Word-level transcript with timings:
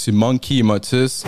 C'est 0.00 0.12
Monkey 0.12 0.62
Motus. 0.62 1.24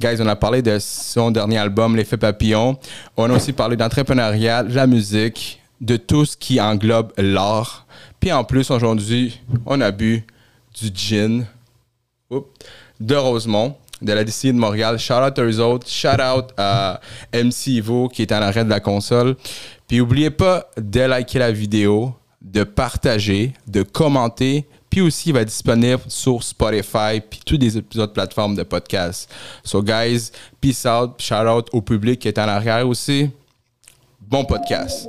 Guys, 0.00 0.16
on 0.18 0.26
a 0.26 0.34
parlé 0.34 0.62
de 0.62 0.78
son 0.80 1.30
dernier 1.30 1.58
album, 1.58 1.94
L'effet 1.94 2.16
papillon. 2.16 2.78
On 3.18 3.28
a 3.28 3.34
aussi 3.34 3.52
parlé 3.52 3.76
d'entrepreneuriat, 3.76 4.62
de 4.62 4.74
la 4.74 4.86
musique, 4.86 5.60
de 5.82 5.98
tout 5.98 6.24
ce 6.24 6.34
qui 6.34 6.58
englobe 6.58 7.12
l'art. 7.18 7.86
Puis 8.20 8.32
en 8.32 8.42
plus, 8.42 8.70
aujourd'hui, 8.70 9.42
on 9.66 9.78
a 9.82 9.90
bu 9.90 10.24
du 10.80 10.90
gin 10.94 11.44
oups, 12.30 12.48
de 12.98 13.14
Rosemont, 13.14 13.76
de 14.00 14.14
la 14.14 14.24
distillerie 14.24 14.56
de 14.56 14.60
Montréal. 14.60 14.98
Shout 14.98 15.12
out 15.12 15.38
aux 15.38 15.60
autres. 15.60 15.86
Shout 15.86 16.22
out 16.22 16.46
à 16.56 17.00
MC 17.34 17.66
Ivo 17.66 18.08
qui 18.08 18.22
est 18.22 18.32
en 18.32 18.40
arrêt 18.40 18.64
de 18.64 18.70
la 18.70 18.80
console. 18.80 19.36
Puis 19.86 19.98
n'oubliez 19.98 20.30
pas 20.30 20.70
de 20.78 21.00
liker 21.00 21.40
la 21.40 21.52
vidéo, 21.52 22.14
de 22.40 22.64
partager, 22.64 23.52
de 23.66 23.82
commenter. 23.82 24.64
Puis 24.94 25.00
aussi, 25.00 25.30
il 25.30 25.32
va 25.32 25.40
être 25.40 25.48
disponible 25.48 26.02
sur 26.06 26.40
Spotify 26.40 27.20
puis 27.28 27.40
toutes 27.44 27.60
les 27.60 27.76
autres 27.76 28.12
plateformes 28.12 28.54
de 28.54 28.62
podcast. 28.62 29.28
So 29.64 29.82
guys, 29.82 30.30
peace 30.60 30.86
out. 30.86 31.20
Shout 31.20 31.48
out 31.48 31.68
au 31.72 31.82
public 31.82 32.20
qui 32.20 32.28
est 32.28 32.38
en 32.38 32.46
arrière 32.46 32.86
aussi. 32.86 33.28
Bon 34.20 34.44
podcast. 34.44 35.08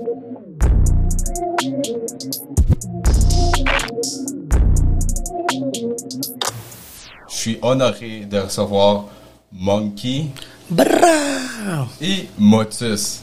Je 7.30 7.36
suis 7.36 7.60
honoré 7.62 8.26
de 8.27 8.40
recevoir 8.40 9.05
Monkey 9.52 10.26
et 12.02 12.27
Motus, 12.40 13.22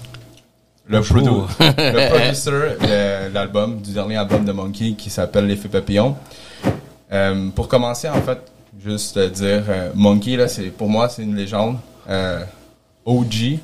le, 0.87 1.01
produ- 1.01 1.45
le 1.59 2.09
producer 2.15 2.51
de 2.51 3.35
l'album, 3.35 3.81
du 3.81 3.93
dernier 3.93 4.17
album 4.19 4.45
de 4.45 4.53
Monkey 4.53 4.93
qui 4.97 5.11
s'appelle 5.11 5.49
L'effet 5.49 5.69
papillon. 5.69 6.15
Euh, 7.13 7.51
pour 7.51 7.69
commencer, 7.69 8.09
en 8.09 8.23
fait, 8.23 8.39
juste 8.83 9.17
euh, 9.17 9.29
dire, 9.29 9.65
euh, 9.69 9.91
Monkey, 9.95 10.37
là, 10.37 10.49
c'est, 10.49 10.65
pour 10.71 10.89
moi, 10.89 11.09
c'est 11.09 11.23
une 11.23 11.37
légende. 11.37 11.77
Euh, 12.09 12.43
OG. 13.05 13.59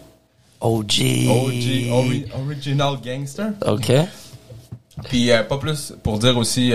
OG. 0.60 1.00
OG, 1.28 1.90
ori- 1.90 2.26
Original 2.44 2.96
Gangster. 3.02 3.50
OK. 3.66 3.92
Puis 5.04 5.30
pas 5.48 5.58
plus 5.58 5.94
pour 6.02 6.18
dire 6.18 6.36
aussi, 6.36 6.72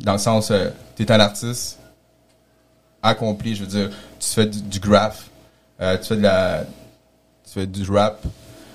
dans 0.00 0.12
le 0.12 0.18
sens, 0.18 0.52
t'es 0.96 1.10
un 1.12 1.20
artiste 1.20 1.78
accompli, 3.02 3.54
je 3.54 3.62
veux 3.62 3.68
dire, 3.68 3.90
tu 4.18 4.28
fais 4.28 4.46
du, 4.46 4.60
du 4.62 4.80
graph, 4.80 5.30
tu 5.78 5.84
fais 6.08 6.16
de 6.16 6.22
la, 6.22 6.64
tu 7.44 7.52
fais 7.52 7.66
du 7.66 7.88
rap, 7.88 8.20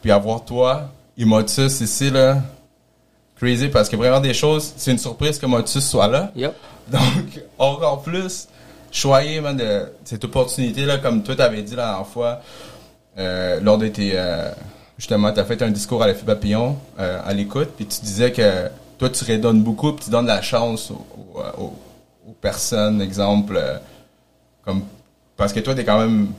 puis 0.02 0.09
avoir 0.09 0.45
toi, 0.45 0.89
Emotus 1.17 1.81
ici 1.81 2.09
là, 2.09 2.41
crazy 3.35 3.67
parce 3.67 3.89
que 3.89 3.97
vraiment 3.97 4.22
des 4.22 4.33
choses, 4.33 4.72
c'est 4.78 4.91
une 4.91 4.97
surprise 4.97 5.38
que 5.38 5.45
Motus 5.45 5.85
soit 5.85 6.08
là. 6.08 6.31
Yep. 6.38 6.56
Donc 6.91 7.41
encore 7.57 8.01
plus 8.01 8.47
choyé 8.91 9.39
man, 9.41 9.55
de 9.55 9.85
cette 10.03 10.23
opportunité 10.25 10.85
là, 10.85 10.97
comme 10.97 11.23
toi 11.23 11.35
t'avais 11.35 11.61
dit 11.61 11.75
la 11.75 11.85
dernière 11.88 12.07
fois, 12.07 12.41
euh, 13.17 13.59
lors 13.61 13.77
de 13.77 13.88
tes 13.88 14.11
euh, 14.15 14.51
justement, 14.97 15.31
t'as 15.31 15.45
fait 15.45 15.61
un 15.61 15.69
discours 15.71 16.03
à 16.03 16.07
l'effet 16.07 16.25
papillon 16.25 16.77
euh, 16.99 17.21
à 17.25 17.33
l'écoute, 17.33 17.69
puis 17.77 17.85
tu 17.85 18.01
disais 18.01 18.31
que 18.31 18.69
toi 18.97 19.09
tu 19.09 19.23
redonnes 19.29 19.63
beaucoup, 19.63 19.93
puis 19.93 20.05
tu 20.05 20.11
donnes 20.11 20.25
la 20.27 20.41
chance 20.41 20.91
aux, 20.91 21.05
aux- 21.35 21.61
aux- 21.63 21.79
aux 22.29 22.33
personnes, 22.41 23.01
exemple, 23.01 23.55
euh, 23.57 23.77
comme 24.66 24.83
parce 25.38 25.53
que 25.53 25.59
toi 25.59 25.73
t'es 25.73 25.85
quand 25.85 25.99
même, 25.99 26.29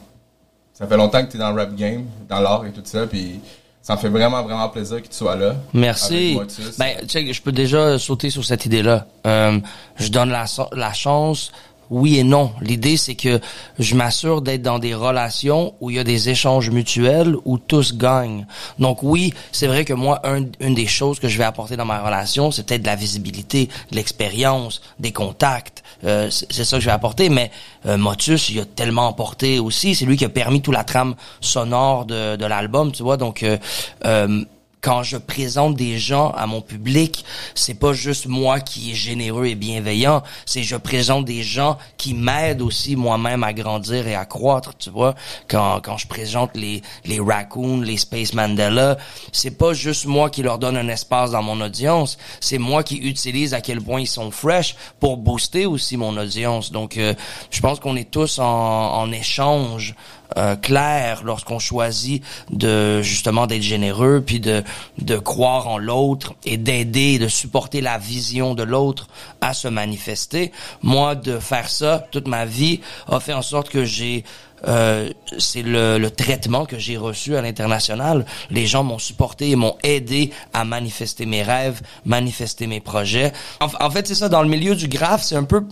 ça 0.74 0.86
fait 0.86 0.96
longtemps 0.96 1.24
que 1.24 1.32
t'es 1.32 1.38
dans 1.38 1.50
le 1.52 1.60
rap 1.60 1.74
game, 1.74 2.04
dans 2.28 2.40
l'art 2.40 2.64
et 2.66 2.70
tout 2.72 2.82
ça, 2.84 3.06
puis 3.06 3.40
ça 3.83 3.97
me 3.97 4.00
fait 4.00 4.08
vraiment 4.08 4.42
vraiment 4.42 4.69
plaisir 4.69 5.02
que 5.02 5.08
tu 5.08 5.14
sois 5.16 5.36
là. 5.36 5.56
Merci. 5.75 6.14
Avec 6.14 6.34
Motus. 6.58 6.78
Ben, 6.78 6.97
check, 7.06 7.33
je 7.33 7.42
peux 7.42 7.52
déjà 7.52 7.98
sauter 7.98 8.30
sur 8.30 8.44
cette 8.44 8.64
idée-là. 8.64 9.06
Euh, 9.27 9.58
je 9.97 10.08
donne 10.08 10.30
la, 10.30 10.44
la 10.72 10.92
chance. 10.92 11.50
Oui 11.91 12.16
et 12.19 12.24
non. 12.24 12.52
L'idée, 12.62 12.97
c'est 12.97 13.16
que 13.16 13.39
je 13.78 13.94
m'assure 13.94 14.41
d'être 14.41 14.62
dans 14.62 14.78
des 14.78 14.94
relations 14.94 15.74
où 15.83 15.91
il 15.91 15.97
y 15.97 15.98
a 15.98 16.05
des 16.05 16.30
échanges 16.30 16.70
mutuels, 16.70 17.36
où 17.44 17.58
tous 17.58 17.94
gagnent. 17.94 18.47
Donc 18.78 19.02
oui, 19.02 19.34
c'est 19.50 19.66
vrai 19.66 19.84
que 19.84 19.92
moi, 19.92 20.20
un- 20.24 20.46
une 20.61 20.74
des 20.74 20.86
choses 20.86 21.20
que 21.20 21.28
je 21.28 21.36
vais 21.36 21.44
apporter 21.44 21.77
dans 21.77 21.85
ma 21.85 22.01
relation, 22.01 22.51
c'est 22.51 22.62
peut-être 22.64 22.80
de 22.80 22.86
la 22.86 22.96
visibilité, 22.96 23.68
de 23.90 23.96
l'expérience, 23.96 24.80
des 25.01 25.12
contacts. 25.12 25.83
Euh, 26.05 26.30
c'est 26.30 26.64
ça 26.64 26.77
que 26.77 26.80
je 26.80 26.86
vais 26.86 26.92
apporter. 26.92 27.29
Mais 27.29 27.51
euh, 27.86 27.96
Motus, 27.96 28.51
il 28.51 28.61
a 28.61 28.64
tellement 28.64 29.08
apporté 29.08 29.58
aussi. 29.58 29.95
C'est 29.95 30.05
lui 30.05 30.17
qui 30.17 30.24
a 30.24 30.29
permis 30.29 30.63
toute 30.63 30.74
la 30.74 30.85
trame 30.85 31.14
sonore 31.40 32.05
de, 32.05 32.36
de 32.36 32.46
l'album, 32.46 32.92
tu 32.92 33.02
vois. 33.02 33.17
Donc, 33.17 33.42
euh, 33.42 33.58
euh, 34.05 34.45
quand 34.82 35.04
je 35.04 35.16
présente 35.16 35.76
des 35.76 35.96
gens 35.96 36.32
à 36.32 36.46
mon 36.46 36.60
public, 36.60 37.24
c'est 37.54 37.78
pas 37.78 37.92
juste 37.92 38.26
moi 38.26 38.58
qui 38.58 38.90
est 38.90 38.94
généreux 38.94 39.46
et 39.46 39.54
bienveillant, 39.54 40.24
c'est 40.44 40.64
je 40.64 40.76
présente 40.76 41.24
des 41.24 41.44
gens 41.44 41.78
qui 41.96 42.14
m'aident 42.14 42.62
aussi 42.62 42.96
moi-même 42.96 43.44
à 43.44 43.52
grandir 43.52 44.08
et 44.08 44.16
à 44.16 44.24
croître, 44.24 44.76
tu 44.76 44.90
vois. 44.90 45.14
Quand, 45.48 45.80
quand 45.82 45.98
je 45.98 46.08
présente 46.08 46.56
les, 46.56 46.82
les 47.04 47.20
Raccoons, 47.20 47.80
les 47.80 47.96
Space 47.96 48.34
Mandela, 48.34 48.98
c'est 49.30 49.56
pas 49.56 49.72
juste 49.72 50.06
moi 50.06 50.30
qui 50.30 50.42
leur 50.42 50.58
donne 50.58 50.76
un 50.76 50.88
espace 50.88 51.30
dans 51.30 51.42
mon 51.42 51.60
audience, 51.60 52.18
c'est 52.40 52.58
moi 52.58 52.82
qui 52.82 52.96
utilise 52.96 53.54
à 53.54 53.60
quel 53.60 53.80
point 53.80 54.00
ils 54.00 54.08
sont 54.08 54.32
fresh 54.32 54.74
pour 54.98 55.16
booster 55.16 55.64
aussi 55.64 55.96
mon 55.96 56.16
audience. 56.16 56.72
Donc, 56.72 56.96
euh, 56.96 57.14
je 57.52 57.60
pense 57.60 57.78
qu'on 57.78 57.94
est 57.94 58.10
tous 58.10 58.40
en, 58.40 58.44
en 58.44 59.12
échange 59.12 59.94
euh, 60.36 60.56
clair 60.56 61.22
lorsqu'on 61.24 61.58
choisit 61.58 62.22
de 62.50 63.02
justement 63.02 63.46
d'être 63.46 63.62
généreux 63.62 64.22
puis 64.24 64.40
de 64.40 64.62
de 64.98 65.16
croire 65.16 65.68
en 65.68 65.78
l'autre 65.78 66.34
et 66.44 66.56
d'aider 66.56 67.18
de 67.18 67.28
supporter 67.28 67.80
la 67.80 67.98
vision 67.98 68.54
de 68.54 68.62
l'autre 68.62 69.08
à 69.40 69.54
se 69.54 69.68
manifester 69.68 70.52
moi 70.82 71.14
de 71.14 71.38
faire 71.38 71.68
ça 71.68 72.06
toute 72.10 72.28
ma 72.28 72.44
vie 72.44 72.80
a 73.08 73.20
fait 73.20 73.32
en 73.32 73.42
sorte 73.42 73.68
que 73.68 73.84
j'ai 73.84 74.24
euh, 74.68 75.10
c'est 75.38 75.62
le, 75.62 75.98
le 75.98 76.10
traitement 76.10 76.66
que 76.66 76.78
j'ai 76.78 76.96
reçu 76.96 77.36
à 77.36 77.42
l'international. 77.42 78.24
Les 78.50 78.66
gens 78.66 78.84
m'ont 78.84 78.98
supporté 78.98 79.50
et 79.50 79.56
m'ont 79.56 79.76
aidé 79.82 80.30
à 80.52 80.64
manifester 80.64 81.26
mes 81.26 81.42
rêves, 81.42 81.80
manifester 82.04 82.66
mes 82.66 82.80
projets. 82.80 83.32
En, 83.60 83.66
en 83.84 83.90
fait, 83.90 84.06
c'est 84.06 84.14
ça, 84.14 84.28
dans 84.28 84.42
le 84.42 84.48
milieu 84.48 84.76
du 84.76 84.88
graphe, 84.88 85.22
c'est 85.22 85.36
un 85.36 85.44
peu 85.44 85.64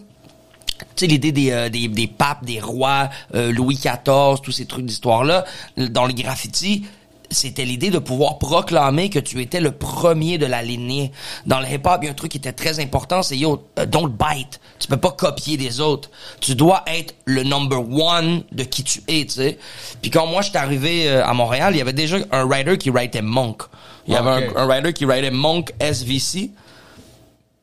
tu 0.97 1.05
sais 1.05 1.07
l'idée 1.07 1.33
des, 1.33 1.51
euh, 1.51 1.69
des 1.69 1.89
des 1.89 2.07
papes, 2.07 2.45
des 2.45 2.61
rois, 2.61 3.09
euh, 3.35 3.53
Louis 3.53 3.77
XIV, 3.77 4.41
tous 4.43 4.53
ces 4.53 4.67
trucs 4.67 4.87
d'histoire 4.87 5.25
là, 5.25 5.45
dans 5.77 6.07
le 6.07 6.13
graffiti, 6.13 6.85
c'était 7.31 7.65
l'idée 7.65 7.91
de 7.91 7.99
pouvoir 7.99 8.39
proclamer 8.39 9.09
que 9.09 9.19
tu 9.19 9.41
étais 9.41 9.61
le 9.61 9.71
premier 9.71 10.39
de 10.39 10.47
la 10.47 10.63
lignée. 10.63 11.13
Dans 11.47 11.61
le 11.61 11.67
hip-hop, 11.67 11.99
il 12.03 12.07
y 12.07 12.09
a 12.09 12.11
un 12.11 12.15
truc 12.15 12.33
qui 12.33 12.39
était 12.39 12.53
très 12.53 12.81
important, 12.81 13.23
c'est 13.23 13.37
yo, 13.37 13.65
euh, 13.79 13.87
don't 13.87 14.09
bite. 14.09 14.61
Tu 14.79 14.89
peux 14.89 14.97
pas 14.97 15.13
copier 15.13 15.57
des 15.57 15.81
autres. 15.81 16.11
Tu 16.41 16.55
dois 16.55 16.83
être 16.87 17.15
le 17.25 17.45
number 17.45 17.81
one 17.89 18.43
de 18.53 18.65
qui 18.65 18.83
tu 18.83 19.01
es, 19.09 19.25
tu 19.25 19.35
sais. 19.35 19.59
Puis 20.03 20.11
quand 20.11 20.27
moi, 20.27 20.43
j'étais 20.43 20.59
arrivé 20.59 21.09
euh, 21.09 21.25
à 21.25 21.33
Montréal, 21.33 21.75
il 21.75 21.79
y 21.79 21.83
avait 21.83 21.93
déjà 21.93 22.19
un 22.33 22.45
writer 22.45 22.79
qui 22.79 22.91
writait 22.91 23.23
Monk. 23.23 23.63
Il 24.07 24.15
y 24.15 24.17
avait 24.17 24.49
un, 24.49 24.57
un 24.57 24.67
writer 24.67 24.93
qui 24.93 25.05
writait 25.05 25.31
Monk 25.31 25.73
SVC. 25.81 26.51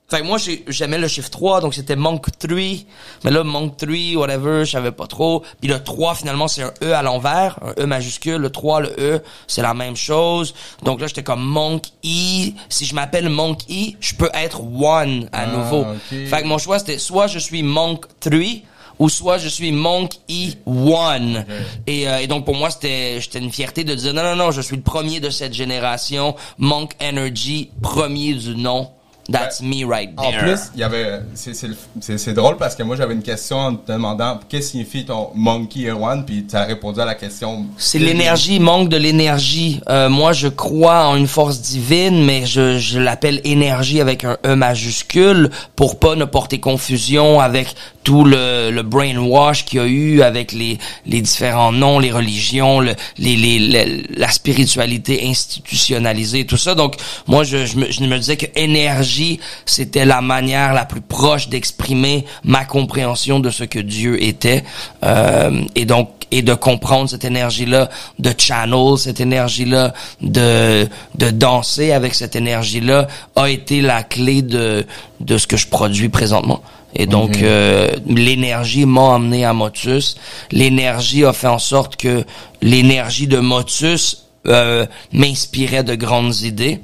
Fait 0.09 0.21
que 0.21 0.23
moi, 0.25 0.37
j'ai- 0.37 0.63
j'aimais 0.69 0.97
le 0.97 1.09
chiffre 1.09 1.29
3, 1.29 1.59
donc 1.59 1.73
c'était 1.73 1.97
Monk 1.97 2.27
3. 2.39 2.85
Mais 3.25 3.31
là, 3.31 3.43
Monk 3.43 3.75
3, 3.75 4.15
whatever, 4.15 4.63
je 4.63 4.71
savais 4.71 4.93
pas 4.93 5.05
trop. 5.05 5.43
Puis 5.59 5.69
le 5.69 5.83
3, 5.83 6.15
finalement, 6.15 6.47
c'est 6.47 6.61
un 6.63 6.71
E 6.81 6.93
à 6.93 7.01
l'envers, 7.01 7.59
un 7.61 7.81
E 7.83 7.85
majuscule. 7.85 8.37
Le 8.37 8.49
3, 8.49 8.79
le 8.79 8.95
E, 8.97 9.21
c'est 9.47 9.61
la 9.61 9.73
même 9.73 9.97
chose. 9.97 10.53
Donc 10.83 11.01
là, 11.01 11.07
j'étais 11.07 11.23
comme 11.23 11.43
Monk 11.43 11.87
E. 12.05 12.51
Si 12.69 12.85
je 12.85 12.95
m'appelle 12.95 13.27
Monk 13.27 13.59
E, 13.69 13.95
je 13.99 14.13
peux 14.15 14.29
être 14.33 14.61
One 14.61 15.27
à 15.33 15.41
Ah, 15.41 15.47
nouveau. 15.47 15.81
ok. 15.81 15.97
Fait 16.29 16.41
que 16.41 16.47
mon 16.47 16.57
choix, 16.57 16.79
c'était 16.79 16.99
soit 16.99 17.27
je 17.27 17.39
suis 17.39 17.61
Monk 17.61 18.05
3, 18.21 18.61
ou 18.99 19.09
soit 19.09 19.37
je 19.39 19.49
suis 19.49 19.73
Monk 19.73 20.13
E1. 20.29 21.43
Et, 21.85 22.07
euh, 22.07 22.19
et 22.19 22.27
donc 22.27 22.45
pour 22.45 22.55
moi, 22.55 22.69
c'était 22.69 23.19
c'était 23.21 23.39
une 23.39 23.51
fierté 23.51 23.83
de 23.83 23.93
dire 23.93 24.13
non, 24.13 24.23
non, 24.23 24.37
non, 24.37 24.51
je 24.51 24.61
suis 24.61 24.77
le 24.77 24.81
premier 24.83 25.19
de 25.19 25.29
cette 25.29 25.53
génération. 25.53 26.33
Monk 26.59 26.91
Energy, 27.01 27.71
premier 27.81 28.33
du 28.35 28.55
nom. 28.55 28.89
That's 29.31 29.61
me 29.61 29.83
right 29.85 30.11
En 30.17 30.31
plus, 30.31 30.59
il 30.75 30.79
y 30.79 30.83
avait, 30.83 31.19
c'est, 31.33 31.53
c'est, 31.53 31.67
le- 31.67 31.75
c'est, 31.99 32.17
c'est 32.17 32.33
drôle 32.33 32.55
parce 32.57 32.75
que 32.75 32.83
moi 32.83 32.95
j'avais 32.95 33.13
une 33.13 33.23
question 33.23 33.57
en 33.57 33.75
te 33.75 33.91
demandant 33.91 34.39
qu'est-ce 34.47 34.67
que 34.67 34.71
signifie 34.71 35.05
ton 35.05 35.29
Monkey 35.35 35.91
One, 35.91 36.25
puis 36.25 36.45
tu 36.49 36.55
as 36.55 36.63
répondu 36.63 37.01
à 37.01 37.05
la 37.05 37.15
question. 37.15 37.65
C'est 37.77 37.99
l'énergie, 37.99 38.59
manque 38.59 38.89
de 38.89 38.97
l'énergie. 38.97 39.81
Euh, 39.89 40.07
moi, 40.09 40.31
je 40.33 40.47
crois 40.47 41.07
en 41.07 41.15
une 41.17 41.27
force 41.27 41.59
divine, 41.61 42.23
mais 42.23 42.45
je, 42.45 42.79
je 42.79 42.99
l'appelle 42.99 43.41
énergie 43.43 43.99
avec 43.99 44.23
un 44.23 44.37
E 44.45 44.55
majuscule 44.55 45.49
pour 45.75 45.99
pas 45.99 46.15
ne 46.15 46.25
porter 46.25 46.59
confusion 46.59 47.39
avec 47.39 47.75
tout 48.03 48.23
le, 48.23 48.71
le 48.71 48.83
brainwash 48.83 49.65
qu'il 49.65 49.79
y 49.79 49.81
a 49.81 49.85
eu 49.85 50.21
avec 50.21 50.53
les, 50.53 50.77
les 51.05 51.19
différents 51.21 51.73
noms, 51.73 51.99
les 51.99 52.11
religions, 52.11 52.79
le, 52.79 52.93
les, 53.17 53.35
les, 53.35 53.59
le- 53.59 54.03
la 54.17 54.29
spiritualité 54.29 55.27
institutionnalisée, 55.27 56.45
tout 56.45 56.55
ça. 56.57 56.75
Donc, 56.75 56.95
moi, 57.27 57.43
je, 57.43 57.65
je, 57.65 57.75
me, 57.77 57.91
je 57.91 58.01
me 58.01 58.17
disais 58.17 58.37
que 58.37 58.45
énergie, 58.55 59.16
c'était 59.65 60.05
la 60.05 60.21
manière 60.21 60.73
la 60.73 60.85
plus 60.85 61.01
proche 61.01 61.49
d'exprimer 61.49 62.25
ma 62.43 62.65
compréhension 62.65 63.39
de 63.39 63.49
ce 63.49 63.63
que 63.63 63.79
Dieu 63.79 64.21
était. 64.23 64.63
Euh, 65.03 65.61
et 65.75 65.85
donc, 65.85 66.09
et 66.29 66.41
de 66.41 66.53
comprendre 66.53 67.09
cette 67.09 67.23
énergie-là, 67.23 67.89
de 68.19 68.33
channel 68.37 68.97
cette 68.97 69.21
énergie-là, 69.21 69.93
de 70.21 70.87
de 71.15 71.29
danser 71.29 71.91
avec 71.93 72.15
cette 72.15 72.35
énergie-là, 72.35 73.07
a 73.35 73.49
été 73.49 73.81
la 73.81 74.03
clé 74.03 74.41
de 74.41 74.85
de 75.21 75.37
ce 75.37 75.47
que 75.47 75.57
je 75.57 75.67
produis 75.67 76.09
présentement. 76.09 76.61
Et 76.95 77.05
donc, 77.05 77.37
euh, 77.43 77.95
l'énergie 78.07 78.85
m'a 78.85 79.15
amené 79.15 79.45
à 79.45 79.53
Motus. 79.53 80.17
L'énergie 80.51 81.25
a 81.25 81.33
fait 81.33 81.47
en 81.47 81.59
sorte 81.59 81.95
que 81.95 82.23
l'énergie 82.61 83.27
de 83.27 83.37
Motus 83.39 84.27
euh, 84.47 84.85
m'inspirait 85.11 85.83
de 85.83 85.95
grandes 85.95 86.41
idées. 86.41 86.79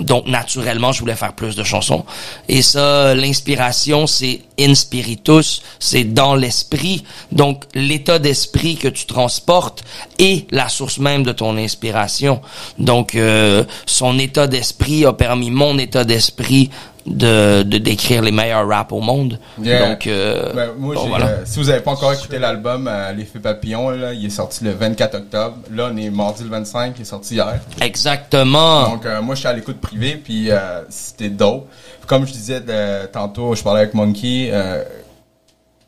Donc, 0.00 0.26
naturellement, 0.26 0.92
je 0.92 1.00
voulais 1.00 1.16
faire 1.16 1.32
plus 1.32 1.56
de 1.56 1.64
chansons. 1.64 2.04
Et 2.48 2.62
ça, 2.62 3.14
l'inspiration, 3.14 4.06
c'est 4.06 4.42
in 4.58 4.74
spiritus, 4.74 5.62
c'est 5.80 6.04
dans 6.04 6.34
l'esprit. 6.34 7.04
Donc, 7.32 7.64
l'état 7.74 8.18
d'esprit 8.18 8.76
que 8.76 8.88
tu 8.88 9.06
transportes 9.06 9.82
est 10.18 10.46
la 10.52 10.68
source 10.68 10.98
même 10.98 11.24
de 11.24 11.32
ton 11.32 11.56
inspiration. 11.56 12.40
Donc, 12.78 13.14
euh, 13.14 13.64
son 13.86 14.18
état 14.18 14.46
d'esprit 14.46 15.04
a 15.04 15.12
permis 15.12 15.50
mon 15.50 15.78
état 15.78 16.04
d'esprit 16.04 16.70
de, 17.08 17.62
de 17.62 17.78
décrire 17.78 18.22
les 18.22 18.30
meilleurs 18.32 18.66
rap 18.68 18.92
au 18.92 19.00
monde. 19.00 19.38
Yeah. 19.60 19.88
Donc, 19.88 20.06
euh, 20.06 20.52
Ben, 20.54 20.70
moi, 20.78 20.94
bon, 20.94 21.02
j'ai, 21.02 21.08
voilà. 21.08 21.26
euh, 21.26 21.42
si 21.44 21.58
vous 21.58 21.70
avez 21.70 21.80
pas 21.80 21.92
encore 21.92 22.12
écouté 22.12 22.38
l'album 22.38 22.88
euh, 22.88 23.12
L'effet 23.12 23.38
papillon, 23.38 23.90
là, 23.90 24.12
il 24.12 24.26
est 24.26 24.30
sorti 24.30 24.64
le 24.64 24.72
24 24.72 25.14
octobre. 25.16 25.56
Là, 25.74 25.90
on 25.92 25.96
est 25.96 26.10
mardi 26.10 26.42
le 26.44 26.50
25, 26.50 26.94
il 26.98 27.02
est 27.02 27.04
sorti 27.04 27.34
hier. 27.34 27.58
Exactement. 27.80 28.90
Donc, 28.90 29.06
euh, 29.06 29.20
moi, 29.22 29.34
je 29.34 29.40
suis 29.40 29.48
à 29.48 29.52
l'écoute 29.52 29.80
privée, 29.80 30.20
puis 30.22 30.50
euh, 30.50 30.82
c'était 30.88 31.30
dope. 31.30 31.68
Comme 32.06 32.26
je 32.26 32.32
disais 32.32 32.60
de- 32.60 33.06
tantôt, 33.06 33.54
je 33.54 33.62
parlais 33.62 33.80
avec 33.80 33.94
Monkey. 33.94 34.50
euh, 34.52 34.82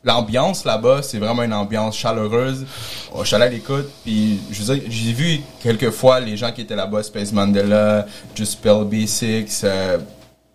L'ambiance 0.03 0.65
là-bas, 0.65 1.01
c'est 1.03 1.19
vraiment 1.19 1.43
une 1.43 1.53
ambiance 1.53 1.95
chaleureuse. 1.95 2.65
Oh, 3.13 3.19
Je 3.21 3.27
suis 3.27 3.35
allé 3.35 3.45
à 3.45 3.49
l'écoute, 3.49 3.87
puis 4.03 4.39
j'ai 4.51 5.13
vu 5.13 5.41
quelques 5.61 5.91
fois 5.91 6.19
les 6.19 6.35
gens 6.37 6.51
qui 6.51 6.61
étaient 6.61 6.75
là-bas, 6.75 7.03
Space 7.03 7.31
Mandela, 7.31 8.07
Just 8.33 8.53
Spell 8.53 8.83
B6, 8.85 9.61
euh, 9.63 9.99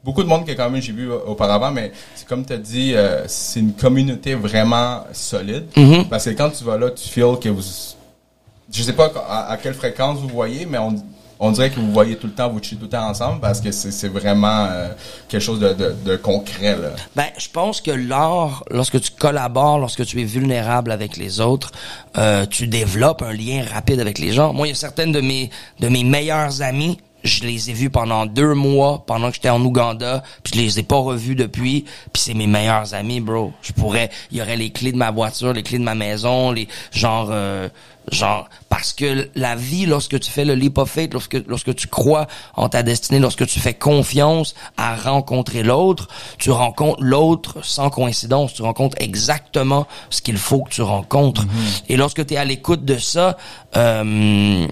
beaucoup 0.06 0.22
de 0.22 0.28
monde 0.28 0.46
que 0.46 0.52
quand 0.52 0.70
même 0.70 0.80
j'ai 0.80 0.92
vu 0.92 1.10
auparavant, 1.10 1.72
mais 1.72 1.90
c'est 2.14 2.26
comme 2.26 2.46
tu 2.46 2.52
as 2.52 2.58
dit, 2.58 2.94
euh, 2.94 3.24
c'est 3.26 3.60
une 3.60 3.72
communauté 3.74 4.34
vraiment 4.34 5.04
solide. 5.12 5.66
Mhm. 5.76 6.06
Parce 6.08 6.24
que 6.24 6.30
quand 6.30 6.50
tu 6.50 6.62
vas 6.64 6.78
là, 6.78 6.90
tu 6.90 7.08
feels 7.08 7.38
que 7.40 7.48
vous... 7.50 7.64
Je 8.72 8.82
sais 8.82 8.92
pas 8.94 9.12
à, 9.28 9.50
à 9.50 9.56
quelle 9.56 9.74
fréquence 9.74 10.18
vous 10.18 10.28
voyez, 10.28 10.64
mais 10.64 10.78
on, 10.78 10.94
on 11.38 11.50
dirait 11.50 11.70
que 11.70 11.80
vous 11.80 11.92
voyez 11.92 12.16
tout 12.16 12.28
le 12.28 12.32
temps, 12.32 12.48
vous 12.48 12.62
chillez 12.62 12.78
tout 12.78 12.84
le 12.84 12.90
temps 12.90 13.08
ensemble 13.08 13.40
parce 13.40 13.60
que 13.60 13.70
c'est 13.72 14.08
vraiment 14.08 14.66
euh, 14.70 14.88
quelque 15.28 15.42
chose 15.42 15.60
de, 15.60 15.72
de, 15.72 15.94
de 16.04 16.16
concret. 16.16 16.76
Là. 16.76 16.90
Ben, 17.14 17.26
je 17.36 17.48
pense 17.48 17.80
que 17.80 17.90
l'art, 17.90 18.64
lorsque 18.70 19.00
tu 19.00 19.10
collabores, 19.10 19.78
lorsque 19.78 20.04
tu 20.06 20.20
es 20.20 20.24
vulnérable 20.24 20.90
avec 20.92 21.16
les 21.16 21.40
autres, 21.40 21.72
euh, 22.16 22.46
tu 22.46 22.68
développes 22.68 23.22
un 23.22 23.32
lien 23.32 23.64
rapide 23.72 24.00
avec 24.00 24.18
les 24.18 24.32
gens. 24.32 24.52
Moi, 24.52 24.68
il 24.68 24.70
y 24.70 24.72
a 24.72 24.76
certaines 24.76 25.12
de 25.12 25.20
mes 25.20 25.50
de 25.80 25.88
mes 25.88 26.04
meilleurs 26.04 26.62
amis, 26.62 26.98
je 27.26 27.44
les 27.44 27.70
ai 27.70 27.72
vus 27.72 27.90
pendant 27.90 28.26
deux 28.26 28.54
mois, 28.54 29.04
pendant 29.06 29.28
que 29.28 29.34
j'étais 29.34 29.50
en 29.50 29.62
Ouganda, 29.64 30.22
puis 30.42 30.54
je 30.54 30.60
les 30.60 30.78
ai 30.78 30.82
pas 30.82 30.98
revus 30.98 31.34
depuis, 31.34 31.84
puis 32.12 32.22
c'est 32.22 32.34
mes 32.34 32.46
meilleurs 32.46 32.94
amis, 32.94 33.20
bro. 33.20 33.52
Je 33.62 33.72
pourrais, 33.72 34.10
il 34.30 34.38
y 34.38 34.42
aurait 34.42 34.56
les 34.56 34.70
clés 34.70 34.92
de 34.92 34.96
ma 34.96 35.10
voiture, 35.10 35.52
les 35.52 35.62
clés 35.62 35.78
de 35.78 35.84
ma 35.84 35.94
maison, 35.94 36.50
les 36.50 36.68
genre 36.92 37.28
euh, 37.30 37.68
genre 38.12 38.48
parce 38.68 38.92
que 38.92 39.28
la 39.34 39.56
vie 39.56 39.84
lorsque 39.84 40.20
tu 40.20 40.30
fais 40.30 40.44
le 40.44 40.54
leap 40.54 40.78
of 40.78 40.88
faith 40.88 41.12
lorsque 41.12 41.42
lorsque 41.48 41.74
tu 41.74 41.88
crois 41.88 42.28
en 42.54 42.68
ta 42.68 42.84
destinée 42.84 43.18
lorsque 43.18 43.44
tu 43.48 43.58
fais 43.58 43.74
confiance 43.74 44.54
à 44.76 44.94
rencontrer 44.94 45.64
l'autre 45.64 46.06
tu 46.38 46.52
rencontres 46.52 47.02
l'autre 47.02 47.64
sans 47.64 47.90
coïncidence. 47.90 48.54
Tu 48.54 48.62
rencontres 48.62 48.96
exactement 49.00 49.86
ce 50.10 50.22
qu'il 50.22 50.36
faut 50.36 50.62
que 50.62 50.70
tu 50.70 50.82
rencontres. 50.82 51.44
Et 51.88 51.96
lorsque 51.96 52.24
tu 52.26 52.34
es 52.34 52.36
à 52.36 52.44
l'écoute 52.44 52.84
de 52.84 52.98
ça 52.98 53.36
euh, 53.76 54.66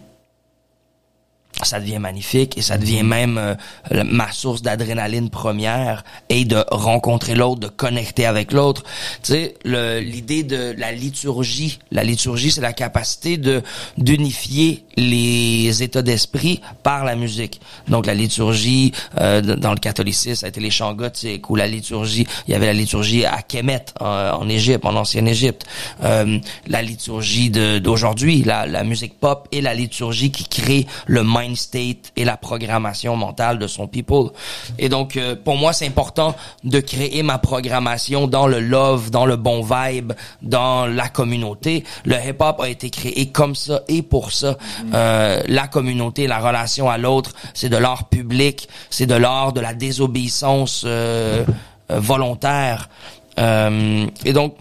ça 1.62 1.78
devient 1.78 1.98
magnifique 1.98 2.58
et 2.58 2.62
ça 2.62 2.78
devient 2.78 3.02
même 3.02 3.38
euh, 3.38 4.04
ma 4.04 4.32
source 4.32 4.62
d'adrénaline 4.62 5.30
première 5.30 6.04
et 6.28 6.44
de 6.44 6.64
rencontrer 6.70 7.34
l'autre, 7.34 7.60
de 7.60 7.68
connecter 7.68 8.26
avec 8.26 8.52
l'autre. 8.52 8.82
Tu 9.22 9.32
sais, 9.32 9.54
l'idée 9.64 10.42
de 10.42 10.74
la 10.76 10.92
liturgie, 10.92 11.78
la 11.90 12.02
liturgie, 12.02 12.50
c'est 12.50 12.60
la 12.60 12.72
capacité 12.72 13.36
de 13.36 13.62
d'unifier 13.98 14.84
les 14.96 15.82
états 15.82 16.02
d'esprit 16.02 16.60
par 16.82 17.04
la 17.04 17.14
musique. 17.14 17.60
Donc 17.88 18.06
la 18.06 18.14
liturgie 18.14 18.92
euh, 19.20 19.40
dans 19.40 19.72
le 19.72 19.78
catholicisme, 19.78 20.34
ça 20.34 20.46
a 20.46 20.48
été 20.48 20.60
les 20.60 20.70
chants 20.70 20.94
gothiques 20.94 21.48
ou 21.50 21.56
la 21.56 21.66
liturgie, 21.66 22.26
il 22.48 22.52
y 22.52 22.54
avait 22.54 22.66
la 22.66 22.72
liturgie 22.72 23.24
à 23.24 23.42
Kemet 23.42 23.84
en, 24.00 24.06
en 24.06 24.48
Égypte, 24.48 24.84
en 24.84 24.96
ancienne 24.96 25.28
Égypte. 25.28 25.64
Euh, 26.02 26.38
la 26.66 26.82
liturgie 26.82 27.50
d'aujourd'hui, 27.50 28.42
la, 28.42 28.66
la 28.66 28.84
musique 28.84 29.18
pop 29.18 29.48
et 29.52 29.60
la 29.60 29.74
liturgie 29.74 30.30
qui 30.30 30.44
crée 30.44 30.86
le 31.06 31.22
state 31.54 32.12
et 32.16 32.24
la 32.24 32.36
programmation 32.36 33.16
mentale 33.16 33.58
de 33.58 33.66
son 33.66 33.86
people. 33.86 34.30
Et 34.78 34.88
donc, 34.88 35.16
euh, 35.16 35.36
pour 35.36 35.56
moi, 35.56 35.72
c'est 35.72 35.86
important 35.86 36.34
de 36.64 36.80
créer 36.80 37.22
ma 37.22 37.38
programmation 37.38 38.26
dans 38.26 38.46
le 38.46 38.60
love, 38.60 39.10
dans 39.10 39.26
le 39.26 39.36
bon 39.36 39.62
vibe, 39.62 40.12
dans 40.42 40.86
la 40.86 41.08
communauté. 41.08 41.84
Le 42.04 42.16
hip-hop 42.16 42.60
a 42.60 42.68
été 42.68 42.90
créé 42.90 43.26
comme 43.26 43.54
ça 43.54 43.82
et 43.88 44.02
pour 44.02 44.32
ça. 44.32 44.56
Euh, 44.92 45.42
la 45.46 45.68
communauté, 45.68 46.26
la 46.26 46.38
relation 46.38 46.88
à 46.88 46.98
l'autre, 46.98 47.32
c'est 47.52 47.68
de 47.68 47.76
l'art 47.76 48.08
public, 48.08 48.68
c'est 48.90 49.06
de 49.06 49.14
l'art 49.14 49.52
de 49.52 49.60
la 49.60 49.74
désobéissance 49.74 50.84
euh, 50.86 51.44
volontaire. 51.88 52.88
Et 53.36 54.32
donc, 54.32 54.54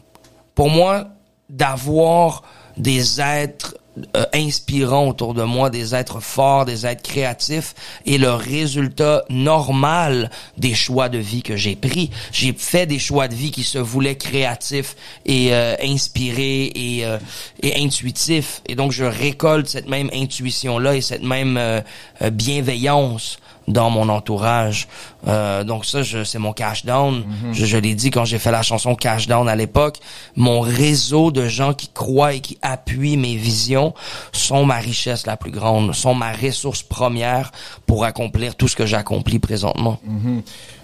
pour 0.56 0.70
moi, 0.70 1.06
d'avoir 1.50 2.44
des 2.78 3.22
êtres 3.22 3.76
euh, 4.16 4.26
inspirants 4.34 5.08
autour 5.08 5.34
de 5.34 5.44
moi, 5.44 5.70
des 5.70 5.94
êtres 5.94 6.20
forts, 6.20 6.66
des 6.66 6.86
êtres 6.86 7.04
créatifs, 7.04 7.76
et 8.06 8.18
le 8.18 8.32
résultat 8.32 9.24
normal 9.30 10.32
des 10.58 10.74
choix 10.74 11.10
de 11.10 11.18
vie 11.18 11.44
que 11.44 11.56
j'ai 11.56 11.76
pris. 11.76 12.10
J'ai 12.32 12.54
fait 12.54 12.86
des 12.86 13.00
choix 13.00 13.28
de 13.28 13.36
vie 13.36 13.52
qui 13.52 13.64
se 13.64 13.78
voulaient 13.78 14.18
créatifs 14.18 14.96
et 15.26 15.54
euh, 15.54 15.76
inspirés 15.84 16.72
et, 16.74 17.06
euh, 17.06 17.18
et 17.62 17.84
intuitifs. 17.84 18.62
Et 18.68 18.76
donc, 18.76 18.92
je 18.92 19.06
récolte 19.06 19.68
cette 19.68 19.88
même 19.88 20.10
intuition-là 20.14 20.96
et 20.96 21.02
cette 21.02 21.24
même 21.24 21.58
euh, 21.58 21.82
euh, 22.22 22.30
bienveillance 22.30 23.38
dans 23.68 23.90
mon 23.90 24.10
entourage. 24.10 24.88
Euh, 25.28 25.64
donc 25.64 25.86
ça, 25.86 26.04
je, 26.04 26.24
c'est 26.24 26.40
mon 26.40 26.54
cash 26.54 26.86
down. 26.86 27.24
Je, 27.52 27.66
je 27.66 27.78
l'ai 27.78 27.96
dit 27.96 28.12
quand 28.12 28.26
j'ai 28.26 28.40
fait 28.40 28.52
la 28.52 28.62
chanson 28.62 28.96
Cash 28.96 29.28
Down 29.28 29.48
à 29.48 29.56
l'époque. 29.56 29.98
Mon 30.36 30.60
réseau 30.60 31.32
de 31.32 31.48
gens 31.48 31.74
qui 31.74 31.90
croient 31.90 32.34
et 32.34 32.40
qui 32.42 32.58
appuient 32.62 33.18
mes 33.18 33.36
visions 33.36 33.94
sont 34.32 34.66
ma 34.66 34.78
richesse 34.78 35.26
la 35.26 35.38
plus 35.38 35.52
grande, 35.52 35.94
sont 35.94 36.14
ma 36.14 36.32
ressource 36.32 36.84
première 36.84 37.52
pour 37.86 38.06
accomplir 38.06 38.56
tout 38.56 38.68
ce 38.68 38.76
que 38.76 38.86
j'accomplis 38.86 39.40
présentement. 39.40 40.00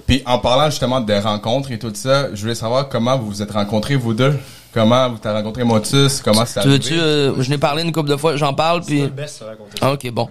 Puis 0.07 0.23
en 0.25 0.39
parlant 0.39 0.69
justement 0.69 1.01
des 1.01 1.19
rencontres 1.19 1.71
et 1.71 1.79
tout 1.79 1.91
ça, 1.93 2.33
je 2.33 2.41
voulais 2.41 2.55
savoir 2.55 2.89
comment 2.89 3.17
vous 3.17 3.27
vous 3.27 3.41
êtes 3.41 3.51
rencontrés 3.51 3.95
vous 3.95 4.13
deux. 4.13 4.37
Comment 4.71 5.09
vous 5.09 5.17
t'as 5.17 5.33
rencontré 5.33 5.63
Motus, 5.63 6.21
comment 6.21 6.45
ça 6.45 6.61
Tu 6.61 6.67
veux-tu, 6.67 6.93
euh, 6.93 7.41
je 7.41 7.49
n'ai 7.49 7.57
parlé 7.57 7.81
une 7.81 7.91
couple 7.91 8.09
de 8.09 8.15
fois, 8.15 8.35
j'en 8.35 8.53
parle, 8.53 8.81
puis... 8.81 9.01
le 9.01 9.07
best, 9.07 9.39
ça, 9.39 9.45
raconter 9.45 9.79
ça. 9.79 9.91
Ok, 9.91 10.11
bon. 10.11 10.29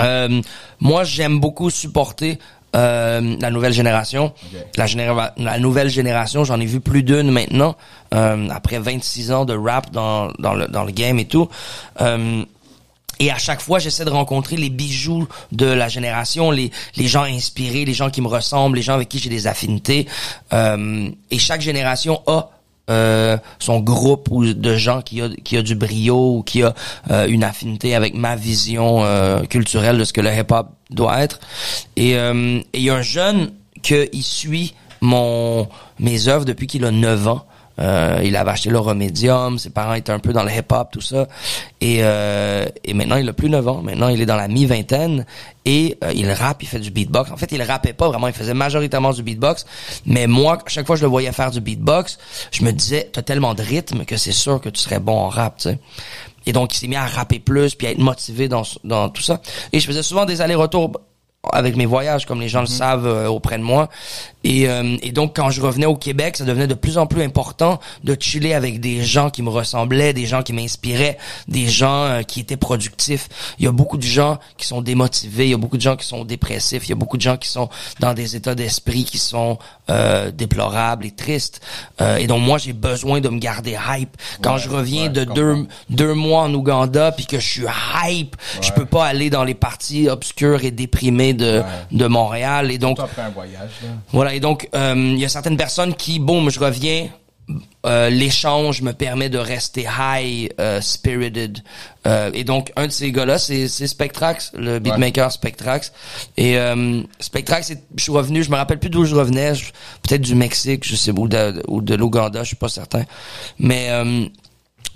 Euh, 0.00 0.40
moi, 0.80 1.04
j'aime 1.04 1.38
beaucoup 1.40 1.70
supporter 1.70 2.38
euh, 2.74 3.36
la 3.40 3.50
nouvelle 3.50 3.72
génération. 3.72 4.32
La, 4.76 4.86
généra- 4.86 5.32
la 5.36 5.58
nouvelle 5.58 5.88
génération, 5.88 6.42
j'en 6.44 6.58
ai 6.60 6.66
vu 6.66 6.80
plus 6.80 7.02
d'une 7.04 7.30
maintenant, 7.30 7.76
euh, 8.12 8.48
après 8.50 8.78
26 8.80 9.30
ans 9.32 9.44
de 9.44 9.56
rap 9.56 9.92
dans, 9.92 10.32
dans, 10.38 10.54
le, 10.54 10.66
dans 10.66 10.82
le 10.84 10.90
game 10.92 11.18
et 11.20 11.26
tout. 11.26 11.48
Euh, 12.00 12.42
et 13.20 13.30
à 13.30 13.38
chaque 13.38 13.60
fois, 13.60 13.78
j'essaie 13.78 14.04
de 14.04 14.10
rencontrer 14.10 14.56
les 14.56 14.70
bijoux 14.70 15.28
de 15.52 15.66
la 15.66 15.86
génération, 15.88 16.50
les, 16.50 16.72
les 16.96 17.06
gens 17.06 17.22
inspirés, 17.22 17.84
les 17.84 17.94
gens 17.94 18.10
qui 18.10 18.20
me 18.20 18.26
ressemblent, 18.26 18.74
les 18.74 18.82
gens 18.82 18.94
avec 18.94 19.08
qui 19.08 19.20
j'ai 19.20 19.30
des 19.30 19.46
affinités. 19.46 20.08
Euh, 20.52 21.08
et 21.30 21.38
chaque 21.38 21.60
génération 21.60 22.20
a 22.26 22.50
euh, 22.90 23.38
son 23.58 23.80
groupe 23.80 24.28
ou 24.30 24.44
de 24.44 24.76
gens 24.76 25.00
qui 25.00 25.22
a 25.22 25.30
qui 25.42 25.56
a 25.56 25.62
du 25.62 25.74
brio 25.74 26.36
ou 26.36 26.42
qui 26.42 26.62
a 26.62 26.74
euh, 27.10 27.26
une 27.26 27.42
affinité 27.42 27.94
avec 27.94 28.14
ma 28.14 28.36
vision 28.36 29.02
euh, 29.04 29.44
culturelle 29.44 29.96
de 29.96 30.04
ce 30.04 30.12
que 30.12 30.20
le 30.20 30.30
hip 30.30 30.50
hop 30.50 30.68
doit 30.90 31.22
être. 31.22 31.40
Et 31.96 32.10
il 32.12 32.82
y 32.82 32.90
a 32.90 32.94
un 32.94 33.02
jeune 33.02 33.52
que 33.82 34.08
il 34.12 34.22
suit 34.22 34.74
mon 35.00 35.66
mes 35.98 36.28
œuvres 36.28 36.44
depuis 36.44 36.66
qu'il 36.66 36.84
a 36.84 36.90
9 36.90 37.28
ans 37.28 37.46
euh, 37.80 38.20
il 38.24 38.36
avait 38.36 38.50
acheté 38.50 38.70
le 38.70 38.78
Remedium, 38.78 39.58
ses 39.58 39.70
parents 39.70 39.94
étaient 39.94 40.12
un 40.12 40.18
peu 40.18 40.32
dans 40.32 40.44
le 40.44 40.50
hip-hop, 40.50 40.88
tout 40.92 41.00
ça. 41.00 41.26
Et, 41.80 41.98
euh, 42.00 42.66
et 42.84 42.94
maintenant, 42.94 43.16
il 43.16 43.28
a 43.28 43.32
plus 43.32 43.50
9 43.50 43.66
ans. 43.66 43.82
Maintenant, 43.82 44.08
il 44.08 44.20
est 44.20 44.26
dans 44.26 44.36
la 44.36 44.48
mi-vingtaine 44.48 45.26
et 45.64 45.98
euh, 46.04 46.12
il 46.14 46.30
rappe, 46.30 46.62
il 46.62 46.66
fait 46.66 46.78
du 46.78 46.90
beatbox. 46.90 47.30
En 47.30 47.36
fait, 47.36 47.50
il 47.52 47.62
rappait 47.62 47.92
pas 47.92 48.08
vraiment, 48.08 48.28
il 48.28 48.34
faisait 48.34 48.54
majoritairement 48.54 49.12
du 49.12 49.22
beatbox. 49.22 49.66
Mais 50.06 50.26
moi, 50.26 50.58
à 50.64 50.68
chaque 50.68 50.86
fois 50.86 50.96
que 50.96 51.00
je 51.00 51.06
le 51.06 51.10
voyais 51.10 51.32
faire 51.32 51.50
du 51.50 51.60
beatbox, 51.60 52.18
je 52.52 52.64
me 52.64 52.72
disais, 52.72 53.10
t'as 53.12 53.22
tellement 53.22 53.54
de 53.54 53.62
rythme 53.62 54.04
que 54.04 54.16
c'est 54.16 54.32
sûr 54.32 54.60
que 54.60 54.68
tu 54.68 54.80
serais 54.80 55.00
bon 55.00 55.16
en 55.16 55.28
rap, 55.28 55.56
tu 55.56 55.70
sais. 55.70 55.78
Et 56.46 56.52
donc, 56.52 56.74
il 56.74 56.78
s'est 56.78 56.88
mis 56.88 56.96
à 56.96 57.06
rapper 57.06 57.38
plus, 57.38 57.74
puis 57.74 57.86
à 57.86 57.90
être 57.90 57.98
motivé 57.98 58.48
dans, 58.48 58.62
dans 58.84 59.08
tout 59.08 59.22
ça. 59.22 59.40
Et 59.72 59.80
je 59.80 59.86
faisais 59.86 60.02
souvent 60.02 60.26
des 60.26 60.42
allers-retours 60.42 60.92
avec 61.52 61.76
mes 61.76 61.86
voyages, 61.86 62.26
comme 62.26 62.40
les 62.40 62.48
gens 62.48 62.60
le 62.60 62.66
savent 62.66 63.06
euh, 63.06 63.28
auprès 63.28 63.58
de 63.58 63.62
moi. 63.62 63.88
Et, 64.44 64.68
euh, 64.68 64.96
et 65.02 65.10
donc, 65.10 65.34
quand 65.34 65.50
je 65.50 65.60
revenais 65.60 65.86
au 65.86 65.96
Québec, 65.96 66.36
ça 66.36 66.44
devenait 66.44 66.66
de 66.66 66.74
plus 66.74 66.98
en 66.98 67.06
plus 67.06 67.22
important 67.22 67.80
de 68.04 68.16
chiller 68.18 68.54
avec 68.54 68.80
des 68.80 69.02
gens 69.02 69.30
qui 69.30 69.42
me 69.42 69.48
ressemblaient, 69.48 70.12
des 70.12 70.26
gens 70.26 70.42
qui 70.42 70.52
m'inspiraient, 70.52 71.18
des 71.48 71.66
gens 71.66 72.04
euh, 72.04 72.22
qui 72.22 72.40
étaient 72.40 72.56
productifs. 72.58 73.28
Il 73.58 73.64
y 73.64 73.68
a 73.68 73.72
beaucoup 73.72 73.96
de 73.96 74.02
gens 74.02 74.38
qui 74.58 74.66
sont 74.66 74.82
démotivés, 74.82 75.46
il 75.46 75.50
y 75.50 75.54
a 75.54 75.58
beaucoup 75.58 75.78
de 75.78 75.82
gens 75.82 75.96
qui 75.96 76.06
sont 76.06 76.24
dépressifs, 76.24 76.86
il 76.86 76.90
y 76.90 76.92
a 76.92 76.96
beaucoup 76.96 77.16
de 77.16 77.22
gens 77.22 77.36
qui 77.36 77.48
sont 77.48 77.68
dans 78.00 78.12
des 78.12 78.36
états 78.36 78.54
d'esprit 78.54 79.04
qui 79.04 79.18
sont 79.18 79.58
euh, 79.90 80.30
déplorables 80.30 81.06
et 81.06 81.10
tristes. 81.10 81.60
Euh, 82.00 82.16
et 82.16 82.26
donc, 82.26 82.42
moi, 82.42 82.58
j'ai 82.58 82.72
besoin 82.72 83.20
de 83.20 83.28
me 83.28 83.38
garder 83.38 83.76
hype. 83.88 84.16
Quand 84.42 84.58
je 84.58 84.68
reviens 84.68 85.08
de 85.08 85.24
deux, 85.24 85.66
deux 85.88 86.14
mois 86.14 86.42
en 86.42 86.54
Ouganda, 86.54 87.12
puis 87.12 87.26
que 87.26 87.38
je 87.38 87.46
suis 87.46 87.66
hype, 88.04 88.36
je 88.60 88.72
peux 88.72 88.86
pas 88.86 89.06
aller 89.06 89.30
dans 89.30 89.44
les 89.44 89.54
parties 89.54 90.08
obscures 90.08 90.64
et 90.64 90.70
déprimées 90.70 91.32
de, 91.32 91.62
de 91.92 92.06
Montréal. 92.06 92.70
Et 92.70 92.78
donc, 92.78 92.98
après 93.00 93.22
un 93.22 93.30
voyage, 93.30 93.70
là. 93.82 93.88
voilà, 94.12 94.33
et 94.34 94.40
donc 94.40 94.68
euh, 94.74 94.94
il 94.96 95.18
y 95.18 95.24
a 95.24 95.28
certaines 95.28 95.56
personnes 95.56 95.94
qui, 95.94 96.18
boum, 96.18 96.50
je 96.50 96.58
reviens, 96.58 97.08
euh, 97.86 98.08
l'échange 98.08 98.80
me 98.80 98.92
permet 98.92 99.28
de 99.28 99.38
rester 99.38 99.82
high 99.82 100.50
euh, 100.58 100.80
spirited. 100.80 101.58
Euh, 102.06 102.30
et 102.32 102.42
donc 102.42 102.72
un 102.76 102.86
de 102.86 102.92
ces 102.92 103.12
gars-là, 103.12 103.38
c'est 103.38 103.68
c'est 103.68 103.86
Spectrax, 103.86 104.52
le 104.54 104.78
beatmaker 104.78 105.30
Spectrax. 105.30 105.92
Et 106.36 106.56
Spectrax, 107.20 107.74
je 107.96 108.02
suis 108.02 108.12
revenu, 108.12 108.42
je 108.42 108.50
me 108.50 108.56
rappelle 108.56 108.78
plus 108.78 108.90
d'où 108.90 109.04
je 109.04 109.14
revenais, 109.14 109.52
peut-être 110.02 110.22
du 110.22 110.34
Mexique, 110.34 110.86
je 110.86 110.96
sais 110.96 111.12
ou 111.12 111.28
de, 111.28 111.62
ou 111.68 111.82
de 111.82 111.94
l'Ouganda, 111.94 112.42
je 112.42 112.48
suis 112.48 112.56
pas 112.56 112.68
certain. 112.68 113.04
Mais 113.58 113.90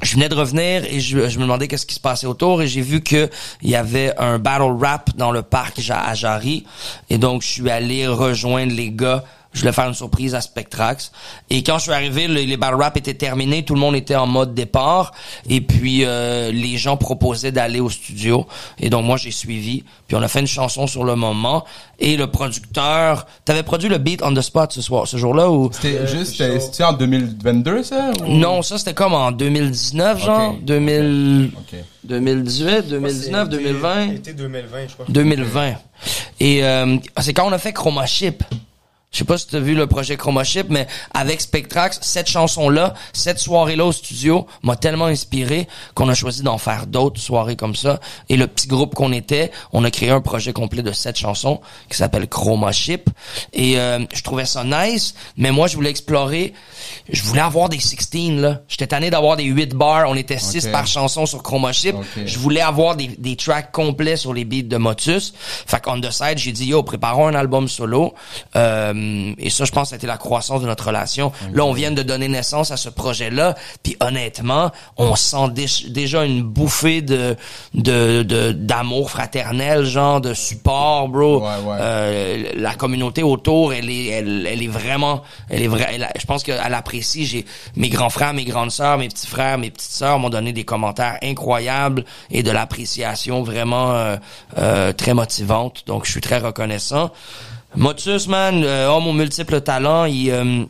je 0.03 0.15
venais 0.15 0.29
de 0.29 0.35
revenir 0.35 0.85
et 0.85 1.01
je, 1.01 1.17
me 1.19 1.43
demandais 1.43 1.67
qu'est-ce 1.67 1.87
qui 1.87 1.95
se 1.95 2.01
passait 2.01 2.27
autour 2.27 2.63
et 2.63 2.69
j'ai 2.69 2.83
vu 2.83 3.01
que 3.01 3.29
il 3.63 3.71
y 3.71 3.77
avait 3.77 4.17
un 4.19 4.39
battle 4.39 4.77
rap 4.81 5.11
dans 5.17 5.33
le 5.33 5.43
parc 5.43 5.81
à 5.91 6.15
Jarry. 6.15 6.65
Et 7.11 7.19
donc 7.19 7.43
je 7.43 7.49
suis 7.49 7.71
allé 7.71 8.07
rejoindre 8.07 8.73
les 8.73 8.91
gars 8.91 9.25
je 9.59 9.63
voulais 9.63 9.73
faire 9.73 9.89
une 9.89 9.95
surprise 9.95 10.37
à 10.37 10.41
Spectrax. 10.41 11.11
Et 11.51 11.65
quand 11.65 11.79
je 11.79 11.83
suis 11.85 11.93
arrivé, 11.93 12.29
le- 12.29 12.43
les 12.43 12.57
battle 12.57 12.77
rap 12.77 12.97
étaient 12.97 13.15
terminés, 13.15 13.65
tout 13.65 13.75
le 13.75 13.81
monde 13.81 13.97
était 13.97 14.15
en 14.15 14.27
mode 14.29 14.55
départ. 14.55 15.13
Et 15.49 15.61
puis 15.61 16.05
euh, 16.05 16.53
les 16.53 16.77
gens 16.79 16.97
proposaient 16.97 17.51
d'aller 17.51 17.81
au 17.81 17.91
studio. 17.91 18.47
Et 18.79 18.89
donc 18.89 19.05
moi 19.05 19.17
j'ai 19.17 19.33
suivi. 19.33 19.83
Puis 20.07 20.17
on 20.17 20.23
a 20.23 20.29
fait 20.29 20.41
une 20.41 20.47
chanson 20.47 20.87
sur 20.87 21.03
le 21.03 21.17
moment. 21.17 21.65
Et 21.99 22.17
le 22.17 22.29
producteur, 22.29 23.27
t'avais 23.45 23.65
produit 23.65 23.89
le 23.89 23.99
beat 23.99 24.23
on 24.23 24.33
the 24.33 24.41
spot 24.41 24.73
ce 24.73 24.81
soir, 24.81 25.09
ce 25.09 25.17
jour-là 25.17 25.51
ou? 25.51 25.71
C'était 25.73 26.07
juste, 26.07 26.33
c'était 26.37 26.61
c'était 26.61 26.85
en 26.85 26.93
2022, 26.93 27.83
ça? 27.83 28.13
ou- 28.25 28.29
non, 28.37 28.63
ça 28.63 28.79
c'était 28.79 28.95
comme 28.95 29.15
en 29.15 29.33
2019, 29.33 30.25
genre 30.25 30.51
Ok. 30.55 30.65
2000, 30.65 31.51
Ok. 31.57 31.79
2018, 32.05 32.89
2019, 32.89 33.49
2020, 33.49 34.11
Été 34.13 34.33
2020, 34.33 34.87
je 34.89 34.93
crois. 34.95 35.07
2020. 35.09 35.73
Et 36.41 36.63
euh, 36.65 36.97
c'est 37.21 37.33
quand 37.35 37.47
on 37.49 37.53
a 37.53 37.59
fait 37.59 37.73
Chroma 37.73 38.07
Chip. 38.07 38.45
Je 39.11 39.19
sais 39.19 39.25
pas 39.25 39.39
si 39.39 39.47
tu 39.47 39.57
as 39.57 39.61
vu 39.61 39.75
le 39.75 39.87
projet 39.87 40.19
Chroma 40.19 40.45
Chip, 40.45 40.67
mais 40.69 40.87
avec 41.15 41.41
Spectrax, 41.41 41.99
cette 42.03 42.29
chanson-là, 42.29 42.93
cette 43.15 43.39
soirée-là 43.39 43.87
au 43.87 43.93
studio 43.93 44.47
m'a 44.63 44.77
tellement 44.77 45.07
inspiré 45.07 45.67
qu'on 45.95 46.11
a 46.11 46.15
choisi 46.15 46.43
d'en 46.43 46.59
faire 46.59 46.87
d'autres 46.87 47.19
soirées 47.19 47.57
comme 47.57 47.75
ça. 47.75 48.01
Et 48.29 48.37
le 48.37 48.47
petit 48.47 48.69
groupe 48.69 48.95
qu'on 48.95 49.13
était, 49.13 49.51
on 49.73 49.83
a 49.85 49.91
créé 49.91 50.11
un 50.11 50.21
projet 50.21 50.53
complet 50.53 50.83
de 50.83 50.93
sept 50.93 51.17
chansons 51.17 51.61
qui 51.89 51.97
s'appelle 51.97 52.29
Chroma 52.29 52.71
Chip. 52.71 53.09
Et 53.55 53.79
euh, 53.81 53.99
je 54.13 54.23
trouvais 54.23 54.45
ça 54.45 54.63
nice, 54.63 55.15
mais 55.39 55.53
moi, 55.53 55.69
je 55.69 55.77
voulais 55.77 55.91
explorer, 55.91 56.53
je 57.11 57.23
voulais 57.23 57.41
avoir 57.41 57.71
des 57.71 57.81
16, 57.81 58.33
là. 58.41 58.61
J'étais 58.69 58.89
tanné 58.89 59.09
d'avoir 59.09 59.37
des 59.39 59.45
8 59.45 59.75
bars, 59.75 60.05
on 60.09 60.17
était 60.17 60.39
6 60.39 60.67
Ok. 60.67 60.73
par 60.73 60.87
chanson 60.87 61.25
sur 61.25 61.43
Chroma 61.43 61.73
Chip. 61.73 61.95
Ok. 61.97 62.05
Je 62.27 62.39
voulais 62.39 62.61
avoir 62.61 62.95
des, 62.95 63.07
des 63.07 63.37
tracks 63.37 63.73
complets 63.73 64.17
sur 64.17 64.35
les 64.35 64.45
beats 64.45 64.63
de 64.69 64.77
Motus. 64.77 65.33
Fait 65.67 65.83
qu'on 65.83 65.99
the 65.99 66.11
side, 66.11 66.37
j'ai 66.37 66.53
dit, 66.53 66.67
yo, 66.67 66.83
préparons 66.83 67.27
un 67.27 67.35
album 67.35 67.69
solo. 67.69 68.15
Euh, 68.55 68.97
et 69.39 69.51
ça, 69.51 69.65
je 69.65 69.73
pense, 69.73 69.91
c'était 69.91 70.07
la 70.07 70.17
croissance 70.17 70.61
de 70.63 70.67
notre 70.67 70.87
relation. 70.87 71.33
Là, 71.53 71.65
on 71.65 71.73
vient 71.73 71.91
de 71.91 72.03
donner 72.03 72.29
naissance 72.29 72.71
à 72.71 72.77
ce 72.77 72.89
projet-là. 72.89 73.55
Puis 73.83 73.97
honnêtement, 74.01 74.71
on 74.97 75.15
sent 75.17 75.49
dé- 75.53 75.67
déjà 75.91 76.25
une 76.25 76.43
bouffée 76.43 77.03
de 77.03 77.37
de 77.75 78.23
de- 78.23 78.53
d'amour 78.53 79.11
fraternel, 79.11 79.85
genre 79.85 80.21
de 80.21 80.35
support, 80.35 81.09
bro. 81.09 81.41
Ouais, 81.41 81.47
ouais. 81.65 81.77
Euh, 81.81 82.53
la 82.57 82.75
communauté 82.75 83.23
autour, 83.23 83.73
elle 83.73 83.91
est, 83.91 84.07
elle, 84.07 84.47
elle 84.51 84.63
est 84.63 84.67
vraiment, 84.69 85.23
elle 85.49 85.63
est 85.63 85.69
vraie. 85.69 85.99
je 86.19 86.27
pense 86.27 86.43
qu'elle 86.43 86.75
apprécie. 86.75 87.27
J'ai 87.27 87.45
mes 87.77 87.89
grands 87.89 88.11
frères, 88.11 88.35
mes 88.35 88.45
grandes 88.45 88.71
sœurs, 88.71 88.99
mes 88.99 89.09
petits 89.09 89.27
frères, 89.27 89.59
mes 89.59 89.71
petites 89.71 89.91
sœurs 89.93 90.19
m'ont 90.19 90.31
donné 90.31 90.53
des 90.53 90.65
commentaires 90.65 91.19
incroyables 91.23 92.05
et 92.31 92.43
de 92.43 92.51
l'appréciation 92.51 93.43
vraiment 93.43 93.93
euh, 93.93 94.17
euh, 94.59 94.93
très 94.93 95.15
motivante. 95.15 95.85
Donc, 95.87 96.05
je 96.07 96.11
suis 96.13 96.21
très 96.21 96.39
reconnaissant. 96.39 97.11
Motus, 97.77 98.29
man, 98.29 98.63
euh, 98.65 98.89
homme 98.89 99.07
aux 99.07 99.13
multiples 99.13 99.61
talents, 99.61 100.07
il 100.07 100.31
euh, 100.31 100.65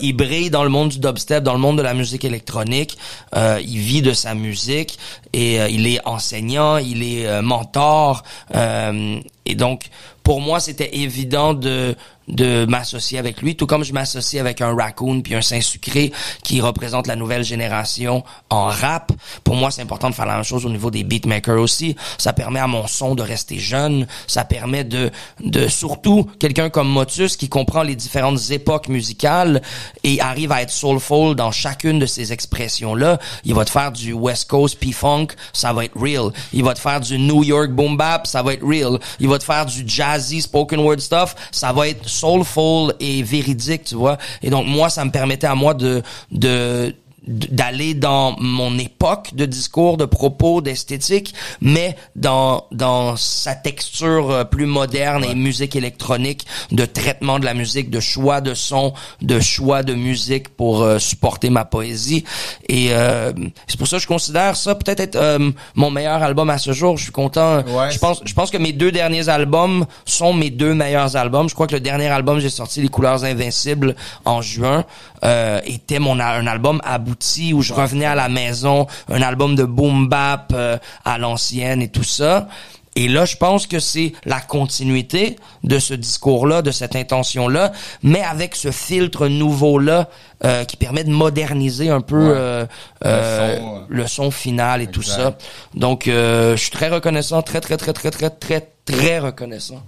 il, 0.00 0.14
brille 0.14 0.50
dans 0.50 0.64
le 0.64 0.68
monde 0.68 0.88
du 0.88 0.98
dubstep, 0.98 1.42
dans 1.42 1.52
le 1.52 1.58
monde 1.58 1.78
de 1.78 1.82
la 1.82 1.94
musique 1.94 2.24
électronique. 2.24 2.98
Euh, 3.36 3.60
il 3.62 3.78
vit 3.78 4.02
de 4.02 4.12
sa 4.12 4.34
musique 4.34 4.98
et 5.32 5.60
euh, 5.60 5.68
il 5.68 5.86
est 5.86 6.00
enseignant, 6.06 6.76
il 6.78 7.02
est 7.02 7.26
euh, 7.26 7.42
mentor. 7.42 8.22
euh, 8.54 9.20
et 9.46 9.54
donc, 9.54 9.90
pour 10.22 10.40
moi, 10.40 10.58
c'était 10.58 10.96
évident 10.96 11.52
de 11.52 11.94
de 12.28 12.64
m'associer 12.66 13.18
avec 13.18 13.42
lui, 13.42 13.56
tout 13.56 13.66
comme 13.66 13.84
je 13.84 13.92
m'associe 13.92 14.40
avec 14.40 14.60
un 14.60 14.74
Raccoon 14.74 15.20
puis 15.20 15.34
un 15.34 15.42
Saint-Sucré 15.42 16.12
qui 16.42 16.60
représente 16.60 17.06
la 17.06 17.16
nouvelle 17.16 17.44
génération 17.44 18.24
en 18.50 18.66
rap. 18.66 19.12
Pour 19.42 19.56
moi, 19.56 19.70
c'est 19.70 19.82
important 19.82 20.10
de 20.10 20.14
faire 20.14 20.26
la 20.26 20.34
même 20.34 20.44
chose 20.44 20.64
au 20.64 20.70
niveau 20.70 20.90
des 20.90 21.04
beatmakers 21.04 21.60
aussi. 21.60 21.96
Ça 22.18 22.32
permet 22.32 22.60
à 22.60 22.66
mon 22.66 22.86
son 22.86 23.14
de 23.14 23.22
rester 23.22 23.58
jeune. 23.58 24.06
Ça 24.26 24.44
permet 24.44 24.84
de, 24.84 25.10
de 25.40 25.68
surtout 25.68 26.26
quelqu'un 26.38 26.70
comme 26.70 26.88
Motus 26.88 27.36
qui 27.36 27.48
comprend 27.48 27.82
les 27.82 27.94
différentes 27.94 28.50
époques 28.50 28.88
musicales 28.88 29.62
et 30.02 30.20
arrive 30.20 30.52
à 30.52 30.62
être 30.62 30.70
soulful 30.70 31.34
dans 31.34 31.52
chacune 31.52 31.98
de 31.98 32.06
ces 32.06 32.32
expressions-là. 32.32 33.18
Il 33.44 33.54
va 33.54 33.64
te 33.64 33.70
faire 33.70 33.92
du 33.92 34.12
West 34.12 34.48
Coast 34.48 34.78
P-Funk, 34.78 35.28
ça 35.52 35.72
va 35.72 35.84
être 35.84 35.98
real. 35.98 36.32
Il 36.52 36.64
va 36.64 36.74
te 36.74 36.80
faire 36.80 37.00
du 37.00 37.18
New 37.18 37.42
York 37.42 37.70
Boom 37.70 37.96
Bap, 37.96 38.26
ça 38.26 38.42
va 38.42 38.54
être 38.54 38.66
real. 38.66 38.98
Il 39.20 39.28
va 39.28 39.38
te 39.38 39.44
faire 39.44 39.66
du 39.66 39.84
jazzy 39.86 40.42
spoken 40.42 40.80
word 40.80 41.00
stuff, 41.00 41.34
ça 41.50 41.72
va 41.72 41.88
être 41.88 42.08
soulful 42.14 42.94
et 43.00 43.22
véridique, 43.22 43.84
tu 43.84 43.94
vois. 43.96 44.18
Et 44.42 44.50
donc, 44.50 44.66
moi, 44.66 44.88
ça 44.88 45.04
me 45.04 45.10
permettait 45.10 45.46
à 45.46 45.54
moi 45.54 45.74
de, 45.74 46.02
de, 46.30 46.94
d'aller 47.26 47.94
dans 47.94 48.36
mon 48.38 48.78
époque 48.78 49.34
de 49.34 49.46
discours, 49.46 49.96
de 49.96 50.04
propos, 50.04 50.60
d'esthétique, 50.60 51.34
mais 51.60 51.96
dans 52.16 52.64
dans 52.72 53.16
sa 53.16 53.54
texture 53.54 54.30
euh, 54.30 54.44
plus 54.44 54.66
moderne 54.66 55.24
et 55.24 55.34
musique 55.34 55.76
électronique, 55.76 56.46
de 56.70 56.84
traitement 56.84 57.38
de 57.38 57.44
la 57.44 57.54
musique, 57.54 57.90
de 57.90 58.00
choix 58.00 58.40
de 58.40 58.54
son, 58.54 58.92
de 59.22 59.40
choix 59.40 59.82
de 59.82 59.94
musique 59.94 60.48
pour 60.48 60.82
euh, 60.82 60.98
supporter 60.98 61.50
ma 61.50 61.64
poésie. 61.64 62.24
Et 62.68 62.88
euh, 62.90 63.32
c'est 63.66 63.78
pour 63.78 63.88
ça 63.88 63.96
que 63.96 64.02
je 64.02 64.08
considère 64.08 64.56
ça 64.56 64.74
peut-être 64.74 65.00
être 65.00 65.16
euh, 65.16 65.50
mon 65.74 65.90
meilleur 65.90 66.22
album 66.22 66.50
à 66.50 66.58
ce 66.58 66.72
jour. 66.72 66.96
Je 66.96 67.04
suis 67.04 67.12
content. 67.12 67.62
Ouais, 67.62 67.90
je 67.90 67.98
pense 67.98 68.20
je 68.24 68.34
pense 68.34 68.50
que 68.50 68.58
mes 68.58 68.72
deux 68.72 68.92
derniers 68.92 69.28
albums 69.28 69.86
sont 70.04 70.32
mes 70.32 70.50
deux 70.50 70.74
meilleurs 70.74 71.16
albums. 71.16 71.48
Je 71.48 71.54
crois 71.54 71.66
que 71.66 71.74
le 71.74 71.80
dernier 71.80 72.08
album 72.08 72.38
j'ai 72.38 72.50
sorti 72.50 72.80
Les 72.80 72.88
Couleurs 72.88 73.24
Invincibles 73.24 73.94
en 74.24 74.42
juin 74.42 74.84
euh, 75.24 75.60
était 75.64 75.98
mon 75.98 76.20
un 76.20 76.46
album 76.46 76.80
abouti 77.14 77.52
où 77.52 77.62
je 77.62 77.72
revenais 77.72 78.04
à 78.06 78.14
la 78.14 78.28
maison, 78.28 78.86
un 79.08 79.22
album 79.22 79.54
de 79.54 79.64
boom 79.64 80.08
bap 80.08 80.52
euh, 80.54 80.76
à 81.04 81.18
l'ancienne 81.18 81.80
et 81.82 81.88
tout 81.88 82.02
ça. 82.04 82.48
Et 82.96 83.08
là, 83.08 83.24
je 83.24 83.36
pense 83.36 83.66
que 83.66 83.80
c'est 83.80 84.12
la 84.24 84.40
continuité 84.40 85.34
de 85.64 85.80
ce 85.80 85.94
discours-là, 85.94 86.62
de 86.62 86.70
cette 86.70 86.94
intention-là, 86.94 87.72
mais 88.04 88.22
avec 88.22 88.54
ce 88.54 88.70
filtre 88.70 89.26
nouveau-là 89.26 90.08
euh, 90.44 90.64
qui 90.64 90.76
permet 90.76 91.02
de 91.02 91.10
moderniser 91.10 91.90
un 91.90 92.00
peu 92.00 92.28
Ouais. 92.28 92.66
euh, 93.04 93.58
son, 93.58 93.82
le 93.88 94.06
son 94.06 94.30
final 94.30 94.80
et 94.80 94.86
tout 94.86 95.02
ça. 95.02 95.36
Donc, 95.74 96.04
je 96.06 96.54
suis 96.56 96.70
très 96.70 96.88
reconnaissant, 96.88 97.42
très, 97.42 97.60
très, 97.60 97.76
très, 97.76 97.92
très, 97.92 98.10
très, 98.12 98.30
très, 98.30 98.68
très 98.84 99.18
reconnaissant. 99.18 99.82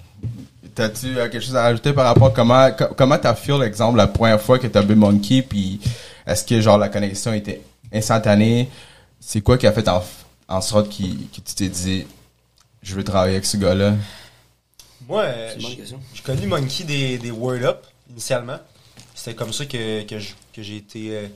T'as-tu 0.75 1.15
quelque 1.15 1.41
chose 1.41 1.57
à 1.57 1.63
rajouter 1.63 1.93
par 1.93 2.05
rapport 2.07 2.27
à 2.29 2.31
comment 2.31 2.71
co- 2.73 2.93
comment 2.97 3.17
t'as 3.19 3.35
feel 3.35 3.63
exemple 3.63 3.97
la 3.99 4.09
première 4.09 4.41
fois 4.41 4.59
que 4.59 4.67
t'as 4.67 4.83
vu 4.83 4.95
Monkey 4.97 5.41
puis 5.43 5.81
est-ce 6.27 6.45
que 6.45 6.61
genre 6.61 6.79
la 6.79 6.89
connexion 6.89 7.33
était 7.33 7.63
instantanée? 7.93 8.69
C'est 9.21 9.41
quoi 9.41 9.59
qui 9.59 9.67
a 9.67 9.73
fait 9.73 9.89
en, 9.89 10.03
en 10.49 10.61
sorte 10.61 10.89
que 10.89 11.03
tu 11.03 11.41
t'es 11.43 11.69
dit 11.69 12.07
je 12.83 12.95
veux 12.95 13.05
travailler 13.05 13.35
avec 13.35 13.47
ce 13.47 13.57
gars-là? 13.57 13.95
Moi, 15.09 15.23
euh, 15.23 15.55
j'ai 15.59 16.23
connu 16.23 16.47
Monkey 16.47 16.85
des, 16.85 17.19
des 17.19 17.31
Word 17.31 17.65
Up, 17.65 17.85
initialement. 18.11 18.59
C'était 19.15 19.35
comme 19.35 19.53
ça 19.53 19.67
que, 19.67 20.03
que 20.03 20.63
j'ai 20.63 20.77
été 20.77 21.17
euh, 21.17 21.27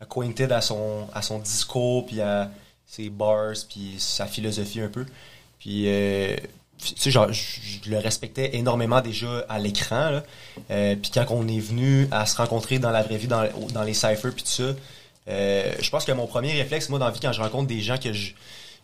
acquainted 0.00 0.52
à 0.52 0.60
son, 0.60 1.08
à 1.14 1.22
son 1.22 1.38
discours, 1.38 2.06
puis 2.06 2.20
à 2.20 2.50
ses 2.86 3.10
bars, 3.10 3.54
puis 3.68 3.96
sa 3.98 4.26
philosophie 4.26 4.80
un 4.80 4.88
peu. 4.88 5.04
Puis, 5.58 5.84
euh, 5.86 6.36
sais, 6.78 7.10
genre, 7.10 7.32
je, 7.32 7.42
je 7.84 7.90
le 7.90 7.98
respectais 7.98 8.56
énormément 8.56 9.00
déjà 9.00 9.44
à 9.48 9.58
l'écran. 9.58 10.20
Euh, 10.70 10.96
puis 10.96 11.10
quand 11.12 11.26
on 11.30 11.46
est 11.48 11.60
venu 11.60 12.08
à 12.10 12.26
se 12.26 12.36
rencontrer 12.36 12.78
dans 12.78 12.90
la 12.90 13.02
vraie 13.02 13.16
vie, 13.16 13.28
dans, 13.28 13.46
dans 13.72 13.82
les 13.82 13.94
cyphers, 13.94 14.32
puis 14.34 14.44
tout 14.44 14.50
ça, 14.50 14.74
euh, 15.28 15.72
je 15.80 15.90
pense 15.90 16.04
que 16.04 16.12
mon 16.12 16.26
premier 16.26 16.52
réflexe, 16.52 16.88
moi, 16.88 16.98
dans 16.98 17.06
la 17.06 17.12
vie, 17.12 17.20
quand 17.20 17.32
je 17.32 17.40
rencontre 17.40 17.66
des 17.66 17.80
gens 17.80 17.98
que 17.98 18.12
je 18.12 18.32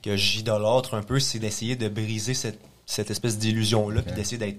que 0.03 0.17
j'idolâtre 0.19 0.93
un 0.93 1.03
peu, 1.03 1.19
c'est 1.19 1.39
d'essayer 1.39 1.77
de 1.77 1.89
briser 1.89 2.35
cette, 2.35 2.61
cette 2.85 3.11
espèce 3.11 3.39
d'illusion-là, 3.39 4.03
puis 4.03 4.15
d'essayer 4.15 4.37
d'être 4.37 4.59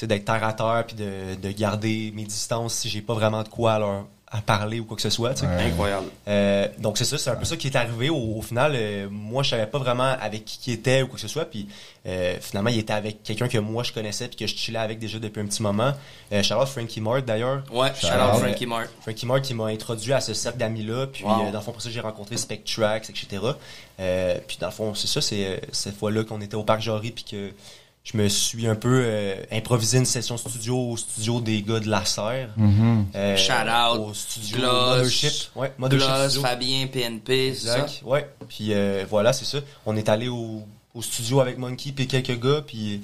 d'être 0.00 0.24
terre 0.24 0.44
à 0.44 0.52
terre 0.52 0.84
puis 0.86 0.94
de, 0.94 1.34
de 1.34 1.50
garder 1.50 2.12
mes 2.14 2.22
distances 2.22 2.74
si 2.74 2.88
j'ai 2.88 3.02
pas 3.02 3.14
vraiment 3.14 3.42
de 3.42 3.48
quoi 3.48 3.72
à 3.72 3.78
leur 3.80 4.06
à 4.30 4.40
parler 4.42 4.78
ou 4.80 4.84
quoi 4.84 4.96
que 4.96 5.02
ce 5.02 5.10
soit. 5.10 5.32
tu 5.34 5.40
sais. 5.40 5.46
Incroyable. 5.46 6.06
Euh, 6.28 6.68
donc 6.78 6.98
c'est 6.98 7.04
ça, 7.06 7.16
c'est 7.16 7.30
un 7.30 7.36
peu 7.36 7.44
ça 7.46 7.56
qui 7.56 7.68
est 7.68 7.76
arrivé. 7.76 8.10
Au, 8.10 8.36
au 8.36 8.42
final, 8.42 8.72
euh, 8.74 9.08
moi 9.10 9.42
je 9.42 9.50
savais 9.50 9.66
pas 9.66 9.78
vraiment 9.78 10.14
avec 10.20 10.44
qui 10.44 10.70
il 10.70 10.74
était 10.74 11.00
ou 11.02 11.06
quoi 11.06 11.14
que 11.14 11.20
ce 11.22 11.28
soit. 11.28 11.46
Puis 11.46 11.66
euh, 12.06 12.36
finalement, 12.40 12.68
il 12.70 12.78
était 12.78 12.92
avec 12.92 13.22
quelqu'un 13.22 13.48
que 13.48 13.58
moi 13.58 13.82
je 13.84 13.92
connaissais 13.92 14.28
puis 14.28 14.36
que 14.36 14.46
je 14.46 14.54
chillais 14.54 14.78
avec 14.78 14.98
déjà 14.98 15.18
depuis 15.18 15.40
un 15.40 15.46
petit 15.46 15.62
moment. 15.62 15.92
Euh, 16.32 16.42
Frankie 16.66 17.00
Mart 17.00 17.24
d'ailleurs. 17.24 17.62
Ouais, 17.72 17.88
shout 17.98 18.06
out 18.08 18.34
out 18.34 18.40
Frankie 18.40 18.66
Mark. 18.66 18.88
Frankie 19.00 19.24
Mart 19.26 19.40
qui 19.42 19.54
m'a 19.54 19.66
introduit 19.66 20.12
à 20.12 20.20
ce 20.20 20.34
cercle 20.34 20.58
d'amis 20.58 20.82
là. 20.84 21.06
Puis 21.06 21.24
Wow. 21.24 21.46
euh, 21.46 21.50
dans 21.50 21.58
le 21.58 21.64
fond 21.64 21.72
pour 21.72 21.80
ça 21.82 21.88
j'ai 21.90 22.00
rencontré 22.00 22.36
Spectrax, 22.36 23.08
etc. 23.10 23.42
Euh, 24.00 24.38
puis 24.46 24.58
dans 24.60 24.66
le 24.68 24.72
fond 24.72 24.94
c'est 24.94 25.06
ça, 25.08 25.20
c'est 25.20 25.46
euh, 25.46 25.56
cette 25.72 25.96
fois-là 25.96 26.24
qu'on 26.24 26.40
était 26.40 26.54
au 26.54 26.64
parc 26.64 26.80
Jory 26.82 27.10
puis 27.12 27.24
que 27.24 27.50
je 28.04 28.16
me 28.16 28.28
suis 28.28 28.66
un 28.66 28.74
peu 28.74 29.02
euh, 29.04 29.34
improvisé 29.52 29.98
une 29.98 30.06
session 30.06 30.36
studio 30.38 30.76
au 30.92 30.96
studio 30.96 31.40
des 31.40 31.60
gars 31.62 31.78
de 31.80 31.88
la 31.90 32.04
Serre. 32.06 32.48
Euh, 33.14 33.36
Shout 33.36 33.52
out, 33.52 34.00
au 34.08 34.14
studio 34.14 34.56
Gloss, 34.58 34.96
Mothership. 34.96 35.32
Ouais, 35.56 35.72
Mothership 35.78 36.08
Gloss, 36.08 36.30
Studio. 36.30 36.42
Fabien, 36.42 36.86
PNP, 36.86 37.54
c'est 37.54 37.66
ça? 37.66 37.86
Ouais. 38.04 38.26
Puis 38.48 38.68
euh, 38.72 39.04
voilà, 39.10 39.32
c'est 39.34 39.44
ça. 39.44 39.58
On 39.84 39.94
est 39.96 40.08
allé 40.08 40.28
au, 40.28 40.62
au 40.94 41.02
studio 41.02 41.40
avec 41.40 41.58
Monkey 41.58 41.92
puis 41.92 42.06
quelques 42.06 42.40
gars, 42.40 42.62
puis 42.66 43.02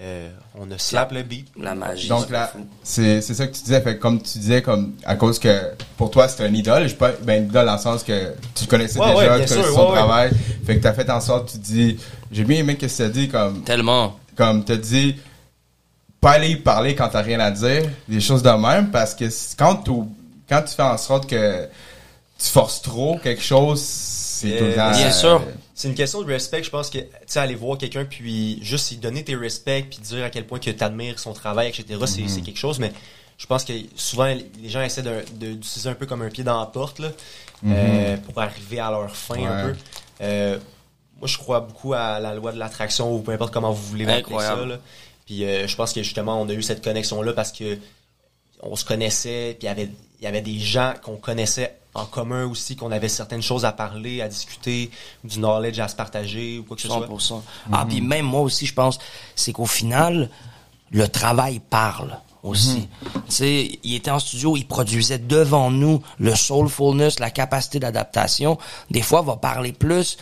euh, 0.00 0.30
on 0.58 0.70
a 0.70 0.78
slap 0.78 1.12
le 1.12 1.22
beat. 1.22 1.48
La 1.60 1.74
magie. 1.74 2.08
Donc 2.08 2.24
c'est 2.26 2.32
là, 2.32 2.52
c'est 2.82 3.20
c'est 3.20 3.34
ça 3.34 3.46
que 3.46 3.54
tu 3.54 3.62
disais. 3.62 3.80
Fait 3.82 3.96
que 3.96 4.00
comme 4.00 4.22
tu 4.22 4.38
disais, 4.38 4.62
comme 4.62 4.94
à 5.04 5.16
cause 5.16 5.38
que 5.38 5.72
pour 5.98 6.10
toi 6.10 6.28
c'était 6.28 6.44
un 6.44 6.54
idole, 6.54 6.84
je 6.84 6.88
sais 6.88 6.94
pas, 6.94 7.12
ben 7.22 7.44
idole 7.46 7.66
dans 7.66 7.74
le 7.74 7.78
sens 7.78 8.02
que 8.02 8.32
tu 8.54 8.66
connaissais 8.66 8.98
Ouais, 9.00 9.06
déjà, 9.08 9.16
ouais, 9.18 9.24
tu 9.24 9.32
connaissais 9.32 9.54
sûr, 9.54 9.66
son 9.74 9.80
ouais, 9.82 9.86
ouais. 9.88 9.94
travail. 9.96 10.30
Fait 10.64 10.76
que 10.78 10.82
t'as 10.82 10.94
fait 10.94 11.10
en 11.10 11.20
sorte, 11.20 11.52
tu 11.52 11.58
dis, 11.58 11.96
j'ai 12.32 12.44
bien 12.44 12.58
aimé 12.60 12.76
que 12.76 12.86
tu 12.86 13.02
as 13.02 13.08
dit 13.10 13.28
comme 13.28 13.62
Tellement. 13.64 14.18
Comme 14.36 14.64
t'as 14.64 14.76
dit 14.76 15.16
pas 16.20 16.32
aller 16.32 16.50
y 16.50 16.56
parler 16.56 16.94
quand 16.94 17.08
t'as 17.08 17.22
rien 17.22 17.40
à 17.40 17.50
dire, 17.50 17.88
des 18.08 18.20
choses 18.20 18.42
de 18.42 18.50
même, 18.50 18.90
parce 18.90 19.14
que 19.14 19.24
quand 19.56 19.76
tu 19.76 19.92
quand 20.48 20.62
tu 20.62 20.74
fais 20.74 20.82
en 20.82 20.96
sorte 20.98 21.28
que 21.28 21.66
tu 22.38 22.46
forces 22.48 22.80
trop 22.82 23.18
quelque 23.18 23.42
chose, 23.42 23.80
c'est 23.82 24.60
Euh, 24.62 24.72
bien 24.74 25.08
euh, 25.08 25.10
sûr. 25.10 25.42
C'est 25.74 25.88
une 25.88 25.94
question 25.94 26.22
de 26.22 26.26
respect, 26.32 26.62
je 26.62 26.70
pense 26.70 26.88
que, 26.88 26.98
tu 26.98 27.06
sais, 27.26 27.38
aller 27.38 27.54
voir 27.54 27.76
quelqu'un 27.76 28.04
puis 28.06 28.58
juste 28.62 28.90
lui 28.90 28.96
donner 28.98 29.24
tes 29.24 29.34
respects 29.34 29.86
puis 29.90 29.98
dire 30.02 30.24
à 30.24 30.30
quel 30.30 30.46
point 30.46 30.58
que 30.58 30.70
t'admires 30.70 31.18
son 31.18 31.32
travail, 31.32 31.68
etc., 31.68 31.84
c'est 32.06 32.22
Mhm. 32.22 32.28
c'est 32.28 32.40
quelque 32.42 32.58
chose, 32.58 32.78
mais 32.78 32.92
je 33.38 33.46
pense 33.46 33.64
que 33.64 33.72
souvent 33.96 34.26
les 34.26 34.68
gens 34.68 34.80
essaient 34.82 35.02
de- 35.02 35.24
de- 35.34 35.52
d'utiliser 35.54 35.90
un 35.90 35.94
peu 35.94 36.06
comme 36.06 36.22
un 36.22 36.30
pied 36.30 36.44
dans 36.44 36.58
la 36.60 36.66
porte, 36.66 36.98
là, 36.98 37.08
euh, 37.66 38.16
pour 38.18 38.40
arriver 38.40 38.78
à 38.80 38.90
leur 38.90 39.14
fin 39.14 39.34
un 39.44 39.64
Mhm. 39.68 39.72
Peu. 40.20 40.60
Moi, 41.18 41.26
je 41.28 41.38
crois 41.38 41.60
beaucoup 41.60 41.94
à 41.94 42.20
la 42.20 42.34
loi 42.34 42.52
de 42.52 42.58
l'attraction 42.58 43.14
ou 43.14 43.20
peu 43.20 43.32
importe 43.32 43.52
comment 43.52 43.72
vous 43.72 43.82
voulez 43.86 44.04
m'appeler 44.04 44.36
ça, 44.38 44.52
Incroyable. 44.52 44.68
là. 44.68 44.78
Puis 45.24 45.44
euh, 45.44 45.66
je 45.66 45.76
pense 45.76 45.92
que 45.92 46.02
justement, 46.02 46.40
on 46.40 46.48
a 46.48 46.52
eu 46.52 46.62
cette 46.62 46.84
connexion-là 46.84 47.32
parce 47.32 47.52
que 47.52 47.78
on 48.62 48.76
se 48.76 48.84
connaissait, 48.84 49.56
puis 49.58 49.66
il 49.66 49.66
y 49.66 49.68
avait, 49.68 49.90
il 50.20 50.24
y 50.24 50.26
avait 50.26 50.40
des 50.40 50.58
gens 50.58 50.94
qu'on 51.02 51.16
connaissait 51.16 51.78
en 51.94 52.04
commun 52.04 52.46
aussi, 52.46 52.76
qu'on 52.76 52.92
avait 52.92 53.08
certaines 53.08 53.42
choses 53.42 53.64
à 53.64 53.72
parler, 53.72 54.20
à 54.20 54.28
discuter, 54.28 54.90
du 55.24 55.38
knowledge 55.38 55.78
à 55.78 55.88
se 55.88 55.96
partager 55.96 56.58
ou 56.58 56.64
quoi 56.64 56.76
que 56.76 56.82
ce 56.82 56.88
soit. 56.88 57.06
100%. 57.06 57.42
Ah, 57.72 57.86
puis 57.88 58.00
même 58.00 58.26
moi 58.26 58.42
aussi, 58.42 58.66
je 58.66 58.74
pense, 58.74 58.98
c'est 59.34 59.52
qu'au 59.52 59.66
final, 59.66 60.30
le 60.90 61.08
travail 61.08 61.60
parle 61.70 62.18
aussi. 62.42 62.88
Tu 63.02 63.20
sais, 63.28 63.78
il 63.82 63.94
était 63.94 64.10
en 64.10 64.18
studio, 64.18 64.56
il 64.56 64.66
produisait 64.66 65.18
devant 65.18 65.70
nous 65.70 66.02
le 66.18 66.34
soulfulness, 66.34 67.18
la 67.18 67.30
capacité 67.30 67.80
d'adaptation. 67.80 68.58
Des 68.90 69.02
fois, 69.02 69.22
va 69.22 69.36
parler 69.36 69.72
plus 69.72 70.16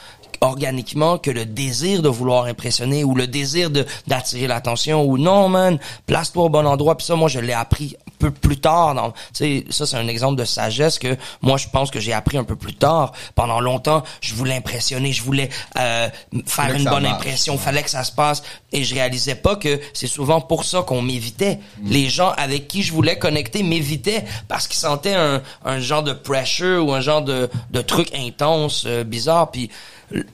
organiquement 0.44 1.18
que 1.18 1.30
le 1.30 1.44
désir 1.44 2.02
de 2.02 2.08
vouloir 2.08 2.44
impressionner 2.44 3.04
ou 3.04 3.14
le 3.14 3.26
désir 3.26 3.70
de 3.70 3.86
d'attirer 4.06 4.46
l'attention 4.46 5.04
ou 5.04 5.18
non 5.18 5.48
man 5.48 5.78
place-toi 6.06 6.44
au 6.44 6.48
bon 6.48 6.66
endroit. 6.66 6.96
Puis 6.96 7.06
ça 7.06 7.16
moi 7.16 7.28
je 7.28 7.40
l'ai 7.40 7.52
appris 7.52 7.96
un 8.08 8.12
peu 8.18 8.30
plus 8.30 8.58
tard 8.58 8.94
dans 8.94 9.10
tu 9.10 9.16
sais 9.32 9.64
ça 9.70 9.86
c'est 9.86 9.96
un 9.96 10.08
exemple 10.08 10.38
de 10.38 10.44
sagesse 10.44 10.98
que 10.98 11.16
moi 11.42 11.56
je 11.56 11.68
pense 11.68 11.90
que 11.90 12.00
j'ai 12.00 12.12
appris 12.12 12.38
un 12.38 12.44
peu 12.44 12.56
plus 12.56 12.74
tard. 12.74 13.12
Pendant 13.34 13.60
longtemps 13.60 14.02
je 14.20 14.34
voulais 14.34 14.56
impressionner 14.56 15.12
je 15.12 15.22
voulais 15.22 15.48
euh, 15.78 16.08
faire 16.46 16.74
une 16.74 16.84
bonne 16.84 17.02
marche. 17.04 17.14
impression 17.14 17.58
fallait 17.58 17.82
que 17.82 17.90
ça 17.90 18.04
se 18.04 18.12
passe. 18.12 18.42
Et 18.72 18.84
je 18.84 18.94
réalisais 18.94 19.36
pas 19.36 19.56
que 19.56 19.80
c'est 19.92 20.06
souvent 20.06 20.40
pour 20.40 20.64
ça 20.64 20.82
qu'on 20.82 21.02
m'évitait. 21.02 21.58
Mm. 21.78 21.90
les 21.90 22.08
gens 22.08 22.32
avec 22.36 22.68
qui 22.68 22.82
je 22.82 22.92
voulais 22.92 23.18
connecter 23.18 23.62
m'évitaient 23.62 24.24
parce 24.48 24.68
qu'ils 24.68 24.78
sentaient 24.78 25.14
un, 25.14 25.42
un 25.64 25.78
genre 25.80 26.02
de 26.02 26.12
pressure 26.12 26.86
ou 26.86 26.92
un 26.92 27.00
genre 27.00 27.22
de, 27.22 27.48
de 27.70 27.80
truc 27.80 28.08
intense 28.14 28.84
euh, 28.86 29.04
bizarre. 29.04 29.50
Puis 29.50 29.70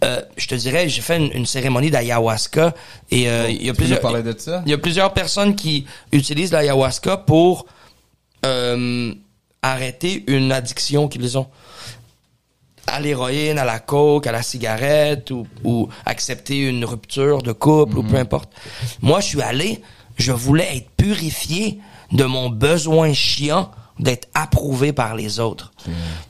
euh, 0.04 0.20
je 0.36 0.46
te 0.46 0.54
dirais 0.54 0.88
j'ai 0.88 1.00
fait 1.00 1.16
une, 1.16 1.30
une 1.32 1.46
cérémonie 1.46 1.90
d'ayahuasca 1.90 2.74
et 3.10 3.28
euh, 3.28 3.48
il 3.48 3.64
y 3.64 3.70
a 3.70 3.72
Tu 3.72 3.76
peux 3.78 3.82
nous 3.82 3.88
plusieurs 3.88 4.00
parler 4.00 4.22
de 4.22 4.34
ça? 4.38 4.62
il 4.66 4.70
y 4.70 4.74
a 4.74 4.78
plusieurs 4.78 5.12
personnes 5.12 5.54
qui 5.56 5.86
utilisent 6.12 6.52
l'ayahuasca 6.52 7.16
pour 7.16 7.66
euh, 8.44 9.14
arrêter 9.62 10.24
une 10.26 10.52
addiction 10.52 11.08
qu'ils 11.08 11.38
ont 11.38 11.46
à 12.86 12.98
l'héroïne, 13.00 13.58
à 13.58 13.64
la 13.64 13.78
coke, 13.78 14.26
à 14.26 14.32
la 14.32 14.42
cigarette 14.42 15.30
ou, 15.30 15.46
ou 15.64 15.88
accepter 16.06 16.58
une 16.68 16.84
rupture 16.84 17.40
de 17.42 17.52
couple 17.52 17.98
ou 17.98 18.02
peu 18.02 18.16
importe. 18.16 18.50
Moi, 19.00 19.20
je 19.20 19.26
suis 19.26 19.42
allé, 19.42 19.80
je 20.16 20.32
voulais 20.32 20.76
être 20.76 20.90
purifié 20.96 21.78
de 22.10 22.24
mon 22.24 22.48
besoin 22.50 23.12
chiant 23.12 23.70
d'être 24.00 24.28
approuvé 24.34 24.92
par 24.92 25.14
les 25.14 25.40
autres. 25.40 25.72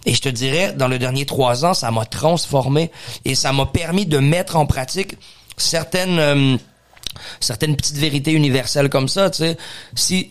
Et 0.04 0.14
je 0.14 0.20
te 0.20 0.28
dirais, 0.28 0.72
dans 0.72 0.88
les 0.88 0.98
derniers 0.98 1.26
trois 1.26 1.64
ans, 1.64 1.74
ça 1.74 1.90
m'a 1.90 2.04
transformé 2.04 2.90
et 3.24 3.34
ça 3.34 3.52
m'a 3.52 3.66
permis 3.66 4.06
de 4.06 4.18
mettre 4.18 4.56
en 4.56 4.66
pratique 4.66 5.16
certaines 5.56 6.18
euh, 6.18 6.56
certaines 7.40 7.76
petites 7.76 7.96
vérités 7.96 8.32
universelles 8.32 8.88
comme 8.88 9.08
ça, 9.08 9.30
tu 9.30 9.38
sais. 9.38 9.56
Si 9.94 10.30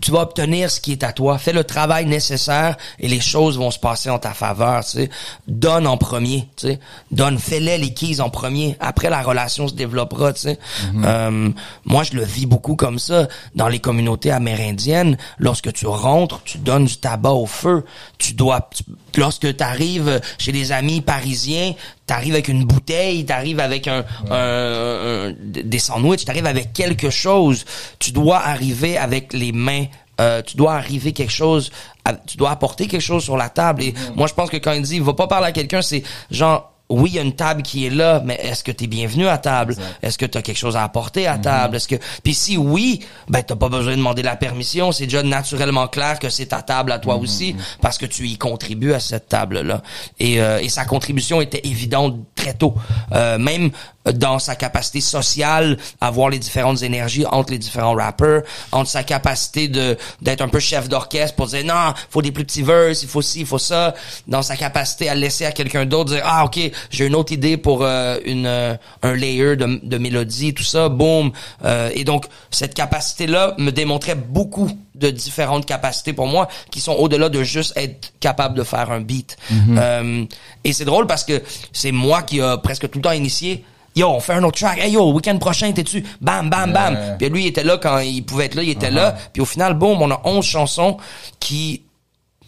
tu 0.00 0.10
vas 0.10 0.20
obtenir 0.20 0.70
ce 0.70 0.80
qui 0.80 0.92
est 0.92 1.04
à 1.04 1.12
toi, 1.12 1.38
fais 1.38 1.52
le 1.52 1.64
travail 1.64 2.06
nécessaire 2.06 2.76
et 2.98 3.08
les 3.08 3.20
choses 3.20 3.58
vont 3.58 3.70
se 3.70 3.78
passer 3.78 4.10
en 4.10 4.18
ta 4.18 4.32
faveur, 4.32 4.84
tu 4.84 4.90
sais. 4.92 5.10
Donne 5.46 5.86
en 5.86 5.96
premier, 5.96 6.48
tu 6.56 6.68
sais. 6.68 6.80
Donne, 7.10 7.38
fais-les 7.38 7.78
les 7.78 7.92
keys 7.94 8.20
en 8.20 8.30
premier. 8.30 8.76
Après, 8.80 9.10
la 9.10 9.22
relation 9.22 9.68
se 9.68 9.74
développera, 9.74 10.32
tu 10.32 10.40
sais. 10.42 10.58
Euh, 11.04 11.50
moi, 11.84 12.02
je 12.02 12.14
le 12.14 12.24
vis 12.24 12.46
beaucoup 12.46 12.76
comme 12.76 12.98
ça 12.98 13.28
dans 13.54 13.68
les 13.68 13.78
communautés 13.78 14.30
amérindiennes. 14.30 15.16
Lorsque 15.38 15.72
tu 15.72 15.86
rentres, 15.86 16.40
tu 16.44 16.58
donnes 16.58 16.84
du 16.86 16.96
tabac 16.96 17.32
au 17.32 17.46
feu. 17.46 17.84
Tu 18.18 18.32
dois, 18.34 18.68
tu- 18.74 18.84
lorsque 19.18 19.56
tu 19.56 19.62
arrives 19.64 20.20
chez 20.38 20.52
des 20.52 20.72
amis 20.72 21.00
parisiens, 21.00 21.74
t'arrives 22.10 22.32
avec 22.34 22.48
une 22.48 22.64
bouteille, 22.64 23.24
t'arrives 23.24 23.60
avec 23.60 23.86
un, 23.86 24.04
un- 24.30 25.28
un- 25.28 25.32
des 25.38 25.78
sandwichs, 25.78 26.24
t'arrives 26.24 26.44
avec 26.46 26.72
quelque 26.72 27.08
chose. 27.08 27.64
Tu 28.00 28.10
dois 28.10 28.38
arriver 28.38 28.96
avec 28.98 29.32
les 29.32 29.52
mains. 29.52 29.84
euh, 30.20 30.42
tu 30.42 30.56
dois 30.58 30.74
arriver 30.74 31.12
quelque 31.12 31.32
chose, 31.32 31.70
à- 32.04 32.12
tu 32.12 32.36
dois 32.36 32.50
apporter 32.50 32.86
quelque 32.88 33.00
chose 33.00 33.22
sur 33.24 33.36
la 33.38 33.48
table. 33.48 33.82
Et 33.84 33.94
moi, 34.16 34.26
je 34.26 34.34
pense 34.34 34.50
que 34.50 34.58
quand 34.58 34.72
il 34.72 34.82
dit, 34.82 34.98
va 35.00 35.14
pas 35.14 35.28
parler 35.28 35.46
à 35.46 35.52
quelqu'un, 35.52 35.80
c'est 35.82 36.02
genre, 36.30 36.72
oui, 36.90 37.10
il 37.10 37.16
y 37.16 37.18
a 37.18 37.22
une 37.22 37.34
table 37.34 37.62
qui 37.62 37.86
est 37.86 37.90
là, 37.90 38.20
mais 38.24 38.34
est-ce 38.42 38.64
que 38.64 38.72
tu 38.72 38.84
es 38.84 38.86
bienvenu 38.86 39.28
à 39.28 39.38
table? 39.38 39.76
Est-ce 40.02 40.18
que 40.18 40.26
tu 40.26 40.36
as 40.36 40.42
quelque 40.42 40.58
chose 40.58 40.76
à 40.76 40.82
apporter 40.82 41.26
à 41.26 41.38
table? 41.38 41.76
Est-ce 41.76 41.88
que 41.88 41.96
puis 42.22 42.34
si 42.34 42.56
oui, 42.56 43.00
ben 43.28 43.42
t'as 43.42 43.56
pas 43.56 43.68
besoin 43.68 43.92
de 43.92 43.96
demander 43.98 44.22
la 44.22 44.36
permission, 44.36 44.92
c'est 44.92 45.04
déjà 45.04 45.22
naturellement 45.22 45.88
clair 45.88 46.18
que 46.18 46.28
c'est 46.28 46.46
ta 46.46 46.62
table 46.62 46.92
à 46.92 46.98
toi 46.98 47.16
aussi 47.16 47.54
parce 47.80 47.96
que 47.96 48.06
tu 48.06 48.26
y 48.26 48.36
contribues 48.36 48.92
à 48.92 49.00
cette 49.00 49.28
table-là. 49.28 49.82
Et, 50.18 50.40
euh, 50.42 50.58
et 50.58 50.68
sa 50.68 50.84
contribution 50.84 51.40
était 51.40 51.60
évidente 51.64 52.16
très 52.34 52.54
tôt. 52.54 52.74
Euh, 53.12 53.38
même 53.38 53.70
dans 54.14 54.38
sa 54.38 54.56
capacité 54.56 55.00
sociale 55.00 55.76
à 56.00 56.10
voir 56.10 56.30
les 56.30 56.38
différentes 56.38 56.82
énergies 56.82 57.26
entre 57.26 57.52
les 57.52 57.58
différents 57.58 57.94
rappers, 57.94 58.42
entre 58.72 58.90
sa 58.90 59.02
capacité 59.02 59.68
de 59.68 59.96
d'être 60.22 60.40
un 60.40 60.48
peu 60.48 60.58
chef 60.58 60.88
d'orchestre 60.88 61.36
pour 61.36 61.46
dire 61.46 61.64
non, 61.64 61.92
faut 62.08 62.22
des 62.22 62.32
plus 62.32 62.44
petits 62.44 62.62
verses, 62.62 63.02
il 63.02 63.08
faut 63.08 63.22
ci, 63.22 63.40
il 63.40 63.46
faut 63.46 63.58
ça, 63.58 63.94
dans 64.26 64.42
sa 64.42 64.56
capacité 64.56 65.08
à 65.08 65.14
laisser 65.14 65.44
à 65.44 65.52
quelqu'un 65.52 65.84
d'autre 65.84 66.14
dire 66.14 66.22
ah 66.24 66.44
OK, 66.44 66.58
j'ai 66.90 67.06
une 67.06 67.14
autre 67.14 67.32
idée 67.32 67.56
pour 67.56 67.82
euh, 67.82 68.18
une 68.24 68.46
euh, 68.46 68.74
un 69.02 69.14
layer 69.14 69.56
de, 69.56 69.80
de 69.82 69.98
mélodie 69.98 70.54
tout 70.54 70.64
ça, 70.64 70.88
boum. 70.88 71.32
Euh, 71.64 71.90
et 71.94 72.04
donc 72.04 72.26
cette 72.50 72.74
capacité 72.74 73.26
là 73.26 73.54
me 73.58 73.70
démontrait 73.70 74.14
beaucoup 74.14 74.70
de 74.94 75.10
différentes 75.10 75.66
capacités 75.66 76.12
pour 76.12 76.26
moi 76.26 76.48
qui 76.70 76.80
sont 76.80 76.92
au-delà 76.92 77.28
de 77.28 77.42
juste 77.42 77.72
être 77.76 78.12
capable 78.20 78.56
de 78.56 78.62
faire 78.62 78.90
un 78.90 79.00
beat. 79.00 79.36
Euh, 79.70 80.24
et 80.64 80.72
c'est 80.72 80.84
drôle 80.84 81.06
parce 81.06 81.24
que 81.24 81.42
c'est 81.72 81.92
moi 81.92 82.22
qui 82.22 82.40
a 82.40 82.58
presque 82.58 82.88
tout 82.90 82.98
le 82.98 83.02
temps 83.02 83.12
initié 83.12 83.64
Yo, 83.96 84.08
on 84.08 84.20
fait 84.20 84.34
un 84.34 84.42
autre 84.44 84.58
track. 84.58 84.78
Hey 84.78 84.92
yo, 84.92 85.10
week-end 85.12 85.36
prochain, 85.38 85.72
t'es-tu? 85.72 86.04
Bam, 86.20 86.48
bam, 86.48 86.72
bam. 86.72 86.94
Ouais. 86.94 87.16
Puis 87.18 87.28
lui, 87.28 87.44
il 87.44 87.46
était 87.48 87.64
là 87.64 87.76
quand 87.78 87.98
il 87.98 88.24
pouvait 88.24 88.46
être 88.46 88.54
là, 88.54 88.62
il 88.62 88.70
était 88.70 88.90
là. 88.90 89.16
Puis 89.32 89.42
au 89.42 89.46
final, 89.46 89.74
boum, 89.74 90.00
on 90.00 90.10
a 90.10 90.20
11 90.24 90.44
chansons 90.44 90.96
qui 91.40 91.82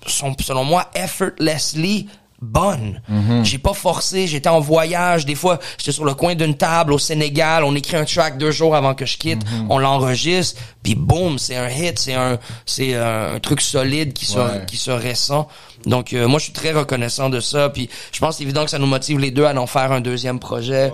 sont, 0.06 0.34
selon 0.40 0.64
moi, 0.64 0.88
effortlessly 0.94 2.08
bonnes. 2.40 3.00
J'ai 3.44 3.58
pas 3.58 3.72
forcé, 3.72 4.26
j'étais 4.26 4.48
en 4.48 4.58
voyage. 4.58 5.24
Des 5.26 5.36
fois, 5.36 5.60
j'étais 5.78 5.92
sur 5.92 6.04
le 6.04 6.14
coin 6.14 6.34
d'une 6.34 6.56
table 6.56 6.92
au 6.92 6.98
Sénégal. 6.98 7.62
On 7.62 7.74
écrit 7.76 7.96
un 7.96 8.04
track 8.04 8.36
deux 8.36 8.50
jours 8.50 8.74
avant 8.74 8.94
que 8.94 9.06
je 9.06 9.16
quitte. 9.16 9.42
On 9.68 9.78
l'enregistre. 9.78 10.60
Puis 10.82 10.96
boum, 10.96 11.38
c'est 11.38 11.54
un 11.56 11.68
hit. 11.68 12.00
C'est 12.00 12.14
un, 12.14 12.38
c'est 12.66 12.94
un, 12.96 13.34
un 13.34 13.38
truc 13.38 13.60
solide 13.60 14.12
qui 14.12 14.26
se, 14.26 14.38
Ouais. 14.38 14.64
qui 14.66 14.76
se 14.76 14.90
ressent. 14.90 15.46
Donc, 15.86 16.12
euh, 16.12 16.26
moi, 16.26 16.40
je 16.40 16.44
suis 16.44 16.52
très 16.52 16.72
reconnaissant 16.72 17.30
de 17.30 17.38
ça. 17.38 17.68
Puis 17.68 17.88
je 18.10 18.18
pense 18.18 18.40
évident 18.40 18.64
que 18.64 18.70
ça 18.70 18.78
nous 18.80 18.86
motive 18.86 19.20
les 19.20 19.30
deux 19.30 19.44
à 19.44 19.54
en 19.54 19.66
faire 19.68 19.92
un 19.92 20.00
deuxième 20.00 20.40
projet. 20.40 20.92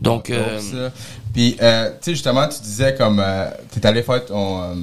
Donc, 0.00 0.30
euh. 0.30 0.60
Puis, 1.32 1.56
euh, 1.60 1.90
tu 1.90 1.96
sais, 2.00 2.10
justement, 2.12 2.48
tu 2.48 2.60
disais 2.60 2.94
comme, 2.94 3.20
euh, 3.20 3.50
t'es 3.70 3.84
allé 3.86 4.02
faire 4.02 4.24
ton, 4.24 4.62
euh, 4.62 4.74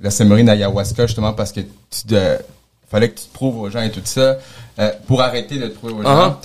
la 0.00 0.10
cérémonie 0.10 0.44
d'ayahuasca, 0.44 1.06
justement, 1.06 1.32
parce 1.32 1.52
que 1.52 1.60
tu 1.60 2.06
de, 2.06 2.38
fallait 2.90 3.10
que 3.10 3.18
tu 3.20 3.26
te 3.26 3.32
prouves 3.32 3.58
aux 3.60 3.70
gens 3.70 3.82
et 3.82 3.90
tout 3.90 4.00
ça, 4.04 4.38
euh, 4.78 4.90
pour 5.06 5.20
arrêter 5.20 5.58
de 5.58 5.66
te 5.66 5.76
prouver 5.76 5.94
aux 5.94 6.02
gens. 6.02 6.30
Uh-huh. 6.30 6.36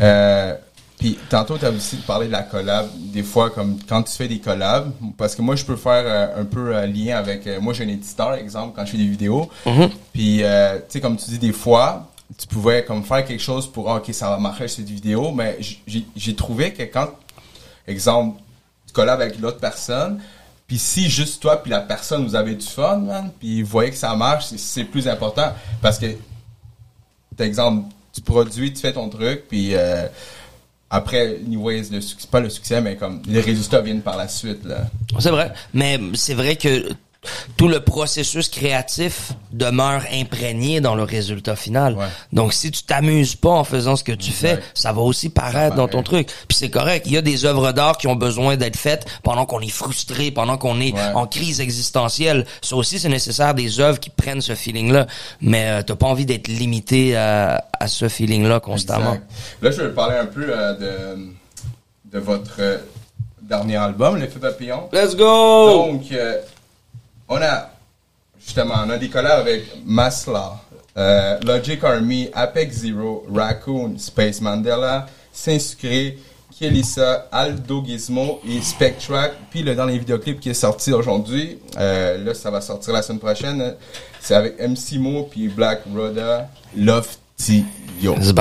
Euh, 0.00 0.54
puis, 0.98 1.18
tantôt, 1.30 1.56
tu 1.56 1.64
as 1.64 1.70
aussi 1.70 1.96
parlé 1.96 2.26
de 2.26 2.32
la 2.32 2.42
collab, 2.42 2.86
des 2.94 3.22
fois, 3.22 3.48
comme 3.48 3.78
quand 3.88 4.02
tu 4.02 4.12
fais 4.12 4.28
des 4.28 4.38
collabs, 4.38 4.90
parce 5.16 5.34
que 5.34 5.40
moi, 5.40 5.56
je 5.56 5.64
peux 5.64 5.76
faire 5.76 6.04
euh, 6.04 6.42
un 6.42 6.44
peu 6.44 6.76
euh, 6.76 6.86
lien 6.86 7.16
avec, 7.16 7.46
euh, 7.46 7.58
moi, 7.60 7.72
j'ai 7.72 7.84
un 7.84 7.88
éditeur, 7.88 8.34
exemple, 8.34 8.74
quand 8.76 8.84
je 8.84 8.92
fais 8.92 8.98
des 8.98 9.06
vidéos. 9.06 9.48
Mhm. 9.64 9.88
Puis, 10.12 10.42
euh, 10.42 10.76
tu 10.76 10.82
sais, 10.88 11.00
comme 11.00 11.16
tu 11.16 11.30
dis, 11.30 11.38
des 11.38 11.52
fois, 11.52 12.10
tu 12.36 12.46
pouvais 12.46 12.84
comme 12.84 13.02
faire 13.02 13.24
quelque 13.24 13.42
chose 13.42 13.66
pour, 13.66 13.90
ah, 13.90 13.96
ok, 13.96 14.12
ça 14.12 14.28
va 14.28 14.38
marcher 14.38 14.68
cette 14.68 14.88
vidéo, 14.88 15.32
mais 15.32 15.58
j'ai 16.16 16.36
trouvé 16.36 16.72
que 16.72 16.82
quand, 16.82 17.08
exemple, 17.90 18.40
tu 18.86 18.92
collabes 18.92 19.20
avec 19.20 19.38
l'autre 19.38 19.58
personne, 19.58 20.20
puis 20.66 20.78
si 20.78 21.10
juste 21.10 21.42
toi 21.42 21.60
puis 21.62 21.70
la 21.70 21.80
personne 21.80 22.24
vous 22.24 22.34
avez 22.36 22.54
du 22.54 22.66
fun, 22.66 22.98
man, 22.98 23.30
puis 23.38 23.62
vous 23.62 23.68
voyez 23.70 23.90
que 23.90 23.96
ça 23.96 24.14
marche, 24.14 24.46
c'est- 24.56 24.84
plus 24.84 25.06
important 25.08 25.52
parce 25.82 25.98
que, 25.98 26.06
exemple, 27.38 27.88
tu 28.12 28.20
produis, 28.20 28.72
tu 28.72 28.80
fais 28.80 28.92
ton 28.92 29.08
truc, 29.08 29.44
puis 29.48 29.74
euh, 29.74 30.06
après, 30.90 31.38
anyways, 31.46 31.84
le 31.90 32.00
succès, 32.00 32.28
pas 32.30 32.40
le 32.40 32.50
succès, 32.50 32.80
mais 32.80 32.96
comme 32.96 33.22
les 33.26 33.40
résultats 33.40 33.80
viennent 33.80 34.02
par 34.02 34.16
la 34.16 34.28
suite. 34.28 34.66
C'est 35.18 35.30
vrai, 35.30 35.52
mais 35.72 35.98
c'est 36.14 36.34
vrai 36.34 36.56
que 36.56 36.88
tout 37.58 37.68
le 37.68 37.80
processus 37.80 38.48
créatif 38.48 39.32
demeure 39.52 40.02
imprégné 40.12 40.80
dans 40.80 40.94
le 40.94 41.02
résultat 41.02 41.54
final. 41.54 41.94
Ouais. 41.94 42.06
Donc 42.32 42.54
si 42.54 42.70
tu 42.70 42.82
t'amuses 42.82 43.34
pas 43.34 43.50
en 43.50 43.64
faisant 43.64 43.94
ce 43.96 44.04
que 44.04 44.12
tu 44.12 44.30
fais, 44.30 44.58
ça 44.72 44.92
va 44.92 45.02
aussi 45.02 45.28
paraître 45.28 45.76
dans 45.76 45.86
ton 45.88 46.02
truc. 46.02 46.28
Puis 46.48 46.56
c'est 46.56 46.70
correct, 46.70 47.04
il 47.06 47.12
y 47.12 47.18
a 47.18 47.22
des 47.22 47.44
œuvres 47.44 47.72
d'art 47.72 47.98
qui 47.98 48.06
ont 48.06 48.16
besoin 48.16 48.56
d'être 48.56 48.76
faites 48.78 49.04
pendant 49.22 49.44
qu'on 49.44 49.60
est 49.60 49.68
frustré, 49.68 50.30
pendant 50.30 50.56
qu'on 50.56 50.80
est 50.80 50.94
Ouais. 50.94 51.12
en 51.14 51.26
crise 51.26 51.60
existentielle. 51.60 52.46
Ça 52.62 52.74
aussi 52.76 52.98
c'est 52.98 53.08
nécessaire 53.10 53.52
des 53.54 53.80
œuvres 53.80 54.00
qui 54.00 54.08
prennent 54.10 54.40
ce 54.40 54.54
feeling 54.54 54.90
là, 54.92 55.06
mais 55.42 55.66
euh, 55.68 55.82
t'as 55.82 55.96
pas 55.96 56.06
envie 56.06 56.24
d'être 56.26 56.48
limité 56.48 57.16
à, 57.16 57.64
à 57.78 57.86
ce 57.86 58.08
feeling 58.08 58.44
là 58.46 58.60
constamment. 58.60 59.14
Exact. 59.14 59.30
Là, 59.62 59.70
je 59.72 59.82
vais 59.82 59.90
parler 59.94 60.16
un 60.16 60.26
peu 60.26 60.46
euh, 60.48 60.74
de, 61.16 61.18
de 62.12 62.18
votre 62.18 62.56
euh, 62.60 62.78
dernier 63.42 63.76
album, 63.76 64.16
L'effet 64.16 64.38
papillon. 64.38 64.88
Let's 64.92 65.14
go. 65.16 65.86
Donc, 65.90 66.04
euh, 66.12 66.38
on 67.30 67.40
a 67.40 67.70
justement, 68.44 68.74
on 68.84 68.90
a 68.90 68.98
des 68.98 69.08
collabs 69.08 69.40
avec 69.40 69.64
Masla, 69.86 70.60
euh, 70.96 71.38
Logic 71.46 71.82
Army, 71.84 72.28
Apex 72.34 72.78
Zero, 72.78 73.24
Raccoon, 73.32 73.96
Space 73.98 74.40
Mandela, 74.40 75.06
Saint-Sucré, 75.32 76.18
Kielisa, 76.52 77.28
Aldo 77.30 77.84
Gizmo 77.84 78.40
et 78.48 78.60
Spectrack. 78.60 79.32
Puis 79.50 79.62
le 79.62 79.74
dernier 79.74 79.98
vidéoclip 79.98 80.40
qui 80.40 80.50
est 80.50 80.54
sorti 80.54 80.92
aujourd'hui, 80.92 81.58
euh, 81.78 82.22
là 82.24 82.34
ça 82.34 82.50
va 82.50 82.60
sortir 82.60 82.92
la 82.92 83.02
semaine 83.02 83.20
prochaine, 83.20 83.74
c'est 84.20 84.34
avec 84.34 84.58
MC 84.58 84.98
Mo 84.98 85.28
puis 85.30 85.48
Black 85.48 85.82
Roda, 85.94 86.48
Lofty 86.76 87.64
Yo. 88.02 88.14
C'est. 88.20 88.34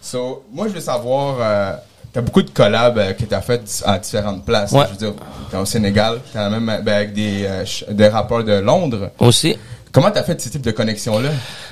So, 0.00 0.42
moi, 0.52 0.66
je 0.66 0.72
veux 0.72 0.80
savoir, 0.80 1.36
euh, 1.40 1.76
t'as 2.12 2.20
beaucoup 2.20 2.42
de 2.42 2.50
collabs 2.50 2.98
euh, 2.98 3.12
que 3.12 3.24
t'as 3.24 3.40
fait 3.40 3.82
à 3.84 3.98
différentes 3.98 4.44
places. 4.44 4.72
Ouais. 4.72 4.84
Je 4.86 4.90
veux 4.92 5.12
dire, 5.12 5.14
t'es 5.50 5.56
au 5.56 5.64
Sénégal, 5.64 6.20
t'as 6.32 6.48
même 6.50 6.82
ben, 6.84 6.94
avec 6.94 7.12
des, 7.12 7.44
euh, 7.44 7.64
des 7.90 8.08
rappeurs 8.08 8.44
de 8.44 8.52
Londres. 8.52 9.10
Aussi. 9.18 9.56
Comment 9.90 10.10
t'as 10.10 10.22
fait 10.22 10.40
ce 10.40 10.48
type 10.48 10.62
de 10.62 10.70
connexion-là? 10.70 11.30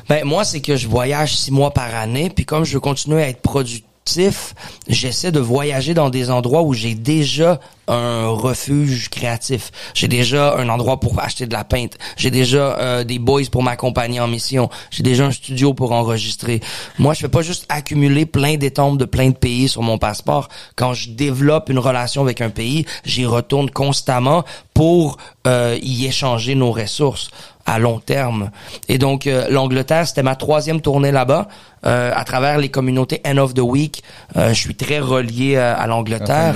Ben 0.09 0.25
moi 0.25 0.45
c'est 0.45 0.61
que 0.61 0.77
je 0.77 0.89
voyage 0.89 1.37
six 1.37 1.51
mois 1.51 1.73
par 1.73 1.95
année, 1.95 2.31
puis 2.35 2.45
comme 2.45 2.65
je 2.65 2.75
veux 2.75 2.81
continuer 2.81 3.23
à 3.23 3.29
être 3.29 3.41
productif, 3.41 4.55
j'essaie 4.89 5.33
de 5.33 5.41
voyager 5.41 5.95
dans 5.95 6.11
des 6.11 6.31
endroits 6.31 6.63
où 6.63 6.75
j'ai 6.75 6.95
déjà 6.95 7.61
un 7.91 8.29
refuge 8.29 9.09
créatif. 9.09 9.71
J'ai 9.95 10.09
déjà 10.09 10.57
un 10.57 10.69
endroit 10.69 11.01
pour 11.01 11.19
acheter 11.21 11.47
de 11.47 11.53
la 11.53 11.65
peinte. 11.65 11.99
J'ai 12.17 12.31
déjà 12.31 12.79
euh, 12.79 13.05
des 13.05 13.19
boys 13.19 13.43
pour 13.51 13.63
m'accompagner 13.63 14.21
en 14.21 14.29
mission. 14.29 14.71
J'ai 14.91 15.03
déjà 15.03 15.27
un 15.27 15.33
studio 15.33 15.75
pour 15.75 15.93
enregistrer. 15.93 16.61
Moi, 16.99 17.15
je 17.15 17.21
fais 17.21 17.29
pas 17.29 17.43
juste 17.43 17.67
accumuler 17.69 18.27
plein 18.27 18.57
d'étombes 18.57 18.99
de 18.99 19.05
plein 19.05 19.31
de 19.31 19.37
pays 19.37 19.69
sur 19.69 19.83
mon 19.83 19.99
passeport. 19.99 20.49
Quand 20.77 20.95
je 20.95 21.11
développe 21.11 21.69
une 21.69 21.79
relation 21.79 22.23
avec 22.23 22.41
un 22.41 22.51
pays, 22.51 22.87
j'y 23.05 23.27
retourne 23.27 23.71
constamment 23.71 24.45
pour 24.75 25.19
euh, 25.47 25.77
y 25.83 26.07
échanger 26.07 26.55
nos 26.55 26.73
ressources 26.73 27.31
à 27.67 27.79
long 27.79 27.99
terme. 27.99 28.51
Et 28.89 28.99
donc, 28.99 29.27
euh, 29.27 29.47
l'Angleterre, 29.51 30.07
c'était 30.07 30.23
ma 30.23 30.37
troisième 30.37 30.81
tournée 30.81 31.13
là-bas. 31.13 31.49
Euh, 31.87 32.13
à 32.15 32.25
travers 32.25 32.59
les 32.59 32.69
communautés 32.69 33.23
End 33.27 33.39
of 33.39 33.55
the 33.55 33.61
Week, 33.61 34.03
euh, 34.37 34.51
je 34.51 34.61
suis 34.61 34.75
très 34.75 34.99
relié 34.99 35.57
euh, 35.57 35.75
à 35.75 35.87
l'Angleterre. 35.87 36.55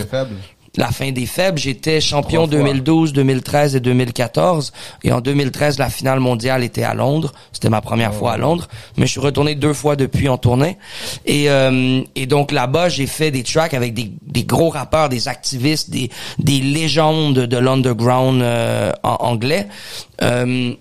La 0.76 0.88
fin 0.88 1.12
des 1.12 1.26
faibles, 1.26 1.58
j'étais 1.58 2.00
champion 2.00 2.46
Trois 2.48 2.58
fois. 2.58 2.64
2012, 2.72 3.12
2013 3.12 3.76
et 3.76 3.80
2014. 3.80 4.72
Et 5.04 5.12
en 5.12 5.20
2013, 5.20 5.78
la 5.78 5.88
finale 5.88 6.18
mondiale 6.18 6.64
était 6.64 6.82
à 6.82 6.94
Londres. 6.94 7.32
C'était 7.52 7.68
ma 7.68 7.80
première 7.80 8.10
Oh. 8.12 8.18
fois 8.18 8.32
à 8.32 8.36
Londres. 8.38 8.66
Mais 8.96 9.06
je 9.06 9.12
suis 9.12 9.20
retourné 9.20 9.54
deux 9.54 9.72
fois 9.72 9.94
depuis 9.94 10.28
en 10.28 10.36
tournée. 10.36 10.76
Et, 11.26 11.48
euh, 11.48 12.02
et 12.16 12.26
donc 12.26 12.50
là-bas, 12.50 12.88
j'ai 12.88 13.06
fait 13.06 13.30
des 13.30 13.44
tracks 13.44 13.72
avec 13.74 13.94
des, 13.94 14.10
des 14.26 14.42
gros 14.44 14.68
rappeurs, 14.68 15.08
des 15.08 15.28
activistes, 15.28 15.90
des, 15.90 16.10
des 16.40 16.60
légendes 16.60 17.34
de 17.38 17.56
l'underground 17.56 18.42
euh, 18.42 18.90
en 19.04 19.14
anglais. 19.20 19.68
Euh, 20.22 20.72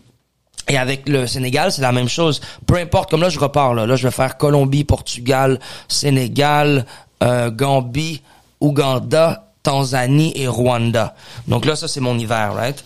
et 0.70 0.78
avec 0.78 1.08
le 1.08 1.28
Sénégal, 1.28 1.72
c'est 1.72 1.82
la 1.82 1.92
même 1.92 2.10
chose. 2.10 2.42
Peu 2.66 2.78
importe, 2.78 3.12
comme 3.12 3.22
là, 3.22 3.30
je 3.30 3.38
repars. 3.40 3.74
Là, 3.74 3.86
là 3.86 3.96
je 3.96 4.08
vais 4.08 4.12
faire 4.14 4.38
Colombie, 4.38 4.86
Portugal, 4.86 5.60
Sénégal, 5.88 6.86
euh, 7.22 7.52
Gambie, 7.52 8.22
Ouganda, 8.62 9.53
Tanzanie 9.64 10.34
et 10.36 10.48
Rwanda. 10.48 11.16
Donc 11.48 11.66
là, 11.66 11.76
ça, 11.76 11.88
c'est 11.88 12.02
mon 12.02 12.18
hiver, 12.20 12.54
right? 12.54 12.84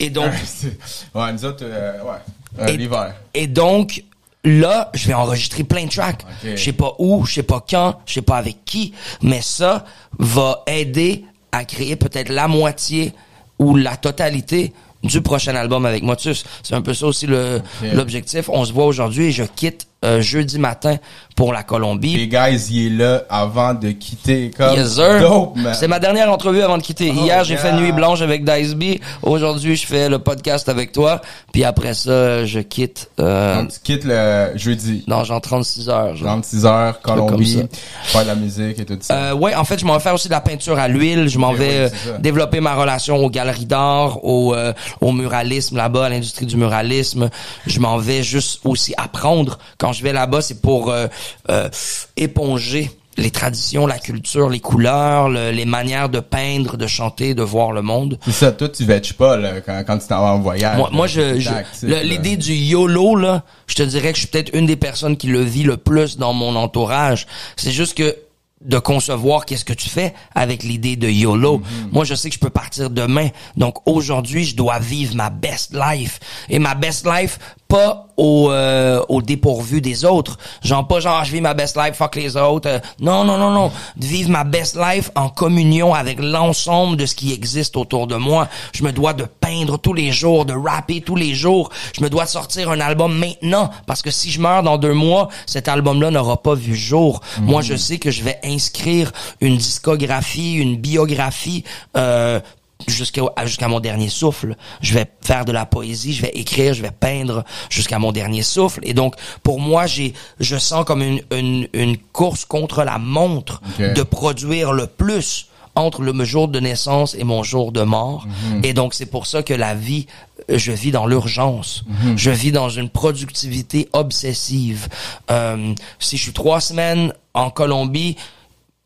Et 0.00 0.10
donc, 0.10 0.32
ouais, 1.14 1.32
nous 1.32 1.44
autres, 1.44 1.62
euh, 1.64 1.92
ouais, 2.02 2.60
euh, 2.60 2.66
Et- 2.66 2.76
l'hiver. 2.76 3.14
et 3.32 3.46
donc, 3.46 4.02
là, 4.44 4.90
je 4.94 5.06
vais 5.06 5.14
enregistrer 5.14 5.62
plein 5.64 5.84
de 5.84 5.90
tracks. 5.90 6.22
Je 6.44 6.56
sais 6.56 6.72
pas 6.72 6.94
où, 6.98 7.24
je 7.24 7.34
sais 7.34 7.42
pas 7.44 7.64
quand, 7.68 8.00
je 8.06 8.14
sais 8.14 8.22
pas 8.22 8.36
avec 8.38 8.64
qui, 8.64 8.92
mais 9.22 9.40
ça 9.40 9.84
va 10.18 10.62
aider 10.66 11.24
à 11.52 11.64
créer 11.64 11.96
peut-être 11.96 12.28
la 12.28 12.48
moitié 12.48 13.12
ou 13.58 13.76
la 13.76 13.96
totalité 13.96 14.72
du 15.02 15.20
prochain 15.22 15.54
album 15.54 15.86
avec 15.86 16.02
Motus. 16.02 16.44
C'est 16.62 16.74
un 16.74 16.82
peu 16.82 16.92
ça 16.92 17.06
aussi 17.06 17.26
le 17.26 17.62
l'objectif. 17.92 18.48
On 18.48 18.64
se 18.64 18.72
voit 18.72 18.86
aujourd'hui 18.86 19.26
et 19.26 19.32
je 19.32 19.44
quitte 19.44 19.86
euh, 20.04 20.20
jeudi 20.20 20.58
matin 20.58 20.96
pour 21.34 21.52
la 21.52 21.62
Colombie. 21.62 22.16
Les 22.16 22.28
guys, 22.28 22.66
il 22.70 22.86
est 22.86 22.96
là 22.96 23.22
avant 23.28 23.74
de 23.74 23.90
quitter. 23.90 24.50
Comme 24.56 24.74
Yes, 24.76 24.94
sir. 24.94 25.20
Dope, 25.20 25.56
man. 25.56 25.74
C'est 25.74 25.88
ma 25.88 25.98
dernière 25.98 26.30
entrevue 26.30 26.62
avant 26.62 26.78
de 26.78 26.82
quitter. 26.82 27.12
Oh, 27.16 27.20
Hier, 27.24 27.44
j'ai 27.44 27.56
fait. 27.56 27.72
Nuit 27.72 27.92
Blanche 27.92 28.20
avec 28.22 28.44
Diceby. 28.44 29.00
Aujourd'hui, 29.22 29.76
je 29.76 29.86
fais 29.86 30.08
le 30.08 30.18
podcast 30.18 30.68
avec 30.68 30.92
toi. 30.92 31.20
Puis 31.52 31.64
après 31.64 31.94
ça, 31.94 32.44
je 32.46 32.60
quitte 32.60 33.10
euh, 33.20 33.56
Donc, 33.62 33.72
tu 33.72 33.80
quittes 33.80 34.04
le 34.04 34.52
jeudi. 34.56 35.04
dans 35.06 35.24
genre 35.24 35.40
36 35.40 35.88
heures. 35.88 36.16
genre. 36.16 36.28
36 36.28 36.66
heures, 36.66 37.00
Colombie, 37.00 37.62
faire 38.04 38.22
de 38.22 38.26
la 38.28 38.34
musique 38.34 38.78
et 38.78 38.84
tout 38.84 38.96
ça. 39.00 39.14
Euh, 39.30 39.34
ouais, 39.34 39.54
en 39.54 39.64
fait, 39.64 39.78
je 39.78 39.84
m'en 39.84 39.94
vais 39.94 40.00
faire 40.00 40.14
aussi 40.14 40.28
de 40.28 40.32
la 40.32 40.40
peinture 40.40 40.78
à 40.78 40.88
l'huile. 40.88 41.28
Je 41.28 41.38
m'en 41.38 41.50
Ok, 41.50 41.58
vais 41.58 41.84
ouais, 41.86 41.92
euh, 42.08 42.18
développer 42.18 42.60
ma 42.60 42.74
relation 42.74 43.16
aux 43.16 43.30
galeries 43.30 43.66
d'art, 43.66 44.24
au, 44.24 44.54
euh, 44.54 44.72
au 45.00 45.12
muralisme 45.12 45.76
là-bas, 45.76 46.06
à 46.06 46.08
l'industrie 46.08 46.46
du 46.46 46.56
muralisme. 46.56 47.28
Je 47.66 47.80
m'en 47.80 47.98
vais 47.98 48.22
juste 48.22 48.60
aussi 48.64 48.94
apprendre. 48.96 49.58
Quand 49.86 49.92
je 49.92 50.02
vais 50.02 50.12
là-bas, 50.12 50.40
c'est 50.42 50.60
pour 50.60 50.90
euh, 50.90 51.06
euh, 51.48 51.68
éponger 52.16 52.90
les 53.18 53.30
traditions, 53.30 53.86
la 53.86 53.98
culture, 54.00 54.48
les 54.50 54.58
couleurs, 54.58 55.28
le- 55.28 55.52
les 55.52 55.64
manières 55.64 56.08
de 56.08 56.18
peindre, 56.18 56.76
de 56.76 56.88
chanter, 56.88 57.34
de 57.34 57.42
voir 57.44 57.70
le 57.70 57.82
monde. 57.82 58.18
C'est 58.24 58.32
ça, 58.32 58.50
toi, 58.50 58.68
tu 58.68 58.84
vêches 58.84 59.12
pas, 59.12 59.36
là, 59.36 59.60
quand, 59.64 59.84
quand 59.86 59.98
tu 59.98 60.08
t'en 60.08 60.20
vas 60.22 60.32
en 60.34 60.40
voyage. 60.40 60.76
Moi, 60.76 60.88
là. 60.90 60.96
moi, 60.96 61.06
je, 61.06 61.38
je- 61.38 61.86
l'idée 62.02 62.36
du 62.36 62.52
YOLO 62.52 63.14
là, 63.14 63.44
je 63.68 63.76
te 63.76 63.82
dirais 63.84 64.10
que 64.10 64.16
je 64.16 64.22
suis 64.22 64.28
peut-être 64.28 64.50
une 64.54 64.66
des 64.66 64.74
personnes 64.76 65.16
qui 65.16 65.28
le 65.28 65.42
vit 65.42 65.62
le 65.62 65.76
plus 65.76 66.18
dans 66.18 66.32
mon 66.32 66.56
entourage. 66.56 67.26
C'est 67.56 67.70
juste 67.70 67.96
que 67.96 68.16
de 68.64 68.78
concevoir 68.78 69.44
qu'est-ce 69.44 69.66
que 69.66 69.74
tu 69.74 69.88
fais 69.88 70.12
avec 70.34 70.62
l'idée 70.62 70.96
de 70.96 71.08
YOLO. 71.08 71.62
Moi, 71.92 72.04
je 72.04 72.14
sais 72.14 72.30
que 72.30 72.34
je 72.34 72.40
peux 72.40 72.50
partir 72.50 72.88
demain. 72.90 73.28
Donc 73.56 73.76
aujourd'hui, 73.86 74.44
je 74.44 74.56
dois 74.56 74.78
vivre 74.78 75.14
ma 75.14 75.28
best 75.30 75.74
life. 75.74 76.18
Et 76.48 76.58
ma 76.58 76.74
best 76.74 77.06
life, 77.06 77.38
pas 77.68 78.06
au, 78.16 78.50
euh, 78.50 79.02
au 79.08 79.22
dépourvu 79.22 79.80
des 79.80 80.04
autres. 80.04 80.38
Genre 80.62 80.86
pas 80.86 81.00
genre 81.00 81.24
je 81.24 81.32
vis 81.32 81.40
ma 81.40 81.54
best 81.54 81.76
life, 81.76 81.94
fuck 81.96 82.16
les 82.16 82.36
autres. 82.36 82.68
Euh, 82.68 82.78
non, 83.00 83.24
non, 83.24 83.36
non, 83.38 83.50
non. 83.50 83.70
De 83.96 84.06
vivre 84.06 84.30
ma 84.30 84.44
best 84.44 84.76
life 84.76 85.10
en 85.14 85.28
communion 85.28 85.92
avec 85.94 86.18
l'ensemble 86.20 86.96
de 86.96 87.06
ce 87.06 87.14
qui 87.14 87.32
existe 87.32 87.76
autour 87.76 88.06
de 88.06 88.16
moi. 88.16 88.48
Je 88.72 88.84
me 88.84 88.92
dois 88.92 89.12
de 89.12 89.24
peindre 89.24 89.78
tous 89.78 89.94
les 89.94 90.12
jours, 90.12 90.44
de 90.44 90.54
rapper 90.54 91.00
tous 91.00 91.16
les 91.16 91.34
jours. 91.34 91.70
Je 91.96 92.02
me 92.02 92.08
dois 92.08 92.24
de 92.24 92.30
sortir 92.30 92.70
un 92.70 92.80
album 92.80 93.16
maintenant 93.16 93.70
parce 93.86 94.02
que 94.02 94.10
si 94.10 94.30
je 94.30 94.40
meurs 94.40 94.62
dans 94.62 94.78
deux 94.78 94.94
mois, 94.94 95.28
cet 95.46 95.68
album-là 95.68 96.10
n'aura 96.10 96.42
pas 96.42 96.54
vu 96.54 96.76
jour. 96.76 97.20
Moi, 97.40 97.62
je 97.62 97.74
sais 97.74 97.98
que 97.98 98.10
je 98.10 98.22
vais 98.22 98.38
inscrire 98.44 99.12
une 99.40 99.56
discographie, 99.56 100.54
une 100.54 100.76
biographie. 100.76 101.64
Euh, 101.96 102.40
jusqu'à 102.86 103.22
jusqu'à 103.44 103.68
mon 103.68 103.80
dernier 103.80 104.08
souffle. 104.08 104.56
Je 104.80 104.94
vais 104.94 105.06
faire 105.22 105.44
de 105.44 105.52
la 105.52 105.66
poésie, 105.66 106.12
je 106.12 106.22
vais 106.22 106.32
écrire, 106.34 106.74
je 106.74 106.82
vais 106.82 106.90
peindre 106.90 107.44
jusqu'à 107.70 107.98
mon 107.98 108.12
dernier 108.12 108.42
souffle. 108.42 108.80
Et 108.82 108.94
donc, 108.94 109.14
pour 109.42 109.60
moi, 109.60 109.86
j'ai, 109.86 110.14
je 110.40 110.56
sens 110.56 110.84
comme 110.84 111.02
une, 111.02 111.20
une, 111.32 111.68
une 111.72 111.96
course 111.98 112.44
contre 112.44 112.84
la 112.84 112.98
montre 112.98 113.60
de 113.78 114.02
produire 114.02 114.72
le 114.72 114.86
plus 114.86 115.48
entre 115.74 116.00
le 116.00 116.24
jour 116.24 116.48
de 116.48 116.58
naissance 116.58 117.14
et 117.14 117.24
mon 117.24 117.42
jour 117.42 117.70
de 117.70 117.82
mort. 117.82 118.26
Et 118.62 118.72
donc, 118.72 118.94
c'est 118.94 119.04
pour 119.06 119.26
ça 119.26 119.42
que 119.42 119.52
la 119.52 119.74
vie, 119.74 120.06
euh, 120.50 120.56
je 120.56 120.72
vis 120.72 120.90
dans 120.90 121.06
l'urgence. 121.06 121.84
Je 122.16 122.30
vis 122.30 122.50
dans 122.50 122.70
une 122.70 122.88
productivité 122.88 123.88
obsessive. 123.92 124.88
Euh, 125.30 125.74
si 125.98 126.16
je 126.16 126.22
suis 126.22 126.32
trois 126.32 126.60
semaines 126.62 127.12
en 127.34 127.50
Colombie, 127.50 128.16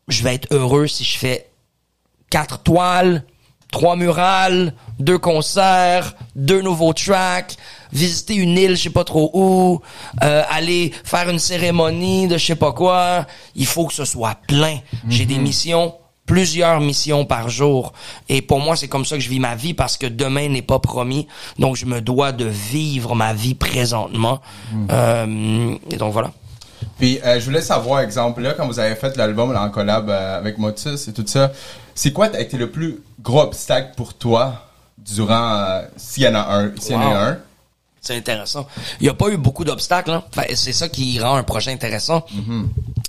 je 0.09 0.21
vais 0.23 0.35
être 0.35 0.47
heureux 0.51 0.87
si 0.87 1.05
je 1.05 1.17
fais 1.17 1.47
quatre 2.29 2.59
toiles, 2.59 3.23
trois 3.71 3.95
murales, 3.95 4.73
deux 4.99 5.17
concerts, 5.17 6.13
deux 6.35 6.61
nouveaux 6.61 6.93
tracks, 6.93 7.55
visiter 7.91 8.35
une 8.35 8.57
île, 8.57 8.75
je 8.75 8.83
sais 8.83 8.89
pas 8.89 9.03
trop 9.03 9.31
où, 9.33 9.81
euh, 10.23 10.43
aller 10.49 10.91
faire 11.03 11.29
une 11.29 11.39
cérémonie 11.39 12.27
de 12.27 12.37
je 12.37 12.45
sais 12.45 12.55
pas 12.55 12.73
quoi. 12.73 13.25
Il 13.55 13.65
faut 13.65 13.87
que 13.87 13.93
ce 13.93 14.05
soit 14.05 14.35
plein. 14.47 14.79
J'ai 15.09 15.25
des 15.25 15.37
missions 15.37 15.95
plusieurs 16.25 16.79
missions 16.79 17.25
par 17.25 17.49
jour. 17.49 17.91
Et 18.29 18.41
pour 18.41 18.61
moi, 18.61 18.77
c'est 18.77 18.87
comme 18.87 19.03
ça 19.03 19.15
que 19.17 19.21
je 19.21 19.29
vis 19.29 19.39
ma 19.39 19.55
vie 19.55 19.73
parce 19.73 19.97
que 19.97 20.07
demain 20.07 20.47
n'est 20.47 20.61
pas 20.61 20.79
promis. 20.79 21.27
Donc, 21.59 21.75
je 21.75 21.85
me 21.85 21.99
dois 21.99 22.31
de 22.31 22.45
vivre 22.45 23.15
ma 23.15 23.33
vie 23.33 23.53
présentement. 23.55 24.39
Euh, 24.91 25.75
et 25.89 25.97
donc, 25.97 26.13
voilà. 26.13 26.31
Puis 27.01 27.19
euh, 27.25 27.39
je 27.39 27.45
voulais 27.45 27.63
savoir, 27.63 28.01
exemple, 28.01 28.41
là, 28.41 28.53
quand 28.53 28.67
vous 28.67 28.77
avez 28.77 28.93
fait 28.93 29.17
l'album 29.17 29.55
en 29.57 29.69
collab 29.71 30.07
euh, 30.07 30.37
avec 30.37 30.59
Motus 30.59 31.07
et 31.07 31.13
tout 31.13 31.25
ça, 31.25 31.51
c'est 31.95 32.13
quoi 32.13 32.27
a 32.27 32.39
été 32.39 32.57
le 32.57 32.69
plus 32.69 32.99
gros 33.19 33.41
obstacle 33.41 33.93
pour 33.97 34.13
toi 34.13 34.67
durant, 34.99 35.55
euh, 35.55 35.81
s'il 35.97 36.21
y 36.21 36.27
en 36.27 36.35
a 36.35 36.41
un, 36.41 36.71
s'il 36.77 36.91
y 36.91 36.95
en 36.95 37.01
a 37.01 37.29
un? 37.29 37.37
C'est 37.99 38.15
intéressant. 38.15 38.67
Il 38.99 39.05
n'y 39.05 39.09
a 39.09 39.15
pas 39.15 39.29
eu 39.29 39.37
beaucoup 39.37 39.63
d'obstacles. 39.63 40.11
Hein? 40.11 40.23
Enfin, 40.29 40.43
c'est 40.53 40.73
ça 40.73 40.89
qui 40.89 41.19
rend 41.19 41.37
un 41.37 41.43
projet 41.43 41.71
intéressant. 41.71 42.23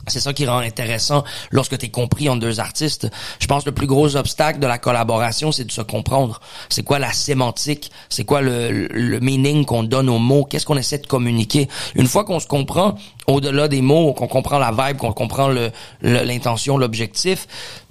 C'est 0.09 0.19
ça 0.21 0.33
qui 0.33 0.47
rend 0.47 0.59
intéressant 0.59 1.23
lorsque 1.53 1.79
tu 1.79 1.87
es 1.87 1.89
compris 1.89 2.29
entre 2.29 2.41
deux 2.41 2.59
artistes. 2.59 3.09
Je 3.39 3.47
pense 3.47 3.63
que 3.63 3.69
le 3.69 3.75
plus 3.75 3.87
gros 3.87 4.17
obstacle 4.17 4.59
de 4.59 4.67
la 4.67 4.79
collaboration, 4.79 5.53
c'est 5.53 5.65
de 5.65 5.71
se 5.71 5.81
comprendre. 5.81 6.41
C'est 6.71 6.83
quoi 6.83 6.99
la 6.99 7.13
sémantique? 7.13 7.91
C'est 8.09 8.25
quoi 8.25 8.41
le, 8.41 8.89
le 8.89 9.21
meaning 9.21 9.65
qu'on 9.65 9.85
donne 9.85 10.09
aux 10.09 10.19
mots? 10.19 10.45
Qu'est-ce 10.45 10.67
qu'on 10.67 10.77
essaie 10.77 10.99
de 10.99 11.07
communiquer? 11.07 11.69
Une 11.95 12.09
fois 12.09 12.25
qu'on 12.25 12.41
se 12.41 12.49
comprend, 12.49 12.97
au-delà 13.29 13.69
des 13.69 13.81
mots, 13.81 14.13
qu'on 14.13 14.27
comprend 14.29 14.59
la 14.59 14.73
vibe, 14.73 14.97
qu'on 14.99 15.13
comprend 15.13 15.49
le- 15.49 15.71
le- 16.01 16.25
l'intention, 16.25 16.77
l'objectif, 16.79 17.47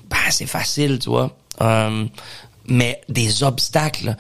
ben, 0.10 0.18
c'est 0.32 0.46
facile, 0.48 1.00
tu 1.00 1.10
vois. 1.10 1.32
Euh, 1.62 2.06
mais 2.68 3.02
des 3.10 3.44
obstacles, 3.44 4.16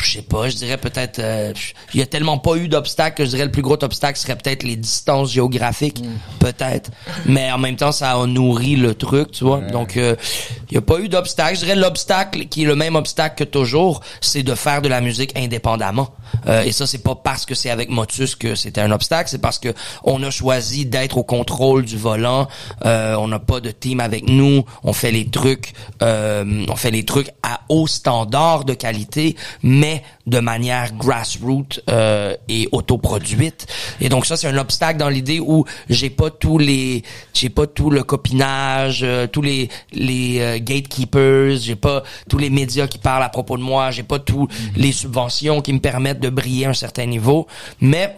je 0.00 0.12
sais 0.12 0.22
pas, 0.22 0.48
je 0.48 0.56
dirais 0.56 0.76
peut-être, 0.76 1.18
euh, 1.18 1.52
il 1.92 2.00
y 2.00 2.02
a 2.02 2.06
tellement 2.06 2.38
pas 2.38 2.56
eu 2.56 2.68
d'obstacles 2.68 3.16
que 3.16 3.24
je 3.24 3.30
dirais 3.30 3.44
le 3.44 3.50
plus 3.50 3.62
gros 3.62 3.82
obstacle 3.82 4.18
serait 4.18 4.36
peut-être 4.36 4.62
les 4.62 4.76
distances 4.76 5.32
géographiques, 5.32 6.02
peut-être. 6.40 6.90
Mais 7.26 7.50
en 7.52 7.58
même 7.58 7.76
temps, 7.76 7.92
ça 7.92 8.12
a 8.12 8.26
nourri 8.26 8.76
le 8.76 8.94
truc, 8.94 9.30
tu 9.32 9.44
vois. 9.44 9.60
Donc, 9.60 9.96
euh, 9.96 10.16
il 10.70 10.74
y 10.74 10.78
a 10.78 10.82
pas 10.82 10.98
eu 11.00 11.08
d'obstacle. 11.08 11.56
Je 11.56 11.60
dirais 11.64 11.76
l'obstacle 11.76 12.46
qui 12.46 12.62
est 12.62 12.66
le 12.66 12.76
même 12.76 12.96
obstacle 12.96 13.44
que 13.44 13.48
toujours, 13.48 14.00
c'est 14.20 14.42
de 14.42 14.54
faire 14.54 14.82
de 14.82 14.88
la 14.88 15.00
musique 15.00 15.36
indépendamment. 15.36 16.10
Euh, 16.46 16.62
et 16.62 16.72
ça, 16.72 16.86
c'est 16.86 17.02
pas 17.02 17.14
parce 17.14 17.46
que 17.46 17.54
c'est 17.54 17.70
avec 17.70 17.88
Motus 17.88 18.34
que 18.34 18.54
c'était 18.54 18.80
un 18.80 18.90
obstacle, 18.90 19.30
c'est 19.30 19.38
parce 19.38 19.58
que 19.58 19.74
on 20.02 20.22
a 20.22 20.30
choisi 20.30 20.86
d'être 20.86 21.18
au 21.18 21.24
contrôle 21.24 21.84
du 21.84 21.96
volant. 21.96 22.48
Euh, 22.84 23.14
on 23.16 23.28
n'a 23.28 23.38
pas 23.38 23.60
de 23.60 23.70
team 23.70 24.00
avec 24.00 24.28
nous. 24.28 24.64
On 24.82 24.92
fait 24.92 25.10
les 25.10 25.28
trucs, 25.28 25.72
euh, 26.02 26.64
on 26.68 26.76
fait 26.76 26.90
les 26.90 27.04
trucs 27.04 27.30
à 27.42 27.60
haut 27.68 27.86
standard 27.86 28.64
de 28.64 28.74
qualité, 28.74 29.36
mais 29.62 30.02
de 30.26 30.40
manière 30.40 30.94
grassroots 30.94 31.80
euh, 31.90 32.34
et 32.48 32.68
autoproduite. 32.72 33.66
Et 34.00 34.08
donc 34.08 34.26
ça, 34.26 34.36
c'est 34.36 34.46
un 34.48 34.56
obstacle 34.56 34.98
dans 34.98 35.08
l'idée 35.08 35.40
où 35.40 35.64
j'ai 35.90 36.10
pas 36.10 36.30
tous 36.30 36.58
les, 36.58 37.02
j'ai 37.34 37.50
pas 37.50 37.66
tout 37.66 37.90
le 37.90 38.02
copinage, 38.02 39.02
euh, 39.02 39.26
tous 39.26 39.42
les 39.42 39.68
les 39.92 40.40
euh, 40.40 40.58
gatekeepers, 40.60 41.58
j'ai 41.58 41.76
pas 41.76 42.02
tous 42.28 42.38
les 42.38 42.50
médias 42.50 42.86
qui 42.86 42.98
parlent 42.98 43.22
à 43.22 43.28
propos 43.28 43.56
de 43.58 43.62
moi, 43.62 43.90
j'ai 43.90 44.02
pas 44.02 44.18
tous 44.18 44.48
les 44.76 44.92
subventions 44.92 45.60
qui 45.60 45.72
me 45.72 45.80
permettent 45.80 46.20
de 46.20 46.30
briller 46.30 46.66
à 46.66 46.70
un 46.70 46.74
certain 46.74 47.06
niveau, 47.06 47.46
mais 47.80 48.16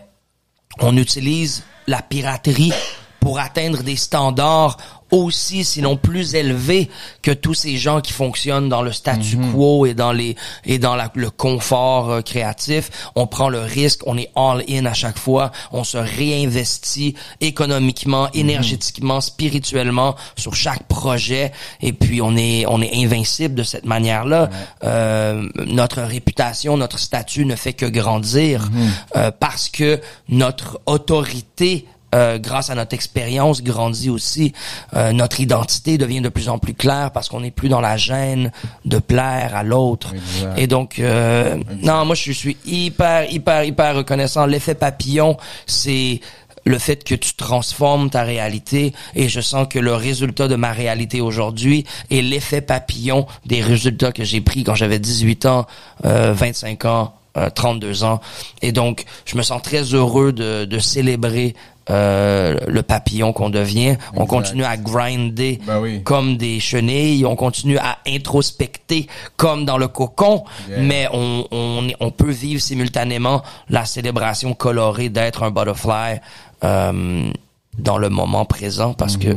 on 0.80 0.96
utilise 0.96 1.64
la 1.86 2.02
piraterie 2.02 2.72
pour 3.20 3.40
atteindre 3.40 3.82
des 3.82 3.96
standards 3.96 4.76
aussi, 5.24 5.64
sinon 5.64 5.96
plus 5.96 6.34
élevés 6.34 6.88
que 7.22 7.30
tous 7.30 7.54
ces 7.54 7.76
gens 7.76 8.00
qui 8.00 8.12
fonctionnent 8.12 8.68
dans 8.68 8.82
le 8.82 8.92
statu 8.92 9.36
quo 9.52 9.86
et 9.86 9.94
dans 9.94 10.12
les 10.12 10.36
et 10.64 10.78
dans 10.78 10.94
la- 10.96 11.10
le 11.14 11.30
confort 11.30 12.10
euh, 12.10 12.20
créatif. 12.22 12.90
On 13.14 13.26
prend 13.26 13.48
le 13.48 13.60
risque, 13.60 14.00
on 14.06 14.16
est 14.18 14.30
all 14.36 14.62
in 14.68 14.84
à 14.86 14.92
chaque 14.94 15.18
fois, 15.18 15.50
on 15.72 15.84
se 15.84 15.98
réinvestit 15.98 17.14
économiquement, 17.40 18.28
énergétiquement, 18.34 19.20
spirituellement 19.20 20.16
sur 20.36 20.54
chaque 20.54 20.84
projet. 20.84 21.52
Et 21.80 21.92
puis 21.92 22.20
on 22.20 22.36
est 22.36 22.64
on 22.68 22.80
est 22.82 22.94
invincible 22.94 23.54
de 23.54 23.62
cette 23.62 23.86
manière-là. 23.86 24.50
Euh, 24.84 25.48
notre 25.66 26.02
réputation, 26.02 26.76
notre 26.76 26.98
statut 26.98 27.44
ne 27.46 27.56
fait 27.56 27.72
que 27.72 27.86
grandir 27.86 28.68
euh, 29.16 29.30
parce 29.38 29.68
que 29.68 30.00
notre 30.28 30.80
autorité 30.86 31.86
euh, 32.16 32.38
grâce 32.38 32.70
à 32.70 32.74
notre 32.74 32.94
expérience, 32.94 33.62
grandit 33.62 34.08
aussi. 34.08 34.52
Euh, 34.94 35.12
notre 35.12 35.40
identité 35.40 35.98
devient 35.98 36.22
de 36.22 36.30
plus 36.30 36.48
en 36.48 36.58
plus 36.58 36.74
claire 36.74 37.10
parce 37.10 37.28
qu'on 37.28 37.40
n'est 37.40 37.50
plus 37.50 37.68
dans 37.68 37.80
la 37.80 37.96
gêne 37.96 38.50
de 38.84 38.98
plaire 38.98 39.54
à 39.54 39.62
l'autre. 39.62 40.14
Et 40.56 40.66
donc, 40.66 40.98
euh, 40.98 41.56
non, 41.82 42.04
moi, 42.06 42.14
je 42.14 42.32
suis 42.32 42.56
hyper, 42.64 43.30
hyper, 43.30 43.64
hyper 43.64 43.96
reconnaissant. 43.96 44.46
L'effet 44.46 44.74
papillon, 44.74 45.36
c'est 45.66 46.20
le 46.64 46.78
fait 46.78 47.04
que 47.04 47.14
tu 47.14 47.34
transformes 47.34 48.10
ta 48.10 48.22
réalité 48.22 48.92
et 49.14 49.28
je 49.28 49.40
sens 49.40 49.68
que 49.68 49.78
le 49.78 49.94
résultat 49.94 50.48
de 50.48 50.56
ma 50.56 50.72
réalité 50.72 51.20
aujourd'hui 51.20 51.84
est 52.10 52.22
l'effet 52.22 52.60
papillon 52.60 53.26
des 53.44 53.62
résultats 53.62 54.10
que 54.10 54.24
j'ai 54.24 54.40
pris 54.40 54.64
quand 54.64 54.74
j'avais 54.74 54.98
18 54.98 55.46
ans, 55.46 55.66
euh, 56.04 56.32
25 56.32 56.84
ans, 56.86 57.14
euh, 57.36 57.50
32 57.50 58.04
ans. 58.04 58.20
Et 58.62 58.72
donc, 58.72 59.04
je 59.24 59.36
me 59.36 59.42
sens 59.42 59.62
très 59.62 59.82
heureux 59.82 60.32
de, 60.32 60.64
de 60.64 60.78
célébrer 60.78 61.54
euh, 61.88 62.56
le 62.66 62.82
papillon 62.82 63.32
qu'on 63.32 63.48
devient. 63.48 63.96
On 64.14 64.26
continue 64.26 64.64
à 64.64 64.76
grinder 64.76 65.60
Ben 65.66 65.78
oui. 65.80 66.02
comme 66.02 66.36
des 66.36 66.58
chenilles. 66.58 67.24
On 67.24 67.36
continue 67.36 67.78
à 67.78 67.98
introspecter 68.08 69.06
comme 69.36 69.64
dans 69.64 69.78
le 69.78 69.86
cocon. 69.86 70.42
Yeah. 70.68 70.78
Mais 70.80 71.08
on, 71.12 71.46
on, 71.52 71.86
on 72.00 72.10
peut 72.10 72.30
vivre 72.32 72.60
simultanément 72.60 73.42
la 73.70 73.84
célébration 73.84 74.52
colorée 74.54 75.10
d'être 75.10 75.44
un 75.44 75.50
butterfly 75.52 76.20
euh, 76.64 77.30
dans 77.78 77.98
le 77.98 78.08
moment 78.08 78.44
présent 78.46 78.92
parce 78.94 79.16
que 79.16 79.36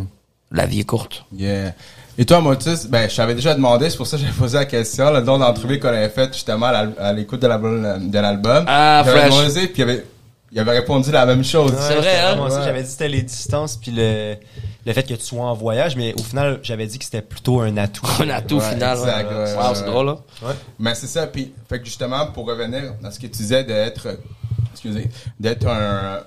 la 0.51 0.65
vie 0.65 0.79
est 0.79 0.85
courte. 0.85 1.25
Yeah. 1.35 1.73
Et 2.21 2.25
toi, 2.25 2.41
Motus, 2.41 2.85
ben, 2.87 3.09
je 3.09 3.15
t'avais 3.15 3.33
déjà 3.33 3.53
demandé, 3.55 3.89
c'est 3.89 3.95
pour 3.95 4.05
ça 4.05 4.17
que 4.17 4.23
j'ai 4.25 4.31
posé 4.33 4.57
la 4.57 4.65
question, 4.65 5.09
le 5.09 5.21
don 5.21 5.37
d'entrevue 5.37 5.79
qu'on 5.79 5.87
avait 5.87 6.09
fait 6.09 6.33
justement 6.33 6.65
à 6.65 7.13
l'écoute 7.13 7.39
de 7.41 7.47
l'album. 7.47 8.65
Ah, 8.67 9.03
J'avais 9.05 9.19
fresh. 9.21 9.33
demandé, 9.37 9.67
puis 9.69 9.73
il 9.77 9.81
avait, 9.83 10.05
il 10.51 10.59
avait 10.59 10.71
répondu 10.79 11.11
la 11.13 11.25
même 11.25 11.45
chose. 11.45 11.73
C'est 11.79 11.95
vrai, 11.95 12.19
hein? 12.19 12.35
ça. 12.49 12.57
Ouais. 12.59 12.65
J'avais 12.65 12.79
dit 12.81 12.85
que 12.87 12.91
c'était 12.91 13.07
les 13.07 13.21
distances 13.21 13.77
puis 13.77 13.91
le, 13.95 14.35
le 14.85 14.91
fait 14.93 15.03
que 15.03 15.13
tu 15.13 15.23
sois 15.23 15.45
en 15.45 15.53
voyage, 15.53 15.95
mais 15.95 16.13
au 16.19 16.21
final, 16.21 16.59
j'avais 16.61 16.87
dit 16.87 16.99
que 16.99 17.05
c'était 17.05 17.21
plutôt 17.21 17.61
un 17.61 17.77
atout. 17.77 18.05
Un 18.19 18.29
atout 18.31 18.57
Ouais, 18.57 18.69
final. 18.73 18.97
ouais. 18.97 19.03
exact, 19.07 19.29
ouais, 19.31 19.53
wow, 19.55 19.69
ouais, 19.69 19.75
c'est 19.75 19.85
drôle, 19.85 20.05
là. 20.07 20.17
Ouais. 20.41 20.53
Mais 20.77 20.95
c'est 20.95 21.07
ça, 21.07 21.25
puis, 21.25 21.53
fait 21.69 21.79
que 21.79 21.85
justement, 21.85 22.27
pour 22.33 22.45
revenir 22.47 22.95
à 23.01 23.11
ce 23.11 23.17
que 23.17 23.27
tu 23.27 23.37
disais 23.37 23.63
d'être, 23.63 24.09
excusez, 24.73 25.09
d'être 25.39 25.67
un, 25.67 26.19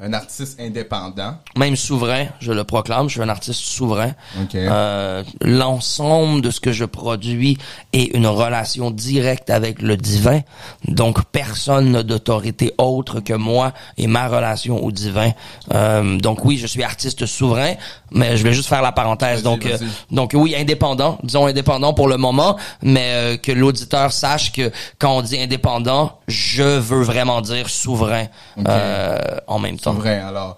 un 0.00 0.12
artiste 0.12 0.60
indépendant. 0.60 1.34
Même 1.56 1.74
souverain, 1.74 2.26
je 2.38 2.52
le 2.52 2.62
proclame, 2.62 3.08
je 3.08 3.14
suis 3.14 3.22
un 3.22 3.28
artiste 3.28 3.60
souverain. 3.60 4.12
Ok. 4.40 4.54
Euh, 4.54 5.24
L'ensemble 5.40 6.40
de 6.40 6.50
ce 6.50 6.60
que 6.60 6.70
je 6.70 6.84
produis 6.84 7.58
est 7.92 8.14
une 8.14 8.28
relation 8.28 8.92
directe 8.92 9.50
avec 9.50 9.82
le 9.82 9.96
divin. 9.96 10.40
Donc 10.86 11.24
personne 11.32 11.90
n'a 11.90 12.04
d'autorité 12.04 12.72
autre 12.78 13.18
que 13.18 13.32
moi 13.32 13.72
et 13.96 14.06
ma 14.06 14.28
relation 14.28 14.84
au 14.84 14.92
divin. 14.92 15.32
Euh, 15.74 16.16
donc 16.18 16.44
oui, 16.44 16.58
je 16.58 16.68
suis 16.68 16.84
artiste 16.84 17.26
souverain, 17.26 17.74
mais 18.12 18.36
je 18.36 18.44
vais 18.44 18.52
juste 18.52 18.68
faire 18.68 18.82
la 18.82 18.92
parenthèse. 18.92 19.42
Donc 19.42 19.66
euh, 19.66 19.78
donc 20.12 20.30
oui, 20.34 20.54
indépendant, 20.56 21.18
disons 21.24 21.46
indépendant 21.46 21.92
pour 21.92 22.06
le 22.06 22.18
moment, 22.18 22.56
mais 22.82 23.10
euh, 23.14 23.36
que 23.36 23.50
l'auditeur 23.50 24.12
sache 24.12 24.52
que 24.52 24.70
quand 25.00 25.16
on 25.16 25.22
dit 25.22 25.40
indépendant, 25.40 26.18
je 26.28 26.62
veux 26.62 27.02
vraiment 27.02 27.40
dire 27.40 27.68
souverain 27.68 28.26
euh, 28.66 29.18
en 29.48 29.58
même 29.58 29.78
temps. 29.78 29.87
Vrai, 29.92 30.18
alors. 30.18 30.56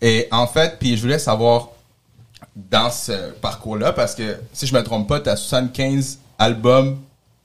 Et 0.00 0.28
en 0.30 0.46
fait, 0.46 0.78
puis 0.78 0.96
je 0.96 1.02
voulais 1.02 1.18
savoir 1.18 1.68
dans 2.56 2.90
ce 2.90 3.32
parcours-là, 3.32 3.92
parce 3.92 4.14
que 4.14 4.36
si 4.52 4.66
je 4.66 4.74
me 4.74 4.82
trompe 4.82 5.08
pas, 5.08 5.20
tu 5.20 5.28
as 5.28 5.36
75 5.36 6.18
albums 6.38 6.98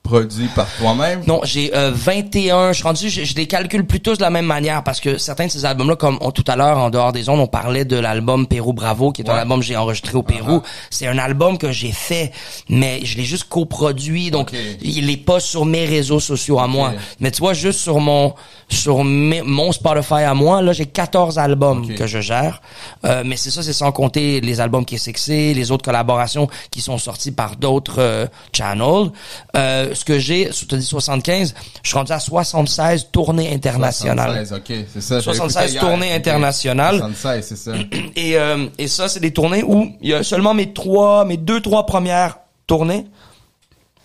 produits 0.07 0.47
par 0.55 0.67
toi-même? 0.77 1.21
Non, 1.27 1.41
j'ai 1.43 1.75
euh, 1.75 1.91
21. 1.93 2.69
Je 2.71 2.77
suis 2.77 2.83
rendu, 2.83 3.09
je, 3.09 3.23
je 3.23 3.35
les 3.35 3.47
calcule 3.47 3.85
plutôt 3.85 4.15
de 4.15 4.21
la 4.21 4.29
même 4.29 4.45
manière 4.45 4.83
parce 4.83 4.99
que 4.99 5.17
certains 5.17 5.47
de 5.47 5.51
ces 5.51 5.65
albums-là, 5.65 5.95
comme 5.95 6.17
on- 6.21 6.31
tout 6.31 6.43
à 6.47 6.55
l'heure 6.55 6.77
en 6.77 6.89
dehors 6.89 7.11
des 7.11 7.29
ondes, 7.29 7.39
on 7.39 7.47
parlait 7.47 7.85
de 7.85 7.97
l'album 7.97 8.47
Pérou 8.47 8.73
Bravo, 8.73 9.11
qui 9.11 9.21
est 9.21 9.29
un 9.29 9.35
album 9.35 9.59
que 9.59 9.65
j'ai 9.65 9.75
enregistré 9.77 10.15
au 10.15 10.23
Pérou. 10.23 10.61
C'est 10.89 11.07
un 11.07 11.17
album 11.17 11.57
que 11.57 11.71
j'ai 11.71 11.91
fait, 11.91 12.31
mais 12.69 13.01
je 13.03 13.17
l'ai 13.17 13.23
juste 13.23 13.45
coproduit, 13.49 14.31
donc 14.31 14.51
il 14.81 15.09
est 15.09 15.17
pas 15.17 15.39
sur 15.39 15.65
mes 15.65 15.85
réseaux 15.85 16.19
sociaux 16.19 16.59
à 16.59 16.67
moi. 16.67 16.93
Mais 17.19 17.31
tu 17.31 17.39
vois, 17.41 17.53
juste 17.53 17.79
sur 17.79 17.99
mon 17.99 18.33
sur 18.69 19.03
mes- 19.05 19.41
mon 19.43 19.71
Spotify 19.71 20.23
à 20.23 20.33
moi, 20.33 20.61
là, 20.61 20.73
j'ai 20.73 20.85
14 20.85 21.37
albums 21.39 21.87
que 21.95 22.05
je 22.05 22.19
gère. 22.19 22.61
Euh, 23.05 23.23
mais 23.25 23.37
c'est 23.37 23.49
ça, 23.49 23.63
c'est 23.63 23.71
sans 23.73 23.91
compter 23.93 24.41
les 24.41 24.59
albums 24.59 24.83
qui 24.83 24.95
est 24.95 24.97
sexy, 24.97 25.53
les 25.53 25.71
autres 25.71 25.85
collaborations 25.85 26.49
qui 26.69 26.81
sont 26.81 26.97
sorties 26.97 27.31
par 27.31 27.55
d'autres 27.55 27.99
euh, 27.99 28.25
channels. 28.51 29.11
Euh, 29.55 29.93
ce 29.97 30.05
que 30.05 30.19
j'ai, 30.19 30.49
tu 30.49 30.73
as 30.73 30.77
dit 30.77 30.85
75, 30.85 31.53
je 31.83 31.87
suis 31.89 31.97
rendu 31.97 32.11
à 32.11 32.19
76 32.19 33.07
tournées 33.11 33.53
internationales. 33.53 34.45
76, 34.47 34.53
ok, 34.53 34.85
c'est 34.93 35.01
ça. 35.01 35.19
j'avais 35.19 35.37
76 35.37 35.61
écouté 35.61 35.73
hier. 35.73 35.81
tournées 35.81 36.13
internationales. 36.13 36.97
76, 36.97 37.45
c'est 37.45 37.55
ça. 37.55 37.71
Et, 38.15 38.37
euh, 38.37 38.67
et 38.77 38.87
ça, 38.87 39.07
c'est 39.09 39.19
des 39.19 39.31
tournées 39.31 39.63
où 39.63 39.91
il 40.01 40.09
y 40.09 40.13
a 40.13 40.23
seulement 40.23 40.53
mes 40.53 40.73
trois, 40.73 41.25
mes 41.25 41.37
deux, 41.37 41.61
trois 41.61 41.85
premières 41.85 42.39
tournées 42.65 43.05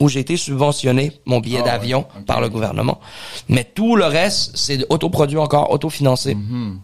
où 0.00 0.08
j'ai 0.08 0.20
été 0.20 0.36
subventionné 0.36 1.12
mon 1.24 1.40
billet 1.40 1.58
Ah 1.60 1.64
ouais, 1.64 1.70
d'avion 1.70 2.06
par 2.26 2.40
le 2.40 2.48
gouvernement. 2.48 3.00
Mais 3.48 3.64
tout 3.64 3.96
le 3.96 4.04
reste, 4.04 4.56
c'est 4.56 4.84
autoproduit 4.88 5.38
encore, 5.38 5.70
autofinancé. 5.70 6.34
Mhm. 6.34 6.80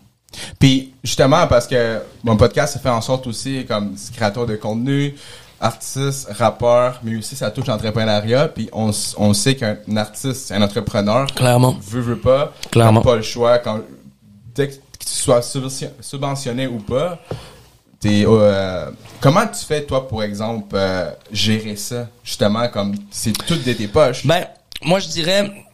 Puis 0.59 0.93
justement 1.03 1.47
parce 1.47 1.67
que 1.67 2.01
mon 2.23 2.37
podcast 2.37 2.75
se 2.75 2.79
fait 2.79 2.91
en 2.91 3.01
sorte 3.01 3.27
aussi 3.27 3.65
comme 3.67 3.95
créateur 4.15 4.47
de 4.47 4.57
contenu, 4.57 5.15
artiste, 5.61 6.29
rappeur, 6.31 7.01
mais 7.03 7.17
aussi 7.17 7.37
ça 7.37 7.51
touche 7.51 7.67
l'entrepreneuriat. 7.67 8.49
Puis 8.49 8.69
on, 8.73 8.93
sait 9.35 9.57
qu'un 9.57 9.77
artiste, 9.97 10.53
un 10.53 10.63
entrepreneur, 10.63 11.27
Clairement. 11.35 11.77
veut 11.81 12.01
veut 12.01 12.19
pas, 12.19 12.53
Clairement. 12.71 13.03
pas 13.03 13.17
le 13.17 13.23
choix 13.23 13.59
quand 13.59 13.81
dès 14.55 14.69
que 14.69 14.75
tu 14.75 14.81
sois 15.09 15.41
subvention- 15.43 15.93
subventionné 16.01 16.67
ou 16.67 16.79
pas. 16.79 17.19
T'es, 18.01 18.25
euh, 18.27 18.91
comment 19.21 19.47
tu 19.47 19.65
fais 19.65 19.85
toi 19.85 20.07
pour 20.07 20.23
exemple 20.23 20.69
euh, 20.75 21.11
gérer 21.33 21.75
ça? 21.75 22.09
Justement 22.23 22.69
comme 22.69 22.95
c'est 23.11 23.33
tout 23.33 23.57
de 23.57 23.73
tes 23.73 23.89
poches. 23.89 24.25
Ben, 24.25 24.47
moi, 24.83 25.01
je 25.01 25.09
dirais, 25.09 25.65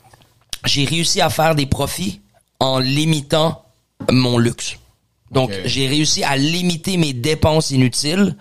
j'ai 0.65 0.87
réussi 0.87 1.21
à 1.21 1.29
faire 1.29 1.55
des 1.55 1.67
profits 1.67 2.23
en 2.61 2.79
limitant 2.79 3.63
mon 4.11 4.39
luxe. 4.39 4.77
Donc, 5.31 5.51
j'ai 5.67 5.87
réussi 5.89 6.23
à 6.25 6.37
limiter 6.37 6.97
mes 6.97 7.13
dépenses 7.13 7.71
inutiles 7.71 8.37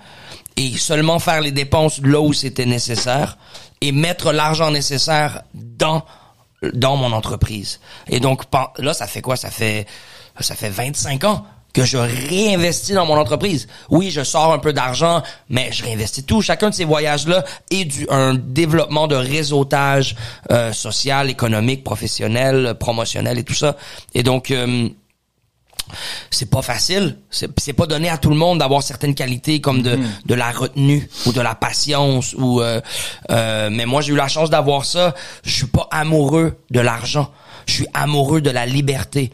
et 0.58 0.78
seulement 0.78 1.20
faire 1.20 1.42
les 1.42 1.52
dépenses 1.52 2.00
là 2.02 2.22
où 2.22 2.34
c'était 2.34 2.66
nécessaire 2.66 3.38
et 3.82 3.92
mettre 3.92 4.32
l'argent 4.32 4.72
nécessaire 4.72 5.44
dans 5.54 6.04
dans 6.74 6.96
mon 6.96 7.12
entreprise. 7.12 7.80
Et 8.08 8.20
donc 8.20 8.44
là 8.78 8.94
ça 8.94 9.08
fait 9.08 9.22
quoi? 9.22 9.36
Ça 9.36 9.50
fait 9.50 9.86
ça 10.40 10.56
fait 10.56 10.70
25 10.70 11.24
ans 11.26 11.46
que 11.74 11.84
je 11.84 11.98
réinvestis 11.98 12.94
dans 12.94 13.06
mon 13.06 13.18
entreprise. 13.18 13.68
Oui, 13.90 14.12
je 14.12 14.24
sors 14.24 14.54
un 14.54 14.60
peu 14.60 14.74
d'argent, 14.74 15.24
mais 15.50 15.72
je 15.72 15.84
réinvestis 15.84 16.24
tout. 16.24 16.42
Chacun 16.42 16.70
de 16.70 16.76
ces 16.76 16.86
voyages-là 16.86 17.44
est 17.72 17.86
du 17.86 18.06
un 18.10 18.36
développement 18.36 19.08
de 19.08 19.16
réseautage 19.16 20.16
euh, 20.52 20.72
social, 20.72 21.30
économique, 21.32 21.84
professionnel, 21.84 22.76
promotionnel 22.80 23.40
et 23.40 23.44
tout 23.44 23.56
ça. 23.56 23.76
Et 24.14 24.22
donc 24.22 24.52
euh, 24.52 24.88
c'est 26.32 26.50
pas 26.50 26.62
facile. 26.62 27.18
C'est 27.30 27.74
pas 27.74 27.86
donné 27.86 28.10
à 28.10 28.18
tout 28.18 28.30
le 28.30 28.36
monde 28.36 28.60
d'avoir 28.60 28.84
certaines 28.84 29.16
qualités 29.16 29.62
comme 29.62 29.82
de, 29.82 30.00
de 30.26 30.34
la 30.34 30.52
retenue 30.52 31.08
ou 31.26 31.32
de 31.32 31.42
la 31.42 31.56
patience 31.56 32.34
ou 32.34 32.62
euh, 32.62 32.82
euh, 33.32 33.70
mais 33.72 33.86
moi 33.86 34.02
j'ai 34.02 34.14
eu 34.14 34.16
la 34.16 34.28
chance 34.28 34.50
d'avoir 34.50 34.86
ça. 34.86 35.14
Je 35.44 35.52
suis 35.52 35.68
pas 35.68 35.88
amoureux 35.92 36.58
de 36.72 36.80
l'argent. 36.80 37.32
Je 37.66 37.74
suis 37.74 37.88
amoureux 37.94 38.42
de 38.42 38.50
la 38.50 38.66
liberté. 38.66 39.32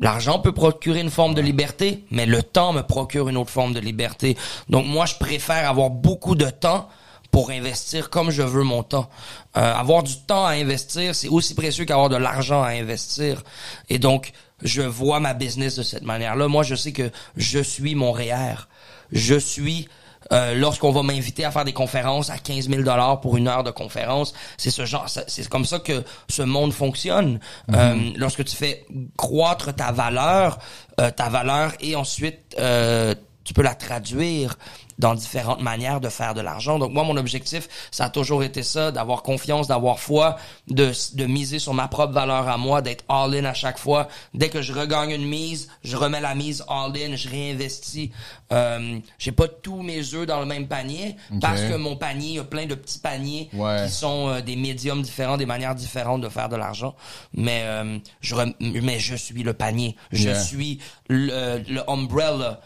L'argent 0.00 0.40
peut 0.40 0.52
procurer 0.52 1.00
une 1.00 1.10
forme 1.10 1.34
de 1.34 1.40
liberté, 1.40 2.04
mais 2.10 2.26
le 2.26 2.42
temps 2.42 2.72
me 2.72 2.82
procure 2.82 3.28
une 3.28 3.36
autre 3.36 3.50
forme 3.50 3.72
de 3.72 3.80
liberté. 3.80 4.36
Donc 4.68 4.86
moi 4.86 5.06
je 5.06 5.14
préfère 5.14 5.68
avoir 5.68 5.90
beaucoup 5.90 6.34
de 6.34 6.50
temps 6.50 6.88
pour 7.34 7.50
investir 7.50 8.10
comme 8.10 8.30
je 8.30 8.42
veux 8.42 8.62
mon 8.62 8.84
temps. 8.84 9.10
Euh, 9.56 9.74
avoir 9.74 10.04
du 10.04 10.16
temps 10.18 10.46
à 10.46 10.50
investir, 10.50 11.16
c'est 11.16 11.26
aussi 11.26 11.56
précieux 11.56 11.84
qu'avoir 11.84 12.08
de 12.08 12.16
l'argent 12.16 12.62
à 12.62 12.68
investir. 12.68 13.42
Et 13.88 13.98
donc, 13.98 14.32
je 14.62 14.82
vois 14.82 15.20
ma 15.20 15.34
business 15.34 15.76
de 15.76 15.82
cette 15.82 16.04
manière-là. 16.04 16.48
Moi, 16.48 16.62
je 16.62 16.74
sais 16.74 16.92
que 16.92 17.10
je 17.36 17.58
suis 17.58 17.94
mon 17.94 18.12
REER. 18.12 18.68
Je 19.12 19.34
suis... 19.34 19.88
euh, 20.32 20.54
lorsqu'on 20.54 20.90
va 20.90 21.02
m'inviter 21.02 21.44
à 21.44 21.50
faire 21.50 21.66
des 21.66 21.74
conférences 21.74 22.30
à 22.30 22.38
15 22.38 22.70
000 22.70 22.82
dollars 22.82 23.20
pour 23.20 23.36
une 23.36 23.46
heure 23.46 23.62
de 23.62 23.70
conférence, 23.70 24.32
c'est 24.56 24.70
ce 24.70 24.86
genre, 24.86 25.06
c'est 25.08 25.48
comme 25.50 25.66
ça 25.66 25.80
que 25.80 26.02
ce 26.30 26.40
monde 26.42 26.72
fonctionne. 26.72 27.40
Euh, 27.72 28.10
lorsque 28.16 28.42
tu 28.44 28.56
fais 28.56 28.86
croître 29.18 29.74
ta 29.74 29.92
valeur, 29.92 30.58
euh, 31.00 31.10
ta 31.10 31.28
valeur 31.28 31.72
et 31.80 31.94
ensuite 31.94 32.56
euh, 32.58 33.14
tu 33.44 33.52
peux 33.52 33.62
la 33.62 33.74
traduire 33.74 34.56
dans 34.98 35.14
différentes 35.14 35.60
manières 35.60 36.00
de 36.00 36.08
faire 36.08 36.34
de 36.34 36.40
l'argent. 36.40 36.78
Donc 36.78 36.92
moi, 36.92 37.04
mon 37.04 37.16
objectif, 37.16 37.68
ça 37.90 38.04
a 38.06 38.10
toujours 38.10 38.42
été 38.44 38.62
ça, 38.62 38.92
d'avoir 38.92 39.22
confiance, 39.22 39.66
d'avoir 39.66 39.98
foi, 39.98 40.36
de, 40.68 40.92
de 41.14 41.26
miser 41.26 41.58
sur 41.58 41.74
ma 41.74 41.88
propre 41.88 42.12
valeur 42.12 42.48
à 42.48 42.56
moi, 42.56 42.82
d'être 42.82 43.04
all-in 43.08 43.44
à 43.44 43.54
chaque 43.54 43.78
fois. 43.78 44.08
Dès 44.34 44.48
que 44.48 44.62
je 44.62 44.72
regagne 44.72 45.10
une 45.10 45.26
mise, 45.26 45.68
je 45.82 45.96
remets 45.96 46.20
la 46.20 46.34
mise 46.34 46.64
all-in, 46.68 47.16
je 47.16 47.28
réinvestis. 47.28 48.10
Euh, 48.52 48.98
J'ai 49.18 49.32
pas 49.32 49.48
tous 49.48 49.82
mes 49.82 50.14
œufs 50.14 50.26
dans 50.26 50.40
le 50.40 50.46
même 50.46 50.68
panier, 50.68 51.16
parce 51.40 51.60
que 51.62 51.76
mon 51.76 51.96
panier 51.96 52.38
a 52.38 52.44
plein 52.44 52.66
de 52.66 52.74
petits 52.74 52.98
paniers 52.98 53.48
Ouais. 53.52 53.84
qui 53.86 53.92
sont 53.92 54.28
euh, 54.28 54.40
des 54.40 54.56
médiums 54.56 55.02
différents, 55.02 55.36
des 55.36 55.46
manières 55.46 55.74
différentes 55.74 56.20
de 56.20 56.28
faire 56.28 56.48
de 56.48 56.56
l'argent. 56.56 56.94
Mais 57.32 57.62
euh, 57.64 57.98
je 58.20 58.34
rem- 58.34 58.54
mais 58.60 58.98
je 58.98 59.14
suis 59.16 59.42
le 59.42 59.52
panier, 59.54 59.96
je 60.12 60.24
Yeah. 60.28 60.40
suis 60.40 60.78
le, 61.08 61.62
le 61.68 61.90
umbrella 61.90 62.60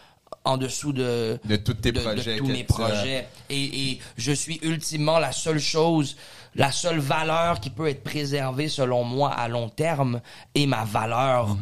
en 0.49 0.57
dessous 0.57 0.93
de 0.93 1.39
De 1.45 1.55
tous 1.55 1.73
tes 1.75 1.91
de- 1.91 1.99
projets 1.99 2.33
de 2.33 2.39
tous 2.39 2.47
mes 2.47 2.63
projets. 2.63 3.27
Et, 3.49 3.91
et 3.91 3.99
je 4.17 4.31
suis 4.31 4.59
ultimement 4.63 5.19
la 5.19 5.31
seule 5.31 5.59
chose 5.59 6.15
la 6.55 6.71
seule 6.71 6.97
valeur 6.99 7.59
qui 7.59 7.69
peut 7.69 7.87
être 7.87 8.03
préservée 8.03 8.69
selon 8.69 9.03
moi 9.03 9.31
à 9.31 9.47
long 9.47 9.69
terme 9.69 10.19
est 10.55 10.65
ma 10.65 10.83
valeur. 10.83 11.55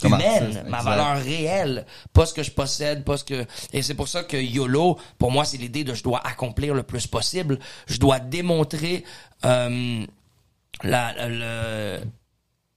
Comme 0.00 0.14
humaine, 0.14 0.64
ma 0.68 0.82
valeur 0.82 1.16
réelle, 1.22 1.86
pas 2.12 2.26
ce 2.26 2.34
que 2.34 2.42
je 2.42 2.50
possède, 2.50 3.04
pas 3.04 3.16
ce 3.16 3.22
que 3.22 3.46
et 3.72 3.82
c'est 3.82 3.94
pour 3.94 4.08
ça 4.08 4.24
que 4.24 4.36
YOLO 4.36 4.98
pour 5.16 5.30
moi 5.30 5.44
c'est 5.44 5.58
l'idée 5.58 5.84
de 5.84 5.94
je 5.94 6.02
dois 6.02 6.20
accomplir 6.26 6.74
le 6.74 6.82
plus 6.82 7.06
possible, 7.06 7.60
je 7.86 7.98
dois 7.98 8.18
démontrer 8.18 9.04
euh, 9.44 10.04
la 10.82 11.28
le, 11.28 12.00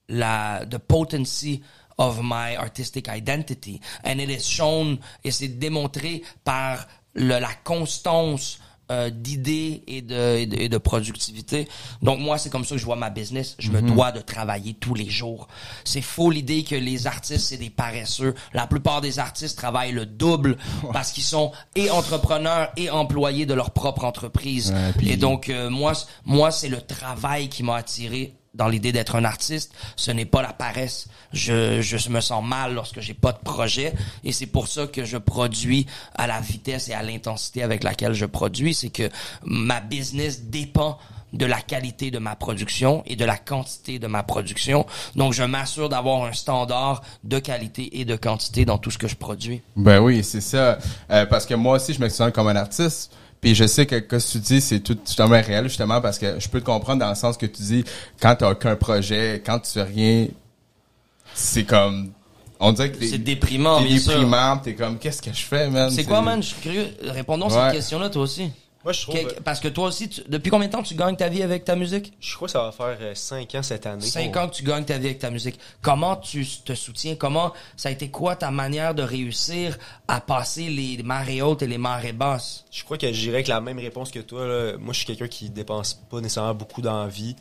la 0.08 0.64
the 0.70 0.78
potency 0.78 1.62
of 1.98 2.20
my 2.22 2.56
artistic 2.56 3.08
identity 3.08 3.80
and 4.04 4.18
it 4.18 4.28
is 4.30 4.44
shown 4.44 4.98
et 5.24 5.30
c'est 5.30 5.48
démontré 5.48 6.22
par 6.44 6.86
le, 7.14 7.38
la 7.38 7.54
constance 7.64 8.58
euh, 8.92 9.10
d'idées 9.10 9.82
et 9.88 10.00
de, 10.00 10.36
et 10.36 10.46
de 10.46 10.60
et 10.60 10.68
de 10.68 10.78
productivité. 10.78 11.66
Donc 12.02 12.20
moi 12.20 12.38
c'est 12.38 12.50
comme 12.50 12.64
ça 12.64 12.76
que 12.76 12.80
je 12.80 12.84
vois 12.84 12.94
ma 12.94 13.10
business. 13.10 13.56
Je 13.58 13.72
me 13.72 13.80
dois 13.82 14.12
de 14.12 14.20
travailler 14.20 14.74
tous 14.74 14.94
les 14.94 15.08
jours. 15.10 15.48
C'est 15.84 16.02
faux 16.02 16.30
l'idée 16.30 16.62
que 16.62 16.76
les 16.76 17.08
artistes 17.08 17.46
c'est 17.48 17.56
des 17.56 17.70
paresseux. 17.70 18.34
La 18.52 18.68
plupart 18.68 19.00
des 19.00 19.18
artistes 19.18 19.56
travaillent 19.58 19.90
le 19.90 20.06
double 20.06 20.56
parce 20.92 21.10
qu'ils 21.10 21.24
sont 21.24 21.50
et 21.74 21.90
entrepreneurs 21.90 22.70
et 22.76 22.88
employés 22.90 23.44
de 23.46 23.54
leur 23.54 23.72
propre 23.72 24.04
entreprise. 24.04 24.70
Ouais, 24.70 24.92
puis- 24.96 25.10
Et 25.10 25.16
donc 25.16 25.48
euh, 25.48 25.68
moi 25.68 25.94
moi 26.24 26.52
c'est 26.52 26.68
le 26.68 26.80
travail 26.80 27.48
qui 27.48 27.64
m'a 27.64 27.74
attiré 27.76 28.34
dans 28.56 28.68
l'idée 28.68 28.92
d'être 28.92 29.16
un 29.16 29.24
artiste, 29.24 29.72
ce 29.96 30.10
n'est 30.10 30.24
pas 30.24 30.42
la 30.42 30.52
paresse. 30.52 31.08
Je, 31.32 31.80
je 31.80 32.08
me 32.08 32.20
sens 32.20 32.44
mal 32.44 32.74
lorsque 32.74 33.00
j'ai 33.00 33.14
pas 33.14 33.32
de 33.32 33.38
projet 33.38 33.92
et 34.24 34.32
c'est 34.32 34.46
pour 34.46 34.68
ça 34.68 34.86
que 34.86 35.04
je 35.04 35.18
produis 35.18 35.86
à 36.14 36.26
la 36.26 36.40
vitesse 36.40 36.88
et 36.88 36.94
à 36.94 37.02
l'intensité 37.02 37.62
avec 37.62 37.84
laquelle 37.84 38.14
je 38.14 38.26
produis. 38.26 38.74
C'est 38.74 38.90
que 38.90 39.08
ma 39.44 39.80
business 39.80 40.44
dépend 40.44 40.98
de 41.32 41.46
la 41.46 41.60
qualité 41.60 42.10
de 42.10 42.18
ma 42.18 42.36
production 42.36 43.02
et 43.06 43.16
de 43.16 43.24
la 43.24 43.36
quantité 43.36 43.98
de 43.98 44.06
ma 44.06 44.22
production. 44.22 44.86
Donc, 45.14 45.32
je 45.32 45.42
m'assure 45.42 45.88
d'avoir 45.88 46.24
un 46.24 46.32
standard 46.32 47.02
de 47.24 47.38
qualité 47.38 48.00
et 48.00 48.04
de 48.04 48.16
quantité 48.16 48.64
dans 48.64 48.78
tout 48.78 48.90
ce 48.90 48.98
que 48.98 49.08
je 49.08 49.16
produis. 49.16 49.62
Ben 49.76 50.00
oui, 50.00 50.24
c'est 50.24 50.40
ça. 50.40 50.78
Euh, 51.10 51.26
parce 51.26 51.46
que 51.46 51.54
moi 51.54 51.76
aussi, 51.76 51.92
je 51.92 52.00
me 52.00 52.30
comme 52.30 52.48
un 52.48 52.56
artiste. 52.56 53.12
Puis 53.40 53.54
je 53.54 53.66
sais 53.66 53.86
que 53.86 53.96
ce 53.96 54.00
que 54.00 54.32
tu 54.32 54.38
dis, 54.38 54.60
c'est 54.60 54.80
tout 54.80 54.94
totalement 54.94 55.40
réel, 55.40 55.64
justement, 55.64 56.00
parce 56.00 56.18
que 56.18 56.40
je 56.40 56.48
peux 56.48 56.60
te 56.60 56.66
comprendre 56.66 57.00
dans 57.00 57.08
le 57.10 57.14
sens 57.14 57.36
que 57.36 57.46
tu 57.46 57.62
dis, 57.62 57.84
quand 58.20 58.34
tu 58.36 58.44
aucun 58.44 58.74
projet, 58.76 59.42
quand 59.44 59.58
tu 59.58 59.72
fais 59.72 59.82
rien, 59.82 60.26
c'est 61.34 61.64
comme... 61.64 62.12
On 62.58 62.72
dirait 62.72 62.90
que 62.90 62.96
t'es 62.96 63.08
C'est 63.08 63.18
déprimant, 63.18 63.80
t'es 63.82 63.88
bien 63.88 63.96
déprimant, 63.98 64.56
t'es 64.56 64.74
comme, 64.74 64.98
qu'est-ce 64.98 65.20
que 65.20 65.30
je 65.30 65.42
fais, 65.42 65.68
man? 65.68 65.90
C'est 65.90 66.04
quoi, 66.04 66.22
man? 66.22 66.42
Je 66.42 66.48
suis 66.48 66.60
curieux. 66.62 66.88
Répondons 67.02 67.48
à 67.48 67.48
Ouais. 67.48 67.64
cette 67.66 67.72
question-là, 67.80 68.08
toi 68.08 68.22
aussi. 68.22 68.50
Moi, 68.86 68.92
je 68.92 69.02
trouve. 69.02 69.16
Que- 69.34 69.40
parce 69.40 69.58
que 69.58 69.66
toi 69.66 69.88
aussi, 69.88 70.08
tu- 70.08 70.22
depuis 70.28 70.48
combien 70.48 70.68
de 70.68 70.72
temps 70.72 70.82
tu 70.84 70.94
gagnes 70.94 71.16
ta 71.16 71.28
vie 71.28 71.42
avec 71.42 71.64
ta 71.64 71.74
musique? 71.74 72.12
Je 72.20 72.36
crois 72.36 72.46
que 72.46 72.52
ça 72.52 72.62
va 72.62 72.70
faire 72.70 73.16
5 73.16 73.52
ans 73.56 73.62
cette 73.64 73.84
année. 73.84 74.00
5 74.06 74.36
ans 74.36 74.48
que 74.48 74.54
tu 74.54 74.62
gagnes 74.62 74.84
ta 74.84 74.96
vie 74.96 75.06
avec 75.06 75.18
ta 75.18 75.28
musique. 75.30 75.58
Comment 75.82 76.14
tu 76.14 76.46
te 76.64 76.72
soutiens? 76.72 77.16
Comment 77.16 77.52
ça 77.76 77.88
a 77.88 77.92
été 77.92 78.10
quoi 78.10 78.36
ta 78.36 78.52
manière 78.52 78.94
de 78.94 79.02
réussir 79.02 79.76
à 80.06 80.20
passer 80.20 80.68
les 80.68 81.02
marées 81.02 81.42
hautes 81.42 81.62
et 81.62 81.66
les 81.66 81.78
marées 81.78 82.12
basses? 82.12 82.64
Je 82.70 82.84
crois 82.84 82.96
que 82.96 83.12
j'irais 83.12 83.34
avec 83.38 83.48
la 83.48 83.60
même 83.60 83.80
réponse 83.80 84.12
que 84.12 84.20
toi. 84.20 84.46
là. 84.46 84.76
Moi, 84.78 84.92
je 84.92 84.98
suis 84.98 85.06
quelqu'un 85.06 85.26
qui 85.26 85.50
dépense 85.50 85.94
pas 86.08 86.20
nécessairement 86.20 86.54
beaucoup 86.54 86.80
dans 86.80 87.02
la 87.02 87.08
vie. 87.08 87.34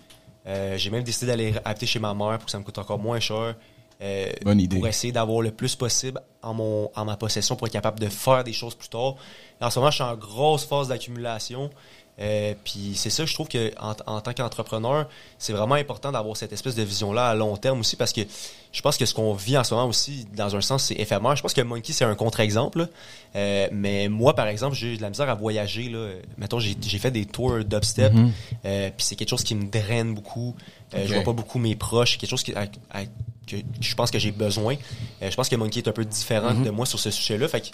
Euh, 0.48 0.78
J'ai 0.80 0.90
même 0.90 1.04
décidé 1.04 1.28
d'aller 1.28 1.54
habiter 1.64 1.86
chez 1.86 2.00
ma 2.00 2.14
mère 2.16 2.38
pour 2.40 2.46
que 2.46 2.52
ça 2.52 2.58
me 2.58 2.64
coûte 2.64 2.80
encore 2.80 2.98
moins 2.98 3.20
cher. 3.20 3.54
Euh, 4.02 4.32
Bonne 4.44 4.60
idée. 4.60 4.76
Pour 4.78 4.88
essayer 4.88 5.14
d'avoir 5.14 5.42
le 5.42 5.52
plus 5.52 5.76
possible 5.76 6.22
en, 6.44 6.54
mon, 6.54 6.92
en 6.96 7.06
ma 7.06 7.16
possession 7.18 7.56
pour 7.56 7.68
être 7.68 7.74
capable 7.74 8.00
de 8.00 8.10
faire 8.10 8.44
des 8.44 8.54
choses 8.54 8.76
plus 8.76 8.90
tard. 8.90 9.16
En 9.62 9.70
ce 9.70 9.80
moment, 9.80 9.90
je 9.92 9.96
suis 9.96 10.04
en 10.04 10.16
grosse 10.16 10.66
phase 10.66 10.90
d'accumulation. 10.90 11.70
Euh, 12.18 12.54
puis 12.64 12.94
c'est 12.96 13.10
ça, 13.10 13.26
je 13.26 13.34
trouve 13.34 13.50
que 13.50 13.74
en, 13.78 13.94
en 14.06 14.22
tant 14.22 14.34
qu'entrepreneur, 14.34 15.10
c'est 15.38 15.52
vraiment 15.52 15.76
important 15.76 16.14
d'avoir 16.14 16.38
cette 16.38 16.54
espèce 16.54 16.74
de 16.76 16.84
vision-là 16.84 17.28
à 17.30 17.36
long 17.36 17.58
terme 17.58 17.82
aussi 17.82 17.98
parce 17.98 18.14
que 18.14 18.22
je 18.72 18.82
pense 18.82 18.96
que 18.96 19.06
ce 19.06 19.14
qu'on 19.14 19.34
vit 19.34 19.58
en 19.58 19.66
ce 19.66 19.74
moment 19.74 19.88
aussi, 19.88 20.26
dans 20.34 20.56
un 20.56 20.62
sens, 20.62 20.86
c'est 20.86 20.96
éphémère. 20.96 21.36
Je 21.36 21.42
pense 21.42 21.54
que 21.54 21.60
Monkey, 21.62 21.92
c'est 21.92 22.06
un 22.06 22.16
contre-exemple. 22.16 22.88
Euh, 23.36 23.68
mais 23.74 24.08
moi, 24.08 24.34
par 24.34 24.48
exemple, 24.48 24.76
j'ai 24.78 24.96
de 24.96 25.02
la 25.02 25.10
misère 25.10 25.30
à 25.30 25.34
voyager. 25.36 25.90
Là. 25.90 26.10
Mettons, 26.38 26.60
j'ai 26.60 27.00
fait 27.00 27.12
des 27.12 27.26
tours 27.26 27.64
dubstep. 27.66 28.14
euh, 28.66 28.90
puis 28.96 29.06
c'est 29.06 29.16
quelque 29.18 29.30
chose 29.30 29.44
qui 29.44 29.56
me 29.56 29.70
draine 29.70 30.14
beaucoup. 30.14 30.56
Euh, 30.94 31.02
Ok. 31.04 31.08
Je 31.08 31.14
vois 31.16 31.24
pas 31.24 31.34
beaucoup 31.34 31.60
mes 31.60 31.76
proches. 31.76 32.14
C'est 32.14 32.18
quelque 32.20 32.30
chose 32.30 32.44
qui, 32.44 32.54
à- 32.54 32.68
à- 32.92 33.04
que 33.48 33.58
je 33.80 33.96
pense 33.96 34.12
que 34.12 34.20
j'ai 34.20 34.32
besoin. 34.32 34.76
Euh, 35.22 35.30
je 35.32 35.36
pense 35.36 35.50
que 35.50 35.56
Monkey 35.56 35.80
est 35.80 35.88
un 35.88 35.92
peu 35.92 36.06
différent 36.06 36.54
de 36.54 36.70
moi 36.70 36.86
sur 36.86 37.00
ce 37.00 37.12
sujet-là. 37.12 37.48
Fait 37.48 37.62
que 37.62 37.68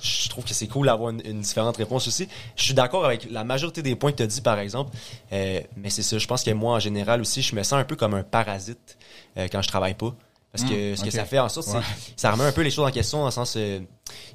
je 0.00 0.28
trouve 0.28 0.44
que 0.44 0.54
c'est 0.54 0.68
cool 0.68 0.86
d'avoir 0.86 1.10
une, 1.10 1.20
une 1.24 1.40
différente 1.40 1.76
réponse 1.76 2.06
aussi. 2.08 2.28
Je 2.56 2.62
suis 2.62 2.74
d'accord 2.74 3.04
avec 3.04 3.28
la 3.30 3.42
majorité 3.44 3.82
des 3.82 3.96
points 3.96 4.12
que 4.12 4.16
tu 4.18 4.22
as 4.22 4.26
dit, 4.28 4.40
par 4.40 4.58
exemple. 4.58 4.96
Euh, 5.32 5.60
mais 5.76 5.90
c'est 5.90 6.02
ça, 6.02 6.18
je 6.18 6.26
pense 6.26 6.42
que 6.44 6.50
moi, 6.52 6.74
en 6.76 6.80
général 6.80 7.20
aussi, 7.20 7.42
je 7.42 7.54
me 7.56 7.62
sens 7.62 7.74
un 7.80 7.84
peu 7.84 7.96
comme 7.96 8.14
un 8.14 8.22
parasite 8.22 8.96
euh, 9.36 9.48
quand 9.50 9.60
je 9.62 9.68
travaille 9.68 9.94
pas. 9.94 10.14
Parce 10.52 10.64
que 10.64 10.92
Mm, 10.92 10.96
ce 10.96 11.04
que 11.04 11.10
ça 11.10 11.24
fait 11.26 11.38
en 11.38 11.48
sorte, 11.50 11.66
c'est 11.68 11.76
Ouais. 11.76 11.82
ça 12.16 12.30
remet 12.32 12.44
un 12.44 12.52
peu 12.52 12.62
les 12.62 12.70
choses 12.70 12.86
en 12.86 12.90
question 12.90 13.18
dans 13.18 13.26
le 13.26 13.30
sens 13.30 13.54
euh, 13.56 13.80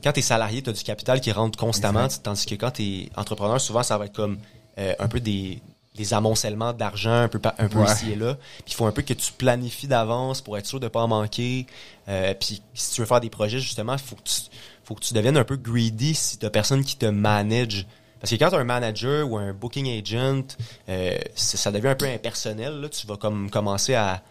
quand 0.03 0.11
tu 0.11 0.19
es 0.19 0.21
salarié, 0.23 0.61
tu 0.61 0.69
as 0.69 0.73
du 0.73 0.83
capital 0.83 1.19
qui 1.21 1.31
rentre 1.31 1.57
constamment, 1.57 2.07
tandis 2.21 2.45
que 2.45 2.53
quand 2.55 2.71
tu 2.71 2.83
es 2.83 3.09
entrepreneur, 3.15 3.59
souvent 3.59 3.81
ça 3.83 3.97
va 3.97 4.05
être 4.05 4.13
comme 4.15 4.37
un 4.77 5.07
peu 5.07 5.19
des 5.19 5.59
des 5.95 6.13
amoncellements 6.13 6.73
d'argent 6.73 7.11
un 7.13 7.27
peu 7.27 7.39
un 7.59 7.67
peu 7.67 7.77
Ouais. 7.79 7.91
ici 7.91 8.11
et 8.11 8.15
là. 8.15 8.35
Puis 8.35 8.69
il 8.69 8.73
faut 8.73 8.85
un 8.85 8.91
peu 8.91 9.03
que 9.03 9.13
tu 9.13 9.31
planifies 9.33 9.87
d'avance 9.87 10.41
pour 10.41 10.57
être 10.57 10.65
sûr 10.65 10.79
de 10.79 10.87
pas 10.87 11.01
en 11.01 11.07
manquer. 11.07 11.67
Euh, 12.09 12.33
puis 12.33 12.61
si 12.73 12.93
tu 12.95 13.01
veux 13.01 13.07
faire 13.07 13.21
des 13.21 13.29
projets 13.29 13.59
justement, 13.59 13.97
faut 13.97 14.15
que 14.15 14.23
tu 14.23 14.41
faut 14.83 14.95
que 14.95 15.01
tu 15.03 15.13
deviennes 15.13 15.37
un 15.37 15.43
peu 15.45 15.55
greedy 15.55 16.13
si 16.15 16.37
tu 16.37 16.49
personne 16.49 16.83
qui 16.83 16.97
te 16.97 17.05
manage. 17.05 17.85
Parce 18.19 18.31
que 18.31 18.35
quand 18.37 18.49
tu 18.49 18.55
un 18.55 18.63
manager 18.63 19.29
ou 19.29 19.37
un 19.37 19.53
booking 19.53 19.87
agent, 19.99 20.43
euh, 20.89 21.17
ça 21.35 21.71
devient 21.71 21.89
un 21.89 21.95
peu 21.95 22.07
impersonnel. 22.07 22.79
Là. 22.81 22.89
Tu 22.89 23.05
vas 23.05 23.17
comme 23.17 23.49
commencer 23.49 23.93
à, 23.95 24.23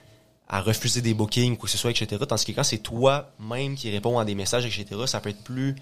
à 0.48 0.60
refuser 0.62 1.00
des 1.00 1.14
bookings 1.14 1.52
ou 1.52 1.56
quoi 1.56 1.66
que 1.66 1.70
ce 1.72 1.78
soit, 1.78 1.90
etc. 1.90 2.16
Tandis 2.28 2.44
que 2.44 2.52
quand 2.52 2.64
c'est 2.64 2.78
toi-même 2.78 3.74
qui 3.76 3.90
réponds 3.90 4.18
à 4.18 4.24
des 4.24 4.34
messages, 4.34 4.66
etc., 4.66 5.00
ça 5.06 5.20
peut 5.20 5.28
être 5.30 5.44
plus 5.44 5.76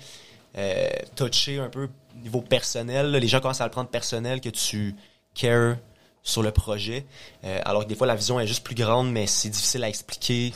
euh, 0.59 0.89
touché 1.17 1.59
un 1.59 1.69
peu 1.69 1.85
au 1.85 2.19
niveau 2.23 2.43
personnel. 2.43 3.13
là. 3.13 3.19
Les 3.21 3.29
gens 3.29 3.41
commencent 3.41 3.61
à 3.61 3.65
le 3.65 3.71
prendre 3.71 3.89
personnel 3.91 4.41
que 4.41 4.49
tu 4.51 4.95
cares 5.35 5.77
sur 6.23 6.43
le 6.43 6.51
projet. 6.51 7.07
Euh, 7.45 7.61
alors 7.65 7.85
que 7.85 7.89
des 7.89 7.95
fois, 7.95 8.07
la 8.07 8.15
vision 8.15 8.39
est 8.39 8.47
juste 8.47 8.63
plus 8.63 8.75
grande, 8.75 9.11
mais 9.11 9.27
c'est 9.27 9.49
difficile 9.49 9.83
à 9.85 9.89
expliquer 9.89 10.53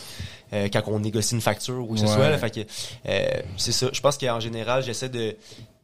euh, 0.52 0.68
quand 0.72 0.82
on 0.88 1.00
négocie 1.00 1.34
une 1.34 1.40
facture 1.40 1.88
ou 1.90 1.94
que 1.94 2.00
ce 2.00 2.06
soit. 2.06 2.28
là. 2.30 2.38
Fait 2.38 2.50
que 2.50 2.60
euh, 3.08 3.26
c'est 3.56 3.72
ça. 3.72 3.88
Je 3.92 4.00
pense 4.00 4.18
qu'en 4.18 4.40
général, 4.40 4.82
j'essaie 4.82 5.08
de 5.08 5.36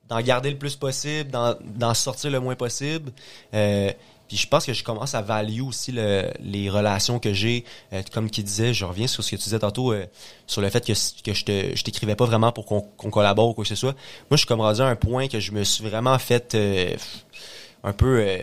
d'en 0.09 0.21
garder 0.21 0.51
le 0.51 0.59
plus 0.59 0.77
possible, 0.77 1.31
d'en 1.31 1.55
d'en 1.65 1.95
sortir 1.95 2.31
le 2.31 2.41
moins 2.41 2.57
possible. 2.57 3.11
Puis 3.53 4.37
je 4.37 4.47
pense 4.47 4.65
que 4.65 4.73
je 4.73 4.85
commence 4.85 5.15
à 5.17 5.23
value 5.23 5.63
aussi 5.63 5.91
le- 5.93 6.31
les 6.41 6.69
relations 6.71 7.19
que 7.19 7.33
j'ai. 7.33 7.65
Comme 8.13 8.29
qui 8.31 8.45
disait, 8.45 8.73
je 8.75 8.85
reviens 8.85 9.07
sur 9.09 9.25
ce 9.25 9.31
que 9.31 9.37
tu 9.37 9.43
disais 9.45 9.59
tantôt, 9.59 9.93
sur 10.47 10.61
le 10.61 10.69
fait 10.71 10.85
que, 10.87 10.93
que 11.23 11.33
je 11.35 11.45
te 11.45 11.75
je 11.75 11.83
t'écrivais 11.83 12.15
pas 12.17 12.27
vraiment 12.27 12.53
pour 12.53 12.67
qu'on 12.67 12.83
qu'on 12.83 13.11
collabore 13.11 13.49
ou 13.49 13.55
quoi 13.55 13.65
que 13.65 13.69
ce 13.69 13.75
soit. 13.77 13.93
Moi, 13.95 14.33
je 14.33 14.39
suis 14.39 14.47
comme 14.47 14.61
rendu 14.61 14.83
à 14.83 14.87
un 14.87 14.95
point 14.97 15.27
que 15.27 15.41
je 15.41 15.53
me 15.53 15.65
suis 15.65 15.83
vraiment 15.89 16.19
fait 16.19 16.57
un 17.83 17.93
peu... 17.93 18.39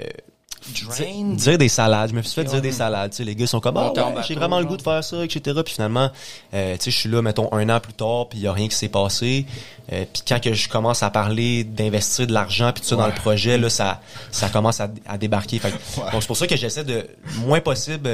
euh, 0.68 0.86
Drained? 0.90 1.36
dire, 1.38 1.58
des 1.58 1.70
salades. 1.70 2.10
Je 2.12 2.16
me 2.16 2.22
suis 2.22 2.34
fait 2.34 2.44
dire 2.44 2.56
ouais. 2.56 2.62
des 2.62 2.72
salades. 2.72 3.12
Tu 3.12 3.18
sais, 3.18 3.24
les 3.24 3.36
gars 3.36 3.48
sont 3.48 3.60
comme, 3.60 3.78
ah, 3.78 3.92
ouais, 3.94 4.22
j'ai 4.28 4.36
vraiment 4.36 4.60
le 4.60 4.66
goût 4.66 4.78
de 4.78 4.82
faire 4.82 5.04
ça, 5.04 5.24
etc. 5.24 5.62
Puis 5.64 5.76
finalement, 5.76 6.10
euh, 6.54 6.76
tu 6.78 6.84
sais, 6.84 6.92
je 6.92 6.98
suis 6.98 7.10
là, 7.10 7.22
mettons, 7.22 7.52
un 7.54 7.70
an 7.70 7.80
plus 7.80 7.94
tard, 7.94 8.28
puis 8.30 8.40
il 8.40 8.44
y 8.44 8.48
a 8.48 8.54
rien 8.54 8.68
qui 8.68 8.76
s'est 8.76 8.90
passé. 8.90 9.46
Euh, 9.92 10.06
puis 10.12 10.24
quand 10.28 10.42
que 10.42 10.54
je 10.54 10.68
commence 10.68 11.04
à 11.04 11.10
parler 11.10 11.64
d'investir 11.64 12.28
de 12.28 12.34
l'argent 12.34 12.72
puis 12.74 12.82
tout 12.82 12.90
ça 12.90 12.96
dans 12.96 13.08
le 13.08 13.14
projet, 13.14 13.58
là, 13.58 13.70
ça, 13.70 14.02
ça 14.32 14.50
commence 14.50 14.82
à, 14.82 14.90
à 15.08 15.18
débarquer. 15.18 15.60
Fait 15.60 15.72
donc 15.72 15.80
c'est 16.22 16.28
pour 16.28 16.38
ça 16.38 16.48
que 16.48 16.56
j'essaie 16.56 16.84
de 16.84 17.08
moins 17.46 17.62
possible. 17.62 18.10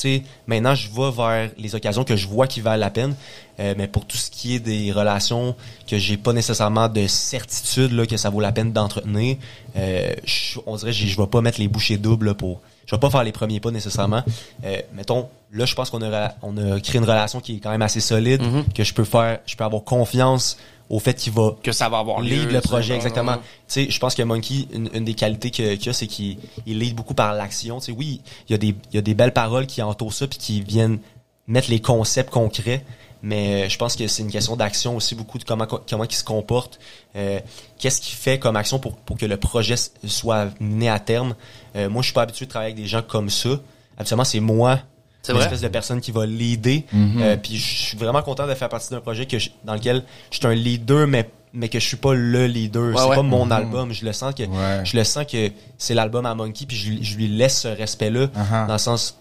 Sais, 0.00 0.22
maintenant, 0.46 0.74
je 0.74 0.88
vais 0.90 1.10
vers 1.10 1.50
les 1.58 1.74
occasions 1.74 2.04
que 2.04 2.16
je 2.16 2.26
vois 2.26 2.46
qui 2.46 2.60
valent 2.60 2.80
la 2.80 2.90
peine. 2.90 3.14
Euh, 3.58 3.74
mais 3.78 3.88
pour 3.88 4.04
tout 4.04 4.18
ce 4.18 4.30
qui 4.30 4.54
est 4.56 4.58
des 4.60 4.92
relations 4.92 5.54
que 5.88 5.96
j'ai 5.96 6.18
pas 6.18 6.34
nécessairement 6.34 6.88
de 6.90 7.06
certitude 7.06 7.92
là, 7.92 8.04
que 8.06 8.16
ça 8.18 8.28
vaut 8.28 8.40
la 8.40 8.52
peine 8.52 8.72
d'entretenir, 8.72 9.36
euh, 9.76 10.12
je- 10.24 10.58
on 10.66 10.76
dirait 10.76 10.90
que 10.90 10.96
je 10.98 11.16
vais 11.16 11.26
pas 11.26 11.40
mettre 11.40 11.58
les 11.58 11.68
bouchées 11.68 11.96
doubles 11.96 12.26
là, 12.26 12.34
pour. 12.34 12.60
Je 12.84 12.94
vais 12.94 13.00
pas 13.00 13.10
faire 13.10 13.24
les 13.24 13.32
premiers 13.32 13.58
pas 13.58 13.70
nécessairement. 13.70 14.22
Euh, 14.64 14.76
mettons, 14.94 15.28
là, 15.52 15.64
je 15.64 15.74
pense 15.74 15.90
qu'on 15.90 16.02
a, 16.02 16.34
on 16.42 16.56
a 16.58 16.78
créé 16.80 16.98
une 16.98 17.04
relation 17.04 17.40
qui 17.40 17.56
est 17.56 17.58
quand 17.60 17.70
même 17.70 17.82
assez 17.82 18.00
solide, 18.00 18.42
que 18.74 18.84
je 18.84 18.92
peux 18.94 19.04
faire, 19.04 19.38
je 19.46 19.56
peux 19.56 19.64
avoir 19.64 19.82
confiance 19.82 20.56
au 20.88 20.98
fait 20.98 21.14
qu'il 21.14 21.32
va 21.32 21.56
Que 21.62 21.72
ça 21.72 21.88
va 21.88 21.98
avoir 21.98 22.20
lieu. 22.20 22.28
lead 22.36 22.50
le 22.52 22.60
projet, 22.60 22.90
ça, 22.90 22.96
exactement. 22.96 23.32
ouais. 23.32 23.38
Tu 23.38 23.42
sais, 23.66 23.90
je 23.90 23.98
pense 23.98 24.14
que 24.14 24.22
Monkey, 24.22 24.66
une, 24.72 24.88
une 24.94 25.04
des 25.04 25.14
qualités 25.14 25.50
qu'il 25.50 25.88
a, 25.88 25.92
c'est 25.92 26.06
qu'il 26.06 26.38
il 26.66 26.78
lead 26.78 26.94
beaucoup 26.94 27.14
par 27.14 27.34
l'action. 27.34 27.78
Tu 27.80 27.86
sais, 27.86 27.92
oui, 27.92 28.20
il 28.48 28.52
y 28.52 28.54
a 28.54 28.58
des, 28.58 28.68
il 28.68 28.94
y 28.94 28.98
a 28.98 29.02
des 29.02 29.14
belles 29.14 29.32
paroles 29.32 29.66
qui 29.66 29.82
entourent 29.82 30.12
ça 30.12 30.26
puis 30.26 30.38
qui 30.38 30.60
viennent 30.60 30.98
mettre 31.46 31.70
les 31.70 31.80
concepts 31.80 32.30
concrets. 32.30 32.84
Mais 33.22 33.64
euh, 33.64 33.68
je 33.68 33.76
pense 33.78 33.96
que 33.96 34.06
c'est 34.06 34.22
une 34.22 34.30
question 34.30 34.56
d'action 34.56 34.94
aussi, 34.94 35.14
beaucoup 35.14 35.38
de 35.38 35.44
comment 35.44 35.66
comment 35.66 36.04
il 36.04 36.12
se 36.14 36.22
comporte. 36.22 36.78
Euh, 37.16 37.40
Qu'est-ce 37.78 38.00
qu'il 38.00 38.14
fait 38.14 38.38
comme 38.38 38.56
action 38.56 38.78
pour, 38.78 38.94
pour 38.96 39.16
que 39.16 39.26
le 39.26 39.36
projet 39.38 39.74
soit 40.06 40.48
mené 40.60 40.88
à 40.88 41.00
terme. 41.00 41.34
Euh, 41.74 41.88
moi, 41.88 42.02
je 42.02 42.06
suis 42.06 42.14
pas 42.14 42.22
habitué 42.22 42.44
de 42.44 42.50
travailler 42.50 42.72
avec 42.72 42.82
des 42.82 42.88
gens 42.88 43.02
comme 43.02 43.30
ça. 43.30 43.58
Habituellement, 43.98 44.24
c'est 44.24 44.40
moi, 44.40 44.80
C'est 45.26 45.32
une 45.32 45.38
vrai? 45.38 45.46
espèce 45.46 45.60
de 45.60 45.68
personne 45.68 46.00
qui 46.00 46.10
va 46.12 46.24
leader. 46.26 46.80
Euh, 46.94 47.36
puis 47.36 47.56
je 47.56 47.76
suis 47.78 47.96
vraiment 47.98 48.22
content 48.22 48.46
de 48.46 48.54
faire 48.54 48.68
partie 48.68 48.90
d'un 48.90 49.00
projet 49.00 49.26
que 49.26 49.38
je- 49.38 49.50
dans 49.64 49.74
lequel 49.74 50.02
je 50.30 50.36
suis 50.38 50.46
un 50.46 50.54
leader, 50.54 51.06
mais 51.06 51.28
mais 51.52 51.68
que 51.70 51.80
je 51.80 51.86
suis 51.86 51.96
pas 51.96 52.12
le 52.12 52.46
leader. 52.46 52.94
Ouais, 52.94 53.00
c'est 53.00 53.08
ouais. 53.08 53.16
pas 53.16 53.22
mon 53.22 53.50
album. 53.50 53.90
Je 53.92 54.04
le 54.04 54.12
sens 54.12 54.34
que 54.34 54.42
Ouais. 54.42 54.84
je 54.84 54.94
le 54.96 55.04
sens 55.04 55.24
que 55.24 55.50
c'est 55.78 55.94
l'album 55.94 56.26
à 56.26 56.34
Monkey, 56.34 56.66
puis 56.66 56.76
je, 56.76 56.90
lui- 56.90 57.04
je 57.04 57.16
lui 57.16 57.28
laisse 57.28 57.60
ce 57.62 57.68
respect-là 57.68 58.26
Uh-huh. 58.26 58.66
dans 58.66 58.74
le 58.74 58.78
sens. 58.78 59.16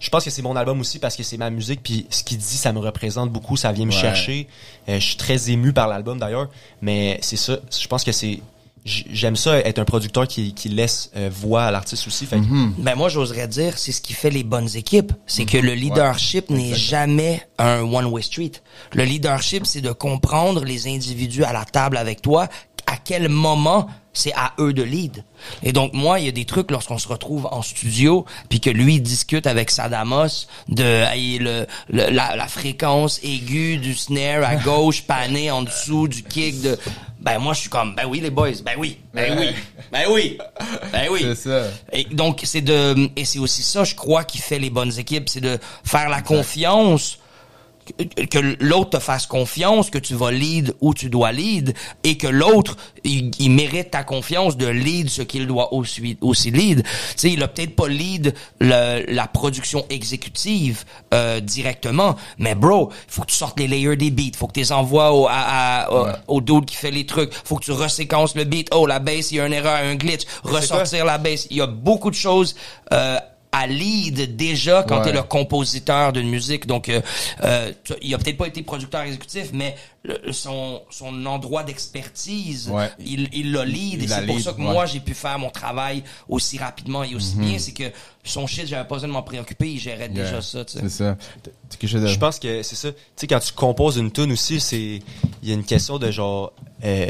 Je 0.00 0.10
pense 0.10 0.24
que 0.24 0.30
c'est 0.30 0.42
mon 0.42 0.56
album 0.56 0.80
aussi 0.80 0.98
parce 0.98 1.14
que 1.16 1.22
c'est 1.22 1.36
ma 1.38 1.48
musique, 1.48 1.80
puis 1.82 2.06
ce 2.10 2.22
qu'il 2.24 2.38
dit, 2.38 2.44
ça 2.56 2.72
me 2.72 2.80
représente 2.80 3.30
beaucoup, 3.30 3.56
ça 3.56 3.70
vient 3.72 3.86
me 3.86 3.92
chercher. 3.92 4.48
Euh, 4.88 4.98
je 4.98 5.04
suis 5.06 5.16
très 5.16 5.48
ému 5.50 5.72
par 5.72 5.86
l'album 5.88 6.18
d'ailleurs, 6.18 6.48
mais 6.82 7.18
c'est 7.22 7.36
ça. 7.36 7.56
Je 7.80 7.86
pense 7.86 8.02
que 8.04 8.12
c'est 8.12 8.40
j'aime 8.86 9.36
ça 9.36 9.58
être 9.58 9.78
un 9.78 9.84
producteur 9.84 10.26
qui, 10.28 10.54
qui 10.54 10.68
laisse 10.68 11.10
euh, 11.16 11.28
voix 11.32 11.64
à 11.64 11.70
l'artiste 11.70 12.06
aussi. 12.06 12.24
Fait 12.26 12.36
que 12.38 12.44
Ben 12.78 12.94
moi, 12.94 13.08
j'oserais 13.08 13.48
dire, 13.48 13.76
c'est 13.78 13.92
ce 13.92 14.00
qui 14.00 14.12
fait 14.12 14.30
les 14.30 14.44
bonnes 14.44 14.74
équipes. 14.76 15.12
C'est 15.26 15.44
que 15.44 15.58
le 15.58 15.74
leadership 15.74 16.48
n'est 16.50 16.74
jamais 16.74 17.42
un 17.58 17.80
one-way 17.82 18.22
street. 18.22 18.52
Le 18.92 19.04
leadership, 19.04 19.66
c'est 19.66 19.80
de 19.80 19.92
comprendre 19.92 20.64
les 20.64 20.86
individus 20.86 21.44
à 21.44 21.52
la 21.52 21.64
table 21.64 21.96
avec 21.96 22.22
toi, 22.22 22.48
à 22.86 22.96
quel 22.96 23.28
moment 23.28 23.88
c'est 24.12 24.32
à 24.34 24.52
eux 24.60 24.72
de 24.72 24.82
lead. 24.82 25.24
Et 25.62 25.72
donc, 25.72 25.92
moi, 25.92 26.20
il 26.20 26.24
y 26.26 26.28
a 26.28 26.32
des 26.32 26.46
trucs 26.46 26.70
lorsqu'on 26.70 26.96
se 26.98 27.08
retrouve 27.08 27.46
en 27.50 27.60
studio, 27.60 28.24
puis 28.48 28.60
que 28.60 28.70
lui 28.70 29.00
discute 29.00 29.46
avec 29.46 29.70
Sadamos 29.70 30.46
de 30.68 30.84
hey, 31.12 31.38
le, 31.38 31.66
le- 31.90 32.08
la, 32.10 32.34
la 32.36 32.48
fréquence 32.48 33.20
aiguë 33.22 33.76
du 33.78 33.94
snare 33.94 34.44
à 34.44 34.56
gauche, 34.56 35.02
pané 35.06 35.50
en 35.50 35.62
dessous 35.64 36.08
du 36.08 36.22
kick 36.22 36.62
de... 36.62 36.78
Ben 37.26 37.40
moi, 37.40 37.54
je 37.54 37.62
suis 37.62 37.68
comme, 37.68 37.96
ben 37.96 38.04
oui, 38.06 38.20
les 38.20 38.30
boys, 38.30 38.52
ben 38.64 38.74
oui, 38.78 39.00
ben 39.12 39.36
oui, 39.36 39.48
ben 39.90 40.04
oui, 40.08 40.38
ben 40.92 41.08
oui. 41.10 41.20
C'est 41.34 41.34
ça. 41.34 41.64
Et 41.92 42.04
donc 42.04 42.42
c'est 42.44 42.60
de 42.60 43.10
et 43.16 43.24
c'est 43.24 43.40
aussi 43.40 43.64
ça, 43.64 43.82
je 43.82 43.96
crois, 43.96 44.22
qui 44.22 44.38
fait 44.38 44.60
les 44.60 44.70
bonnes 44.70 44.96
équipes, 44.96 45.28
c'est 45.28 45.40
de 45.40 45.58
faire 45.84 46.08
la 46.08 46.22
confiance 46.22 47.18
que, 48.30 48.56
l'autre 48.64 48.90
te 48.90 48.98
fasse 48.98 49.26
confiance, 49.26 49.90
que 49.90 49.98
tu 49.98 50.14
vas 50.14 50.30
lead 50.30 50.74
où 50.80 50.94
tu 50.94 51.08
dois 51.10 51.32
lead, 51.32 51.74
et 52.04 52.16
que 52.16 52.26
l'autre 52.26 52.76
il, 53.04 53.30
il 53.38 53.50
mérite 53.50 53.90
ta 53.92 54.04
confiance 54.04 54.56
de 54.56 54.66
lead 54.66 55.08
ce 55.10 55.22
qu'il 55.22 55.46
doit 55.46 55.72
aussi 55.72 56.16
aussi 56.20 56.50
lead. 56.50 56.82
Tu 56.82 56.88
sais, 57.16 57.30
il 57.32 57.42
a 57.42 57.48
peut-être 57.48 57.76
pas 57.76 57.88
lead 57.88 58.34
le- 58.60 59.04
la 59.12 59.26
production 59.26 59.84
exécutive 59.90 60.84
euh, 61.14 61.40
directement, 61.40 62.16
mais 62.38 62.54
bro, 62.54 62.90
faut 63.08 63.22
que 63.22 63.26
tu 63.30 63.36
sortes 63.36 63.58
les 63.60 63.68
layers 63.68 63.96
des 63.96 64.10
beats, 64.10 64.36
faut 64.36 64.46
que 64.46 64.52
tu 64.54 64.60
les 64.60 64.72
envoies 64.72 65.12
au, 65.12 65.26
à, 65.26 65.32
à- 65.84 65.90
au- 65.92 66.36
au 66.36 66.40
dude 66.40 66.64
qui 66.66 66.76
fait 66.76 66.90
les 66.90 67.06
trucs, 67.06 67.32
faut 67.44 67.56
que 67.56 67.64
tu 67.64 67.72
reséquences 67.72 68.34
le 68.34 68.44
beat. 68.44 68.68
Oh 68.74 68.86
la 68.86 68.98
bass, 68.98 69.30
il 69.30 69.36
y 69.36 69.40
a 69.40 69.46
une 69.46 69.52
erreur, 69.52 69.76
un 69.76 69.94
glitch, 69.94 70.22
ressortir 70.42 71.04
la 71.04 71.18
bass. 71.18 71.46
Il 71.50 71.56
y 71.58 71.60
a 71.60 71.66
beaucoup 71.66 72.10
de 72.10 72.16
choses 72.16 72.54
euh, 72.92 73.18
à 73.58 73.66
lead 73.66 74.36
déjà 74.36 74.82
quand 74.86 74.98
Ouais. 74.98 75.04
t'es 75.04 75.12
le 75.12 75.22
compositeur 75.22 76.12
d'une 76.12 76.28
musique. 76.28 76.66
Donc, 76.66 76.88
euh, 76.90 77.00
euh, 77.42 77.72
tu- 77.84 77.94
il 78.02 78.14
a 78.14 78.18
peut-être 78.18 78.36
pas 78.36 78.46
été 78.48 78.62
producteur 78.62 79.00
exécutif, 79.02 79.46
mais 79.54 79.74
le- 80.04 80.30
son, 80.32 80.82
son 80.90 81.24
endroit 81.24 81.62
d'expertise, 81.62 82.68
Ouais. 82.68 82.90
il, 82.98 83.28
il 83.32 83.52
l'a 83.52 83.64
lead. 83.64 83.94
Il 84.02 84.04
et 84.04 84.08
c'est 84.08 84.26
pour 84.26 84.34
lead, 84.36 84.44
ça 84.44 84.52
que 84.52 84.58
ouais. 84.58 84.64
Mhm. 84.66 84.72
moi, 84.72 84.86
j'ai 84.86 85.00
pu 85.00 85.14
faire 85.14 85.38
mon 85.38 85.50
travail 85.50 86.02
aussi 86.28 86.58
rapidement 86.58 87.02
et 87.02 87.14
aussi 87.14 87.36
bien. 87.36 87.58
C'est 87.58 87.72
que 87.72 87.84
son 88.24 88.46
shit, 88.46 88.66
j'avais 88.66 88.86
pas 88.86 88.96
besoin 88.96 89.08
de 89.08 89.14
m'en 89.14 89.22
préoccuper. 89.22 89.70
Il 89.70 89.78
gérait 89.80 90.10
Yeah. 90.12 90.24
déjà 90.24 90.42
ça, 90.42 90.64
tu 90.64 90.74
sais. 90.74 90.80
C'est 90.82 90.88
ça. 90.90 91.16
T- 91.42 91.50
t- 91.50 91.76
quelque 91.78 91.90
chose 91.90 92.02
de- 92.02 92.06
Je 92.08 92.18
pense 92.18 92.38
que 92.38 92.62
c'est 92.62 92.76
ça. 92.76 92.92
Tu 92.92 92.98
sais, 93.16 93.26
quand 93.26 93.40
tu 93.40 93.52
composes 93.52 93.96
une 93.96 94.12
tune 94.12 94.32
aussi, 94.32 94.60
c'est 94.60 95.00
il 95.42 95.48
y 95.48 95.50
a 95.50 95.54
une 95.54 95.64
question 95.64 95.98
de 95.98 96.10
genre 96.10 96.52
euh, 96.84 97.06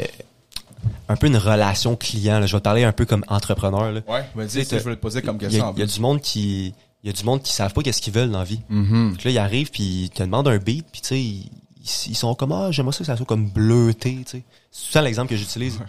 un 1.09 1.15
peu 1.15 1.27
une 1.27 1.37
relation 1.37 1.95
client. 1.95 2.39
Là. 2.39 2.45
Je 2.45 2.55
vais 2.55 2.61
parler 2.61 2.83
un 2.83 2.91
peu 2.91 3.05
comme 3.05 3.23
entrepreneur. 3.27 3.91
Là. 3.91 4.01
Ouais, 4.07 4.23
je 4.35 4.81
voulais 4.81 4.95
te 4.95 5.01
poser 5.01 5.21
comme 5.21 5.37
Il 5.41 5.47
y, 5.47 5.49
question. 5.49 5.73
il 5.75 5.79
y 5.79 5.83
a 5.83 5.85
du 5.85 5.99
monde 5.99 6.21
qui 6.21 6.73
il 7.03 7.07
y 7.07 7.09
a 7.09 7.13
du 7.13 7.23
monde 7.23 7.41
qui 7.43 7.53
savent 7.53 7.73
pas 7.73 7.81
qu'est-ce 7.83 8.01
qu'ils 8.01 8.13
veulent 8.13 8.31
dans 8.31 8.39
la 8.39 8.43
vie. 8.43 8.59
Mhm. 8.69 9.13
Fait 9.13 9.21
que 9.21 9.27
là, 9.27 9.31
ils 9.31 9.37
arrivent 9.37 9.71
puis 9.71 9.83
ils 9.83 10.09
te 10.09 10.23
demandent 10.23 10.47
un 10.47 10.57
beat 10.57 10.85
puis 10.91 11.01
tu 11.01 11.07
sais 11.07 11.21
ils, 11.21 11.49
ils 12.07 12.15
sont 12.15 12.33
comme 12.35 12.51
ah 12.51 12.69
j'aimerais 12.71 12.91
ça 12.91 12.99
que 12.99 13.05
ça 13.05 13.15
soit 13.15 13.25
comme 13.25 13.47
bleuté. 13.49 14.17
Tu 14.25 14.31
sais. 14.39 14.43
C'est 14.71 14.91
ça 14.93 15.01
l'exemple 15.01 15.29
que 15.29 15.37
j'utilise. 15.37 15.79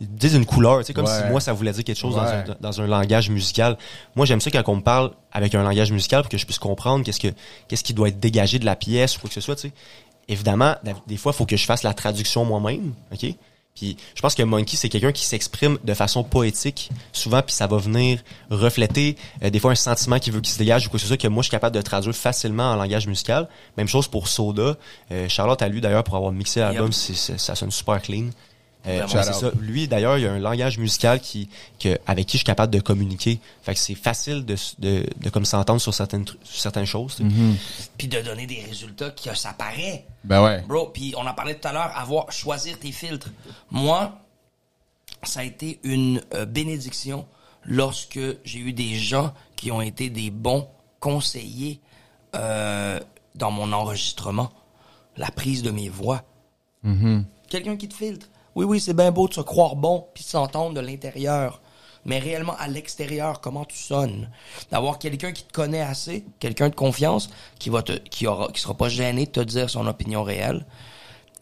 Ils 0.00 0.08
disent 0.08 0.34
une 0.34 0.44
couleur. 0.44 0.80
Tu 0.80 0.86
sais 0.86 0.92
comme 0.92 1.06
Ouais. 1.06 1.22
si 1.24 1.30
moi 1.30 1.40
ça 1.40 1.52
voulait 1.54 1.72
dire 1.72 1.84
quelque 1.84 1.98
chose 1.98 2.14
dans, 2.16 2.22
un, 2.22 2.44
dans 2.60 2.80
un 2.82 2.86
langage 2.86 3.30
musical. 3.30 3.78
Moi 4.16 4.26
j'aime 4.26 4.40
ça 4.40 4.50
quand 4.50 4.62
on 4.66 4.76
me 4.76 4.82
parle 4.82 5.12
avec 5.32 5.54
un 5.54 5.62
langage 5.62 5.92
musical 5.92 6.22
pour 6.22 6.28
que 6.30 6.36
je 6.36 6.44
puisse 6.44 6.58
comprendre 6.58 7.04
qu'est-ce 7.04 7.20
que 7.20 7.28
qu'est-ce 7.68 7.84
qui 7.84 7.94
doit 7.94 8.08
être 8.08 8.20
dégagé 8.20 8.58
de 8.58 8.66
la 8.66 8.76
pièce 8.76 9.16
ou 9.16 9.20
quoi 9.20 9.28
que 9.28 9.34
ce 9.34 9.40
soit. 9.40 9.56
Tu 9.56 9.68
sais. 9.68 9.72
Évidemment, 10.28 10.74
des 11.06 11.16
fois, 11.16 11.30
il 11.32 11.36
faut 11.36 11.46
que 11.46 11.56
je 11.56 11.64
fasse 11.64 11.84
la 11.84 11.94
traduction 11.94 12.44
moi-même, 12.44 12.94
ok? 13.12 13.32
Puis 13.76 13.96
je 14.14 14.20
pense 14.22 14.34
que 14.34 14.42
Monkey, 14.42 14.76
c'est 14.76 14.88
quelqu'un 14.88 15.12
qui 15.12 15.24
s'exprime 15.24 15.78
de 15.84 15.94
façon 15.94 16.24
poétique, 16.24 16.90
souvent, 17.12 17.42
puis 17.42 17.54
ça 17.54 17.66
va 17.66 17.76
venir 17.76 18.20
refléter 18.50 19.16
euh, 19.42 19.50
des 19.50 19.60
fois 19.60 19.70
un 19.72 19.76
sentiment 19.76 20.18
qui 20.18 20.30
veut 20.30 20.40
qu'il 20.40 20.52
se 20.52 20.58
dégage 20.58 20.86
ou 20.86 20.90
quoi 20.90 20.96
que 20.98 21.02
ce 21.02 21.06
soit 21.06 21.16
que 21.16 21.28
moi 21.28 21.42
je 21.42 21.46
suis 21.48 21.50
capable 21.52 21.76
de 21.76 21.82
traduire 21.82 22.14
facilement 22.14 22.72
en 22.72 22.76
langage 22.76 23.06
musical. 23.06 23.48
Même 23.76 23.86
chose 23.88 24.08
pour 24.08 24.28
Soda. 24.28 24.76
Euh, 25.12 25.28
Charlotte 25.28 25.60
a 25.62 25.68
lu 25.68 25.80
d'ailleurs 25.80 26.04
pour 26.04 26.16
avoir 26.16 26.32
mixé 26.32 26.60
l'album, 26.60 26.86
Yep. 26.86 27.38
ça 27.38 27.54
sonne 27.54 27.70
super 27.70 28.00
clean. 28.00 28.30
Euh, 28.86 29.04
Vraiment. 29.06 29.22
c'est 29.24 29.32
ça. 29.32 29.50
Lui 29.60 29.88
d'ailleurs, 29.88 30.16
il 30.18 30.24
y 30.24 30.26
a 30.26 30.32
un 30.32 30.38
langage 30.38 30.78
musical 30.78 31.20
qui, 31.20 31.48
que, 31.80 31.98
avec 32.06 32.26
qui 32.26 32.32
je 32.34 32.38
suis 32.38 32.44
capable 32.44 32.72
de 32.72 32.80
communiquer. 32.80 33.40
Fait 33.62 33.74
que 33.74 33.80
c'est 33.80 33.94
facile 33.96 34.44
de, 34.44 34.54
de, 34.78 35.04
de 35.20 35.28
comme 35.30 35.44
s'entendre 35.44 35.80
sur 35.80 35.92
certaines 35.92 36.22
tr- 36.24 36.36
sur 36.44 36.60
certaines 36.60 36.86
choses. 36.86 37.14
sais. 37.16 37.24
Puis 37.98 38.06
de 38.08 38.20
donner 38.20 38.46
des 38.46 38.60
résultats 38.60 39.10
qui 39.10 39.28
ça 39.34 39.52
paraît. 39.54 40.04
Ben 40.24 40.42
ouais. 40.44 40.60
Bro, 40.68 40.90
puis 40.94 41.14
on 41.16 41.26
en 41.26 41.34
parlait 41.34 41.56
tout 41.56 41.66
à 41.66 41.72
l'heure, 41.72 41.90
avoir 41.96 42.30
choisir 42.30 42.78
tes 42.78 42.92
filtres. 42.92 43.30
Moi, 43.70 44.16
ça 45.22 45.40
a 45.40 45.44
été 45.44 45.80
une 45.82 46.22
euh, 46.34 46.46
bénédiction 46.46 47.26
lorsque 47.64 48.20
j'ai 48.44 48.58
eu 48.60 48.72
des 48.72 48.94
gens 48.94 49.34
qui 49.56 49.72
ont 49.72 49.80
été 49.82 50.10
des 50.10 50.30
bons 50.30 50.68
conseillers 51.00 51.80
euh, 52.36 53.00
dans 53.34 53.50
mon 53.50 53.72
enregistrement, 53.72 54.52
la 55.16 55.30
prise 55.30 55.62
de 55.62 55.70
mes 55.72 55.88
voix. 55.88 56.22
Quelqu'un 57.48 57.76
qui 57.76 57.88
te 57.88 57.94
filtre. 57.94 58.28
Oui, 58.56 58.64
oui, 58.64 58.80
c'est 58.80 58.94
bien 58.94 59.12
beau 59.12 59.28
de 59.28 59.34
se 59.34 59.42
croire 59.42 59.76
bon 59.76 60.06
puis 60.14 60.24
s'entendre 60.24 60.74
de 60.74 60.80
l'intérieur. 60.80 61.60
Mais 62.06 62.18
réellement, 62.18 62.56
à 62.58 62.68
l'extérieur, 62.68 63.40
comment 63.40 63.66
tu 63.66 63.76
sonnes? 63.76 64.30
D'avoir 64.70 64.98
quelqu'un 64.98 65.32
qui 65.32 65.42
te 65.44 65.52
connaît 65.52 65.82
assez, 65.82 66.24
quelqu'un 66.40 66.70
de 66.70 66.74
confiance, 66.74 67.28
qui 67.58 67.68
va 67.68 67.82
te, 67.82 67.92
qui 67.92 68.26
aura, 68.26 68.48
qui 68.52 68.60
sera 68.60 68.74
pas 68.74 68.88
gêné 68.88 69.26
de 69.26 69.30
te 69.30 69.40
dire 69.40 69.68
son 69.68 69.86
opinion 69.86 70.22
réelle 70.22 70.64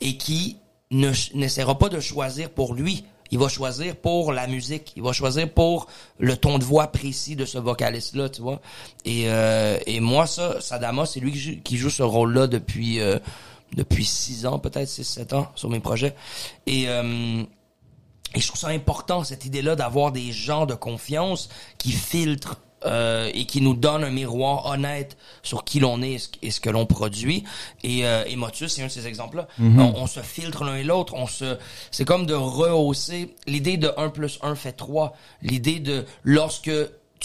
et 0.00 0.16
qui 0.16 0.58
ne 0.90 1.12
n'essaiera 1.34 1.78
pas 1.78 1.88
de 1.88 2.00
choisir 2.00 2.50
pour 2.50 2.74
lui. 2.74 3.04
Il 3.30 3.38
va 3.38 3.48
choisir 3.48 3.94
pour 3.94 4.32
la 4.32 4.46
musique. 4.46 4.92
Il 4.96 5.02
va 5.02 5.12
choisir 5.12 5.48
pour 5.52 5.86
le 6.18 6.36
ton 6.36 6.58
de 6.58 6.64
voix 6.64 6.88
précis 6.88 7.36
de 7.36 7.44
ce 7.44 7.58
vocaliste-là, 7.58 8.28
tu 8.28 8.42
vois? 8.42 8.60
Et, 9.04 9.24
euh, 9.28 9.78
et 9.86 10.00
moi, 10.00 10.26
ça, 10.26 10.60
Sadama, 10.60 11.06
c'est 11.06 11.20
lui 11.20 11.32
qui 11.32 11.38
joue, 11.38 11.56
qui 11.62 11.76
joue 11.76 11.90
ce 11.90 12.02
rôle-là 12.02 12.48
depuis 12.48 13.00
euh, 13.00 13.18
depuis 13.74 14.04
six 14.04 14.46
ans, 14.46 14.58
peut-être 14.58 14.88
six, 14.88 15.04
sept 15.04 15.32
ans 15.32 15.48
sur 15.54 15.70
mes 15.70 15.80
projets. 15.80 16.14
Et 16.66 16.88
euh, 16.88 17.42
et 18.34 18.40
je 18.40 18.48
trouve 18.48 18.60
ça 18.60 18.68
important, 18.68 19.22
cette 19.22 19.44
idée-là, 19.44 19.76
d'avoir 19.76 20.10
des 20.10 20.32
gens 20.32 20.66
de 20.66 20.74
confiance 20.74 21.48
qui 21.78 21.92
filtrent 21.92 22.60
euh, 22.84 23.30
et 23.32 23.46
qui 23.46 23.60
nous 23.60 23.74
donnent 23.74 24.04
un 24.04 24.10
miroir 24.10 24.66
honnête 24.66 25.16
sur 25.42 25.64
qui 25.64 25.80
l'on 25.80 26.02
est 26.02 26.30
et 26.42 26.50
ce, 26.50 26.60
que 26.60 26.68
l'on 26.68 26.84
produit. 26.84 27.44
Et, 27.82 28.06
euh, 28.06 28.24
et 28.26 28.36
Motus, 28.36 28.74
c'est 28.74 28.82
un 28.82 28.86
de 28.86 28.90
ces 28.90 29.06
exemples-là. 29.06 29.48
on, 29.58 29.94
on 29.96 30.06
se 30.06 30.20
filtre 30.20 30.64
l'un 30.64 30.76
et 30.76 30.82
l'autre. 30.82 31.14
On 31.14 31.26
se, 31.26 31.56
c'est 31.90 32.04
comme 32.04 32.26
de 32.26 32.34
rehausser 32.34 33.34
l'idée 33.46 33.76
de 33.76 33.90
1 33.96 34.10
plus 34.10 34.38
1 34.42 34.54
fait 34.54 34.72
3. 34.72 35.16
L'idée 35.40 35.78
de 35.78 36.04
lorsque 36.24 36.70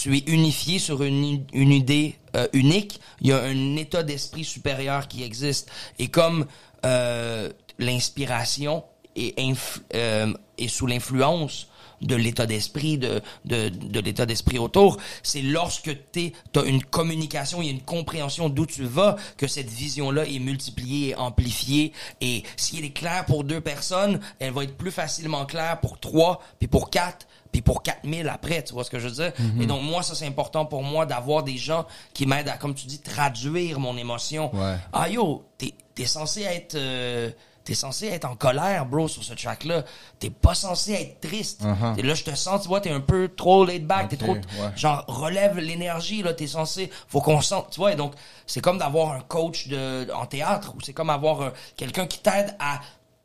tu 0.00 0.16
es 0.16 0.24
unifié 0.28 0.78
sur 0.78 1.02
une, 1.02 1.44
une 1.52 1.72
idée 1.72 2.16
euh, 2.34 2.48
unique, 2.54 3.00
il 3.20 3.28
y 3.28 3.32
a 3.32 3.42
un 3.42 3.76
état 3.76 4.02
d'esprit 4.02 4.44
supérieur 4.44 5.08
qui 5.08 5.22
existe. 5.22 5.70
Et 5.98 6.08
comme 6.08 6.46
euh, 6.86 7.50
l'inspiration 7.78 8.84
euh, 9.18 10.32
est 10.56 10.68
sous 10.68 10.86
l'influence 10.86 11.68
de 12.00 12.16
l'état 12.16 12.46
d'esprit, 12.46 12.98
de, 12.98 13.20
de, 13.44 13.68
de 13.68 14.00
l'état 14.00 14.26
d'esprit 14.26 14.58
autour, 14.58 14.96
c'est 15.22 15.42
lorsque 15.42 15.90
tu 16.12 16.32
as 16.56 16.62
une 16.62 16.82
communication, 16.82 17.60
a 17.60 17.64
une 17.64 17.82
compréhension 17.82 18.48
d'où 18.48 18.66
tu 18.66 18.84
vas, 18.84 19.16
que 19.36 19.46
cette 19.46 19.68
vision-là 19.68 20.24
est 20.24 20.38
multipliée 20.38 21.10
et 21.10 21.14
amplifiée. 21.14 21.92
Et 22.20 22.42
si 22.56 22.78
elle 22.78 22.84
est 22.84 22.90
claire 22.90 23.26
pour 23.26 23.44
deux 23.44 23.60
personnes, 23.60 24.20
elle 24.38 24.52
va 24.52 24.64
être 24.64 24.76
plus 24.76 24.90
facilement 24.90 25.44
claire 25.46 25.80
pour 25.80 25.98
trois, 25.98 26.40
puis 26.58 26.68
pour 26.68 26.90
quatre, 26.90 27.26
puis 27.52 27.62
pour 27.62 27.82
4000 27.82 28.28
après, 28.28 28.62
tu 28.62 28.72
vois 28.74 28.84
ce 28.84 28.90
que 28.90 28.98
je 29.00 29.08
veux 29.08 29.14
dire? 29.14 29.32
Et 29.60 29.66
donc, 29.66 29.82
moi, 29.82 30.04
ça, 30.04 30.14
c'est 30.14 30.26
important 30.26 30.64
pour 30.66 30.84
moi 30.84 31.04
d'avoir 31.04 31.42
des 31.42 31.56
gens 31.56 31.84
qui 32.14 32.24
m'aident 32.24 32.48
à, 32.48 32.56
comme 32.56 32.74
tu 32.74 32.86
dis, 32.86 33.00
traduire 33.00 33.80
mon 33.80 33.96
émotion. 33.96 34.54
Ouais. 34.54 34.76
Ah 34.92 35.08
yo, 35.08 35.44
t'es, 35.58 35.74
t'es 35.94 36.06
censé 36.06 36.42
être... 36.42 36.76
euh, 36.76 37.30
T'es 37.70 37.76
censé 37.76 38.08
être 38.08 38.24
en 38.24 38.34
colère, 38.34 38.84
bro, 38.84 39.06
sur 39.06 39.22
ce 39.22 39.32
track-là. 39.32 39.84
T'es 40.18 40.28
pas 40.28 40.54
censé 40.56 40.92
être 40.92 41.20
triste. 41.20 41.62
Uh-huh. 41.62 41.96
Et 41.96 42.02
là, 42.02 42.14
je 42.14 42.24
te 42.24 42.34
sens, 42.34 42.62
tu 42.62 42.66
vois, 42.66 42.80
t'es 42.80 42.90
un 42.90 42.98
peu 42.98 43.28
trop 43.28 43.64
laid 43.64 43.86
back. 43.86 44.08
T'es 44.08 44.16
trop... 44.16 44.34
ouais. 44.34 44.42
Genre, 44.74 45.04
relève 45.06 45.56
l'énergie, 45.56 46.24
là. 46.24 46.34
T'es 46.34 46.48
censé... 46.48 46.90
Faut 47.06 47.20
qu'on 47.20 47.40
sente, 47.40 47.70
tu 47.70 47.78
vois. 47.78 47.92
Et 47.92 47.94
donc, 47.94 48.14
c'est 48.44 48.60
comme 48.60 48.78
d'avoir 48.78 49.12
un 49.12 49.20
coach 49.20 49.68
de, 49.68 50.10
en 50.12 50.26
théâtre. 50.26 50.72
Ou 50.74 50.80
c'est 50.80 50.92
comme 50.92 51.10
avoir 51.10 51.42
un- 51.42 51.52
quelqu'un 51.76 52.08
qui 52.08 52.18
t'aide 52.18 52.56
à, 52.58 52.80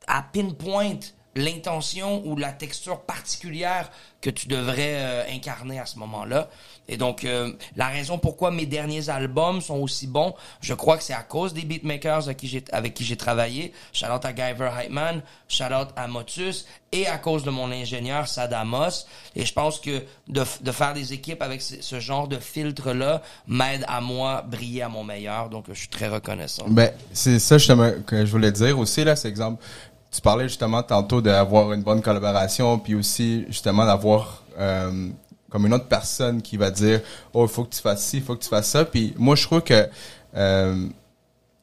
à 0.06 0.22
pinpoint 0.22 1.00
l'intention 1.36 2.26
ou 2.26 2.36
la 2.38 2.52
texture 2.52 3.02
particulière 3.02 3.92
que 4.22 4.30
tu 4.30 4.48
devrais 4.48 4.96
euh, 4.96 5.24
incarner 5.32 5.80
à 5.80 5.86
ce 5.86 6.00
moment-là. 6.00 6.50
Et 6.88 6.98
donc, 6.98 7.24
euh, 7.24 7.52
la 7.76 7.88
raison 7.88 8.18
pourquoi 8.18 8.52
mes 8.52 8.66
derniers 8.66 9.10
albums 9.10 9.60
sont 9.62 9.78
aussi 9.78 10.08
bons, 10.08 10.34
je 10.62 10.74
crois 10.74 10.98
que 10.98 11.04
c'est 11.04 11.14
à 11.14 11.24
cause 11.24 11.54
des 11.54 11.64
beatmakers 11.64 12.26
avec 12.26 12.38
qui 12.38 12.48
j'ai, 12.48 12.64
avec 12.72 12.94
qui 12.94 13.04
j'ai 13.04 13.18
travaillé. 13.18 13.74
Shout 13.92 14.06
out 14.06 14.24
à 14.24 14.34
Guyver 14.34 14.70
Hypeman, 14.80 15.22
shout 15.48 15.66
out 15.66 15.90
à 15.96 16.08
Motus, 16.08 16.66
et 16.92 17.08
à 17.08 17.18
cause 17.18 17.44
de 17.44 17.50
mon 17.50 17.72
ingénieur 17.72 18.28
Sadamos. 18.28 19.06
Et 19.36 19.46
je 19.46 19.54
pense 19.54 19.80
que 19.80 20.04
de, 20.28 20.44
de 20.62 20.72
faire 20.72 20.94
des 20.94 21.14
équipes 21.14 21.42
avec 21.42 21.62
ce, 21.62 22.00
genre 22.00 22.28
de 22.28 22.38
filtre-là 22.38 23.22
m'aide 23.48 23.84
à 23.88 24.00
moi 24.00 24.44
briller 24.44 24.84
à 24.84 24.90
mon 24.90 25.04
meilleur. 25.04 25.50
Donc, 25.50 25.66
je 25.70 25.74
suis 25.74 25.90
très 25.90 26.08
reconnaissant. 26.08 26.66
Ben, 26.68 26.92
c'est 27.14 27.40
ça 27.40 27.58
justement 27.58 27.92
que 28.06 28.26
je 28.26 28.32
voulais 28.32 28.52
dire 28.52 28.80
aussi, 28.80 29.04
là, 29.04 29.16
c'est 29.16 29.28
exemple. 29.28 29.64
Tu 30.16 30.22
parlais 30.22 30.48
justement 30.48 30.82
tantôt 30.82 31.22
d'avoir 31.22 31.74
une 31.74 31.84
bonne 31.84 32.02
collaboration, 32.02 32.80
puis 32.80 32.96
aussi 32.96 33.44
justement 33.50 33.86
d'avoir 33.86 34.44
euh, 34.58 35.10
comme 35.50 35.66
une 35.66 35.74
autre 35.74 35.88
personne 35.88 36.42
qui 36.42 36.56
va 36.56 36.72
dire 36.72 37.02
Oh, 37.34 37.44
il 37.46 37.50
faut 37.50 37.66
que 37.66 37.76
tu 37.76 37.82
fasses 37.82 38.02
ci, 38.04 38.18
il 38.18 38.24
faut 38.24 38.36
que 38.36 38.44
tu 38.44 38.48
fasses 38.50 38.70
ça. 38.70 38.86
Puis 38.86 39.14
moi, 39.18 39.36
je 39.36 39.44
trouve 39.44 39.62
que 39.62 39.88
euh, 40.38 40.88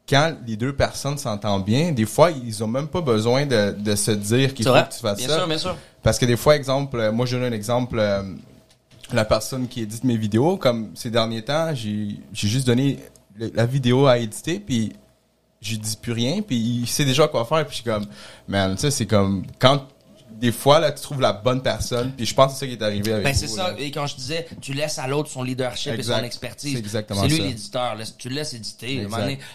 quand 0.07 0.35
les 0.47 0.57
deux 0.57 0.75
personnes 0.75 1.17
s'entendent 1.17 1.65
bien, 1.65 1.93
des 1.93 2.05
fois, 2.05 2.31
ils 2.31 2.63
ont 2.63 2.67
même 2.67 2.89
pas 2.89 3.01
besoin 3.01 3.47
de, 3.47 3.71
de 3.71 3.95
se 3.97 4.11
dire 4.11 4.53
qu'il 4.53 4.67
faut 4.67 4.73
vrai? 4.73 4.87
que 4.87 4.95
tu 4.95 5.01
fasses 5.01 5.19
Bien 5.19 5.29
ça. 5.29 5.39
sûr, 5.39 5.49
bien 5.49 5.59
sûr. 5.59 5.77
Parce 6.03 6.19
que 6.19 6.27
des 6.27 6.37
fois, 6.37 6.55
exemple, 6.55 6.99
euh, 6.99 7.11
moi 7.11 7.25
je 7.25 7.37
donne 7.39 7.51
un 7.51 7.57
exemple, 7.57 7.99
euh, 7.99 8.23
la 9.13 9.25
personne 9.25 9.67
qui 9.67 9.81
édite 9.81 10.05
mes 10.05 10.17
vidéos, 10.19 10.59
comme 10.59 10.91
ces 10.95 11.11
derniers 11.11 11.43
temps, 11.43 11.75
j'ai 11.75 12.19
juste 12.35 12.67
donné 12.67 12.99
la 13.39 13.65
vidéo 13.65 14.07
à 14.07 14.19
éditer, 14.19 14.59
puis 14.61 14.93
je 15.63 15.77
dis 15.77 15.97
plus 15.97 16.13
rien, 16.13 16.43
puis 16.43 16.57
il 16.57 16.87
sait 16.87 17.05
déjà 17.05 17.29
quoi 17.29 17.45
faire, 17.45 17.65
puis 17.67 17.77
je 17.79 17.83
suis 17.83 17.85
comme, 17.91 18.07
man, 18.49 18.75
tu 18.75 18.81
sais, 18.83 18.91
c'est 18.91 19.07
comme, 19.07 19.45
quand, 19.59 19.87
des 20.33 20.51
fois, 20.51 20.81
là, 20.81 20.91
tu 20.91 21.01
trouves 21.01 21.21
la 21.21 21.33
bonne 21.33 21.63
personne, 21.63 22.11
puis 22.17 22.27
je 22.27 22.35
pense 22.35 22.53
que 22.55 22.59
c'est 22.59 22.65
ça 22.65 22.67
qui 22.67 22.73
est 22.73 22.85
arrivé 22.85 23.13
avec 23.13 23.25
Ben 23.25 23.33
c'est 23.35 23.47
ça. 23.47 23.71
là. 23.71 23.75
Et 23.79 23.93
quand 23.93 24.07
je 24.09 24.17
disais, 24.17 24.47
tu 24.61 24.73
laisses 24.73 24.99
à 24.99 25.07
l'autre 25.07 25.31
son 25.31 25.45
leadership 25.45 25.93
Exact. 25.93 26.15
et 26.15 26.19
son 26.19 26.25
expertise. 26.25 26.73
C'est 26.73 26.79
exactement 26.81 27.23
C'est 27.23 27.29
lui 27.29 27.39
l'éditeur. 27.39 27.97
Tu 28.19 28.29
le 28.29 28.35
laisses 28.35 28.53
éditer. 28.55 29.07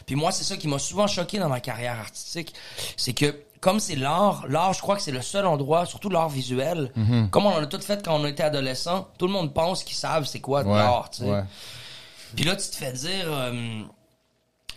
Puis 0.05 0.15
moi, 0.15 0.31
c'est 0.31 0.45
ça 0.45 0.55
qui 0.55 0.69
m'a 0.69 0.79
souvent 0.79 1.07
choqué 1.07 1.39
dans 1.39 1.49
ma 1.49 1.59
carrière 1.59 1.99
artistique, 1.99 2.53
c'est 2.95 3.11
que 3.13 3.35
comme 3.59 3.79
c'est 3.81 3.95
l'art, 3.95 4.45
l'art, 4.47 4.71
je 4.73 4.79
crois 4.81 4.95
que 4.95 5.01
c'est 5.01 5.11
le 5.11 5.21
seul 5.23 5.45
endroit, 5.45 5.85
surtout 5.87 6.09
l'art 6.09 6.29
visuel. 6.29 6.91
Mm-hmm. 6.95 7.29
Comme 7.31 7.47
on 7.47 7.49
en 7.53 7.63
a 7.63 7.65
tout 7.65 7.81
fait 7.81 8.05
quand 8.05 8.15
on 8.21 8.25
était 8.25 8.43
adolescent, 8.43 9.07
tout 9.17 9.25
le 9.27 9.33
monde 9.33 9.51
pense 9.53 9.83
qu'ils 9.83 9.97
savent 9.97 10.25
c'est 10.25 10.39
quoi 10.39 10.63
de 10.63 10.69
Ouais, 10.69 10.75
l'art. 10.77 11.09
tu 11.09 11.23
sais. 11.23 11.29
ouais. 11.29 11.41
Puis 12.35 12.45
là, 12.45 12.55
tu 12.55 12.69
te 12.69 12.75
fais 12.75 12.91
dire, 12.93 13.25
euh, 13.27 13.81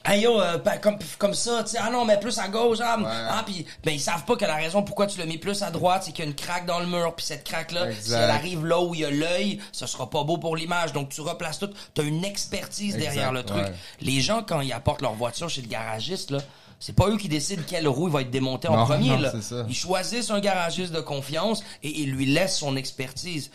Hey 0.05 0.23
yo, 0.23 0.41
euh, 0.41 0.57
ben, 0.59 0.79
comme, 0.79 0.97
comme 1.19 1.35
ça, 1.35 1.63
tu 1.63 1.73
sais, 1.73 1.79
ah 1.79 1.91
non, 1.91 2.07
mais 2.07 2.19
plus 2.19 2.39
à 2.39 2.49
gauche, 2.49 2.79
ah, 2.83 2.99
ah 3.05 3.43
puis 3.45 3.67
ben 3.85 3.93
ils 3.93 4.01
savent 4.01 4.25
pas 4.25 4.35
que 4.37 4.47
la 4.47 4.57
raison 4.57 4.83
pourquoi 4.83 5.07
tu 5.07 5.19
le 5.19 5.27
mets 5.27 5.37
plus 5.37 5.63
à 5.63 5.71
droite, 5.71 6.05
c'est 6.05 6.13
qu'il 6.13 6.25
y 6.25 6.29
a 6.29 6.31
une 6.31 6.37
craque 6.37 6.65
dans 6.65 6.81
le 6.81 6.87
mur, 6.87 7.15
puis 7.15 7.27
cette 7.27 7.45
craque-là, 7.45 7.89
si 8.01 8.13
elle 8.13 8.31
arrive 8.31 8.65
là 8.65 8.81
où 8.81 8.95
il 8.95 9.03
y 9.03 9.05
a 9.05 9.11
l'œil, 9.11 9.61
ce 9.73 9.87
sera 9.87 10.09
pas 10.09 10.25
beau 10.25 10.39
pour 10.39 10.57
l'image, 10.57 10.95
donc 10.95 11.11
tu 11.11 11.21
replaces 11.21 11.59
tout, 11.59 11.71
t'as 11.93 12.03
une 12.03 12.25
expertise 12.25 12.97
derrière 12.97 13.31
le 13.33 13.43
truc. 13.43 13.63
ouais. 13.63 13.75
Les 14.01 14.23
gens, 14.23 14.43
quand 14.43 14.63
ils 14.63 14.73
apportent 14.73 15.03
leur 15.03 15.15
voiture 15.15 15.51
chez 15.51 15.61
le 15.61 15.69
garagiste, 15.69 16.31
là, 16.31 16.39
c'est 16.79 16.97
pas 16.97 17.09
eux 17.09 17.19
qui 17.19 17.29
décident 17.29 17.63
quelle 17.67 17.87
roue 17.87 18.09
va 18.09 18.23
être 18.23 18.31
démontée 18.31 18.69
en 18.69 18.77
Non, 18.79 18.87
premier, 18.87 19.11
non, 19.11 19.19
là. 19.19 19.33
Ils 19.69 19.75
choisissent 19.75 20.31
un 20.31 20.41
garagiste 20.41 20.93
de 20.95 21.01
confiance 21.01 21.63
et 21.83 21.91
ils 22.01 22.11
lui 22.11 22.25
laissent 22.25 22.57
son 22.57 22.75
expertise. 22.75 23.51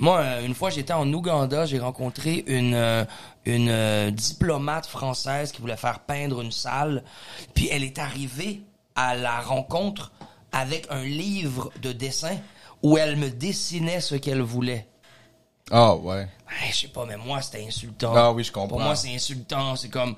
Moi, 0.00 0.18
euh, 0.18 0.46
une 0.46 0.54
fois, 0.54 0.70
j'étais 0.70 0.94
en 0.94 1.12
Ouganda, 1.12 1.66
j'ai 1.66 1.78
rencontré 1.78 2.42
une 2.46 2.74
euh, 2.74 3.04
une 3.44 3.68
euh, 3.68 4.10
diplomate 4.10 4.86
française 4.86 5.52
qui 5.52 5.60
voulait 5.60 5.76
faire 5.76 6.00
peindre 6.00 6.40
une 6.40 6.52
salle, 6.52 7.04
puis 7.54 7.68
elle 7.70 7.84
est 7.84 7.98
arrivée 7.98 8.62
à 8.96 9.14
la 9.14 9.40
rencontre 9.40 10.10
avec 10.52 10.86
un 10.90 11.04
livre 11.04 11.70
de 11.82 11.92
dessin 11.92 12.36
où 12.82 12.96
elle 12.96 13.16
me 13.16 13.28
dessinait 13.28 14.00
ce 14.00 14.14
qu'elle 14.14 14.40
voulait. 14.40 14.88
Ah, 15.70 15.94
ouais. 15.94 16.26
Hey, 16.48 16.72
je 16.72 16.78
sais 16.78 16.88
pas, 16.88 17.04
mais 17.04 17.18
moi, 17.18 17.42
c'était 17.42 17.64
insultant. 17.64 18.14
Ah 18.16 18.32
oui, 18.32 18.42
je 18.42 18.50
comprends. 18.50 18.68
Pour 18.68 18.80
moi, 18.80 18.96
c'est 18.96 19.14
insultant. 19.14 19.76
C'est 19.76 19.90
comme... 19.90 20.16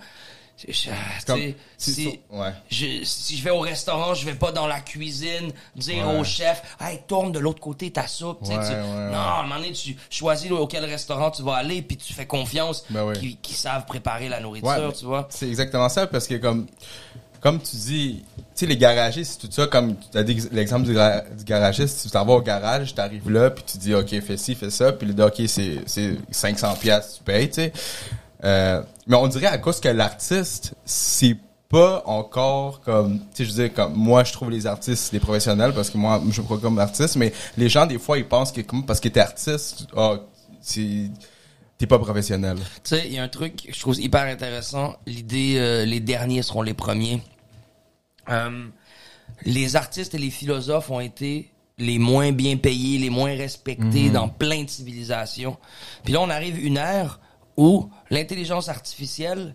comme- 1.26 1.40
c'est 1.78 1.90
si, 1.92 2.20
ouais. 2.30 2.52
je, 2.70 3.04
si 3.04 3.36
je 3.36 3.42
vais 3.44 3.50
au 3.50 3.60
restaurant, 3.60 4.14
je 4.14 4.24
vais 4.24 4.34
pas 4.34 4.52
dans 4.52 4.66
la 4.66 4.80
cuisine 4.80 5.52
dire 5.76 6.06
Ouais. 6.08 6.18
au 6.20 6.24
chef, 6.24 6.62
hey, 6.80 7.00
tourne 7.06 7.32
de 7.32 7.38
l'autre 7.38 7.60
côté 7.60 7.90
ta 7.90 8.06
soupe. 8.06 8.42
Ouais, 8.42 8.48
tu-. 8.66 8.72
Non, 8.72 9.18
à 9.18 9.40
un 9.40 9.42
moment 9.42 9.56
donné, 9.56 9.72
tu 9.72 9.96
choisis 10.10 10.50
auquel 10.50 10.84
restaurant 10.84 11.30
tu 11.30 11.42
vas 11.42 11.54
aller, 11.56 11.82
puis 11.82 11.96
tu 11.96 12.12
fais 12.12 12.26
confiance 12.26 12.84
Ben 12.90 13.04
oui. 13.04 13.18
qui, 13.18 13.36
qui 13.36 13.54
savent 13.54 13.86
préparer 13.86 14.28
la 14.28 14.40
nourriture, 14.40 14.92
tu 14.98 15.04
vois. 15.04 15.26
C'est 15.30 15.48
exactement 15.48 15.88
ça, 15.88 16.06
parce 16.06 16.26
que 16.26 16.34
comme, 16.34 16.66
comme 17.40 17.60
tu 17.60 17.74
dis, 17.74 18.22
tu 18.36 18.42
sais, 18.54 18.66
les 18.66 18.76
garagistes, 18.76 19.40
tout 19.40 19.48
ça, 19.50 19.66
comme 19.66 19.96
tu 19.96 20.16
as 20.16 20.22
dit 20.22 20.46
l'exemple 20.52 20.84
du, 20.84 20.92
du 20.92 21.44
garagiste, 21.44 22.02
tu 22.02 22.10
t'en 22.10 22.24
vas 22.24 22.34
au 22.34 22.40
garage, 22.40 22.94
tu 22.94 23.00
arrives 23.00 23.28
là, 23.30 23.50
puis 23.50 23.64
tu 23.66 23.78
dis, 23.78 23.94
OK, 23.94 24.08
fais 24.20 24.36
ci, 24.36 24.54
fais 24.54 24.70
ça, 24.70 24.92
puis 24.92 25.08
le 25.08 25.14
dit, 25.14 25.22
OK, 25.22 25.42
c'est, 25.48 25.78
c'est 25.86 26.16
500 26.30 26.74
pièces 26.76 27.14
tu 27.18 27.24
payes, 27.24 27.48
tu 27.48 27.54
sais. 27.54 27.72
Euh, 28.44 28.82
mais 29.06 29.16
on 29.16 29.28
dirait 29.28 29.46
à 29.46 29.58
cause 29.58 29.80
que 29.80 29.88
l'artiste, 29.88 30.74
c'est 30.84 31.36
pas 31.68 32.02
encore 32.06 32.80
comme, 32.82 33.18
tu 33.18 33.24
sais, 33.34 33.44
je 33.44 33.50
veux 33.50 33.64
dire, 33.64 33.74
comme, 33.74 33.94
moi, 33.94 34.24
je 34.24 34.32
trouve 34.32 34.50
les 34.50 34.66
artistes 34.66 35.12
des 35.12 35.20
professionnels, 35.20 35.72
parce 35.72 35.88
que 35.90 35.96
moi, 35.96 36.20
je 36.30 36.40
me 36.40 36.44
crois 36.44 36.58
comme 36.58 36.78
artiste, 36.78 37.16
mais 37.16 37.32
les 37.56 37.68
gens, 37.68 37.86
des 37.86 37.98
fois, 37.98 38.18
ils 38.18 38.26
pensent 38.26 38.52
que, 38.52 38.60
comme, 38.60 38.84
parce 38.84 39.00
que 39.00 39.08
t'es 39.08 39.20
artiste, 39.20 39.86
c'est, 40.60 41.10
t'es 41.78 41.86
pas 41.86 41.98
professionnel. 41.98 42.58
Tu 42.84 42.96
sais, 42.96 43.06
il 43.06 43.14
y 43.14 43.18
a 43.18 43.22
un 43.22 43.28
truc 43.28 43.66
que 43.66 43.74
je 43.74 43.80
trouve 43.80 43.98
hyper 43.98 44.22
intéressant. 44.22 44.96
L'idée, 45.06 45.56
euh, 45.56 45.84
les 45.84 46.00
derniers 46.00 46.42
seront 46.42 46.62
les 46.62 46.74
premiers. 46.74 47.22
Euh, 48.28 48.66
les 49.44 49.76
artistes 49.76 50.14
et 50.14 50.18
les 50.18 50.30
philosophes 50.30 50.90
ont 50.90 51.00
été 51.00 51.50
les 51.78 51.98
moins 51.98 52.32
bien 52.32 52.56
payés, 52.56 52.98
les 52.98 53.10
moins 53.10 53.34
respectés 53.34 54.10
dans 54.10 54.28
plein 54.28 54.62
de 54.62 54.70
civilisations. 54.70 55.56
Puis 56.04 56.12
là, 56.12 56.20
on 56.20 56.30
arrive 56.30 56.64
une 56.64 56.76
ère 56.76 57.18
où 57.56 57.88
l'intelligence 58.10 58.68
artificielle 58.68 59.54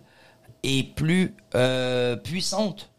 est 0.62 0.94
plus 0.94 1.34
euh, 1.54 2.16
puissante 2.16 2.90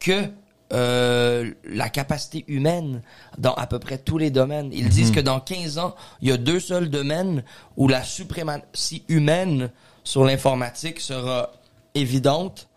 que 0.00 0.30
euh, 0.72 1.52
la 1.64 1.88
capacité 1.88 2.44
humaine 2.48 3.02
dans 3.38 3.54
à 3.54 3.66
peu 3.66 3.78
près 3.78 3.98
tous 3.98 4.18
les 4.18 4.30
domaines. 4.30 4.70
Ils 4.72 4.88
disent 4.88 5.12
que 5.12 5.20
dans 5.20 5.38
15 5.38 5.78
ans, 5.78 5.94
il 6.20 6.28
y 6.28 6.32
a 6.32 6.36
deux 6.36 6.58
seuls 6.58 6.88
domaines 6.88 7.44
où 7.76 7.86
la 7.86 8.02
suprématie 8.02 9.04
humaine 9.08 9.70
sur 10.04 10.24
l'informatique 10.24 11.00
sera 11.00 11.52
évidente. 11.94 12.68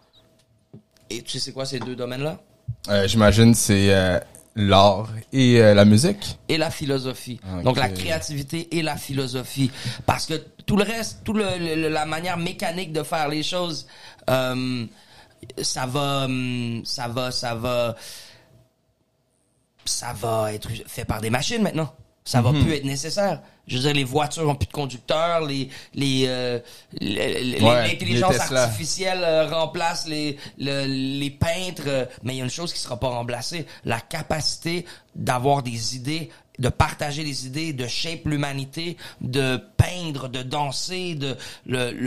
Et 1.09 1.21
tu 1.21 1.31
sais 1.31 1.39
c'est 1.39 1.53
quoi 1.53 1.65
ces 1.65 1.79
deux 1.79 1.95
domaines-là? 1.95 2.39
Euh, 2.89 3.07
J'imagine 3.07 3.53
c'est 3.55 3.93
euh, 3.93 4.19
l'art 4.57 5.09
et 5.31 5.61
euh, 5.61 5.73
la 5.73 5.85
musique? 5.85 6.37
et 6.49 6.57
la 6.57 6.69
philosophie. 6.71 7.39
Donc 7.63 7.77
la 7.77 7.89
créativité 7.89 8.67
et 8.77 8.81
la 8.81 8.97
philosophie. 8.97 9.71
Parce 10.05 10.25
que 10.25 10.33
tout 10.65 10.75
le 10.75 10.83
reste, 10.83 11.19
tout 11.23 11.33
le, 11.33 11.45
le- 11.59 11.89
la 11.89 12.05
manière 12.05 12.37
mécanique 12.37 12.91
de 12.91 13.03
faire 13.03 13.27
les 13.29 13.43
choses, 13.43 13.87
euh, 14.29 14.85
ça 15.61 15.85
va, 15.85 16.25
hum, 16.25 16.81
ça 16.83 17.07
va, 17.07 17.31
ça 17.31 17.53
va, 17.55 17.95
ça 19.85 20.13
va 20.13 20.53
être 20.53 20.69
fait 20.87 21.05
par 21.05 21.21
des 21.21 21.29
machines 21.29 21.61
maintenant. 21.61 21.93
Ça 22.25 22.41
Mhm. 22.41 22.51
va 22.51 22.63
plus 22.63 22.73
être 22.73 22.83
nécessaire. 22.85 23.41
Je 23.67 23.75
veux 23.75 23.81
dire, 23.83 23.93
les 23.93 24.03
voitures 24.05 24.47
ont 24.47 24.55
plus 24.55 24.67
de 24.67 24.71
conducteurs, 24.71 25.45
les 25.45 25.69
les 25.93 26.23
euh, 26.27 26.59
les- 27.01 27.43
les- 27.43 27.61
Ouais, 27.61 27.87
l'intelligence 27.87 28.35
artificielle 28.63 29.23
euh, 29.23 29.47
remplace 29.47 30.07
les 30.07 30.37
le- 30.57 30.85
les 31.19 31.29
peintres, 31.31 31.83
euh, 31.87 32.05
mais 32.23 32.35
il 32.35 32.37
y 32.37 32.41
a 32.41 32.45
une 32.45 32.49
chose 32.49 32.71
qui 32.73 32.79
sera 32.79 32.97
pas 32.99 33.09
remplacée, 33.09 33.65
la 33.83 33.99
capacité 33.99 34.85
d'avoir 35.15 35.63
des 35.63 35.95
idées 35.95 36.29
de 36.59 36.69
partager 36.69 37.23
des 37.23 37.45
idées, 37.45 37.71
de 37.71 37.85
shape 37.85 38.21
l'humanité, 38.25 38.97
de 39.21 39.61
peindre, 39.77 40.27
de 40.27 40.41
danser, 40.41 41.13
de 41.13 41.37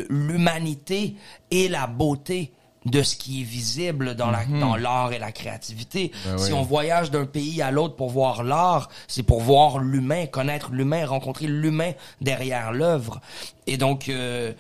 l'humanité 0.08 1.14
et 1.50 1.68
la 1.68 1.86
beauté 1.86 2.52
de 2.86 3.02
ce 3.02 3.16
qui 3.16 3.42
est 3.42 3.44
visible 3.44 4.14
dans 4.14 4.30
la 4.30 4.44
dans 4.46 4.76
l'art 4.76 5.12
et 5.12 5.18
la 5.18 5.32
créativité. 5.32 6.12
Mhm. 6.24 6.32
Ben 6.32 6.38
si 6.38 6.52
oui. 6.52 6.58
on 6.58 6.62
voyage 6.62 7.10
d'un 7.10 7.26
pays 7.26 7.60
à 7.62 7.70
l'autre 7.70 7.94
pour 7.94 8.10
voir 8.10 8.42
l'art, 8.42 8.88
c'est 9.06 9.22
pour 9.22 9.40
voir 9.40 9.78
l'humain, 9.78 10.26
connaître 10.26 10.70
l'humain, 10.72 11.06
rencontrer 11.06 11.46
l'humain 11.46 11.92
derrière 12.20 12.72
l'œuvre. 12.72 13.20
Et 13.66 13.76
donc 13.76 14.08
euh, 14.08 14.52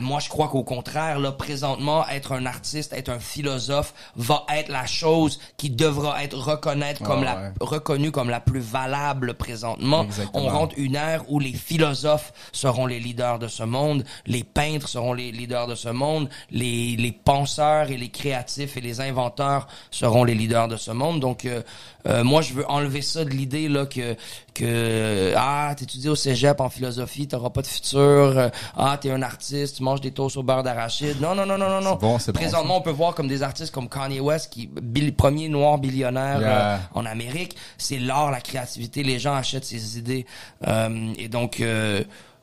moi, 0.00 0.20
je 0.20 0.28
crois 0.28 0.48
qu'au 0.48 0.62
contraire, 0.64 1.18
là, 1.18 1.32
présentement, 1.32 2.06
être 2.08 2.32
un 2.32 2.46
artiste, 2.46 2.92
être 2.92 3.08
un 3.10 3.18
philosophe, 3.18 3.94
va 4.16 4.44
être 4.54 4.68
la 4.68 4.86
chose 4.86 5.38
qui 5.56 5.70
devra 5.70 6.22
être 6.24 6.36
reconnaître 6.36 7.02
comme 7.02 7.20
Ah 7.22 7.24
la, 7.24 7.36
ouais. 7.36 7.52
reconnue 7.60 8.10
comme 8.10 8.30
la 8.30 8.40
plus 8.40 8.60
valable 8.60 9.34
présentement. 9.34 10.04
Exactement. 10.04 10.44
On 10.44 10.48
rentre 10.48 10.74
une 10.78 10.96
ère 10.96 11.24
où 11.30 11.38
les 11.38 11.52
philosophes 11.52 12.32
seront 12.52 12.86
les 12.86 13.00
leaders 13.00 13.38
de 13.38 13.48
ce 13.48 13.62
monde, 13.62 14.04
les 14.26 14.44
peintres 14.44 14.88
seront 14.88 15.12
les 15.12 15.32
leaders 15.32 15.66
de 15.66 15.74
ce 15.74 15.88
monde, 15.88 16.28
les, 16.50 16.96
les 16.96 17.12
penseurs 17.12 17.90
et 17.90 17.96
les 17.96 18.08
créatifs 18.08 18.76
et 18.76 18.80
les 18.80 19.00
inventeurs 19.00 19.66
seront 19.90 20.24
les 20.24 20.34
leaders 20.34 20.68
de 20.68 20.76
ce 20.76 20.90
monde. 20.90 21.20
Donc, 21.20 21.44
euh, 21.44 21.62
euh, 22.06 22.24
moi, 22.24 22.42
je 22.42 22.54
veux 22.54 22.68
enlever 22.70 23.02
ça 23.02 23.24
de 23.24 23.30
l'idée 23.30 23.68
là 23.68 23.86
que 23.86 24.16
que 24.54 25.32
ah 25.36 25.72
t'étudies 25.76 26.08
au 26.08 26.14
cégep 26.14 26.60
en 26.60 26.68
philosophie, 26.68 27.26
t'auras 27.28 27.50
pas 27.50 27.62
de 27.62 27.66
futur. 27.66 27.98
euh, 28.00 28.48
ah 28.76 28.98
t'es 29.00 29.10
un 29.10 29.22
artiste, 29.22 29.76
tu 29.76 29.82
manges 29.82 30.00
des 30.00 30.10
toasts 30.10 30.36
au 30.36 30.42
beurre 30.42 30.62
d'arachide. 30.62 31.20
Non 31.20 31.34
non 31.34 31.46
non 31.46 31.56
non 31.58 31.68
non 31.70 31.80
non. 31.80 31.94
Bon, 31.96 32.18
c'est 32.18 32.32
bon, 32.32 32.40
Présentement, 32.40 32.78
on 32.78 32.82
peut 32.82 32.90
voir 32.90 33.14
comme 33.14 33.28
des 33.28 33.42
artistes 33.42 33.72
comme 33.72 33.88
Kanye 33.88 34.20
West, 34.20 34.52
qui 34.52 34.68
bill- 34.82 35.14
premier 35.14 35.48
noir 35.48 35.78
billionnaire 35.78 36.40
Yeah. 36.40 36.74
euh, 36.74 36.78
en 36.94 37.06
Amérique. 37.06 37.56
C'est 37.78 37.98
l'art, 37.98 38.30
la 38.30 38.40
créativité. 38.40 39.02
Les 39.02 39.18
gens 39.18 39.34
achètent 39.34 39.64
ses 39.64 39.98
idées. 39.98 40.26
Euh, 40.66 41.12
et 41.18 41.28
donc, 41.28 41.60
euh, 41.60 42.02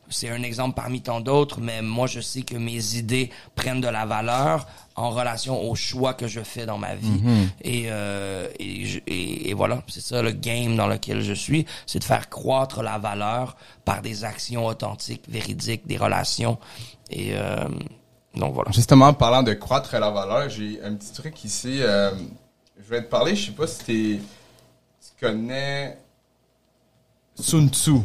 c'est 0.10 0.30
un 0.30 0.44
exemple 0.44 0.76
parmi 0.76 1.02
tant 1.02 1.20
d'autres, 1.20 1.60
mais 1.60 1.82
moi, 1.82 2.08
je 2.08 2.20
sais 2.22 2.42
que 2.42 2.56
mes 2.56 2.96
idées 2.96 3.30
prennent 3.56 3.82
de 3.82 3.88
la 3.88 4.06
valeur 4.06 4.68
en 4.96 5.10
relation 5.12 5.62
aux 5.70 5.76
choix 5.76 6.14
que 6.14 6.28
je 6.28 6.42
fais 6.42 6.66
dans 6.66 6.78
ma 6.78 6.96
vie. 6.96 7.22
Et, 7.62 7.84
euh, 7.88 8.48
et, 8.60 8.86
je- 8.86 9.00
et- 9.06 9.50
et 9.50 9.54
voilà, 9.54 9.84
c'est 9.88 10.02
ça 10.02 10.22
le 10.22 10.32
game 10.32 10.76
dans 10.76 10.88
lequel 10.88 11.22
je 11.22 11.34
suis, 11.34 11.66
c'est 11.86 12.00
de 12.00 12.04
faire 12.04 12.30
croître 12.30 12.82
la 12.82 12.98
valeur 12.98 13.58
par 13.86 14.02
des 14.02 14.24
actions 14.24 14.66
authentiques, 14.66 15.24
véridiques, 15.30 15.86
des 15.86 15.98
relations. 15.98 16.58
Et 17.10 17.32
euh, 17.34 17.68
donc 18.36 18.54
voilà. 18.54 18.72
Justement, 18.72 19.08
en 19.08 19.14
parlant 19.14 19.44
de 19.44 19.54
croître 19.54 19.94
la 19.98 20.10
valeur, 20.10 20.50
j'ai 20.50 20.82
un 20.84 20.96
petit 20.96 21.14
truc 21.14 21.44
ici. 21.44 21.80
euh, 21.82 22.12
je 22.80 22.90
vais 22.90 23.04
te 23.04 23.10
parler, 23.10 23.36
je 23.36 23.48
sais 23.48 23.52
pas 23.52 23.68
si 23.68 23.80
t'es- 23.84 24.20
tu 25.02 25.26
connais 25.26 25.98
Sun 27.40 27.70
Tzu. 27.70 28.00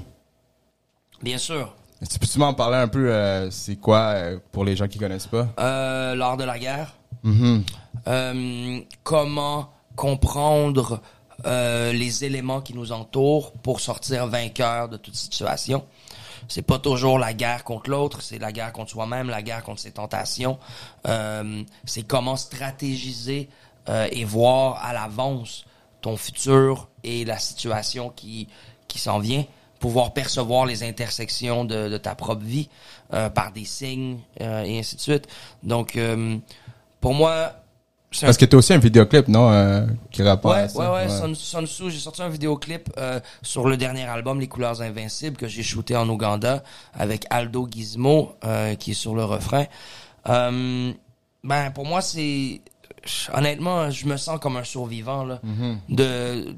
Bien 1.22 1.38
sûr. 1.38 1.74
Tu 2.11 2.18
peux-tu 2.18 2.38
m'en 2.38 2.55
parler 2.55 2.76
un 2.78 2.88
peu, 2.88 3.12
euh, 3.12 3.50
c'est 3.50 3.76
quoi 3.76 3.98
euh, 4.14 4.38
pour 4.50 4.64
les 4.64 4.76
gens 4.76 4.88
qui 4.88 4.98
connaissent 4.98 5.28
pas? 5.28 5.48
Euh, 5.59 6.14
l'art 6.14 6.36
de 6.36 6.44
la 6.44 6.59
guerre. 6.59 6.94
Euh, 8.09 8.80
comment 9.05 9.70
comprendre 9.94 11.00
euh, 11.46 11.92
les 11.92 12.24
éléments 12.24 12.61
qui 12.61 12.74
nous 12.74 12.92
entourent 12.92 13.53
pour 13.53 13.80
sortir 13.80 14.26
vainqueur 14.26 14.88
de 14.88 14.96
toute 14.96 15.14
situation. 15.14 15.84
C'est 16.48 16.62
pas 16.62 16.78
toujours 16.78 17.18
la 17.20 17.32
guerre 17.34 17.62
contre 17.62 17.88
l'autre, 17.90 18.20
c'est 18.20 18.38
la 18.38 18.50
guerre 18.50 18.72
contre 18.72 18.90
soi-même, 18.90 19.28
la 19.30 19.42
guerre 19.42 19.62
contre 19.62 19.80
ses 19.80 19.92
tentations. 19.92 20.59
Euh, 21.07 21.62
c'est 21.84 22.03
comment 22.03 22.36
stratégiser 22.36 23.48
euh, 23.88 24.09
et 24.11 24.24
voir 24.24 24.84
à 24.84 24.92
l'avance 24.92 25.64
ton 26.00 26.16
futur 26.16 26.88
et 27.05 27.24
la 27.24 27.38
situation 27.38 28.11
qui 28.11 28.48
qui 28.88 28.98
s'en 28.98 29.20
vient, 29.20 29.44
pouvoir 29.83 30.12
percevoir 30.14 30.64
les 30.64 30.83
intersections 30.85 31.64
de, 31.66 31.89
de 31.89 31.99
ta 31.99 32.14
propre 32.14 32.43
vie 32.45 32.68
euh, 33.12 33.28
par 33.28 33.53
des 33.53 33.64
signes 33.66 34.18
euh, 34.41 34.62
et 34.62 34.78
ainsi 34.78 34.95
de 34.97 35.01
suite. 35.01 35.26
Donc 35.62 35.97
euh, 35.97 36.39
pour 37.01 37.12
moi, 37.14 37.53
c'est 38.14 38.26
un 38.26 38.28
Parce 38.28 38.37
que 38.39 38.45
t'as 38.45 38.57
aussi 38.59 38.72
un 38.74 38.78
vidéoclip, 38.78 39.26
non? 39.28 39.51
euh, 39.51 39.87
qui 40.12 40.22
rapporte 40.22 40.55
Ouais, 40.55 40.62
à 40.62 40.68
ça. 40.68 40.78
ouais, 40.93 41.05
ouais, 41.05 41.09
Sun, 41.09 41.35
Sun 41.66 41.91
j'ai 41.91 41.99
sorti 41.99 42.22
un 42.22 42.28
vidéoclip 42.28 42.91
euh, 42.99 43.18
sur 43.43 43.66
le 43.68 43.76
dernier 43.76 44.05
album 44.05 44.39
Les 44.39 44.49
Couleurs 44.49 44.80
Invincibles 44.83 45.37
que 45.37 45.49
j'ai 45.49 45.62
shooté 45.62 45.97
en 45.97 46.09
Ouganda 46.09 46.62
avec 46.95 47.24
Aldo 47.30 47.66
Gizmo 47.70 48.35
euh, 48.45 48.74
qui 48.76 48.91
est 48.93 48.95
sur 48.95 49.14
le 49.14 49.24
refrain. 49.24 49.64
Euh, 50.28 50.93
Ben, 51.45 51.70
pour 51.72 51.85
moi, 51.87 52.01
c'est. 52.01 52.61
Honnêtement, 53.35 53.91
je 53.91 54.07
me 54.07 54.16
sens 54.16 54.39
comme 54.41 54.57
un 54.57 54.62
survivant, 54.64 55.24
là. 55.24 55.41
Mhm. 55.43 55.78
De. 55.89 56.55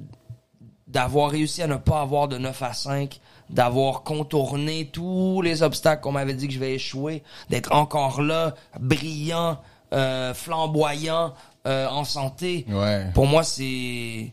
D'avoir 0.94 1.30
réussi 1.30 1.60
à 1.60 1.66
ne 1.66 1.76
pas 1.76 2.00
avoir 2.00 2.28
de 2.28 2.38
9 2.38 2.62
à 2.62 2.72
5, 2.72 3.20
d'avoir 3.50 4.02
contourné 4.04 4.88
tous 4.92 5.42
les 5.42 5.62
obstacles 5.62 6.00
qu'on 6.02 6.12
m'avait 6.12 6.34
dit 6.34 6.46
que 6.48 6.54
je 6.54 6.58
vais 6.60 6.74
échouer, 6.74 7.22
d'être 7.50 7.72
encore 7.72 8.22
là, 8.22 8.54
brillant, 8.80 9.58
euh, 9.92 10.32
flamboyant, 10.32 11.34
euh, 11.66 11.88
en 11.88 12.04
santé. 12.04 12.64
Ouais. 12.68 13.06
Pour 13.12 13.26
moi, 13.26 13.42
c'est. 13.42 14.30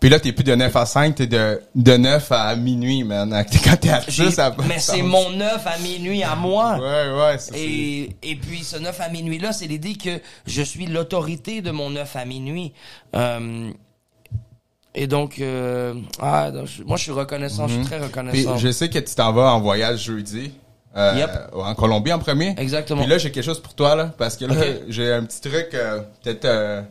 Puis 0.00 0.10
là, 0.10 0.20
t'es 0.20 0.32
plus 0.32 0.44
de 0.44 0.54
9 0.54 0.76
à 0.76 0.86
5, 0.86 1.16
t'es 1.16 1.26
de, 1.26 1.60
de 1.74 1.96
9 1.96 2.30
à 2.30 2.54
minuit, 2.54 3.02
man. 3.02 3.30
Quand 3.64 3.76
t'es 3.80 3.90
à 3.90 4.00
j'ai- 4.06 4.26
6, 4.26 4.32
ça 4.36 4.54
Mais 4.68 4.78
c'est 4.78 5.02
mon 5.02 5.30
9 5.30 5.66
à 5.66 5.78
minuit 5.78 6.22
à 6.22 6.36
moi. 6.36 6.78
Ouais, 6.78 7.10
ouais, 7.20 7.38
c'est 7.38 7.58
Et, 7.58 8.16
et 8.22 8.36
puis 8.36 8.62
ce 8.62 8.76
9 8.76 9.00
à 9.00 9.08
minuit 9.08 9.38
là, 9.38 9.52
c'est 9.52 9.66
l'idée 9.66 9.94
que 9.94 10.20
je 10.46 10.62
suis 10.62 10.86
l'autorité 10.86 11.62
de 11.62 11.70
mon 11.72 11.90
9 11.90 12.14
à 12.14 12.24
minuit. 12.26 12.72
Euh, 13.16 13.70
et 15.02 15.06
donc, 15.06 15.38
euh, 15.40 15.94
ah, 16.20 16.50
donc, 16.50 16.68
moi 16.86 16.96
je 16.96 17.02
suis 17.04 17.12
reconnaissant, 17.12 17.68
je 17.68 17.74
suis 17.74 17.84
très 17.84 17.96
Puis 17.98 18.06
reconnaissant. 18.06 18.56
je 18.58 18.70
sais 18.70 18.88
que 18.90 18.98
tu 18.98 19.14
t'en 19.14 19.32
vas 19.32 19.52
en 19.52 19.60
voyage 19.60 20.04
jeudi. 20.04 20.52
Euh, 20.96 21.14
Yep. 21.16 21.30
En 21.54 21.74
Colombie 21.74 22.12
en 22.12 22.18
premier. 22.18 22.54
Exactement. 22.58 23.02
Puis 23.02 23.10
là, 23.10 23.18
j'ai 23.18 23.30
quelque 23.30 23.44
chose 23.44 23.60
pour 23.60 23.74
toi, 23.74 23.94
là. 23.94 24.10
Parce 24.18 24.36
que 24.36 24.46
là, 24.46 24.54
j'ai 24.88 25.12
un 25.12 25.22
petit 25.24 25.40
truc, 25.40 25.68
euh, 25.74 26.00
peut-être. 26.24 26.84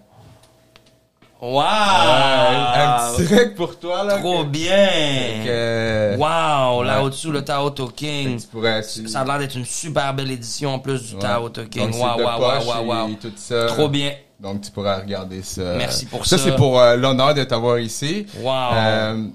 Wow! 1.40 1.60
un 1.62 3.14
petit 3.16 3.26
truc 3.28 3.56
pour 3.56 3.78
toi, 3.78 4.04
là. 4.04 4.18
Trop 4.18 4.44
que- 4.44 4.50
bien! 4.50 5.44
que- 5.46 6.16
Wow! 6.18 6.84
Là 6.84 6.98
Ouais. 7.00 7.04
au-dessous, 7.06 7.32
le 7.32 7.44
Tao 7.44 7.70
King. 7.96 8.40
Tu 8.40 8.48
pourrais. 8.48 8.82
tu- 8.82 9.08
Ça 9.08 9.22
a 9.22 9.26
l'air 9.26 9.40
d'être 9.40 9.56
une 9.56 9.66
super 9.66 10.14
belle 10.16 10.32
édition 10.32 10.74
en 10.74 10.80
plus 10.80 11.04
du 11.10 11.14
Ouais. 11.16 11.22
Tao 11.22 11.50
King. 11.50 11.92
Wow, 11.94 12.18
wow, 12.18 12.40
wow, 12.40 12.84
wow, 12.86 13.08
wow. 13.10 13.68
Trop 13.68 13.88
bien. 13.90 14.14
Donc, 14.40 14.62
tu 14.62 14.72
pourras 14.72 15.00
regarder 15.00 15.42
ça. 15.42 15.76
Merci 15.76 16.06
pour 16.06 16.26
ça. 16.26 16.38
ça. 16.38 16.44
c'est 16.44 16.56
pour 16.56 16.80
euh, 16.80 16.96
l'honneur 16.96 17.34
de 17.34 17.44
t'avoir 17.44 17.80
ici. 17.80 18.26
Wow. 18.40 18.74
Euh, 18.74 19.28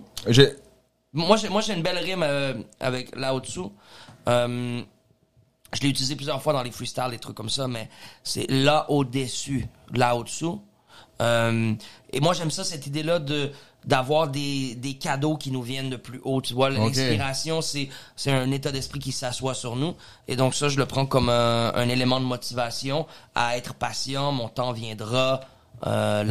Moi, 1.12 1.36
j'ai, 1.36 1.48
moi, 1.48 1.60
j'ai 1.60 1.74
une 1.74 1.82
belle 1.82 1.98
rime 1.98 2.22
euh, 2.22 2.54
avec 2.80 3.14
là 3.16 3.34
au-dessous. 3.34 3.72
Je 4.26 5.80
l'ai 5.80 5.88
utilisé 5.88 6.16
plusieurs 6.16 6.42
fois 6.42 6.52
dans 6.52 6.62
les 6.62 6.70
freestyles, 6.70 7.10
des 7.10 7.18
trucs 7.18 7.34
comme 7.34 7.48
ça, 7.48 7.66
mais 7.66 7.88
c'est 8.22 8.48
là 8.50 8.84
au-dessus, 8.90 9.66
là 9.92 10.14
au-dessous. 10.14 10.62
Et 11.20 12.20
moi, 12.20 12.34
j'aime 12.34 12.50
ça, 12.50 12.62
cette 12.62 12.86
idée-là 12.86 13.18
de 13.18 13.50
d'avoir 13.84 14.28
des, 14.28 14.74
des 14.76 14.94
cadeaux 14.94 15.36
qui 15.36 15.50
nous 15.50 15.62
viennent 15.62 15.90
de 15.90 15.96
plus 15.96 16.20
haut. 16.24 16.40
Tu 16.40 16.54
vois, 16.54 16.70
l'inspiration, 16.70 17.60
c'est 17.62 17.88
c'est 18.16 18.30
un 18.30 18.50
état 18.50 18.70
d'esprit 18.72 19.00
qui 19.00 19.12
s'assoit 19.12 19.54
sur 19.54 19.76
nous. 19.76 19.94
Et 20.28 20.36
donc 20.36 20.54
ça, 20.54 20.68
je 20.68 20.78
le 20.78 20.86
prends 20.86 21.06
comme 21.06 21.28
un, 21.28 21.72
un 21.74 21.88
élément 21.88 22.20
de 22.20 22.24
motivation 22.24 23.06
à 23.34 23.56
être 23.56 23.74
patient. 23.74 24.32
Mon 24.32 24.48
temps 24.48 24.72
viendra. 24.72 25.40
Euh, 25.84 26.22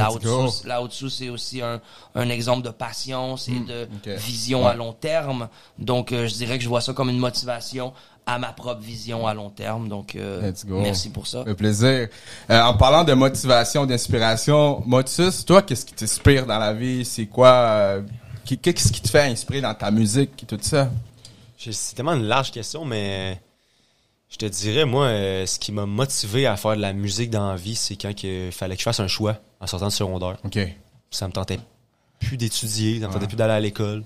au-dessous, 0.80 1.10
c'est 1.10 1.28
aussi 1.28 1.62
un, 1.62 1.82
un 2.16 2.30
exemple 2.30 2.62
de 2.66 2.70
patience 2.70 3.50
et 3.50 3.60
de 3.60 3.86
Hmm, 3.86 3.96
ok. 3.98 4.08
vision 4.18 4.64
Ouais. 4.64 4.70
à 4.70 4.74
long 4.76 4.94
terme. 4.94 5.50
Donc, 5.78 6.14
euh, 6.14 6.26
je 6.28 6.36
dirais 6.36 6.58
que 6.58 6.64
je 6.64 6.70
vois 6.70 6.80
ça 6.80 6.94
comme 6.94 7.10
une 7.10 7.18
motivation 7.18 7.92
à 8.34 8.38
ma 8.40 8.54
propre 8.54 8.82
vision 8.82 9.28
à 9.28 9.34
long 9.34 9.50
terme. 9.50 9.90
Donc, 9.90 10.16
euh, 10.16 10.42
Let's 10.50 10.66
go. 10.66 10.80
merci 10.82 11.10
pour 11.10 11.28
ça. 11.28 11.44
Un 11.46 11.54
plaisir. 11.54 12.08
Euh, 12.50 12.62
en 12.62 12.74
parlant 12.76 13.04
de 13.04 13.14
motivation, 13.14 13.86
d'inspiration, 13.86 14.82
Motus, 14.86 15.46
toi, 15.46 15.62
qu'est-ce 15.62 15.86
qui 15.86 15.94
t'inspire 15.94 16.46
dans 16.46 16.60
la 16.60 16.74
vie? 16.74 17.04
C'est 17.06 17.26
quoi? 17.28 17.50
euh, 17.50 18.02
qu'est-ce 18.46 18.92
qui 18.92 19.02
te 19.02 19.10
fait 19.10 19.24
inspirer 19.24 19.62
dans 19.62 19.74
ta 19.74 19.92
musique 19.92 20.44
et 20.44 20.46
tout 20.46 20.58
ça? 20.62 20.90
C'est 21.58 21.96
tellement 21.96 22.14
une 22.14 22.26
large 22.26 22.52
question, 22.52 22.86
mais 22.86 23.40
je 24.30 24.38
te 24.38 24.46
dirais, 24.46 24.86
moi, 24.86 25.06
euh, 25.06 25.46
ce 25.46 25.60
qui 25.60 25.72
m'a 25.72 25.86
motivé 25.86 26.48
à 26.48 26.58
faire 26.58 26.76
de 26.76 26.82
la 26.82 26.94
musique 26.94 27.30
dans 27.30 27.50
la 27.52 27.56
vie, 27.56 27.76
c'est 27.76 27.96
quand 27.96 28.12
il 28.24 28.52
fallait 28.52 28.76
que 28.76 28.80
je 28.80 28.86
fasse 28.86 29.00
un 29.00 29.08
choix 29.08 29.38
en 29.60 29.68
sortant 29.68 29.88
de 29.88 29.92
secondaire. 29.92 30.38
OK. 30.44 30.58
Ça 31.12 31.28
me 31.28 31.34
tentait 31.34 31.60
plus 32.20 32.38
d'étudier, 32.38 33.00
ça 33.02 33.08
me 33.08 33.14
tentait 33.14 33.28
plus 33.28 33.36
d'aller 33.36 33.54
à 33.54 33.60
l'école. 33.60 34.04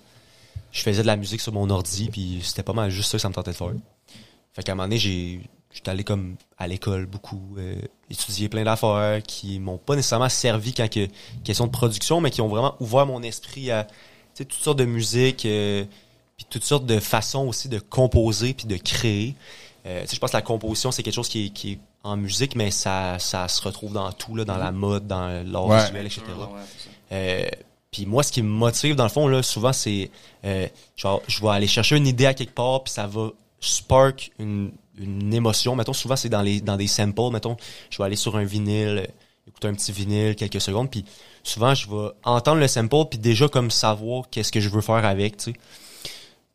Je 0.71 0.81
faisais 0.81 1.01
de 1.01 1.07
la 1.07 1.15
musique 1.15 1.39
sur 1.39 1.53
mon 1.53 1.69
ordi, 1.69 2.09
puis 2.11 2.41
c'était 2.43 2.63
pas 2.63 2.73
mal 2.73 2.89
juste 2.89 3.11
ça 3.11 3.17
que 3.17 3.21
ça 3.21 3.29
me 3.29 3.33
tentait 3.33 3.51
de 3.51 3.55
faire. 3.55 3.71
Fait 4.55 4.63
qu'à 4.63 4.71
un 4.71 4.75
moment 4.75 4.87
donné, 4.87 4.97
j'ai 4.97 5.41
j'étais 5.73 5.91
allé 5.91 6.05
comme 6.05 6.37
à 6.57 6.67
l'école 6.67 7.05
beaucoup, 7.05 7.55
euh, 7.57 7.75
étudier 8.09 8.47
plein 8.47 8.63
d'affaires 8.63 9.21
qui 9.21 9.59
m'ont 9.59 9.77
pas 9.77 9.95
nécessairement 9.97 10.29
servi 10.29 10.73
quand 10.73 10.89
que 10.89 11.07
question 11.43 11.65
de 11.67 11.71
production, 11.71 12.21
mais 12.21 12.31
qui 12.31 12.39
ont 12.41 12.47
vraiment 12.47 12.75
ouvert 12.79 13.05
mon 13.05 13.21
esprit 13.23 13.71
à 13.71 13.85
toutes 14.37 14.53
sortes 14.53 14.79
de 14.79 14.85
musique, 14.85 15.45
euh, 15.45 15.83
puis 16.37 16.45
toutes 16.49 16.63
sortes 16.63 16.85
de 16.85 16.99
façons 16.99 17.47
aussi 17.47 17.67
de 17.67 17.79
composer 17.79 18.53
puis 18.53 18.67
de 18.67 18.77
créer. 18.77 19.35
Euh, 19.85 20.01
tu 20.03 20.07
sais, 20.07 20.15
je 20.15 20.19
pense 20.21 20.31
que 20.31 20.37
la 20.37 20.41
composition 20.41 20.91
c'est 20.91 21.03
quelque 21.03 21.13
chose 21.13 21.27
qui 21.27 21.47
est, 21.47 21.49
qui 21.49 21.73
est 21.73 21.79
en 22.03 22.15
musique, 22.15 22.55
mais 22.55 22.71
ça, 22.71 23.19
ça 23.19 23.47
se 23.49 23.61
retrouve 23.61 23.91
dans 23.91 24.11
tout 24.13 24.35
là, 24.35 24.45
dans 24.45 24.57
la 24.57 24.71
mode, 24.71 25.07
dans 25.07 25.43
l'art 25.45 25.65
Ouais. 25.65 25.81
visuel, 25.85 26.05
etc. 26.05 26.21
Euh, 27.11 27.45
puis 27.91 28.05
moi, 28.05 28.23
ce 28.23 28.31
qui 28.31 28.41
me 28.41 28.47
motive, 28.49 28.95
dans 28.95 29.03
le 29.03 29.09
fond, 29.09 29.27
là, 29.27 29.41
souvent, 29.43 29.73
c'est 29.73 30.09
euh, 30.45 30.67
genre, 30.95 31.21
je 31.27 31.41
vais 31.41 31.49
aller 31.49 31.67
chercher 31.67 31.97
une 31.97 32.07
idée 32.07 32.25
à 32.25 32.33
quelque 32.33 32.53
part, 32.53 32.83
puis 32.83 32.93
ça 32.93 33.07
va 33.07 33.29
spark 33.59 34.31
une, 34.39 34.71
émotion. 35.33 35.75
Mettons, 35.75 35.93
souvent, 35.93 36.15
c'est 36.15 36.29
dans 36.29 36.45
dans 36.63 36.77
des 36.77 36.87
samples. 36.87 37.31
Mettons, 37.31 37.57
je 37.89 37.97
vais 37.97 38.03
aller 38.05 38.15
sur 38.15 38.37
un 38.37 38.45
vinyle, 38.45 39.07
écouter 39.47 39.67
un 39.67 39.73
petit 39.73 39.91
vinyle 39.91 40.35
quelques 40.35 40.61
secondes, 40.61 40.89
puis 40.89 41.03
souvent, 41.43 41.73
je 41.73 41.89
vais 41.89 42.11
entendre 42.23 42.59
le 42.59 42.67
sample, 42.67 43.09
puis 43.09 43.19
déjà 43.19 43.47
comme 43.49 43.71
savoir 43.71 44.29
qu'est-ce 44.29 44.51
que 44.51 44.59
je 44.59 44.69
veux 44.69 44.81
faire 44.81 45.05
avec, 45.05 45.37
tu. 45.37 45.53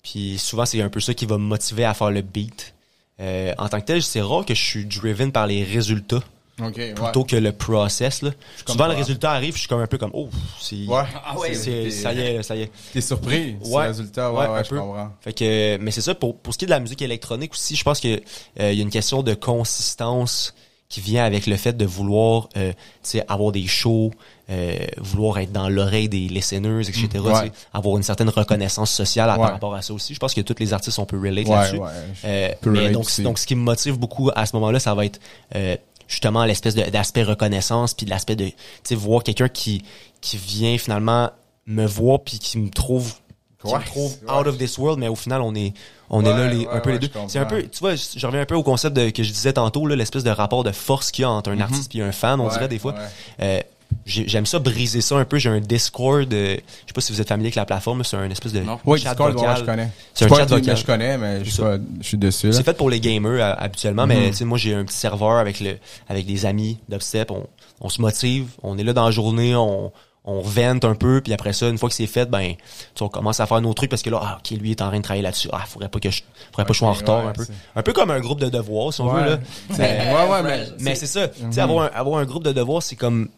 Puis 0.03 0.39
souvent, 0.39 0.65
c'est 0.65 0.81
un 0.81 0.89
peu 0.89 1.01
ça 1.01 1.13
qui 1.13 1.27
va 1.27 1.37
me 1.37 1.45
motiver 1.45 1.85
à 1.85 1.93
faire 1.93 2.11
le 2.11 2.23
beat. 2.23 2.75
Euh, 3.21 3.53
en 3.59 3.69
tant 3.69 3.81
que 3.81 3.87
tel, 3.87 4.03
c'est 4.03 4.23
rare 4.23 4.47
que 4.47 4.55
je 4.55 4.63
suis 4.63 4.87
driven 4.87 5.31
par 5.31 5.47
les 5.47 5.63
résultats 5.63 6.23
OK, 6.63 6.77
ouais. 6.77 6.95
plutôt 6.95 7.25
que 7.25 7.37
le 7.37 7.53
process. 7.53 8.23
Là. 8.23 8.31
Souvent, 8.67 8.87
le 8.89 8.95
résultat 8.95 9.33
arrive, 9.33 9.55
je 9.55 9.61
suis 9.61 9.69
comme 9.69 9.81
un 9.81 9.87
peu 9.87 9.99
comme, 9.99 10.11
oh, 10.15 10.29
c'est, 10.61 10.87
Ouais. 10.87 11.03
Ah 11.25 11.39
ouais. 11.39 11.55
c'est- 11.55 11.91
ça 11.91 12.13
y 12.13 12.21
est, 12.21 12.37
là, 12.39 12.43
ça 12.43 12.57
y 12.57 12.63
est. 12.63 12.71
T'es 12.93 13.01
surpris 13.01 13.55
du 13.55 13.75
résultat? 13.75 14.33
Ouais, 14.33 14.41
Ouais, 14.41 14.49
ouais, 14.49 14.59
un 14.59 14.63
je 14.63 14.69
peu. 14.69 14.79
comprends. 14.79 15.11
Fait 15.21 15.33
que, 15.33 15.77
mais 15.79 15.91
c'est 15.91 16.01
ça, 16.03 16.15
pour, 16.15 16.37
pour 16.37 16.53
ce 16.53 16.59
qui 16.59 16.65
est 16.65 16.67
de 16.67 16.71
la 16.73 16.81
musique 16.81 17.03
électronique 17.03 17.53
aussi, 17.53 17.77
je 17.77 17.85
pense 17.85 18.01
que 18.01 18.21
euh, 18.61 18.73
il 18.73 18.77
y 18.77 18.81
a 18.81 18.83
une 18.83 18.91
question 18.91 19.23
de 19.23 19.35
consistance 19.35 20.55
qui 20.89 21.01
vient 21.01 21.25
avec 21.25 21.47
le 21.47 21.57
fait 21.57 21.73
de 21.77 21.85
vouloir 21.85 22.49
euh, 22.57 22.73
tu 22.73 22.79
sais, 23.05 23.25
avoir 23.29 23.53
des 23.53 23.65
shows, 23.69 24.11
euh, 24.51 24.77
vouloir 24.97 25.39
être 25.39 25.53
dans 25.53 25.69
l'oreille 25.69 26.09
des 26.09 26.27
listeners, 26.27 26.81
etc. 26.89 27.07
Mm, 27.15 27.27
ouais. 27.29 27.53
Avoir 27.73 27.97
une 27.97 28.03
certaine 28.03 28.29
reconnaissance 28.29 28.91
sociale 28.91 29.31
à- 29.31 29.35
Ouais. 29.35 29.43
par 29.43 29.53
rapport 29.53 29.75
à 29.77 29.83
ça 29.83 29.95
aussi. 29.95 30.15
Je 30.15 30.19
pense 30.19 30.35
que 30.35 30.41
tous 30.41 30.57
les 30.59 30.73
artistes, 30.73 30.99
on 30.99 31.07
peut 31.07 31.17
relate 31.17 31.47
Ouais, 31.47 31.55
là-dessus. 31.55 31.77
ouais. 31.79 31.89
Euh, 32.25 32.91
donc, 32.93 33.21
donc, 33.21 33.39
ce 33.39 33.47
qui 33.47 33.55
me 33.55 33.63
motive 33.63 33.99
beaucoup 34.01 34.31
à 34.35 34.45
ce 34.47 34.57
moment-là, 34.57 34.81
ça 34.81 34.93
va 34.95 35.05
être 35.05 35.21
euh, 35.55 35.77
justement 36.11 36.45
l'espèce 36.45 36.75
de- 36.75 36.91
d'aspect 36.91 37.23
reconnaissance, 37.23 37.95
puis 37.95 38.05
l'aspect 38.05 38.37
de, 38.37 38.47
tu 38.49 38.55
sais, 38.85 38.95
voir 38.95 39.23
quelqu'un 39.23 39.49
qui 39.49 39.83
qui 40.21 40.37
vient 40.37 40.77
finalement 40.77 41.31
me 41.67 41.87
voir 41.87 42.21
puis 42.21 42.39
qui 42.39 42.59
me 42.59 42.69
trouve 42.69 43.15
qui 43.63 43.69
me 43.75 43.85
trouve 43.85 44.17
out 44.25 44.47
of 44.47 44.59
this 44.59 44.77
world, 44.79 44.99
mais 44.99 45.09
au 45.09 45.15
final, 45.15 45.41
on 45.43 45.55
est 45.55 45.73
on 46.09 46.25
est 46.25 46.29
là 46.37 46.49
les, 46.49 46.67
ouais, 46.67 46.69
un 46.73 46.81
peu 46.81 46.91
ouais, 46.91 46.99
les 46.99 47.09
deux. 47.09 47.13
C'est 47.29 47.39
un 47.39 47.45
peu, 47.45 47.63
tu 47.69 47.79
vois, 47.79 47.95
je 47.95 48.03
je 48.17 48.27
reviens 48.27 48.41
un 48.41 48.47
peu 48.47 48.55
au 48.57 48.63
concept 48.63 48.97
de, 48.97 49.11
que 49.11 49.23
je 49.23 49.31
disais 49.31 49.53
tantôt, 49.53 49.87
là, 49.87 49.95
l'espèce 49.97 50.25
de 50.25 50.31
rapport 50.31 50.65
de 50.65 50.73
force 50.73 51.11
qu'il 51.11 51.23
y 51.23 51.25
a 51.25 51.31
entre 51.31 51.51
un 51.51 51.61
artiste 51.61 51.95
et 51.95 52.03
un 52.03 52.11
fan, 52.13 52.41
on 52.41 52.49
dirait 52.49 52.69
des 52.69 52.79
fois. 52.79 52.95
Euh, 53.41 53.61
J'aime 54.07 54.47
ça 54.47 54.59
briser 54.59 55.01
ça 55.01 55.17
un 55.17 55.25
peu. 55.25 55.39
J'ai 55.39 55.51
un 55.51 55.61
Discord. 55.61 56.33
euh, 56.33 56.57
je 56.57 56.61
sais 56.89 56.93
pas 56.95 57.01
si 57.01 57.13
vous 57.13 57.21
êtes 57.21 57.29
familier 57.29 57.49
avec 57.49 57.55
la 57.57 57.65
plateforme. 57.65 58.03
C'est 58.03 58.17
un 58.17 58.29
espèce 58.31 58.53
de 58.53 58.61
Non. 58.61 58.79
Oui, 58.85 58.99
chat 58.99 59.11
Discord, 59.11 59.37
ouais, 59.37 59.57
je 59.59 59.65
connais. 59.65 59.91
C'est 60.15 60.25
un 60.25 60.29
pas 60.29 60.37
chat 60.37 60.47
vocal. 60.47 60.77
je 60.77 60.85
connais, 60.85 61.19
mais 61.19 61.45
je 61.45 61.51
suis, 61.51 61.63
pas- 61.63 61.79
je 62.01 62.07
suis 62.07 62.19
dessus. 62.19 62.53
C'est 62.53 62.63
fait 62.65 62.77
pour 62.77 62.91
les 62.91 62.99
gamers 63.01 63.33
euh, 63.45 63.55
habituellement, 63.59 64.07
mais 64.07 64.17
Mhm. 64.21 64.31
tu 64.31 64.37
sais, 64.37 64.45
moi 64.45 64.59
j'ai 64.59 64.75
un 64.75 64.85
petit 64.85 64.97
serveur 64.97 65.33
avec 65.39 65.61
le 65.61 65.77
avec 66.09 66.27
des 66.27 66.47
amis 66.47 66.79
d'Upstep. 66.89 67.31
On, 67.31 67.47
on 67.81 67.89
se 67.89 68.01
motive, 68.01 68.49
on 68.63 68.79
est 68.79 68.85
là 68.85 68.93
dans 68.93 69.05
la 69.05 69.11
journée, 69.11 69.55
on 69.55 69.93
on 70.27 70.43
vente 70.43 70.85
un 70.85 70.95
peu, 70.95 71.23
puis 71.23 71.33
après 71.33 71.55
ça, 71.55 71.67
une 71.69 71.79
fois 71.79 71.89
que 71.89 71.95
c'est 71.95 72.07
fait, 72.07 72.27
ben, 72.31 72.53
tu 72.53 72.57
sais, 72.95 73.03
on 73.03 73.09
commence 73.09 73.41
à 73.41 73.47
faire 73.47 73.61
nos 73.63 73.73
trucs 73.73 73.89
parce 73.89 74.03
que 74.03 74.11
là, 74.11 74.21
ah, 74.23 74.39
ok, 74.39 74.51
lui 74.61 74.71
est 74.73 74.83
en 74.83 74.89
train 74.89 74.99
de 74.99 75.03
travailler 75.03 75.23
là-dessus. 75.23 75.49
Ah, 75.51 75.65
faudrait 75.67 75.89
pas 75.89 75.99
que 75.99 76.11
je, 76.11 76.21
faudrait 76.51 76.65
pas 76.65 76.69
que 76.69 76.75
je 76.75 76.79
sois 76.79 76.89
en 76.89 76.93
retard 76.93 77.25
ouais, 77.25 77.31
un 77.31 77.33
peu. 77.33 77.47
Un 77.75 77.83
peu 77.83 77.93
comme 77.95 78.11
un 78.11 78.21
groupe 78.21 78.39
de 78.39 78.51
devoirs, 78.51 78.93
si 78.93 79.01
on 79.01 79.11
Ouais. 79.13 79.23
veut, 79.23 79.31
là. 79.31 79.39
Ouais, 79.79 80.31
ouais, 80.31 80.43
mais. 80.43 80.67
Mais 80.79 80.95
c'est 80.95 81.07
ça. 81.07 81.27
Tu 81.29 81.43
Mhm. 81.43 81.53
sais, 81.53 81.61
avoir, 81.63 81.85
un, 81.87 81.91
avoir 81.99 82.21
un 82.21 82.27
groupe 82.27 82.45
de 82.45 82.53
devoirs, 82.53 82.83
c'est 82.83 82.97
comme 82.97 83.29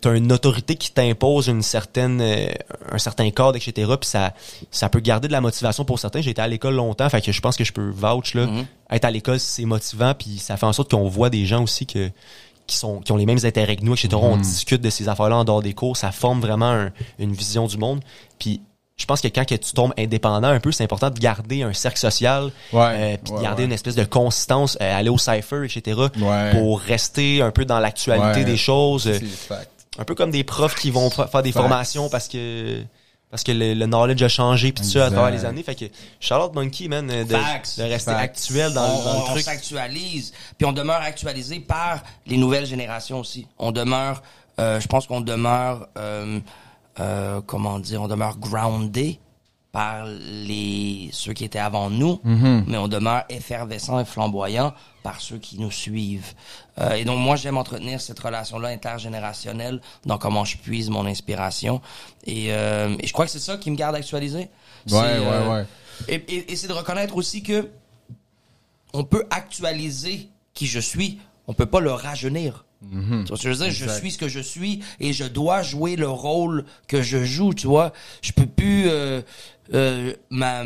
t'as 0.00 0.10
un, 0.10 0.14
une 0.16 0.32
autorité 0.32 0.74
qui 0.76 0.90
t'impose 0.92 1.48
une 1.48 1.62
certaine 1.62 2.20
euh, 2.20 2.48
un 2.90 2.98
certain 2.98 3.30
cadre, 3.30 3.56
etc. 3.56 3.72
Puis 4.00 4.08
ça 4.08 4.32
ça 4.70 4.88
peut 4.88 5.00
garder 5.00 5.28
de 5.28 5.32
la 5.32 5.40
motivation 5.40 5.84
pour 5.84 5.98
certains. 5.98 6.20
J'ai 6.20 6.30
été 6.30 6.42
à 6.42 6.48
l'école 6.48 6.74
longtemps, 6.74 7.08
fait 7.08 7.20
que 7.20 7.32
je 7.32 7.40
pense 7.40 7.56
que 7.56 7.64
je 7.64 7.72
peux 7.72 7.90
vouch 7.90 8.34
là. 8.34 8.46
Mhm. 8.46 8.66
Être 8.90 9.04
à 9.04 9.10
l'école, 9.10 9.38
c'est 9.40 9.64
motivant, 9.64 10.14
puis 10.18 10.38
ça 10.38 10.56
fait 10.56 10.66
en 10.66 10.72
sorte 10.72 10.90
qu'on 10.90 11.08
voit 11.08 11.30
des 11.30 11.46
gens 11.46 11.62
aussi 11.62 11.86
que 11.86 12.10
qui 12.66 12.76
sont 12.76 13.00
qui 13.00 13.10
ont 13.12 13.16
les 13.16 13.26
mêmes 13.26 13.44
intérêts 13.44 13.76
que 13.76 13.84
nous, 13.84 13.94
etc. 13.94 14.08
On 14.14 14.36
Mhm. 14.36 14.42
discute 14.42 14.80
de 14.80 14.90
ces 14.90 15.08
affaires-là 15.08 15.36
en 15.38 15.44
dehors 15.44 15.62
des 15.62 15.72
cours, 15.74 15.96
ça 15.96 16.12
forme 16.12 16.40
vraiment 16.40 16.70
un- 16.70 16.90
une 17.18 17.32
vision 17.32 17.66
du 17.66 17.76
monde. 17.78 18.00
Puis 18.38 18.60
je 19.00 19.06
pense 19.06 19.20
que 19.22 19.28
quand 19.28 19.46
que 19.48 19.54
tu 19.54 19.72
tombes 19.72 19.94
indépendant 19.98 20.48
un 20.48 20.60
peu, 20.60 20.70
c'est 20.72 20.84
important 20.84 21.08
de 21.10 21.18
garder 21.18 21.62
un 21.62 21.72
cercle 21.72 21.98
social, 21.98 22.52
Ouais, 22.72 22.80
euh, 22.82 23.16
puis 23.22 23.32
de 23.32 23.36
ouais, 23.38 23.42
garder 23.42 23.62
ouais. 23.62 23.66
une 23.66 23.72
espèce 23.72 23.94
de 23.94 24.04
consistance, 24.04 24.76
euh, 24.80 24.98
aller 24.98 25.08
au 25.08 25.18
cypher, 25.18 25.64
etc. 25.64 25.98
Ouais. 26.20 26.50
pour 26.52 26.80
rester 26.80 27.40
un 27.42 27.50
peu 27.50 27.64
dans 27.64 27.80
l'actualité 27.80 28.40
Ouais. 28.40 28.44
des 28.44 28.56
choses. 28.58 29.06
euh, 29.06 29.16
C'est 29.18 29.26
fact. 29.26 29.70
Un 29.98 30.04
peu 30.04 30.14
comme 30.14 30.30
des 30.30 30.44
profs 30.44 30.74
qui 30.76 30.90
vont 30.90 31.10
fa- 31.10 31.26
faire 31.26 31.42
des 31.42 31.50
Facts. 31.52 31.62
formations 31.62 32.08
parce 32.08 32.28
que 32.28 32.82
parce 33.30 33.44
que 33.44 33.52
le, 33.52 33.74
le 33.74 33.86
knowledge 33.86 34.22
a 34.22 34.28
changé 34.28 34.72
puis 34.72 34.82
tout 34.84 34.90
ça 34.90 35.06
à 35.06 35.10
travers 35.10 35.30
les 35.30 35.44
années. 35.44 35.62
Fait 35.62 35.74
que 35.76 35.84
Charlotte 36.18 36.52
Monkey, 36.54 36.88
man, 36.88 37.06
de, 37.06 37.24
Facts. 37.24 37.78
de 37.78 37.84
rester 37.84 38.10
Facts. 38.10 38.22
actuel 38.24 38.72
dans, 38.72 38.82
on, 38.82 39.04
dans 39.04 39.12
le 39.12 39.18
on 39.20 39.24
truc. 39.26 39.42
s'actualise, 39.42 40.32
puis 40.58 40.66
on 40.66 40.72
demeure 40.72 41.00
actualisé 41.00 41.60
par 41.60 42.00
les 42.26 42.36
nouvelles 42.36 42.66
générations 42.66 43.20
aussi. 43.20 43.46
On 43.58 43.70
demeure, 43.72 44.22
euh, 44.58 44.80
je 44.80 44.86
pense 44.88 45.06
qu'on 45.06 45.20
demeure, 45.20 45.88
euh, 46.98 47.40
comment 47.46 47.78
dire, 47.78 48.02
on 48.02 48.08
demeure 48.08 48.38
groundé 48.38 49.20
par 49.72 50.04
les 50.06 51.10
ceux 51.12 51.32
qui 51.32 51.44
étaient 51.44 51.60
avant 51.60 51.90
nous, 51.90 52.20
mais 52.66 52.76
on 52.76 52.88
demeure 52.88 53.22
effervescent 53.28 54.00
et 54.00 54.04
flamboyant 54.04 54.74
par 55.04 55.20
ceux 55.20 55.38
qui 55.38 55.60
nous 55.60 55.70
suivent. 55.70 56.34
Euh, 56.80 56.94
et 56.94 57.04
donc 57.04 57.20
moi 57.20 57.36
j'aime 57.36 57.56
entretenir 57.56 58.00
cette 58.00 58.18
relation-là 58.18 58.68
intergénérationnelle 58.70 59.80
dans 60.06 60.18
comment 60.18 60.44
je 60.44 60.56
puise 60.56 60.90
mon 60.90 61.06
inspiration. 61.06 61.80
Et, 62.26 62.52
euh, 62.52 62.96
et 62.98 63.06
je 63.06 63.12
crois 63.12 63.26
que 63.26 63.30
c'est 63.30 63.38
ça 63.38 63.58
qui 63.58 63.70
me 63.70 63.76
garde 63.76 63.94
actualisé. 63.94 64.48
Ouais, 64.90 65.18
ouais, 65.20 65.48
ouais. 65.48 65.66
Et, 66.08 66.14
et- 66.16 66.52
et 66.52 66.56
c'est 66.56 66.66
de 66.66 66.72
reconnaître 66.72 67.14
aussi 67.16 67.44
que 67.44 67.70
on 68.92 69.04
peut 69.04 69.24
actualiser 69.30 70.28
qui 70.52 70.66
je 70.66 70.80
suis, 70.80 71.20
on 71.46 71.54
peut 71.54 71.66
pas 71.66 71.78
le 71.80 71.92
rajeunir. 71.92 72.64
Tu 72.80 72.86
vois 73.28 73.36
ce 73.36 73.42
que 73.42 73.52
je 73.52 73.58
veux 73.58 73.64
dire? 73.64 73.70
Je 73.74 73.84
Exact. 73.84 73.98
suis 74.00 74.10
ce 74.12 74.18
que 74.18 74.28
je 74.28 74.40
suis 74.40 74.80
et 75.00 75.12
je 75.12 75.24
dois 75.24 75.62
jouer 75.62 75.96
le 75.96 76.08
rôle 76.08 76.64
que 76.88 77.02
je 77.02 77.24
joue, 77.24 77.52
tu 77.54 77.66
vois? 77.66 77.92
Je 78.22 78.32
peux 78.32 78.46
plus... 78.46 78.88
euh, 78.88 79.20
euh, 79.74 80.14
ma, 80.30 80.64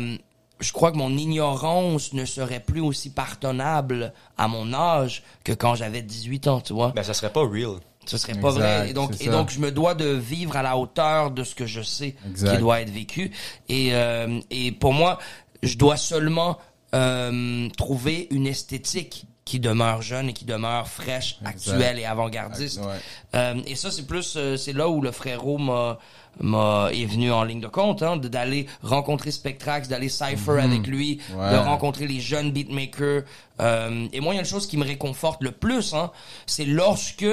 je 0.61 0.71
crois 0.71 0.91
que 0.93 0.97
mon 0.97 1.15
ignorance 1.17 2.13
ne 2.13 2.23
serait 2.23 2.61
plus 2.61 2.79
aussi 2.79 3.09
pardonnable 3.09 4.13
à 4.37 4.47
mon 4.47 4.73
âge 4.73 5.23
que 5.43 5.51
quand 5.51 5.75
j'avais 5.75 6.01
18 6.01 6.47
ans, 6.47 6.61
tu 6.61 6.71
vois? 6.73 6.93
Ben, 6.95 7.03
ça 7.03 7.13
serait 7.13 7.31
pas 7.33 7.45
real. 7.45 7.79
Ce 8.05 8.17
serait 8.17 8.33
pas 8.39 8.49
Exact, 8.53 8.61
vrai. 8.77 8.89
Et 8.89 8.93
donc, 8.93 9.11
et 9.19 9.27
donc, 9.29 9.49
je 9.51 9.59
me 9.59 9.71
dois 9.71 9.95
de 9.95 10.05
vivre 10.07 10.55
à 10.55 10.61
la 10.63 10.77
hauteur 10.77 11.31
de 11.31 11.43
ce 11.43 11.55
que 11.55 11.65
je 11.65 11.81
sais 11.81 12.15
Exact. 12.29 12.53
qui 12.53 12.57
doit 12.59 12.79
être 12.81 12.91
vécu. 12.91 13.31
Et, 13.67 13.89
euh, 13.93 14.39
et 14.51 14.71
pour 14.71 14.93
moi, 14.93 15.17
je 15.63 15.75
dois 15.75 15.97
seulement 15.97 16.57
euh, 16.93 17.67
trouver 17.77 18.27
une 18.31 18.47
esthétique 18.47 19.25
qui 19.45 19.59
demeure 19.59 20.01
jeune 20.01 20.29
et 20.29 20.33
qui 20.33 20.43
demeure 20.43 20.87
fraîche, 20.87 21.37
actuelle 21.45 21.99
et 21.99 22.05
avant-gardiste. 22.05 22.79
Ouais. 22.79 22.95
Euh, 23.35 23.61
et 23.67 23.75
ça, 23.75 23.91
c'est 23.91 24.07
plus, 24.07 24.33
euh, 24.37 24.57
c'est 24.57 24.73
là 24.73 24.89
où 24.89 25.01
le 25.01 25.11
frérot 25.11 25.59
m'a 25.59 25.99
m'a 26.41 26.89
est 26.91 27.05
venu 27.05 27.31
en 27.31 27.45
ligne 27.45 27.61
de 27.61 27.67
compte, 27.67 28.03
hein, 28.03 28.17
d'aller 28.17 28.65
rencontrer 28.83 29.31
Spectrax, 29.31 29.87
d'aller 29.87 30.09
Cypher 30.09 30.59
avec 30.59 30.85
lui, 30.85 31.21
Mhm. 31.31 31.39
Ouais. 31.39 31.51
de 31.51 31.55
rencontrer 31.55 32.07
les 32.07 32.19
jeunes 32.19 32.51
beatmakers. 32.51 33.23
Euh, 33.61 34.05
et 34.11 34.19
moi, 34.19 34.33
il 34.33 34.35
y 34.35 34.39
a 34.39 34.41
une 34.41 34.45
chose 34.47 34.67
qui 34.67 34.75
me 34.75 34.83
réconforte 34.83 35.41
le 35.41 35.51
plus, 35.51 35.93
hein, 35.93 36.11
c'est 36.45 36.65
lorsque 36.65 37.25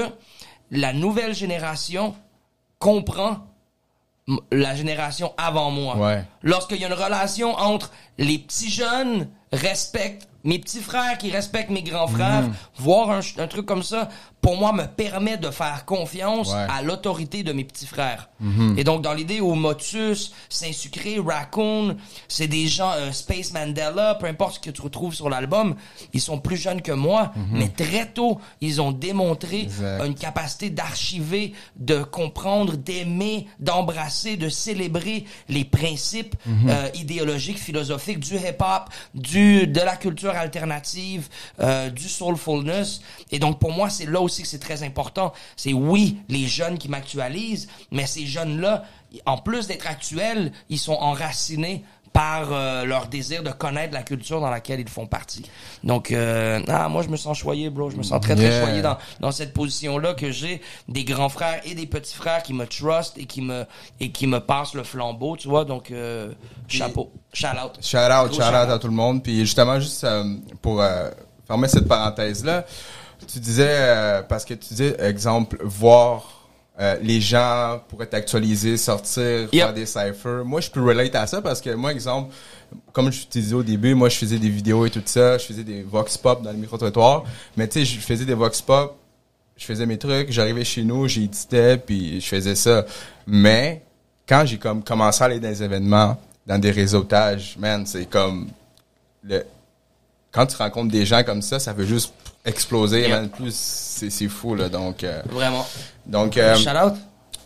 la 0.71 0.93
nouvelle 0.93 1.35
génération 1.35 2.15
comprend 2.79 3.39
la 4.53 4.77
génération 4.77 5.33
avant 5.37 5.73
moi. 5.73 5.97
Ouais. 5.97 6.25
Lorsqu'il 6.43 6.77
y 6.81 6.85
a 6.85 6.87
une 6.87 6.93
relation 6.93 7.55
entre 7.57 7.91
les 8.19 8.39
petits 8.39 8.71
jeunes 8.71 9.29
respectent 9.53 10.29
mes 10.45 10.59
petits 10.59 10.81
frères 10.81 11.19
qui 11.19 11.31
respectent 11.31 11.71
mes 11.71 11.83
grands 11.83 12.09
frères, 12.09 12.43
Mhm. 12.43 12.55
voir 12.79 13.21
un 13.39 13.47
truc 13.47 13.67
comme 13.67 13.83
ça, 13.83 14.09
pour 14.43 14.57
moi, 14.59 14.73
me 14.73 14.85
permet 14.87 15.39
de 15.39 15.49
faire 15.51 15.85
confiance 15.87 16.53
Ouais. 16.53 16.65
Mhm. 16.65 16.71
à 16.71 16.83
l'autorité 16.83 17.43
de 17.43 17.53
mes 17.53 17.65
petits 17.65 17.87
frères. 17.87 18.29
Et 18.77 18.83
donc, 18.83 19.03
dans 19.03 19.15
l'idée 19.15 19.41
où 19.41 19.55
Motus, 19.55 20.33
Saint-Sucré, 20.49 21.19
Raccoon, 21.25 21.97
c'est 22.27 22.49
des 22.49 22.67
gens, 22.67 22.91
euh, 22.97 23.13
Space 23.13 23.53
Mandela, 23.53 24.17
peu 24.17 24.27
importe 24.27 24.57
ce 24.57 24.59
que 24.61 24.71
tu 24.71 24.83
retrouves 24.83 25.15
sur 25.15 25.31
l'album, 25.31 25.77
ils 26.13 26.21
sont 26.21 26.39
plus 26.41 26.57
jeunes 26.57 26.83
que 26.83 26.91
moi, 26.91 27.33
mais 27.53 27.69
très 27.69 28.07
tôt, 28.13 28.41
ils 28.61 28.81
ont 28.83 28.91
démontré 28.91 29.59
Mhm. 29.59 29.63
Exact. 29.69 30.07
une 30.07 30.15
capacité 30.17 30.71
d'archiver, 30.71 31.53
de 31.77 32.03
comprendre, 32.03 32.77
d'aimer, 32.77 33.47
d'embrasser, 33.61 34.37
de 34.37 34.49
célébrer 34.49 35.25
les 35.49 35.65
principes 35.65 36.35
Mhm. 36.47 36.69
euh, 36.69 36.89
idéologiques, 36.95 37.61
philosophiques 37.61 38.19
du 38.19 38.35
hip-hop, 38.37 38.89
du 39.15 39.69
de 39.69 39.81
la 39.81 39.95
culture 39.97 40.31
alternative, 40.35 41.29
euh, 41.61 41.91
du 41.91 42.09
soulfulness. 42.09 43.03
Et 43.31 43.39
donc 43.39 43.61
pour 43.61 43.71
moi, 43.71 43.89
c'est 43.89 44.07
là 44.07 44.21
aussi 44.21 44.32
que 44.41 44.49
c'est 44.49 44.59
très 44.59 44.83
important. 44.83 45.35
C'est 45.57 45.75
oui, 45.75 46.17
les 46.31 46.47
jeunes 46.47 46.79
qui 46.79 46.89
m'actualisent, 46.89 47.69
mais 47.91 48.07
ces 48.07 48.25
jeunes-là, 48.25 48.85
en 49.27 49.37
plus 49.37 49.67
d'être 49.67 49.87
actuels, 49.87 50.53
ils 50.71 50.79
sont 50.79 50.95
enracinés 50.95 51.85
par 52.13 52.53
euh, 52.53 52.85
leur 52.85 53.07
désir 53.07 53.43
de 53.43 53.51
connaître 53.51 53.95
la 53.95 54.03
culture 54.03 54.39
dans 54.39 54.51
laquelle 54.51 54.81
ils 54.81 54.89
font 54.89 55.07
partie. 55.07 55.45
Donc, 55.83 56.13
euh, 56.13 56.61
ah, 56.69 56.89
moi, 56.91 57.03
je 57.03 57.09
me 57.09 57.17
sens 57.17 57.39
choyé, 57.39 57.71
bro. 57.71 57.89
Je 57.89 57.97
me 57.97 58.03
sens 58.03 58.21
très, 58.21 58.35
très 58.35 58.45
Yeah. 58.51 58.63
choyé 58.63 58.83
dans, 58.83 58.99
dans 59.21 59.31
cette 59.33 59.55
position-là 59.55 60.13
que 60.13 60.31
j'ai 60.31 60.61
des 60.89 61.05
grands 61.05 61.31
frères 61.31 61.61
et 61.65 61.75
des 61.75 61.87
petits 61.87 62.15
frères 62.15 62.43
qui 62.43 62.53
me 62.53 62.67
trust 62.67 63.17
et 63.17 63.25
qui 63.25 63.41
me, 63.41 63.65
et 63.99 64.13
qui 64.13 64.27
me 64.27 64.41
passent 64.41 64.75
le 64.75 64.83
flambeau, 64.83 65.39
tu 65.39 65.49
vois. 65.49 65.65
Donc, 65.65 65.91
euh, 65.91 66.33
chapeau. 66.69 67.11
Shout 67.33 67.47
out. 67.47 67.79
Shout 67.81 67.97
out, 67.97 68.35
shout 68.35 68.41
out 68.43 68.69
à 68.71 68.79
tout 68.79 68.89
le 68.89 68.93
monde. 68.93 69.23
Puis 69.23 69.39
justement, 69.41 69.81
juste 69.81 70.07
pour 70.61 70.85
fermer 71.47 71.69
cette 71.69 71.89
parenthèse-là, 71.89 72.67
tu 73.27 73.39
disais, 73.39 73.67
euh, 73.69 74.23
parce 74.23 74.45
que 74.45 74.55
tu 74.55 74.69
disais, 74.69 74.97
exemple, 75.01 75.59
voir 75.63 76.43
euh, 76.81 76.97
les 77.03 77.21
gens 77.21 77.81
pourraient 77.89 78.07
t'actualiser, 78.07 78.77
sortir, 78.77 79.49
Yep. 79.53 79.53
faire 79.53 79.75
des 79.75 79.87
cyphers. 79.87 80.45
Moi, 80.45 80.61
je 80.61 80.71
peux 80.71 80.83
relate 80.83 81.15
à 81.15 81.27
ça 81.27 81.43
parce 81.43 81.61
que 81.61 81.71
moi, 81.71 81.93
exemple, 81.93 82.33
comme 82.93 83.13
je 83.13 83.27
te 83.27 83.39
disais 83.39 83.55
au 83.55 83.63
début, 83.63 83.95
moi, 83.95 84.09
je 84.09 84.17
faisais 84.17 84.39
des 84.39 84.49
vidéos 84.49 84.87
et 84.87 84.91
tout 84.91 85.03
ça, 85.05 85.37
je 85.39 85.45
faisais 85.45 85.65
des 85.65 85.83
vox 85.83 86.17
pop 86.17 86.43
dans 86.43 86.51
le 86.51 86.57
micro-trottoir. 86.57 87.25
Mais 87.57 87.69
tu 87.69 87.81
sais, 87.81 87.85
je 87.85 88.01
faisais 88.01 88.25
des 88.25 88.35
vox 88.35 88.63
pop, 88.63 88.97
je 89.57 89.65
faisais 89.67 89.85
mes 89.85 89.99
trucs, 89.99 90.33
j'arrivais 90.33 90.65
chez 90.65 90.83
nous, 90.83 91.07
j'éditais, 91.09 91.77
puis 91.77 92.21
je 92.21 92.27
faisais 92.27 92.55
ça. 92.55 92.87
Mais 93.27 93.83
quand 94.27 94.45
j'ai 94.47 94.57
comme 94.59 94.83
commencé 94.83 95.23
à 95.23 95.27
aller 95.27 95.41
dans 95.41 95.51
des 95.51 95.63
événements, 95.63 96.17
dans 96.47 96.59
des 96.59 96.71
réseautages, 96.71 97.57
man, 97.59 97.85
c'est 97.87 98.07
comme 98.07 98.49
le 99.23 99.45
quand 100.33 100.47
tu 100.47 100.57
rencontres 100.57 100.91
des 100.91 101.05
gens 101.05 101.23
comme 101.23 101.43
ça, 101.43 101.59
ça 101.59 101.75
veut 101.75 101.85
juste 101.85 102.15
exploser, 102.45 103.01
Yeah. 103.03 103.21
man. 103.21 103.29
Plus 103.29 103.55
c'est 103.55 104.11
c'est 104.11 104.29
fou 104.29 104.55
là, 104.55 104.69
donc 104.69 105.05
euh, 105.05 105.23
Vraiment. 105.31 105.67
donc 106.07 106.37
euh, 106.37 106.57
Shout 106.57 106.71
out. 106.71 106.95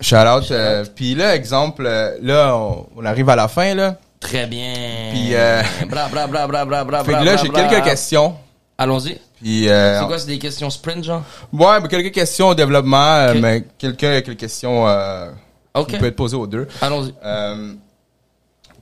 shout 0.01 0.17
out. 0.17 0.51
euh, 0.51 0.85
puis 0.95 1.15
là, 1.15 1.35
exemple, 1.35 1.85
euh, 1.87 2.17
là, 2.23 2.57
on, 2.57 2.87
on 2.97 3.05
arrive 3.05 3.29
à 3.29 3.37
la 3.37 3.49
fin 3.49 3.75
là. 3.75 3.97
Très 4.21 4.47
bien. 4.47 4.73
Puis, 5.13 5.35
euh, 5.35 5.63
Bra, 5.91 6.09
bra, 6.09 6.27
bra, 6.27 6.47
bra, 6.47 6.65
bra, 6.65 6.85
bra, 6.85 7.05
Fait 7.05 7.13
que 7.13 7.17
bra, 7.17 7.25
là, 7.25 7.37
j'ai 7.37 7.49
quelques 7.51 7.85
questions. 7.85 8.35
Allons-y. 8.79 9.19
Puis 9.41 9.69
euh, 9.69 10.01
C'est 10.01 10.07
quoi, 10.07 10.19
c'est 10.19 10.27
des 10.27 10.39
questions 10.39 10.71
sprint, 10.71 11.05
genre? 11.05 11.23
ouais, 11.53 11.81
mais 11.81 11.89
quelques 11.89 12.13
questions 12.15 12.49
au 12.49 12.55
développement, 12.55 12.97
euh, 13.17 13.33
Ok. 13.35 13.39
mais 13.43 13.65
quelques 13.79 13.99
quelques 13.99 14.37
questions 14.39 14.89
euh, 14.89 15.31
Ok. 15.75 15.89
qui 15.89 15.97
peuvent 15.99 16.09
être 16.09 16.17
posées 16.17 16.37
aux 16.37 16.47
deux. 16.47 16.67
Allons-y. 16.81 17.13
Euh, 17.23 17.75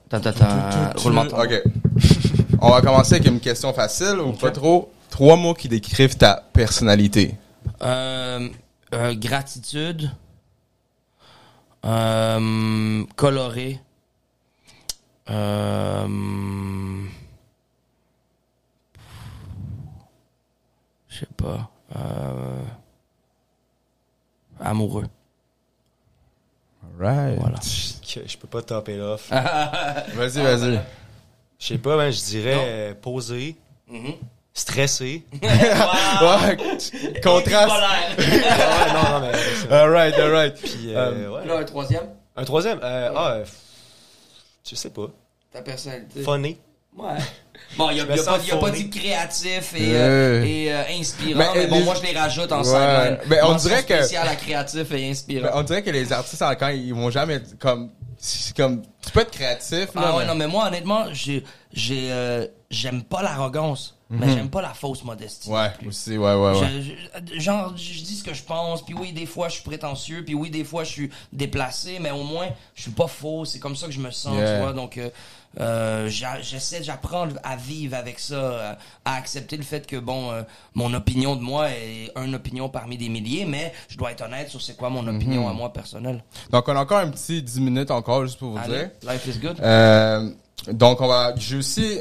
Ta, 0.08 0.20
ta. 0.20 0.32
Roulement. 0.96 1.22
Ok. 1.22 1.62
On 2.60 2.70
va 2.70 2.80
commencer 2.80 3.16
avec 3.16 3.26
une 3.26 3.40
question 3.40 3.72
facile 3.72 4.20
ou 4.24 4.32
pas 4.32 4.52
trop? 4.52 4.90
Trois 5.14 5.36
mots 5.36 5.54
qui 5.54 5.68
décrivent 5.68 6.16
ta 6.16 6.42
personnalité. 6.52 7.36
Euh, 7.82 8.48
euh, 8.92 9.14
gratitude. 9.14 10.10
Euh, 11.84 13.04
coloré. 13.14 13.78
Euh, 15.30 16.08
je 21.08 21.18
sais 21.20 21.26
pas. 21.36 21.70
Euh, 21.94 22.62
amoureux. 24.58 25.06
Right. 26.98 27.38
Voilà. 27.38 27.60
Je 27.62 28.36
peux 28.36 28.48
pas 28.48 28.62
topper 28.62 28.96
l'off. 28.96 29.30
Vas-y, 29.30 30.42
vas-y. 30.42 30.80
Je 31.60 31.66
sais 31.68 31.78
pas, 31.78 31.96
man, 31.96 32.10
je 32.12 32.20
dirais 32.24 32.56
euh, 32.56 32.94
posé, 32.94 33.56
Mhm. 33.86 34.14
Stressé. 34.54 35.24
Ouais, 35.42 36.56
contraste. 37.22 37.74
Ah, 37.76 38.08
non, 38.94 39.20
non, 39.20 39.26
mais. 39.26 39.74
Alright, 39.74 40.14
alright. 40.14 40.54
Puis, 40.54 40.94
euh, 40.94 41.28
ouais. 41.30 41.46
Là, 41.46 41.58
un 41.58 41.64
troisième? 41.64 42.06
Un 42.36 42.44
troisième, 42.44 42.78
euh, 42.82 43.10
ah, 43.14 43.32
euh, 43.34 43.44
je 44.68 44.74
sais 44.76 44.90
pas. 44.90 45.06
Ta 45.52 45.60
personnalité. 45.62 46.22
Funny. 46.22 46.58
Ouais. 46.96 47.08
Bon, 47.76 47.90
il 47.90 47.94
n'y 47.94 48.00
a, 48.00 48.04
y 48.04 48.20
a 48.20 48.22
pas, 48.22 48.38
y 48.38 48.50
a 48.52 48.54
pas 48.56 48.60
fourni. 48.68 48.84
dit 48.84 48.90
créatif 48.90 49.74
et, 49.76 49.94
euh, 49.96 50.40
Ouais. 50.42 50.48
et 50.50 50.72
euh, 50.72 50.82
inspirant, 51.00 51.38
Mais, 51.38 51.48
mais, 51.54 51.64
euh, 51.64 51.66
bon, 51.68 51.78
les- 51.78 51.84
moi, 51.84 51.94
je 51.96 52.02
les 52.06 52.16
rajoute 52.18 52.52
en 52.52 52.62
Ouais. 52.62 53.18
Mais 53.26 53.42
on 53.42 53.54
dirait 53.56 53.82
que- 53.84 53.96
spéciale 53.96 54.28
à 54.28 54.36
créatif 54.36 54.92
et 54.92 55.10
inspirant. 55.10 55.46
Ben, 55.46 55.52
on 55.54 55.62
dirait 55.64 55.82
que 55.82 55.90
les 55.90 56.12
artistes, 56.12 56.42
quand 56.58 56.68
ils 56.68 56.94
vont 56.94 57.10
jamais 57.10 57.34
être 57.34 57.58
comme, 57.58 57.90
comme, 58.56 58.82
tu 59.04 59.10
peux 59.12 59.20
être 59.20 59.30
créatif, 59.32 59.94
là. 59.94 60.02
Ah 60.04 60.12
ouais, 60.16 60.22
mais- 60.22 60.26
non, 60.28 60.34
mais 60.36 60.46
moi, 60.46 60.66
honnêtement, 60.68 61.06
j'ai, 61.12 61.42
j'ai 61.72 62.08
euh, 62.12 62.46
j'aime 62.70 63.02
pas 63.02 63.22
l'arrogance, 63.22 63.96
mais 64.10 64.28
j'aime 64.32 64.50
pas 64.50 64.62
la 64.62 64.74
fausse 64.74 65.02
modestie. 65.04 65.48
Ouais, 65.50 65.70
aussi, 65.86 66.16
ouais, 66.18 66.34
ouais, 66.34 66.60
ouais. 66.60 66.68
Je- 66.82 67.34
je- 67.34 67.40
genre, 67.40 67.72
je 67.76 68.02
dis 68.02 68.16
ce 68.16 68.22
que 68.24 68.34
je 68.34 68.42
pense, 68.42 68.84
puis 68.84 68.94
oui, 68.94 69.12
des 69.12 69.26
fois, 69.26 69.48
je 69.48 69.54
suis 69.54 69.62
prétentieux, 69.64 70.24
puis 70.24 70.34
oui, 70.34 70.50
des 70.50 70.62
fois, 70.64 70.84
je 70.84 70.90
suis 70.90 71.10
déplacé, 71.32 71.98
mais 72.00 72.10
au 72.10 72.22
moins, 72.22 72.48
je 72.74 72.82
suis 72.82 72.90
pas 72.90 73.06
faux. 73.08 73.44
C'est 73.44 73.58
comme 73.58 73.76
ça 73.76 73.86
que 73.86 73.92
je 73.92 74.00
me 74.00 74.10
sens, 74.10 74.36
Yeah. 74.36 74.54
tu 74.56 74.62
vois. 74.62 74.72
Donc, 74.72 74.98
euh, 74.98 75.08
euh, 75.60 76.08
j'essaie, 76.08 76.82
j'apprends 76.82 77.28
à 77.42 77.56
vivre 77.56 77.96
avec 77.96 78.18
ça, 78.18 78.76
à 79.04 79.14
accepter 79.14 79.56
le 79.56 79.62
fait 79.62 79.86
que, 79.86 79.96
bon, 79.96 80.30
euh, 80.32 80.42
mon 80.74 80.92
opinion 80.94 81.34
de 81.36 81.40
moi 81.42 81.70
est 81.70 82.10
une 82.16 82.34
opinion 82.34 82.68
parmi 82.68 82.98
des 82.98 83.08
milliers, 83.08 83.44
mais 83.46 83.72
je 83.88 83.96
dois 83.96 84.12
être 84.12 84.22
honnête 84.24 84.48
sur 84.50 84.60
c'est 84.60 84.76
quoi 84.76 84.90
mon 84.90 85.06
opinion 85.08 85.48
à 85.48 85.52
moi 85.52 85.72
personnelle. 85.72 86.22
Donc, 86.50 86.68
on 86.68 86.76
a 86.76 86.80
encore 86.80 86.98
un 86.98 87.10
petit 87.10 87.42
10 87.42 87.60
minutes 87.60 87.90
encore, 87.90 88.26
juste 88.26 88.38
pour 88.38 88.50
vous 88.50 88.58
Allez, 88.58 88.88
dire. 89.00 89.10
life 89.12 89.26
is 89.26 89.38
good. 89.38 89.56
Donc, 90.72 91.00
on 91.00 91.06
va, 91.08 91.34
j'ai 91.36 91.56
aussi, 91.56 92.00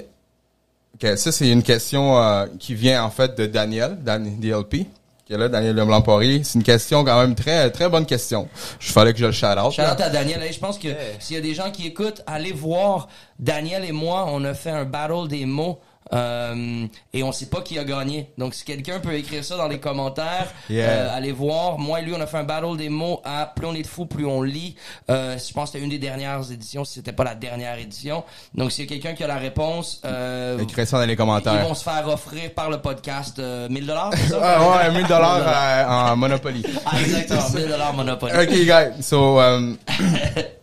ok, 0.95 1.17
ça 1.17 1.31
c'est 1.31 1.49
une 1.49 1.63
question 1.63 2.17
euh, 2.17 2.45
qui 2.59 2.75
vient 2.75 3.03
en 3.03 3.09
fait 3.09 3.37
de 3.37 3.45
Daniel, 3.45 3.97
Dan, 4.01 4.39
DLP, 4.39 4.87
qui 5.25 5.33
est 5.33 5.37
là, 5.37 5.47
Daniel 5.47 5.75
Lemlampori. 5.75 6.43
C'est 6.43 6.55
une 6.59 6.63
question 6.63 7.03
quand 7.03 7.19
même 7.19 7.35
très, 7.35 7.71
très 7.71 7.89
bonne 7.89 8.05
question. 8.05 8.49
Je 8.79 8.91
fallait 8.91 9.13
que 9.13 9.19
je 9.19 9.25
le 9.25 9.31
shout 9.31 9.45
out. 9.45 9.71
Shout 9.71 9.81
out 9.81 10.01
à 10.01 10.09
Daniel. 10.09 10.41
Hey, 10.41 10.51
je 10.51 10.59
pense 10.59 10.77
que 10.77 10.89
s'il 11.19 11.35
y 11.35 11.39
a 11.39 11.41
des 11.41 11.53
gens 11.53 11.71
qui 11.71 11.87
écoutent, 11.87 12.21
allez 12.27 12.51
voir. 12.51 13.07
Daniel 13.39 13.85
et 13.85 13.91
moi, 13.91 14.25
on 14.29 14.43
a 14.43 14.53
fait 14.53 14.69
un 14.69 14.85
battle 14.85 15.27
des 15.27 15.45
mots. 15.45 15.79
Euh, 16.11 16.85
et 17.13 17.23
on 17.23 17.31
sait 17.31 17.45
pas 17.47 17.61
qui 17.61 17.79
a 17.79 17.83
gagné. 17.83 18.29
Donc 18.37 18.53
si 18.53 18.63
quelqu'un 18.65 18.99
peut 18.99 19.13
écrire 19.13 19.43
ça 19.43 19.55
dans 19.57 19.67
les 19.67 19.79
commentaires, 19.79 20.51
Yeah. 20.69 20.89
euh, 20.89 21.15
allez 21.17 21.31
voir. 21.31 21.77
Moi 21.77 21.99
et 21.99 22.03
lui, 22.03 22.13
on 22.15 22.21
a 22.21 22.27
fait 22.27 22.37
un 22.37 22.43
battle 22.43 22.77
des 22.77 22.89
mots 22.89 23.21
à 23.23 23.45
plus 23.55 23.65
on 23.67 23.73
est 23.75 23.81
de 23.81 23.87
fou, 23.87 24.05
plus 24.05 24.25
on 24.25 24.41
lit. 24.41 24.75
Euh, 25.09 25.37
je 25.37 25.53
pense 25.53 25.69
que 25.69 25.73
c'était 25.73 25.83
une 25.83 25.89
des 25.91 25.99
dernières 25.99 26.51
éditions, 26.51 26.83
si 26.85 26.95
c'était 26.95 27.13
pas 27.13 27.23
la 27.23 27.35
dernière 27.35 27.77
édition. 27.77 28.23
Donc 28.55 28.71
s'il 28.71 28.85
y 28.85 28.87
a 28.87 28.89
quelqu'un 28.89 29.13
qui 29.15 29.23
a 29.23 29.27
la 29.27 29.37
réponse, 29.37 30.01
euh, 30.05 30.59
Écrivez 30.59 30.85
ça 30.85 30.97
dans 30.99 31.05
les 31.05 31.13
ils 31.13 31.17
commentaires. 31.17 31.65
vont 31.67 31.73
se 31.75 31.83
faire 31.83 32.07
offrir 32.07 32.53
par 32.53 32.69
le 32.69 32.79
podcast 32.81 33.39
euh, 33.39 33.69
1000 33.69 33.85
dollars. 33.85 34.11
Ah 34.41 34.85
ouais, 34.85 34.91
1000 34.91 35.07
dollars 35.07 36.11
en 36.11 36.15
Monopoly. 36.17 36.63
Ah, 36.85 36.99
exactement, 36.99 37.49
1000 37.53 37.67
dollars 37.67 37.93
Monopoly. 37.93 38.31
Ok, 38.33 38.49
guys. 38.65 39.01
So, 39.03 39.39
um, 39.39 39.77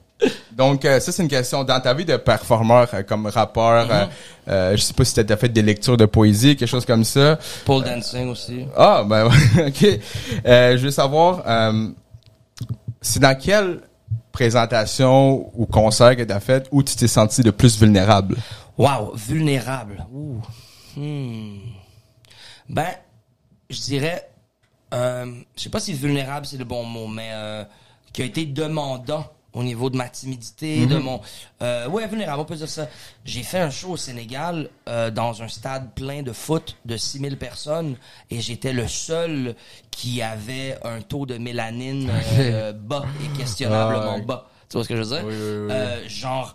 donc, 0.53 0.85
euh, 0.85 1.01
ça, 1.01 1.13
c'est 1.13 1.23
une 1.23 1.29
question. 1.29 1.65
Dans 1.65 1.81
ta 1.81 1.95
vie 1.95 2.05
de 2.05 2.17
performeur, 2.17 2.89
euh, 2.93 3.03
comme 3.03 3.27
rappeur, 3.27 3.87
Mm-hmm. 3.89 3.91
euh, 3.91 4.07
euh, 4.49 4.77
je 4.77 4.83
sais 4.83 4.93
pas 4.95 5.05
si 5.05 5.15
t'as 5.15 5.37
fait 5.37 5.49
des 5.49 5.63
lectures 5.63 5.97
de 5.97 6.07
poésie, 6.07 6.57
quelque 6.57 6.69
chose 6.69 6.85
comme 6.85 7.05
ça. 7.05 7.39
Pole 7.65 7.85
dancing 7.85 8.29
aussi. 8.29 8.67
Ah, 8.77 9.05
ben, 9.07 9.27
ok. 9.67 9.87
Euh, 10.47 10.77
je 10.77 10.83
veux 10.85 10.91
savoir, 10.91 11.43
euh, 11.47 11.89
c'est 13.01 13.21
dans 13.21 13.37
quelle 13.39 13.81
présentation 14.33 15.51
ou 15.55 15.67
concert 15.67 16.17
que 16.17 16.23
t'as 16.23 16.41
fait 16.41 16.67
où 16.71 16.83
tu 16.83 16.95
t'es 16.97 17.09
senti 17.09 17.43
le 17.43 17.53
plus 17.53 17.79
vulnérable? 17.79 18.37
Wow, 18.79 19.15
vulnérable. 19.15 20.05
Ouh. 20.13 20.41
Hmm. 20.97 21.59
Ben, 22.69 22.89
je 23.69 23.81
dirais, 23.81 24.29
euh, 24.95 25.27
je 25.57 25.63
sais 25.63 25.69
pas 25.71 25.81
si 25.81 25.93
vulnérable 25.93 26.47
c'est 26.47 26.57
le 26.57 26.65
bon 26.65 26.85
mot, 26.85 27.07
mais 27.07 27.31
euh, 27.33 27.65
qui 28.13 28.23
a 28.23 28.25
été 28.25 28.47
demandant 28.47 29.25
au 29.53 29.63
niveau 29.63 29.91
de 29.91 29.97
ma 29.97 30.09
timidité, 30.09 30.87
de 30.87 30.97
mon, 30.99 31.21
euh, 31.63 31.89
ouais 31.89 32.07
vulnérable, 32.07 32.41
on 32.41 32.45
peut 32.45 32.55
dire 32.57 32.69
ça. 32.69 32.89
J'ai 33.25 33.43
fait 33.43 33.59
un 33.59 33.71
show 33.71 33.91
au 33.91 33.97
Sénégal 33.97 34.71
euh, 34.89 35.11
dans 35.11 35.43
un 35.43 35.49
stade 35.49 35.93
plein 35.95 36.23
de 36.23 36.33
foot 36.33 36.77
de 36.85 36.97
6000 36.97 37.37
personnes 37.37 37.97
et 38.31 38.41
j'étais 38.41 38.73
le 38.73 38.87
seul 38.87 39.57
qui 39.91 40.23
avait 40.23 40.79
un 40.85 41.01
taux 41.01 41.27
de 41.27 41.37
mélanine 41.39 42.11
euh, 42.39 42.73
bas 42.73 43.05
et 43.25 43.39
questionnablement 43.39 44.17
Ah, 44.19 44.25
bas. 44.25 44.51
Tu 44.69 44.77
vois 44.77 44.85
ce 44.85 44.89
que 44.89 44.97
je 44.97 45.03
veux 45.03 45.17
dire? 45.17 45.25
Oui, 45.27 45.35
oui, 45.35 45.67
oui. 45.67 45.73
Euh, 45.73 46.09
genre 46.09 46.55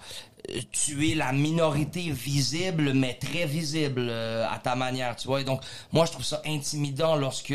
tu 0.72 1.10
es 1.10 1.16
la 1.16 1.32
minorité 1.34 2.12
visible 2.12 2.93
mais 2.93 3.16
très 3.16 3.46
visible 3.48 4.08
euh, 4.10 4.46
à 4.48 4.60
ta 4.60 4.76
manière 4.76 5.16
tu 5.16 5.28
vois? 5.28 5.41
Et 5.41 5.43
donc 5.43 5.62
moi 5.91 6.06
je 6.06 6.12
trouve 6.12 6.24
ça 6.24 6.41
intimidant 6.46 7.16
lorsque 7.16 7.54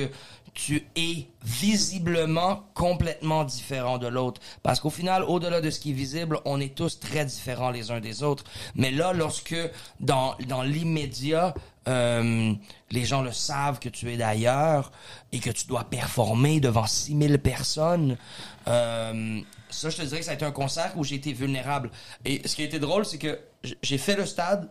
tu 0.54 0.86
es 0.96 1.26
visiblement 1.44 2.64
complètement 2.74 3.44
différent 3.44 3.98
de 3.98 4.06
l'autre 4.06 4.40
parce 4.62 4.80
qu'au 4.80 4.90
final 4.90 5.22
au-delà 5.22 5.60
de 5.60 5.70
ce 5.70 5.80
qui 5.80 5.90
est 5.90 5.94
visible 5.94 6.38
on 6.44 6.60
est 6.60 6.74
tous 6.74 7.00
très 7.00 7.24
différents 7.24 7.70
les 7.70 7.90
uns 7.90 8.00
des 8.00 8.22
autres 8.22 8.44
mais 8.74 8.90
là 8.90 9.12
lorsque 9.12 9.56
dans 10.00 10.34
dans 10.48 10.62
l'immédiat 10.62 11.54
euh, 11.88 12.52
les 12.90 13.04
gens 13.04 13.22
le 13.22 13.32
savent 13.32 13.78
que 13.78 13.88
tu 13.88 14.10
es 14.12 14.16
d'ailleurs 14.16 14.92
et 15.32 15.38
que 15.38 15.50
tu 15.50 15.66
dois 15.66 15.84
performer 15.84 16.60
devant 16.60 16.86
6000 16.86 17.38
personnes 17.38 18.18
euh, 18.68 19.40
ça, 19.70 19.88
je 19.90 19.96
te 19.96 20.02
dirais 20.02 20.18
que 20.18 20.24
ça 20.24 20.32
a 20.32 20.34
été 20.34 20.44
un 20.44 20.52
concert 20.52 20.92
où 20.96 21.04
j'ai 21.04 21.16
été 21.16 21.32
vulnérable. 21.32 21.90
Et 22.24 22.46
ce 22.46 22.56
qui 22.56 22.62
a 22.62 22.64
été 22.64 22.78
drôle, 22.78 23.06
c'est 23.06 23.18
que 23.18 23.40
j'ai 23.82 23.98
fait 23.98 24.16
le 24.16 24.26
stade. 24.26 24.68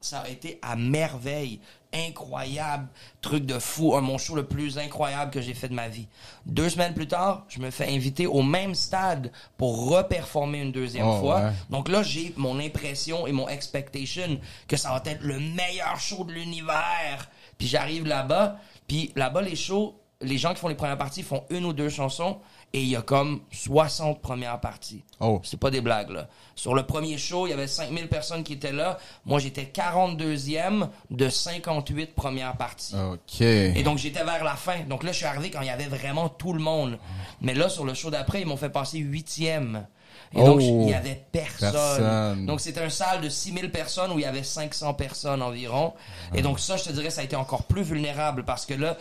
Ça 0.00 0.20
a 0.20 0.28
été 0.28 0.58
à 0.62 0.76
merveille. 0.76 1.60
Incroyable. 1.92 2.88
Truc 3.20 3.44
de 3.46 3.58
fou. 3.58 3.98
Mon 4.00 4.18
show 4.18 4.34
le 4.34 4.46
plus 4.46 4.78
incroyable 4.78 5.30
que 5.30 5.40
j'ai 5.40 5.54
fait 5.54 5.68
de 5.68 5.74
ma 5.74 5.88
vie. 5.88 6.08
Deux 6.46 6.68
semaines 6.70 6.94
plus 6.94 7.06
tard, 7.08 7.44
je 7.48 7.60
me 7.60 7.70
fais 7.70 7.88
inviter 7.92 8.26
au 8.26 8.42
même 8.42 8.74
stade 8.74 9.30
pour 9.56 9.88
reperformer 9.90 10.60
une 10.60 10.72
deuxième 10.72 11.06
Oh, 11.06 11.20
fois. 11.20 11.36
ouais. 11.40 11.50
Donc 11.70 11.88
là, 11.88 12.02
j'ai 12.02 12.32
mon 12.36 12.58
impression 12.58 13.26
et 13.26 13.32
mon 13.32 13.48
expectation 13.48 14.40
que 14.68 14.76
ça 14.76 14.90
va 14.90 15.02
être 15.10 15.22
le 15.22 15.38
meilleur 15.38 15.98
show 15.98 16.24
de 16.24 16.32
l'univers. 16.32 17.28
Puis 17.58 17.66
j'arrive 17.68 18.06
là-bas, 18.06 18.56
puis 18.88 19.12
là-bas, 19.14 19.42
les 19.42 19.56
shows, 19.56 19.94
les 20.20 20.38
gens 20.38 20.54
qui 20.54 20.60
font 20.60 20.68
les 20.68 20.74
premières 20.74 20.98
parties 20.98 21.22
font 21.22 21.44
une 21.50 21.64
ou 21.64 21.72
deux 21.72 21.88
chansons 21.90 22.38
et 22.74 22.80
il 22.80 22.88
y 22.88 22.96
a 22.96 23.02
comme 23.02 23.40
60 23.50 24.22
premières 24.22 24.58
parties. 24.60 25.04
Oh. 25.20 25.40
C'est 25.44 25.58
pas 25.60 25.70
des 25.70 25.80
blagues, 25.82 26.10
là. 26.10 26.28
Sur 26.54 26.74
le 26.74 26.84
premier 26.84 27.18
show, 27.18 27.46
il 27.46 27.50
y 27.50 27.52
avait 27.52 27.66
5000 27.66 28.08
personnes 28.08 28.42
qui 28.44 28.54
étaient 28.54 28.72
là. 28.72 28.98
Moi, 29.26 29.40
j'étais 29.40 29.64
42e 29.64 30.88
de 31.10 31.28
58 31.28 32.14
premières 32.14 32.56
parties. 32.56 32.94
Ok. 32.96 33.40
Et 33.40 33.82
donc, 33.82 33.98
j'étais 33.98 34.24
vers 34.24 34.44
la 34.44 34.54
fin. 34.56 34.80
Donc 34.88 35.02
là, 35.02 35.12
je 35.12 35.18
suis 35.18 35.26
arrivé 35.26 35.50
quand 35.50 35.60
il 35.60 35.66
y 35.66 35.70
avait 35.70 35.86
vraiment 35.86 36.28
tout 36.28 36.52
le 36.52 36.60
monde. 36.60 36.98
Mais 37.40 37.54
là, 37.54 37.68
sur 37.68 37.84
le 37.84 37.94
show 37.94 38.10
d'après, 38.10 38.40
ils 38.40 38.46
m'ont 38.46 38.56
fait 38.56 38.70
passer 38.70 38.98
huitième. 38.98 39.86
Et 40.34 40.42
donc, 40.42 40.60
Oh. 40.62 40.82
il 40.84 40.88
y 40.88 40.94
avait 40.94 41.22
personne. 41.30 41.72
Personne. 41.72 42.46
Donc, 42.46 42.60
c'était 42.60 42.80
un 42.80 42.88
salle 42.90 43.20
de 43.20 43.28
6000 43.28 43.70
personnes 43.70 44.12
où 44.12 44.18
il 44.18 44.22
y 44.22 44.26
avait 44.26 44.42
500 44.42 44.94
personnes 44.94 45.42
environ. 45.42 45.92
Et 46.34 46.40
donc, 46.40 46.58
ça, 46.58 46.76
je 46.78 46.84
te 46.84 46.92
dirais, 46.92 47.10
ça 47.10 47.20
a 47.20 47.24
été 47.24 47.36
encore 47.36 47.64
plus 47.64 47.82
vulnérable 47.82 48.44
parce 48.44 48.64
que 48.64 48.72
là, 48.74 48.96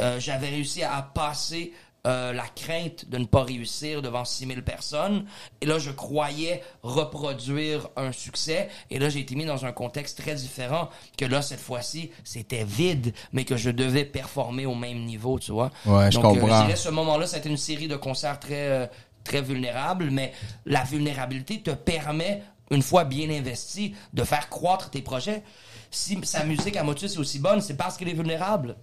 euh, 0.00 0.20
j'avais 0.20 0.48
réussi 0.50 0.82
à 0.82 1.00
passer 1.14 1.72
euh, 2.06 2.32
la 2.32 2.46
crainte 2.46 3.08
de 3.08 3.18
ne 3.18 3.24
pas 3.24 3.42
réussir 3.42 4.00
devant 4.00 4.24
6000 4.24 4.62
personnes. 4.62 5.24
Et 5.60 5.66
là, 5.66 5.78
je 5.78 5.90
croyais 5.90 6.62
reproduire 6.82 7.88
un 7.96 8.12
succès. 8.12 8.68
Et 8.90 8.98
là, 8.98 9.08
j'ai 9.08 9.20
été 9.20 9.34
mis 9.34 9.44
dans 9.44 9.64
un 9.64 9.72
contexte 9.72 10.18
très 10.18 10.34
différent 10.34 10.88
que 11.18 11.24
là, 11.24 11.42
cette 11.42 11.60
fois-ci, 11.60 12.10
c'était 12.24 12.64
vide, 12.64 13.12
mais 13.32 13.44
que 13.44 13.56
je 13.56 13.70
devais 13.70 14.04
performer 14.04 14.66
au 14.66 14.74
même 14.74 15.04
niveau, 15.04 15.38
tu 15.38 15.52
vois. 15.52 15.70
Ouais, 15.84 16.10
je 16.10 16.18
Donc, 16.20 16.36
euh, 16.36 16.40
comprends. 16.40 16.60
je 16.60 16.66
dirais, 16.66 16.76
ce 16.76 16.88
moment-là, 16.90 17.26
c'était 17.26 17.48
une 17.48 17.56
série 17.56 17.88
de 17.88 17.96
concerts 17.96 18.38
très, 18.38 18.68
euh, 18.68 18.86
très 19.24 19.42
vulnérables, 19.42 20.10
mais 20.10 20.32
la 20.64 20.84
vulnérabilité 20.84 21.60
te 21.60 21.70
permet, 21.70 22.42
une 22.70 22.82
fois 22.82 23.04
bien 23.04 23.30
investi, 23.30 23.94
de 24.12 24.22
faire 24.24 24.48
croître 24.48 24.90
tes 24.90 25.02
projets. 25.02 25.42
Si 25.90 26.18
sa 26.24 26.44
musique 26.44 26.76
à 26.76 26.82
Motus 26.84 27.14
est 27.14 27.18
aussi 27.18 27.38
bonne, 27.38 27.60
c'est 27.60 27.76
parce 27.76 27.96
qu'elle 27.96 28.08
est 28.08 28.14
vulnérable. 28.14 28.76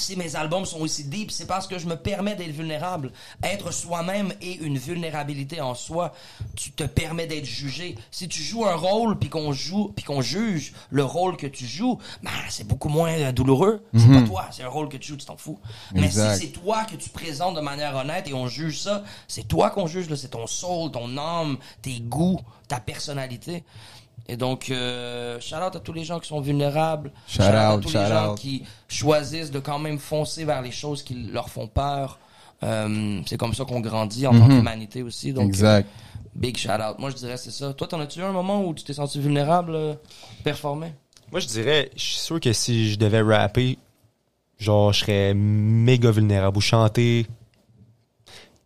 Si 0.00 0.16
mes 0.16 0.36
albums 0.36 0.64
sont 0.64 0.80
aussi 0.80 1.04
deep, 1.04 1.30
c'est 1.30 1.46
parce 1.46 1.66
que 1.66 1.78
je 1.78 1.86
me 1.86 1.96
permets 1.96 2.34
d'être 2.34 2.52
vulnérable. 2.52 3.12
Être 3.42 3.72
soi-même 3.72 4.32
et 4.40 4.56
une 4.56 4.78
vulnérabilité 4.78 5.60
en 5.60 5.74
soi, 5.74 6.12
tu 6.56 6.72
te 6.72 6.84
permets 6.84 7.26
d'être 7.26 7.44
jugé. 7.44 7.96
Si 8.10 8.28
tu 8.28 8.42
joues 8.42 8.66
un 8.66 8.76
rôle 8.76 9.18
puis 9.18 9.28
qu'on 9.28 9.52
joue 9.52 9.92
puis 9.94 10.04
qu'on 10.04 10.20
juge 10.20 10.72
le 10.90 11.04
rôle 11.04 11.36
que 11.36 11.46
tu 11.46 11.66
joues, 11.66 11.98
ben 12.22 12.30
c'est 12.48 12.66
beaucoup 12.66 12.88
moins 12.88 13.12
euh, 13.12 13.32
douloureux. 13.32 13.84
C'est 13.96 14.08
pas 14.08 14.22
toi, 14.22 14.48
c'est 14.50 14.62
un 14.62 14.68
rôle 14.68 14.88
que 14.88 14.96
tu 14.96 15.08
joues, 15.08 15.16
tu 15.16 15.26
t'en 15.26 15.36
fous. 15.36 15.58
Mais 15.94 16.10
si 16.10 16.18
c'est 16.38 16.52
toi 16.52 16.84
que 16.84 16.96
tu 16.96 17.10
présentes 17.10 17.56
de 17.56 17.60
manière 17.60 17.94
honnête 17.96 18.28
et 18.28 18.34
on 18.34 18.46
juge 18.46 18.80
ça, 18.80 19.04
c'est 19.28 19.46
toi 19.46 19.70
qu'on 19.70 19.86
juge 19.86 20.08
c'est 20.14 20.28
ton 20.28 20.46
soul, 20.46 20.90
ton 20.90 21.16
âme, 21.16 21.56
tes 21.82 22.00
goûts, 22.00 22.40
ta 22.68 22.80
personnalité. 22.80 23.64
Et 24.28 24.36
donc, 24.36 24.70
euh, 24.70 25.40
shout 25.40 25.56
out 25.56 25.74
à 25.74 25.80
tous 25.80 25.92
les 25.92 26.04
gens 26.04 26.20
qui 26.20 26.28
sont 26.28 26.40
vulnérables. 26.40 27.10
Shout 27.26 27.42
à 27.42 27.74
out, 27.74 27.82
tous 27.82 27.90
shout 27.90 27.98
les 27.98 28.06
gens 28.06 28.34
qui 28.34 28.62
choisissent 28.88 29.50
de 29.50 29.58
quand 29.58 29.78
même 29.78 29.98
foncer 29.98 30.44
vers 30.44 30.62
les 30.62 30.70
choses 30.70 31.02
qui 31.02 31.14
leur 31.14 31.48
font 31.48 31.66
peur. 31.66 32.18
Euh, 32.62 33.20
c'est 33.26 33.36
comme 33.38 33.54
ça 33.54 33.64
qu'on 33.64 33.80
grandit 33.80 34.26
en 34.26 34.38
tant 34.38 34.46
qu'humanité 34.46 35.02
aussi. 35.02 35.32
Donc, 35.32 35.44
Mhm. 35.44 35.48
Exact. 35.50 35.88
euh, 35.88 36.18
big 36.34 36.56
shout 36.56 36.68
out. 36.70 36.98
Moi, 36.98 37.10
je 37.10 37.16
dirais 37.16 37.36
c'est 37.38 37.50
ça. 37.50 37.72
Toi, 37.72 37.86
t'en 37.88 37.98
as-tu 38.00 38.20
eu 38.20 38.22
un 38.22 38.32
moment 38.32 38.62
où 38.64 38.74
tu 38.74 38.84
t'es 38.84 38.92
senti 38.92 39.18
vulnérable, 39.18 39.74
euh, 39.74 39.94
performer? 40.44 40.92
Moi, 41.32 41.40
je 41.40 41.46
dirais, 41.46 41.90
je 41.96 42.02
suis 42.02 42.18
sûr 42.18 42.38
que 42.40 42.52
si 42.52 42.90
je 42.92 42.98
devais 42.98 43.22
rapper, 43.22 43.78
genre, 44.58 44.92
je 44.92 45.00
serais 45.00 45.32
méga 45.34 46.10
vulnérable 46.10 46.56
ou 46.58 46.60
chanter. 46.60 47.26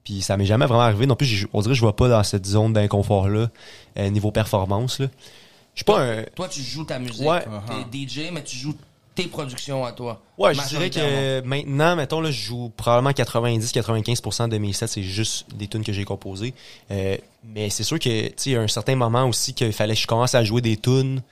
Puis 0.03 0.21
ça 0.21 0.37
m'est 0.37 0.45
jamais 0.45 0.67
vraiment 0.67 0.83
arrivé. 0.83 1.07
Non 1.07 1.17
plus, 1.17 1.47
on 1.55 1.61
dirait 1.63 1.71
que 1.73 1.77
je 1.77 1.81
vois 1.81 1.97
pas 1.97 2.09
dans 2.09 2.23
cette 2.23 2.45
zone 2.47 2.73
d'inconfort-là, 2.75 3.49
euh, 3.99 4.11
niveau 4.11 4.31
performance, 4.31 4.99
là. 4.99 5.07
Je 5.75 5.81
suis 5.81 5.85
pas 5.85 6.01
un... 6.01 6.23
Toi, 6.37 6.49
tu 6.49 6.61
joues 6.61 6.85
ta 6.85 6.99
musique. 6.99 7.27
Ouais. 7.27 7.45
T'es 7.91 8.07
DJ, 8.07 8.31
mais 8.33 8.43
tu 8.45 8.57
joues 8.57 8.75
tes 9.15 9.25
productions 9.25 9.85
à 9.85 9.93
toi. 9.93 10.21
Ouais, 10.39 10.55
je 10.55 10.63
dirais 10.69 10.91
que 10.91 11.41
maintenant, 11.43 11.97
mettons, 11.97 12.21
là, 12.21 12.31
je 12.31 12.41
joue 12.41 12.73
probablement 12.77 13.11
90-95% 13.11 14.49
de 14.49 14.59
mes 14.59 14.73
sets, 14.73 14.89
c'est 14.89 15.03
juste 15.03 15.47
des 15.55 15.69
tunes 15.69 15.85
que 15.85 15.93
j'ai 15.93 16.05
composées. 16.05 16.55
Euh, 16.91 17.17
mais 17.45 17.71
c'est 17.71 17.85
sûr 17.85 17.99
que, 17.99 18.27
tu 18.29 18.35
sais, 18.37 18.51
il 18.51 18.53
y 18.55 18.57
a 18.57 18.61
un 18.61 18.69
certain 18.69 18.97
moment 18.97 19.29
aussi 19.29 19.55
qu'il 19.55 19.73
fallait 19.73 19.95
que 19.95 20.01
je 20.01 20.07
commence 20.07 20.35
à 20.35 20.43
jouer 20.43 20.61
des 20.61 20.77
tunes 20.77 21.23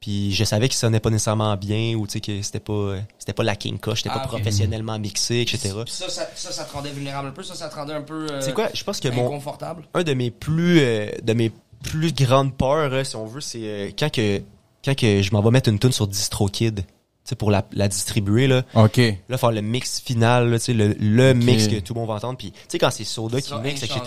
Puis 0.00 0.32
je 0.32 0.44
savais 0.44 0.68
que 0.68 0.74
ça 0.74 0.82
sonnait 0.82 1.00
pas 1.00 1.10
nécessairement 1.10 1.56
bien 1.56 1.94
ou 1.94 2.06
tu 2.06 2.14
sais 2.14 2.20
que 2.20 2.42
c'était 2.42 2.60
pas 2.60 2.96
c'était 3.18 3.32
pas 3.32 3.42
la 3.42 3.56
King 3.56 3.78
c'était 3.94 4.10
Ah, 4.12 4.20
pas 4.20 4.26
professionnellement 4.26 4.98
mixé, 4.98 5.40
etc. 5.40 5.70
Ça, 5.86 6.08
ça, 6.08 6.28
ça, 6.34 6.52
ça 6.52 6.64
te 6.64 6.72
rendait 6.72 6.90
vulnérable 6.90 7.28
un 7.28 7.32
peu, 7.32 7.42
ça, 7.42 7.54
ça 7.54 7.68
te 7.68 7.74
rendait 7.74 7.94
un 7.94 8.02
peu 8.02 8.28
euh, 8.30 8.40
C'est 8.40 8.54
quoi? 8.54 8.68
Je 8.72 8.84
pense 8.84 9.00
que 9.00 9.08
mon 9.08 9.26
inconfortable? 9.26 9.84
un 9.94 10.02
de 10.04 10.14
mes 10.14 10.30
plus 10.30 10.78
euh, 10.80 11.10
de 11.22 11.32
mes 11.32 11.52
plus 11.82 12.12
grandes 12.12 12.54
peurs, 12.56 12.92
euh, 12.92 13.04
si 13.04 13.16
on 13.16 13.26
veut, 13.26 13.40
c'est 13.40 13.60
euh, 13.62 13.90
quand 13.98 14.10
que 14.12 14.42
quand 14.84 14.94
que 14.96 15.22
je 15.22 15.32
m'en 15.32 15.40
vais 15.42 15.50
mettre 15.50 15.68
une 15.68 15.78
tune 15.78 15.92
sur 15.92 16.06
DistroKid, 16.06 16.76
tu 16.76 16.84
sais 17.24 17.34
pour 17.36 17.50
la, 17.50 17.62
la 17.72 17.88
distribuer 17.88 18.46
là, 18.46 18.62
OK. 18.74 19.00
là 19.28 19.36
faire 19.36 19.50
le 19.52 19.60
mix 19.60 20.00
final, 20.00 20.48
là, 20.50 20.58
tu 20.58 20.66
sais 20.66 20.72
le, 20.72 20.94
le 20.98 21.34
mix 21.34 21.68
que 21.68 21.76
tout 21.80 21.92
le 21.94 22.00
monde 22.00 22.08
va 22.08 22.14
entendre, 22.14 22.38
puis 22.38 22.52
tu 22.52 22.58
sais 22.68 22.78
quand 22.78 22.90
c'est 22.90 23.04
Soda 23.04 23.40
qui 23.40 23.52
mixe, 23.56 23.82
etc. 23.82 24.00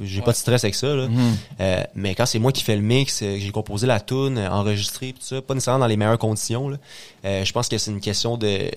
J'ai 0.00 0.18
Ouais. 0.20 0.24
pas 0.24 0.30
de 0.32 0.36
stress 0.36 0.64
avec 0.64 0.74
ça 0.74 0.94
là. 0.94 1.08
Mhm. 1.08 1.36
Euh, 1.60 1.82
mais 1.94 2.14
quand 2.14 2.24
c'est 2.24 2.38
moi 2.38 2.50
qui 2.52 2.62
fais 2.62 2.76
le 2.76 2.82
mix, 2.82 3.20
euh, 3.22 3.34
que 3.34 3.40
j'ai 3.40 3.50
composé 3.50 3.86
la 3.86 4.00
tune, 4.00 4.38
enregistré, 4.38 5.12
tout 5.12 5.20
ça, 5.22 5.42
pas 5.42 5.54
nécessairement 5.54 5.80
dans 5.80 5.86
les 5.86 5.96
meilleures 5.98 6.18
conditions. 6.18 6.68
Là. 6.68 6.76
Euh, 7.24 7.44
je 7.44 7.52
pense 7.52 7.68
que 7.68 7.76
c'est 7.78 7.90
une 7.90 8.00
question 8.00 8.36
de 8.38 8.70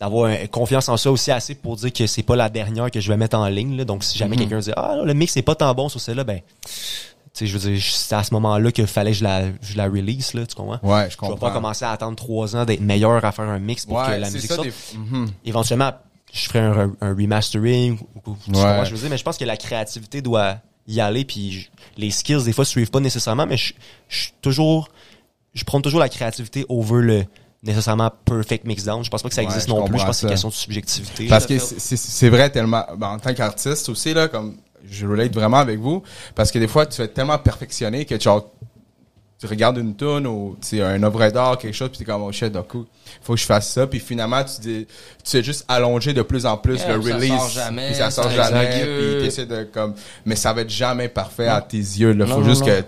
d'avoir 0.00 0.30
confiance 0.52 0.88
en 0.88 0.96
ça 0.96 1.10
aussi 1.10 1.32
assez 1.32 1.56
pour 1.56 1.74
dire 1.74 1.92
que 1.92 2.06
c'est 2.06 2.22
pas 2.22 2.36
la 2.36 2.48
dernière 2.48 2.88
que 2.90 3.00
je 3.00 3.08
vais 3.10 3.16
mettre 3.16 3.36
en 3.36 3.48
ligne. 3.48 3.76
Là. 3.76 3.84
Donc 3.84 4.04
si 4.04 4.16
jamais 4.18 4.36
Mhm. 4.36 4.42
quelqu'un 4.42 4.58
dit 4.60 4.70
ah 4.76 4.94
là, 4.96 5.04
le 5.04 5.14
mix 5.14 5.36
est 5.36 5.42
pas 5.42 5.54
tant 5.56 5.72
bon 5.74 5.88
sur 5.88 6.00
celle-là, 6.00 6.22
ben 6.24 6.40
sais, 7.38 7.46
je 7.46 7.56
veux 7.58 7.70
dire, 7.70 7.82
c'est 7.82 8.14
à 8.14 8.22
ce 8.24 8.32
moment-là 8.34 8.70
qu'il 8.72 8.86
fallait 8.86 9.10
que 9.12 9.16
je 9.18 9.24
la, 9.24 9.42
je 9.62 9.76
la 9.76 9.84
release, 9.84 10.34
là, 10.34 10.46
tu 10.46 10.54
comprends? 10.54 10.78
Ouais, 10.82 11.06
je 11.06 11.12
Je 11.12 11.16
comprends. 11.16 11.34
vais 11.34 11.40
pas 11.40 11.50
commencer 11.50 11.84
à 11.84 11.90
attendre 11.92 12.16
trois 12.16 12.54
ans 12.56 12.64
d'être 12.64 12.80
meilleur 12.80 13.24
à 13.24 13.32
faire 13.32 13.44
un 13.48 13.58
mix 13.58 13.86
pour 13.86 14.02
que 14.04 14.10
la 14.10 14.30
musique 14.30 14.48
ça. 14.50 14.56
sorte. 14.56 14.68
Des... 14.68 14.98
Mhm. 14.98 15.26
Éventuellement, 15.44 15.92
je 16.32 16.48
ferai 16.48 16.58
un, 16.60 16.92
un 17.00 17.14
remastering 17.14 17.98
ou, 18.26 18.36
tu 18.44 18.50
Ouais. 18.52 18.84
je 18.84 18.90
veux 18.94 18.98
dire, 19.00 19.10
mais 19.10 19.16
je 19.18 19.24
pense 19.24 19.38
que 19.38 19.44
la 19.44 19.56
créativité 19.56 20.20
doit 20.20 20.56
y 20.86 21.00
aller 21.00 21.24
puis 21.24 21.52
je- 21.52 21.68
les 21.96 22.10
skills 22.10 22.44
des 22.44 22.52
fois 22.52 22.64
suivent 22.64 22.90
pas 22.90 23.00
nécessairement 23.00 23.44
mais 23.46 23.56
je, 23.58 23.74
je 24.08 24.22
suis 24.22 24.32
toujours 24.40 24.88
je 25.52 25.62
prends 25.64 25.80
toujours 25.82 26.00
la 26.00 26.08
créativité 26.08 26.64
over 26.70 27.02
le 27.02 27.24
nécessairement 27.62 28.10
perfect 28.24 28.64
mixdown 28.66 29.04
je 29.04 29.10
pense 29.10 29.22
pas 29.22 29.28
que 29.28 29.34
ça 29.34 29.42
existe 29.42 29.68
je 29.68 29.72
non 29.74 29.84
plus 29.86 29.98
je 29.98 30.04
pense 30.04 30.16
que 30.16 30.20
c'est 30.20 30.26
une 30.26 30.30
question 30.30 30.48
de 30.48 30.54
subjectivité 30.54 31.26
Parce 31.28 31.44
que 31.46 31.58
c'est 31.58 32.28
vrai 32.30 32.48
tellement, 32.50 32.84
ben, 32.96 33.08
en 33.08 33.18
tant 33.18 33.34
qu'artiste 33.34 33.88
aussi, 33.90 34.14
là, 34.14 34.28
comme 34.28 34.56
je 34.90 35.06
relate 35.06 35.32
vraiment 35.34 35.58
avec 35.58 35.78
vous, 35.78 36.02
parce 36.34 36.50
que 36.50 36.58
des 36.58 36.68
fois, 36.68 36.86
tu 36.86 37.00
es 37.02 37.08
tellement 37.08 37.38
perfectionné 37.38 38.04
que 38.04 38.18
genre, 38.20 38.50
tu 39.38 39.46
regardes 39.46 39.78
une 39.78 39.94
tune 39.94 40.26
ou 40.26 40.56
sais, 40.60 40.82
un 40.82 41.00
œuvre 41.04 41.30
d'art, 41.30 41.58
quelque 41.58 41.74
chose, 41.74 41.90
puis 41.90 41.98
t'es 41.98 42.04
comme, 42.04 42.22
oh 42.22 42.32
shit, 42.32 42.50
donc, 42.52 42.66
faut 43.22 43.34
que 43.34 43.38
je 43.40 43.44
fasse 43.46 43.70
ça, 43.72 43.86
puis 43.86 44.00
finalement, 44.00 44.42
tu 44.42 44.60
dis, 44.60 44.86
tu 45.24 45.36
es 45.36 45.42
juste 45.44 45.64
allongé 45.68 46.12
de 46.12 46.22
plus 46.22 46.44
en 46.44 46.56
plus 46.56 46.80
Yeah, 46.80 46.96
le 46.96 47.00
puis 47.00 47.08
ça 47.10 47.16
release. 47.16 47.28
sort 47.30 47.48
jamais, 47.50 47.86
puis 47.86 47.94
ça 47.94 48.10
sort 48.10 48.30
jamais, 48.30 48.80
puis 48.80 49.22
t'essaies 49.24 49.46
de, 49.46 49.62
comme, 49.64 49.94
mais 50.24 50.34
ça 50.34 50.52
va 50.52 50.62
être 50.62 50.70
jamais 50.70 51.08
parfait 51.08 51.46
à 51.46 51.60
tes 51.60 51.76
yeux. 51.76 52.14
Non, 52.14 52.26
Faut 52.26 52.40
non, 52.40 52.44
juste 52.44 52.62
non. 52.62 52.66
que 52.66 52.84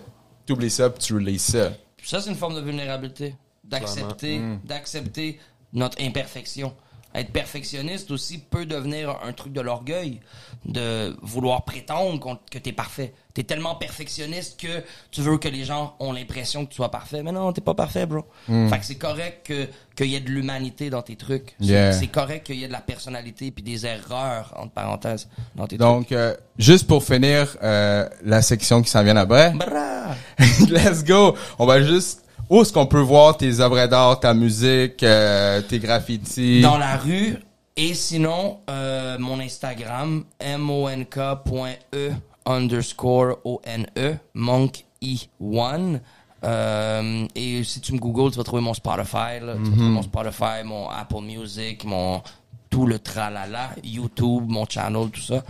tu 0.46 0.52
oublies 0.52 0.70
ça, 0.70 0.90
puis 0.90 1.00
tu 1.00 1.14
releases 1.14 1.42
ça. 1.42 1.70
Ça, 2.02 2.20
c'est 2.20 2.30
une 2.30 2.36
forme 2.36 2.56
de 2.56 2.60
vulnérabilité. 2.62 3.36
D'accepter, 3.62 4.40
d'accepter 4.64 5.38
notre 5.72 6.02
imperfection. 6.02 6.74
Être 7.12 7.32
perfectionniste 7.32 8.10
aussi 8.12 8.38
peut 8.38 8.66
devenir 8.66 9.16
un 9.24 9.32
truc 9.32 9.52
de 9.52 9.60
l'orgueil, 9.60 10.20
de 10.64 11.16
vouloir 11.22 11.64
prétendre 11.64 12.38
que 12.50 12.58
t'es 12.58 12.72
parfait. 12.72 13.12
T'es 13.34 13.42
tellement 13.42 13.74
perfectionniste 13.74 14.60
que 14.60 14.82
tu 15.10 15.20
veux 15.22 15.38
que 15.38 15.48
les 15.48 15.64
gens 15.64 15.96
ont 15.98 16.12
l'impression 16.12 16.64
que 16.64 16.70
tu 16.70 16.76
sois 16.76 16.90
parfait. 16.90 17.22
Mais 17.22 17.32
non, 17.32 17.52
t'es 17.52 17.60
pas 17.60 17.74
parfait, 17.74 18.06
bro. 18.06 18.24
Fait 18.46 18.78
que 18.78 18.84
c'est 18.84 18.94
correct 18.98 19.46
que 19.46 19.68
qu'il 19.96 20.06
y 20.06 20.14
ait 20.16 20.20
de 20.20 20.30
l'humanité 20.30 20.88
dans 20.88 21.02
tes 21.02 21.16
trucs. 21.16 21.54
C'est- 21.60 21.66
Yeah. 21.66 21.92
C'est 21.92 22.06
correct 22.08 22.46
qu'il 22.46 22.56
y 22.56 22.64
ait 22.64 22.68
de 22.68 22.72
la 22.72 22.80
personnalité 22.80 23.50
puis 23.50 23.62
des 23.64 23.86
erreurs 23.86 24.54
entre 24.56 24.72
parenthèses 24.72 25.28
dans 25.56 25.66
tes 25.66 25.78
Donc, 25.78 26.12
euh, 26.12 26.34
juste 26.58 26.86
pour 26.86 27.02
finir 27.04 27.56
euh, 27.62 28.08
la 28.24 28.40
section 28.42 28.82
qui 28.82 28.90
s'en 28.90 29.02
vient 29.02 29.16
après, 29.16 29.52
trucs. 29.52 30.14
Let's 30.68 31.04
go. 31.04 31.34
On 31.58 31.66
va 31.66 31.82
juste. 31.82 32.24
Où 32.50 32.60
est-ce 32.62 32.72
qu'on 32.72 32.86
peut 32.86 33.00
voir 33.00 33.36
tes 33.36 33.60
œuvres 33.60 33.86
d'art, 33.86 34.18
ta 34.18 34.34
musique, 34.34 35.04
euh, 35.04 35.62
tes 35.62 35.78
graffitis? 35.78 36.60
dans 36.60 36.78
la 36.78 36.96
rue 36.96 37.36
et 37.76 37.94
sinon 37.94 38.58
euh, 38.68 39.16
mon 39.20 39.38
Instagram 39.38 40.24
monk.e 40.58 42.10
underscore 42.46 43.38
o-n-e 43.44 44.16
monk 44.34 44.84
e1 45.02 46.00
Euh, 46.42 47.26
et 47.34 47.62
si 47.64 47.82
tu 47.82 47.92
me 47.92 47.98
googles 47.98 48.30
tu 48.30 48.38
vas 48.38 48.44
trouver 48.44 48.62
mon 48.62 48.72
Spotify 48.72 49.38
là. 49.42 49.56
tu 49.62 49.70
vas 49.70 49.76
trouver 49.76 49.90
mon 49.90 50.00
Spotify 50.02 50.64
mon 50.64 50.88
Apple 50.88 51.20
Music 51.22 51.84
mon 51.84 52.22
tout 52.70 52.86
le 52.86 52.98
tralala 52.98 53.68
YouTube 53.84 54.44
mon 54.48 54.64
channel 54.66 55.10
tout 55.10 55.20
ça 55.20 55.42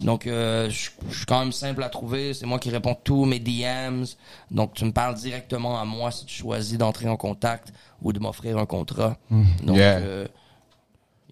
donc 0.00 0.26
euh, 0.26 0.68
je 0.68 0.90
je 1.10 1.16
suis 1.16 1.26
quand 1.26 1.38
même 1.40 1.52
simple 1.52 1.82
à 1.82 1.88
trouver 1.88 2.34
c'est 2.34 2.44
moi 2.46 2.58
qui 2.58 2.68
réponds 2.70 2.96
tous 3.02 3.24
mes 3.24 3.38
DMs 3.38 4.04
donc 4.50 4.74
tu 4.74 4.84
me 4.84 4.92
parles 4.92 5.14
directement 5.14 5.80
à 5.80 5.84
moi 5.84 6.10
si 6.10 6.26
tu 6.26 6.34
choisis 6.42 6.76
d'entrer 6.76 7.08
en 7.08 7.16
contact 7.16 7.72
ou 8.02 8.12
de 8.12 8.18
m'offrir 8.18 8.58
un 8.58 8.66
contrat 8.66 9.16
donc 9.62 9.76
Yeah. 9.76 9.98
euh, 9.98 10.26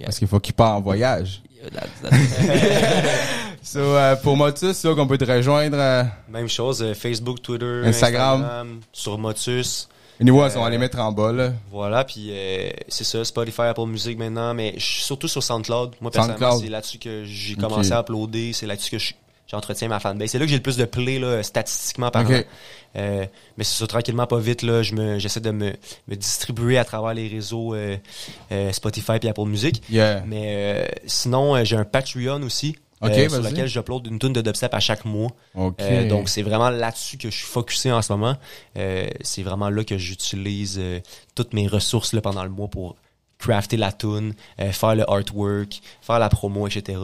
Parce 0.02 0.18
qu'il 0.18 0.28
faut 0.28 0.40
qu'il 0.40 0.54
part 0.54 0.76
en 0.76 0.80
voyage. 0.80 1.42
Yeah, 1.54 1.70
that's- 1.70 2.02
that's- 2.10 3.58
So, 3.62 3.78
euh, 3.78 4.16
pour 4.16 4.36
Motus, 4.36 4.84
là, 4.84 4.94
qu'on 4.94 5.06
peut 5.06 5.16
te 5.16 5.24
rejoindre. 5.24 5.78
Euh, 5.78 6.04
même 6.28 6.48
chose 6.48 6.82
euh, 6.82 6.92
Facebook 6.94 7.40
Twitter 7.40 7.82
Instagram. 7.86 8.80
sur 8.92 9.16
Motus 9.18 9.88
anyway, 10.20 10.44
Euh, 10.44 10.58
on 10.58 10.62
va 10.62 10.70
les 10.70 10.78
mettre 10.78 10.98
en 10.98 11.12
bas, 11.12 11.32
là. 11.32 11.52
Voilà, 11.70 12.04
puis 12.04 12.28
euh, 12.30 12.70
c'est 12.88 13.04
ça, 13.04 13.24
Spotify, 13.24 13.62
Apple 13.62 13.86
Music 13.86 14.18
maintenant, 14.18 14.54
mais 14.54 14.74
je 14.76 14.84
suis 14.84 15.02
surtout 15.02 15.28
sur 15.28 15.42
SoundCloud. 15.42 15.92
Moi, 16.00 16.10
personnellement, 16.10 16.56
c'est 16.60 16.68
là-dessus 16.70 16.98
que 16.98 17.24
j'ai 17.24 17.54
commencé 17.56 17.92
à 17.92 18.00
uploader, 18.00 18.52
c'est 18.52 18.66
là-dessus 18.66 18.90
que 18.90 18.98
je- 18.98 19.14
j'entretiens 19.46 19.88
ma 19.88 20.00
fanbase. 20.00 20.30
C'est 20.30 20.38
là 20.38 20.44
que 20.44 20.50
j'ai 20.50 20.56
le 20.56 20.62
plus 20.62 20.76
de 20.76 20.84
play, 20.84 21.18
là, 21.18 21.42
statistiquement 21.42 22.10
parlant. 22.10 22.28
Euh, 22.96 23.26
mais 23.56 23.64
c'est 23.64 23.76
ça, 23.80 23.86
tranquillement, 23.88 24.26
pas 24.26 24.38
vite, 24.38 24.62
là, 24.62 24.82
je 24.84 24.94
me, 24.94 25.18
j'essaie 25.18 25.40
de 25.40 25.50
me, 25.50 25.72
me 26.06 26.14
distribuer 26.14 26.78
à 26.78 26.84
travers 26.84 27.12
les 27.12 27.26
réseaux 27.26 27.74
euh, 27.74 27.96
Spotify 28.72 29.14
et 29.22 29.28
Apple 29.28 29.46
Music. 29.46 29.82
Yeah. 29.90 30.22
Mais 30.26 30.90
sinon, 31.06 31.62
j'ai 31.64 31.76
un 31.76 31.84
Patreon 31.84 32.40
aussi. 32.42 32.76
Ok, 33.00 33.10
euh, 33.10 33.28
sur 33.28 33.42
lequel 33.42 33.66
j'upload 33.66 34.06
une 34.06 34.18
tonne 34.18 34.32
de 34.32 34.40
dubstep 34.40 34.72
à 34.72 34.80
chaque 34.80 35.04
mois. 35.04 35.30
Euh, 35.56 36.08
donc 36.08 36.28
c'est 36.28 36.42
vraiment 36.42 36.70
là-dessus 36.70 37.18
que 37.18 37.30
je 37.30 37.36
suis 37.36 37.46
focusé 37.46 37.92
en 37.92 38.02
ce 38.02 38.12
moment. 38.12 38.36
Euh, 38.78 39.08
c'est 39.20 39.42
vraiment 39.42 39.68
là 39.68 39.84
que 39.84 39.98
j'utilise 39.98 40.76
euh, 40.78 41.00
toutes 41.34 41.52
mes 41.52 41.66
ressources 41.66 42.12
là, 42.12 42.20
pendant 42.20 42.44
le 42.44 42.50
mois 42.50 42.68
pour 42.68 42.96
crafter 43.38 43.76
la 43.76 43.92
tune, 43.92 44.34
euh, 44.60 44.72
faire 44.72 44.94
le 44.94 45.08
artwork, 45.10 45.80
faire 46.00 46.18
la 46.18 46.28
promo, 46.28 46.66
etc. 46.66 46.98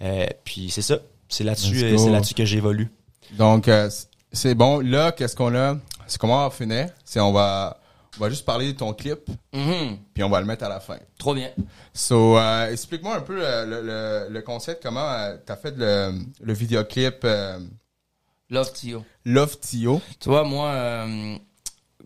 Euh, 0.00 0.26
puis 0.44 0.70
c'est 0.70 0.82
ça. 0.82 0.98
C'est 1.28 1.44
là-dessus, 1.44 1.82
euh, 1.84 1.98
c'est 1.98 2.10
là-dessus 2.10 2.34
que 2.34 2.44
j'évolue. 2.44 2.90
Donc, 3.32 3.68
euh, 3.68 3.90
c'est 4.32 4.54
bon. 4.54 4.80
Là, 4.80 5.12
qu'est-ce 5.12 5.34
qu'on 5.36 5.54
a? 5.54 5.76
C'est 6.06 6.18
comment 6.18 6.44
on 6.44 6.48
va 6.48 6.50
finir? 6.50 6.88
C'est 7.04 7.20
on 7.20 7.32
va, 7.32 7.78
on 8.16 8.20
va 8.20 8.30
juste 8.30 8.44
parler 8.44 8.72
de 8.72 8.78
ton 8.78 8.92
clip, 8.92 9.20
Mhm. 9.54 9.98
puis 10.14 10.22
on 10.22 10.28
va 10.30 10.40
le 10.40 10.46
mettre 10.46 10.64
à 10.64 10.68
la 10.68 10.80
fin. 10.80 10.98
Trop 11.18 11.34
bien. 11.34 11.50
So, 11.94 12.36
euh, 12.38 12.70
explique-moi 12.70 13.16
un 13.16 13.20
peu 13.20 13.38
euh, 13.40 13.64
le, 13.66 13.80
le, 14.28 14.32
le 14.34 14.42
concept, 14.42 14.82
comment 14.82 15.08
euh, 15.10 15.36
t'as 15.44 15.56
fait 15.56 15.74
le, 15.76 16.12
le 16.40 16.52
vidéoclip 16.52 17.24
euh, 17.24 17.58
Love 18.50 18.72
Tio. 18.72 19.04
Love 19.24 19.58
Tio. 19.60 20.00
Tu 20.20 20.28
vois, 20.28 20.44
moi, 20.44 21.06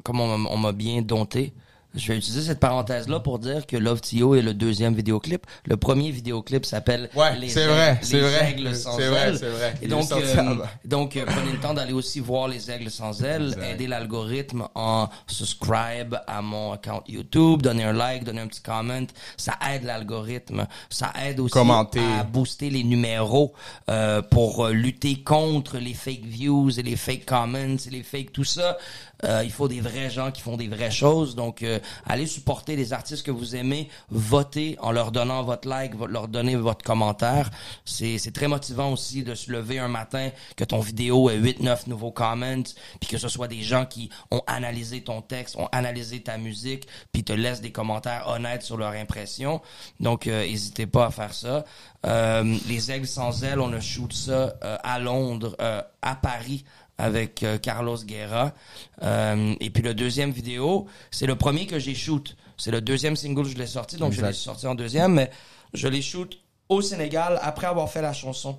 comme 0.05 0.21
on, 0.21 0.47
on 0.47 0.57
m'a 0.57 0.73
bien 0.73 1.03
dompté, 1.03 1.53
je 1.97 2.09
vais 2.13 2.19
utiliser 2.19 2.43
cette 2.43 2.61
parenthèse-là 2.61 3.21
pour 3.21 3.39
dire 3.39 3.67
que 3.67 3.77
Love 3.77 4.01
Tio 4.01 4.35
est 4.35 4.43
le 4.43 4.55
deuxième 4.55 4.95
vidéoclip. 4.95 5.47
Le 5.65 5.77
premier 5.77 6.11
vidéoclip 6.11 6.65
s'appelle 6.67 7.09
Ouais, 7.15 7.37
Les 7.39 7.49
c'est 7.49 7.67
vrai, 7.67 7.99
c'est 8.03 8.17
Les 8.17 8.23
vrai. 8.23 8.51
Aigles 8.51 8.75
sans 8.77 8.97
C'est 8.97 9.09
vrai, 9.09 9.29
ailes. 9.29 9.39
c'est 9.39 9.49
vrai. 9.49 9.75
Et 9.83 9.89
donc, 9.89 10.11
euh, 10.13 10.57
donc 10.85 11.17
euh, 11.17 11.25
prenez 11.27 11.53
le 11.53 11.59
temps 11.59 11.75
d'aller 11.75 11.93
aussi 11.93 12.21
voir 12.21 12.49
Les 12.49 12.71
Aigles 12.71 12.91
sans 12.91 13.23
ailes, 13.25 13.49
Exact. 13.55 13.65
aider 13.75 13.87
l'algorithme 13.87 14.69
en 14.75 15.09
subscribe 15.27 16.17
à 16.27 16.43
mon 16.43 16.73
account 16.73 17.03
YouTube, 17.09 17.63
donner 17.63 17.85
un 17.85 17.93
like, 17.93 18.25
donner 18.25 18.41
un 18.43 18.47
petit 18.49 18.61
comment. 18.63 19.07
Ça 19.37 19.55
aide 19.73 19.85
l'algorithme. 19.85 20.67
Ça 20.91 21.13
aide 21.25 21.41
aussi 21.41 21.53
Commenter. 21.53 22.01
à 22.19 22.25
booster 22.25 22.71
les 22.71 22.85
numéros 22.85 23.55
euh, 23.89 24.23
pour 24.23 24.67
euh, 24.67 24.73
lutter 24.73 25.23
contre 25.23 25.79
les 25.79 25.95
fake 25.95 26.25
views 26.25 26.79
et 26.79 26.83
les 26.83 26.97
fake 26.97 27.25
comments 27.27 27.77
et 27.87 27.91
les 27.91 28.03
fake 28.03 28.33
tout 28.33 28.45
ça. 28.45 28.77
Euh, 29.25 29.43
il 29.45 29.51
faut 29.51 29.69
des 29.69 29.81
vrais 29.81 30.11
gens 30.11 30.31
qui 30.31 30.43
font 30.43 30.57
des 30.57 30.69
vraies 30.69 30.91
choses. 30.91 31.35
Donc, 31.35 31.63
euh, 31.63 31.79
allez 32.07 32.27
supporter 32.27 32.77
les 32.77 32.93
artistes 32.93 33.25
que 33.25 33.31
vous 33.31 33.57
aimez, 33.57 33.89
votez 34.11 34.77
en 34.81 34.93
leur 34.93 35.13
donnant 35.13 35.43
votre 35.43 35.69
like, 35.69 35.93
leur 36.09 36.29
donner 36.29 36.57
votre 36.57 36.85
commentaire. 36.85 37.51
C'est 37.85 38.33
très 38.33 38.49
motivant 38.49 38.93
aussi 38.93 39.23
de 39.23 39.35
se 39.35 39.51
lever 39.51 39.79
un 39.79 39.89
matin, 39.89 40.31
que 40.57 40.65
ton 40.65 40.81
vidéo 40.81 41.31
ait 41.31 41.39
8-9 41.39 41.89
nouveaux 41.89 42.11
comments, 42.11 42.63
puis 43.01 43.09
que 43.09 43.19
ce 43.19 43.29
soit 43.29 43.49
des 43.49 43.63
gens 43.63 43.87
qui 43.87 44.11
ont 44.31 44.43
analysé 44.47 45.03
ton 45.03 45.23
texte, 45.23 45.57
ont 45.57 45.69
analysé 45.73 46.23
ta 46.23 46.39
musique, 46.39 46.87
puis 47.13 47.25
te 47.25 47.33
laissent 47.33 47.61
des 47.61 47.73
commentaires 47.73 48.29
honnêtes 48.29 48.63
sur 48.63 48.77
leur 48.77 48.93
impression. 48.93 49.61
Donc, 50.01 50.27
euh, 50.27 50.47
n'hésitez 50.47 50.87
pas 50.87 51.07
à 51.07 51.11
faire 51.11 51.35
ça. 51.35 51.65
Euh, 52.07 52.57
les 52.69 52.91
aigles 52.91 53.07
sans 53.07 53.45
ailes, 53.45 53.61
on 53.61 53.73
a 53.73 53.81
shoot 53.81 54.13
ça 54.13 54.55
euh, 54.63 54.77
à 54.83 54.99
Londres, 54.99 55.57
à 56.03 56.15
Paris 56.15 56.65
avec 56.99 57.43
euh, 57.43 57.59
Carlos 57.59 57.99
Guerra. 57.99 58.55
Euh, 59.03 59.55
et 59.61 59.71
puis 59.71 59.83
le 59.83 59.95
deuxième 59.95 60.31
vidéo, 60.31 60.87
c'est 61.11 61.27
le 61.27 61.37
premier 61.37 61.67
que 61.67 61.79
j'ai 61.79 61.95
shoot. 61.95 62.37
C'est 62.57 62.71
le 62.71 62.81
deuxième 62.81 63.17
single 63.17 63.45
que 63.45 63.51
je 63.51 63.59
l'ai 63.59 63.67
sorti, 63.67 63.97
donc 63.97 64.13
je 64.13 64.25
l'ai 64.25 64.33
sorti 64.33 64.67
en 64.67 64.75
deuxième, 64.75 65.13
mais 65.15 65.31
je 65.75 65.89
l'ai 65.89 66.01
shoot 66.01 66.39
au 66.69 66.81
Sénégal 66.81 67.39
après 67.43 67.67
avoir 67.67 67.91
fait 67.91 68.03
la 68.03 68.13
chanson 68.13 68.59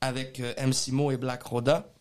avec 0.00 0.40
euh, 0.40 0.54
MC 0.66 0.92
Mo 0.92 1.10
et 1.10 1.16
Black 1.16 1.42
Roda. 1.42 1.92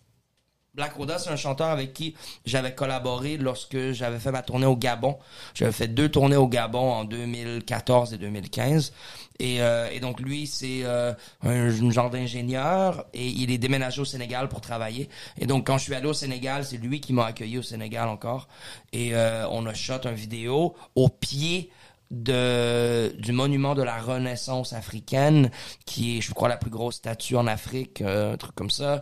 Black 0.75 0.93
Roda, 0.95 1.17
c'est 1.17 1.29
un 1.29 1.37
chanteur 1.37 1.69
avec 1.69 1.93
qui 1.93 2.15
j'avais 2.45 2.75
collaboré 2.75 3.37
lorsque 3.37 3.93
j'avais 3.93 4.19
fait 4.19 4.31
ma 4.31 4.41
tournée 4.41 4.65
au 4.65 4.75
Gabon. 4.75 5.17
J'avais 5.53 5.71
fait 5.71 5.87
deux 5.87 6.09
tournées 6.09 6.35
au 6.35 6.49
Gabon 6.49 6.91
en 6.91 7.05
2014 7.05 8.13
et 8.13 8.17
2015. 8.17 8.91
Et, 9.39 9.61
euh, 9.61 9.87
et 9.89 10.01
donc 10.01 10.19
lui, 10.19 10.47
c'est 10.47 10.81
euh, 10.83 11.13
un, 11.43 11.69
genre 11.91 12.09
d'ingénieur 12.09 13.05
et 13.13 13.25
il 13.25 13.51
est 13.51 13.57
déménagé 13.57 14.01
au 14.01 14.05
Sénégal 14.05 14.49
pour 14.49 14.59
travailler. 14.59 15.07
Et 15.39 15.45
donc 15.45 15.67
quand 15.67 15.77
je 15.77 15.83
suis 15.83 15.95
allé 15.95 16.07
au 16.07 16.13
Sénégal, 16.13 16.65
c'est 16.65 16.77
lui 16.77 16.99
qui 16.99 17.13
m'a 17.13 17.27
accueilli 17.27 17.57
au 17.57 17.63
Sénégal 17.63 18.09
encore. 18.09 18.49
Et 18.91 19.15
euh, 19.15 19.47
on 19.51 19.65
a 19.67 19.73
shot 19.73 20.01
un 20.03 20.11
vidéo 20.11 20.75
au 20.95 21.07
pied 21.07 21.71
de 22.11 23.15
du 23.17 23.31
monument 23.31 23.75
de 23.75 23.81
la 23.81 23.97
Renaissance 23.97 24.73
africaine, 24.73 25.49
qui 25.85 26.17
est, 26.17 26.21
je 26.21 26.33
crois, 26.33 26.49
la 26.49 26.57
plus 26.57 26.69
grosse 26.69 26.95
statue 26.95 27.35
en 27.37 27.47
Afrique, 27.47 28.01
un 28.01 28.35
truc 28.35 28.53
comme 28.55 28.69
ça. 28.69 29.01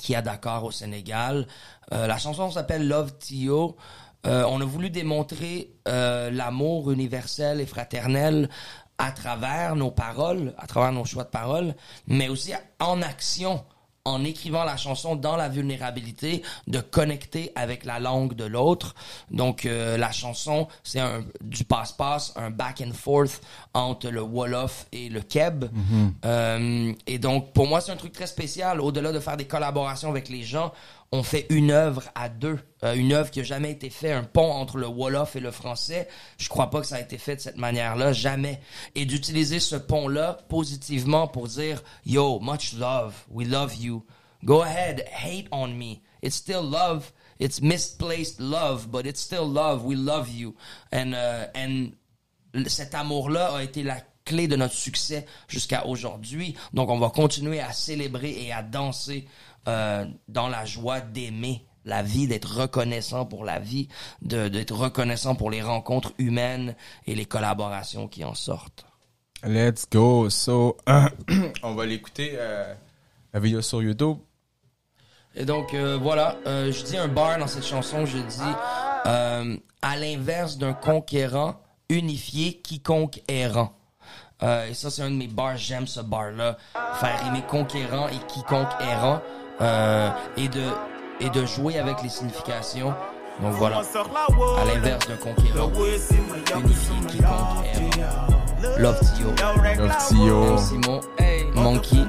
Qui 0.00 0.14
à 0.14 0.22
Dakar 0.22 0.64
au 0.64 0.70
Sénégal. 0.70 1.46
Euh, 1.92 2.06
la 2.06 2.18
chanson 2.18 2.50
s'appelle 2.50 2.88
Love 2.88 3.16
Tio. 3.18 3.76
Euh, 4.26 4.44
on 4.48 4.60
a 4.60 4.64
voulu 4.64 4.90
démontrer 4.90 5.76
euh, 5.86 6.30
l'amour 6.30 6.90
universel 6.90 7.60
et 7.60 7.66
fraternel 7.66 8.48
à 8.98 9.12
travers 9.12 9.76
nos 9.76 9.90
paroles, 9.90 10.54
à 10.56 10.66
travers 10.66 10.92
nos 10.92 11.04
choix 11.04 11.24
de 11.24 11.28
paroles, 11.28 11.74
mais 12.06 12.28
aussi 12.28 12.52
en 12.80 13.02
action 13.02 13.64
en 14.06 14.22
écrivant 14.22 14.64
la 14.64 14.76
chanson 14.76 15.16
dans 15.16 15.36
la 15.36 15.48
vulnérabilité, 15.48 16.42
de 16.66 16.80
connecter 16.80 17.52
avec 17.54 17.84
la 17.86 17.98
langue 17.98 18.34
de 18.34 18.44
l'autre. 18.44 18.94
Donc 19.30 19.64
euh, 19.64 19.96
la 19.96 20.12
chanson, 20.12 20.68
c'est 20.82 21.00
un 21.00 21.24
du 21.40 21.64
passe-passe, 21.64 22.34
un 22.36 22.50
back 22.50 22.82
and 22.86 22.92
forth 22.92 23.40
entre 23.72 24.10
le 24.10 24.20
Wolof 24.20 24.86
et 24.92 25.08
le 25.08 25.22
Keb. 25.22 25.64
Mhm. 25.72 26.14
Euh, 26.26 26.92
et 27.06 27.18
donc 27.18 27.54
pour 27.54 27.66
moi, 27.66 27.80
c'est 27.80 27.92
un 27.92 27.96
truc 27.96 28.12
très 28.12 28.26
spécial. 28.26 28.80
Au-delà 28.80 29.10
de 29.10 29.20
faire 29.20 29.38
des 29.38 29.46
collaborations 29.46 30.10
avec 30.10 30.28
les 30.28 30.42
gens, 30.42 30.72
on 31.14 31.22
fait 31.22 31.46
une 31.48 31.70
œuvre 31.70 32.02
à 32.16 32.28
deux, 32.28 32.58
euh, 32.82 32.94
une 32.94 33.12
œuvre 33.12 33.30
qui 33.30 33.38
a 33.38 33.44
jamais 33.44 33.70
été 33.70 33.88
fait, 33.88 34.10
un 34.10 34.24
pont 34.24 34.50
entre 34.50 34.78
le 34.78 34.88
Wolof 34.88 35.36
et 35.36 35.40
le 35.40 35.52
français. 35.52 36.08
Je 36.38 36.48
crois 36.48 36.70
pas 36.70 36.80
que 36.80 36.88
ça 36.88 36.96
a 36.96 37.00
été 37.00 37.18
fait 37.18 37.36
de 37.36 37.40
cette 37.40 37.56
manière-là, 37.56 38.12
jamais. 38.12 38.60
Et 38.96 39.04
d'utiliser 39.04 39.60
ce 39.60 39.76
pont-là 39.76 40.38
positivement 40.48 41.28
pour 41.28 41.46
dire 41.46 41.84
yo, 42.04 42.40
much 42.40 42.72
love, 42.72 43.14
we 43.30 43.46
love 43.46 43.76
you. 43.76 44.04
Go 44.42 44.62
ahead, 44.62 45.04
hate 45.08 45.46
on 45.52 45.68
me. 45.68 46.00
It's 46.20 46.34
still 46.34 46.68
love. 46.68 47.12
It's 47.38 47.62
misplaced 47.62 48.40
love, 48.40 48.88
but 48.90 49.06
it's 49.06 49.20
still 49.20 49.46
love. 49.46 49.84
We 49.84 49.94
love 49.94 50.28
you. 50.28 50.56
And 50.90 51.14
uh, 51.14 51.46
and 51.54 51.92
cet 52.66 52.92
amour-là 52.96 53.54
a 53.54 53.62
été 53.62 53.84
la 53.84 54.00
clé 54.24 54.48
de 54.48 54.56
notre 54.56 54.74
succès 54.74 55.26
jusqu'à 55.48 55.86
aujourd'hui. 55.86 56.54
Donc, 56.72 56.90
on 56.90 56.98
va 56.98 57.10
continuer 57.10 57.60
à 57.60 57.72
célébrer 57.72 58.34
et 58.46 58.52
à 58.52 58.62
danser 58.62 59.28
euh, 59.68 60.04
dans 60.28 60.48
la 60.48 60.64
joie 60.64 61.00
d'aimer 61.00 61.64
la 61.84 62.02
vie, 62.02 62.26
d'être 62.26 62.56
reconnaissant 62.56 63.26
pour 63.26 63.44
la 63.44 63.58
vie, 63.58 63.88
de 64.22 64.48
d'être 64.48 64.74
reconnaissant 64.74 65.34
pour 65.34 65.50
les 65.50 65.62
rencontres 65.62 66.12
humaines 66.18 66.74
et 67.06 67.14
les 67.14 67.26
collaborations 67.26 68.08
qui 68.08 68.24
en 68.24 68.34
sortent. 68.34 68.86
Let's 69.46 69.86
go. 69.90 70.30
So, 70.30 70.78
on 71.62 71.74
va 71.74 71.86
l'écouter 71.86 72.32
euh, 72.34 72.74
la 73.32 73.40
vidéo 73.40 73.60
sur 73.60 73.82
YouTube. 73.82 74.16
Et 75.34 75.44
donc 75.44 75.74
euh, 75.74 75.98
voilà, 76.00 76.36
euh, 76.46 76.72
je 76.72 76.82
dis 76.84 76.96
un 76.96 77.08
bar 77.08 77.38
dans 77.38 77.46
cette 77.46 77.66
chanson, 77.66 78.06
je 78.06 78.18
dis 78.18 78.54
à 79.82 79.96
l'inverse 79.98 80.56
d'un 80.56 80.72
conquérant, 80.72 81.60
unifié 81.90 82.54
quiconque 82.62 83.20
errant. 83.28 83.76
Et 84.42 84.74
ça 84.74 84.90
c'est 84.90 85.02
un 85.02 85.10
de 85.10 85.16
mes 85.16 85.26
bars, 85.26 85.56
j'aime 85.56 85.86
ce 85.86 86.00
bar 86.00 86.30
là, 86.30 86.56
faire 86.94 87.26
aimer 87.26 87.42
conquérant 87.48 88.08
et 88.08 88.18
quiconque 88.28 88.68
errant 88.80 89.20
euh, 89.60 90.10
et 90.36 90.48
de 90.48 90.62
et 91.20 91.30
de 91.30 91.44
jouer 91.46 91.78
avec 91.78 92.02
les 92.02 92.08
significations. 92.08 92.94
Donc 93.42 93.52
voilà, 93.54 93.78
à 93.78 94.64
l'inverse 94.64 95.08
d'un 95.08 95.16
conquérant, 95.16 95.70
unifié 96.56 96.94
quiconque 97.08 97.24
errant. 98.04 98.34
Love 98.78 98.98
Tio, 99.00 99.28
Love 99.76 99.96
Tio. 100.08 100.58
Simon, 100.58 101.00
Monkey, 101.54 102.04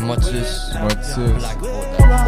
Motus, 0.00 0.72
Motus. 0.82 1.44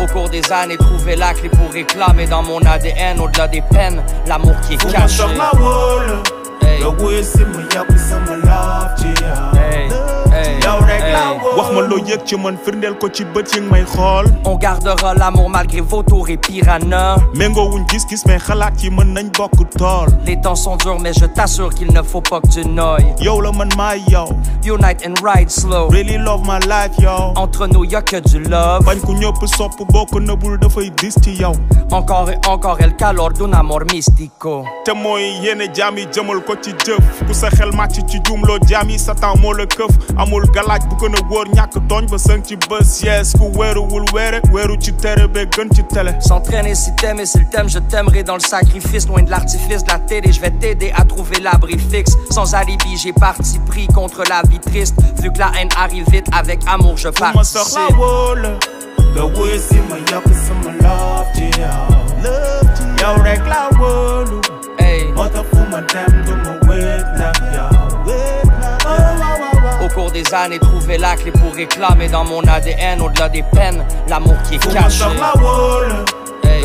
Au 0.00 0.06
cours 0.12 0.28
des 0.28 0.52
années, 0.52 0.76
trouver 0.76 1.16
la 1.16 1.34
clé 1.34 1.48
pour 1.48 1.70
réclamer 1.70 2.26
dans 2.26 2.42
mon 2.42 2.60
ADN, 2.60 3.20
au-delà 3.20 3.48
des 3.48 3.62
peines, 3.62 4.02
l'amour 4.26 4.54
qui 4.66 4.74
est 4.74 4.92
caché. 4.92 5.24
Hey. 9.54 9.88
Hey, 10.32 10.58
hey, 10.88 11.00
hey. 11.00 11.38
wax 11.56 11.68
ma 11.74 11.80
loo 11.86 11.98
yëg 12.08 12.22
ci 12.26 12.36
man 12.40 12.56
firndeel 12.64 12.94
ko 12.98 13.08
ci 13.08 13.24
bët 13.34 13.52
yi 13.54 13.60
nga 13.60 13.70
may 13.70 13.84
xool 13.84 14.26
On 14.44 14.56
gardera 14.56 15.12
l'amour 15.14 15.48
malgré 15.50 15.80
vautour 15.80 16.28
et 16.30 16.36
piranha. 16.38 17.16
méngoowuñ 17.34 17.84
gis-gis 17.88 18.22
mais 18.26 18.38
xalaat 18.38 18.82
yi 18.82 18.90
mën 18.90 19.12
nañ 19.14 19.30
bokk 19.36 19.68
tool 19.78 20.08
Les 20.26 20.40
temps 20.40 20.54
sont 20.56 20.76
durs, 20.76 20.98
mais 21.00 21.12
je 21.12 21.26
t'assure 21.26 21.70
qu'il 21.74 21.92
ne 21.92 22.02
faut 22.02 22.20
pas 22.22 22.40
que 22.40 22.48
tu 22.48 22.66
noyes. 22.66 23.04
yow 23.20 23.40
la 23.40 23.52
man 23.52 23.68
maa 23.76 23.96
yow 23.96 24.28
Unite 24.64 25.04
and 25.06 25.14
ride 25.22 25.50
slow. 25.50 25.88
really 25.90 26.16
love 26.18 26.42
my 26.46 26.58
life 26.66 26.96
yow 26.98 27.32
Entre 27.36 27.66
nous, 27.66 27.84
y 27.84 27.94
a 27.94 28.02
que 28.02 28.16
du 28.20 28.38
love. 28.40 28.84
bañ 28.84 28.98
ku 29.00 29.12
ñëpp 29.12 29.46
sopp 29.46 29.72
boo 29.90 30.06
ko 30.06 30.18
nëbul 30.20 30.58
dafay 30.58 30.90
dis 30.96 31.14
ci 31.22 31.34
yow 31.40 31.52
Encore 31.90 32.30
et 32.30 32.38
encore 32.48 32.80
el 32.80 32.96
calor 32.96 33.32
d'un 33.32 33.52
amor 33.52 33.82
místico. 33.92 34.64
te 34.84 34.92
mooy 34.92 35.22
yéene 35.42 35.68
jaam 35.74 35.98
yi 35.98 36.06
jëmal 36.10 36.40
ko 36.44 36.54
ci 36.62 36.71
jëf. 36.84 37.22
Ku 37.26 37.34
sa 37.34 37.50
xel 37.50 37.72
màcc 37.76 38.02
ci 38.08 38.20
jumloo 38.26 38.58
jaam 38.68 38.90
yi 38.90 38.98
sa 38.98 39.14
temps 39.14 39.36
moo 39.40 39.52
la 39.52 39.66
këf. 39.66 39.92
Amul 40.18 40.46
galaaj 40.54 40.86
bu 40.90 40.96
gën 41.02 41.16
a 41.18 41.22
wóor 41.30 41.48
ñàkk 41.56 41.78
tooñ 41.88 42.08
ba 42.10 42.18
sëng 42.18 42.42
ci 42.48 42.56
bës. 42.68 43.02
Yees 43.04 43.32
ku 43.38 43.50
weeruwul 43.58 44.04
weere 44.12 44.40
weeru 44.52 44.76
ci 44.80 44.92
tere 44.92 45.28
be 45.28 45.46
gën 45.56 45.68
ci 45.74 45.84
télé. 45.92 46.12
S'entraîner 46.20 46.74
si 46.74 46.94
t'aimes 46.96 47.20
et 47.20 47.26
si 47.26 47.38
le 47.38 47.46
thème, 47.50 47.68
je 47.68 47.78
t'aimerai 47.78 48.22
dans 48.22 48.34
le 48.36 48.40
sacrifice, 48.46 49.06
loin 49.08 49.22
de 49.22 49.30
l'artifice 49.30 49.84
de 49.84 49.90
la 49.90 49.98
télé. 49.98 50.32
Je 50.32 50.40
vais 50.40 50.50
t'aider 50.50 50.92
à 50.94 51.04
trouver 51.04 51.40
l'abri 51.40 51.78
fixe. 51.78 52.12
Sans 52.30 52.54
alibi, 52.54 52.96
j'ai 52.96 53.12
parti 53.12 53.58
pris 53.66 53.86
contre 53.88 54.22
la 54.28 54.42
vie 54.48 54.60
triste. 54.60 54.96
Vu 55.22 55.32
que 55.32 55.38
la 55.38 55.52
haine 55.58 55.68
arrive 55.76 56.08
vite, 56.10 56.26
avec 56.32 56.60
amour, 56.66 56.96
je 56.96 57.08
nga 59.42 59.58
si 59.58 59.78
ma 59.88 59.96
yokk 60.10 60.26
sama 60.44 60.72
love 60.82 61.28
ci 61.34 61.46
yow 61.60 62.02
yow 63.00 63.14
rek 63.24 63.42
la 63.52 63.68
wóolu 63.78 64.51
des 70.32 70.36
années, 70.36 70.58
trouver 70.58 70.98
la 70.98 71.16
clé 71.16 71.30
pour 71.30 71.54
réclamer 71.54 72.08
dans 72.08 72.24
mon 72.24 72.42
ADN, 72.42 73.00
au-delà 73.00 73.28
des 73.28 73.42
peines, 73.42 73.84
l'amour 74.08 74.36
qui 74.48 74.54
est 74.54 74.72
caché. 74.72 75.04
Hey. 76.44 76.64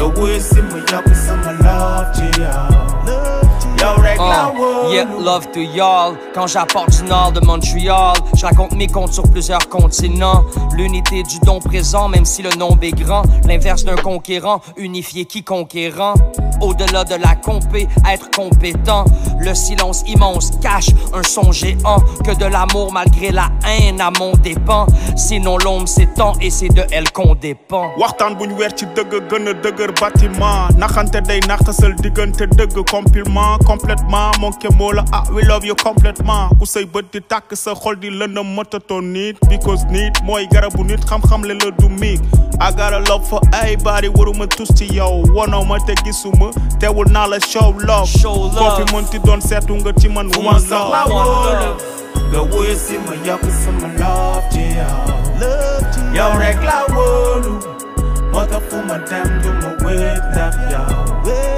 Wóolu 3.78 4.94
yeah, 4.94 5.06
love 5.20 5.52
to 5.52 5.60
y'all. 5.62 6.16
Quand 6.34 6.48
j'apporte 6.48 6.92
du 6.98 7.04
nord 7.04 7.32
de 7.32 7.40
Montréal, 7.46 8.14
je 8.36 8.46
raconte 8.46 8.74
mes 8.74 8.88
comptes 8.88 9.14
sur 9.14 9.24
plusieurs 9.24 9.68
continents. 9.70 10.44
L'unité 10.74 11.24
du 11.24 11.40
don 11.40 11.60
présent, 11.60 12.08
même 12.08 12.26
si 12.26 12.42
le 12.42 12.50
nombre 12.58 12.84
est 12.84 12.92
grand. 12.92 13.24
L'inverse 13.46 13.84
d'un 13.84 13.96
conquérant, 13.96 14.62
unifié 14.78 15.26
qui 15.26 15.44
conquérant. 15.44 16.14
Au-delà 16.62 17.04
de 17.04 17.16
la 17.16 17.36
compé, 17.36 17.88
être 18.10 18.30
compétent. 18.32 19.06
Le 19.40 19.54
silence 19.54 20.04
immense 20.08 20.52
cache 20.62 20.90
un 21.14 21.24
son 21.24 21.52
géant. 21.52 22.00
Que 22.24 22.36
de 22.36 22.46
l'amour 22.46 22.92
malgré 22.94 23.32
la 23.32 23.50
haine 23.68 24.02
à 24.02 24.12
mon 24.20 24.32
dépens. 24.34 24.88
Sinon 25.16 25.58
l'ombre 25.58 25.88
s'étend 25.88 26.34
et 26.42 26.50
c'est 26.50 26.70
de 26.70 26.84
elle 26.92 27.12
qu'on 27.12 27.36
dépend. 27.36 27.92
waxtaan 27.98 28.36
buñ 28.38 28.54
weer 28.58 28.72
ci 28.78 28.86
dëgg 28.96 29.14
gën 29.30 29.48
a 29.48 29.54
dëgër 29.64 29.92
bâtiment 30.00 30.68
naxante 30.78 31.20
day 31.28 31.40
naxasal 31.48 31.96
diggante 31.96 32.46
dëgg 32.58 32.78
compliment 32.90 33.58
complètement. 33.68 34.32
Monke 34.40 34.70
moo 34.78 34.92
la 34.94 35.04
ah 35.12 35.24
we 35.34 35.44
love 35.44 35.66
you 35.66 35.76
complètement. 35.76 36.50
Ku 36.60 36.66
say 36.66 36.86
bët 36.86 37.12
di 37.12 37.20
tàkk 37.22 37.54
sa 37.56 37.74
xol 37.76 37.96
di 38.00 38.10
lëndëm 38.10 38.54
motatoo 38.56 39.02
nit 39.02 39.36
because 39.50 39.84
nit 39.92 40.14
mooy 40.24 40.48
garabu 40.54 40.84
nit 40.88 41.04
xam-xam 41.10 41.44
le 41.46 41.54
la 41.62 41.72
du 41.80 41.90
miig 41.90 42.22
I 42.60 42.72
got 42.72 42.94
a 42.94 43.00
love 43.10 43.28
for 43.30 43.42
everybody 43.54 44.08
waruma 44.08 44.48
tus 44.50 44.70
ci 44.78 44.86
yow 44.96 45.22
wonoo 45.36 45.66
ma 45.68 45.78
te 45.86 45.94
gisuma 46.06 46.50
teewul 46.80 47.12
naa 47.12 47.28
la 47.28 47.40
show 47.40 47.74
love. 47.90 48.08
Show 48.10 48.34
koo 48.34 48.56
love. 48.56 48.78
fi 48.88 48.94
mënti 48.96 49.20
doon 49.26 49.42
seetu 49.42 49.76
nga 49.82 49.92
ci 50.00 50.08
man 50.10 50.28
ma 50.30 50.38
one 50.52 50.60
soxla 50.60 51.04
love. 51.06 51.14
one 51.14 51.28
love. 51.60 51.84
nga 52.32 52.42
wuyu 52.52 52.76
si 52.76 52.98
ma 53.06 53.14
yokk 53.28 53.44
sama 53.64 53.88
love 54.00 54.44
ci 54.52 54.64
yow 54.80 56.16
yow 56.18 56.32
rek 56.40 56.64
la 56.64 56.80
wóolu 56.96 57.54
moo 58.32 58.46
tax 58.52 58.64
fu 58.70 58.78
ma 58.88 58.98
dem 59.10 59.28
du 59.44 59.50
ma 59.62 59.70
wéet 59.86 60.24
ndax 60.32 60.56
yow 60.72 60.88
Au 61.28 61.57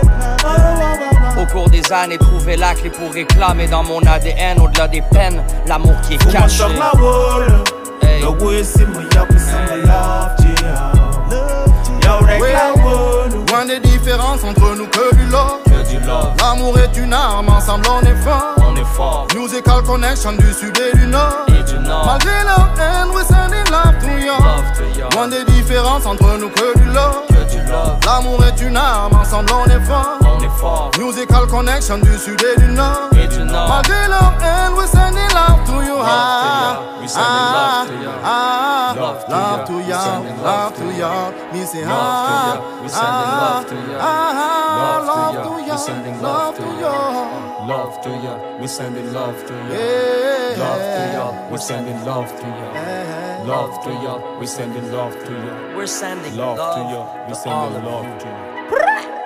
cours 1.52 1.70
des 1.70 1.92
années, 1.92 2.18
trouver 2.18 2.56
la 2.56 2.74
clé 2.74 2.90
pour 2.90 3.12
réclamer 3.12 3.68
dans 3.68 3.84
mon 3.84 4.02
ADN, 4.02 4.60
au-delà 4.62 4.88
des 4.88 5.02
peines, 5.02 5.44
l'amour 5.68 5.96
qui 6.08 6.16
est 6.16 6.32
caché. 6.32 6.64
Hey. 8.02 8.22
la 8.22 8.30
Loin 13.50 13.66
des 13.66 13.80
différences 13.80 14.44
entre 14.44 14.76
nous 14.76 14.88
que 14.88 15.16
du 15.16 15.26
love. 15.30 15.60
L'amour 16.40 16.78
est 16.80 16.98
une 16.98 17.14
arme, 17.14 17.50
ensemble 17.50 17.86
on 17.90 18.02
est 18.02 18.16
fort. 18.16 18.56
on 18.58 18.76
est 18.76 18.96
fort. 18.96 19.28
Musical 19.36 19.84
connection 19.84 20.34
du 20.34 20.54
sud 20.54 20.78
et 20.78 20.98
du 20.98 21.08
nord. 21.08 21.46
Et 21.48 21.64
du 21.64 21.80
Nord. 21.80 22.06
Malgré 22.06 22.44
leur 22.44 22.70
haine, 22.80 23.10
we 23.14 23.24
sending 23.26 23.66
love 23.72 23.98
to 24.00 24.08
you. 24.20 24.32
Love 24.32 24.72
to 24.78 25.00
you. 25.00 25.06
Loin 25.14 25.28
des 25.28 25.44
différences 25.46 26.06
entre 26.06 26.38
nous 26.38 26.50
que 26.50 26.78
du 26.78 26.86
love. 26.86 27.19
Que 27.50 27.56
du 27.56 27.72
love. 27.72 27.98
L'amour 28.06 28.44
est 28.46 28.62
une 28.62 28.78
arme, 28.78 29.16
ensemble 29.16 29.52
on 29.54 29.66
est 29.70 29.80
fort. 29.86 30.18
On 30.22 30.40
est 30.44 30.50
fort. 30.60 30.92
Musical 31.00 31.48
connection 31.48 31.98
du 31.98 32.18
sud 32.18 32.42
et 32.44 32.60
du 32.60 32.68
nord. 32.68 33.10
Et 33.14 33.28
du 33.28 33.40
Nord. 33.44 33.68
Malgré 33.70 34.08
leur 34.08 34.34
haine, 34.42 34.74
we 34.78 34.88
sending 34.88 35.28
love 35.34 35.64
to 35.66 35.82
you. 35.84 35.96
Ah, 36.02 36.80
We 37.02 37.08
sending 37.08 37.54
love 37.54 37.88
to 37.88 37.94
you. 37.94 38.10
ah, 38.24 38.94
Love 38.98 39.66
to 39.66 39.74
sending 40.04 40.44
love 40.44 40.74
to 40.76 40.84
you. 40.84 41.34
Me 41.54 41.66
say 41.66 41.86
Love 41.86 41.88
to 41.88 41.92
ah, 41.92 42.62
ah, 42.94 43.56
love 43.56 43.66
to 43.68 43.76
you. 43.76 43.98
ah, 44.00 45.02
Love 45.08 45.34
to 45.44 45.78
sending 45.78 46.22
love 46.22 46.56
to 46.56 46.64
you. 46.64 47.49
Love 47.70 48.02
to 48.02 48.10
ya. 48.10 48.58
We 48.60 48.66
sending 48.68 49.14
love 49.14 49.46
to 49.46 49.54
ya. 49.54 50.58
Love 50.58 50.82
to 50.96 51.04
ya. 51.18 51.50
We're 51.52 51.58
sending 51.60 52.04
love 52.04 52.30
to 52.40 52.48
ya. 52.48 53.44
Love 53.46 53.84
to 53.84 53.92
ya. 53.92 54.40
We're 54.40 54.48
sending 54.48 54.92
love 54.92 55.14
to 55.26 55.32
ya. 55.32 55.76
We're 55.78 55.86
sending 55.86 56.36
Love 56.36 56.58
to 56.58 56.82
ya. 56.94 57.28
we 57.28 57.34
to 57.34 57.36
sending 57.36 57.84
love 57.86 58.20
to 58.22 58.28
you. 58.28 59.19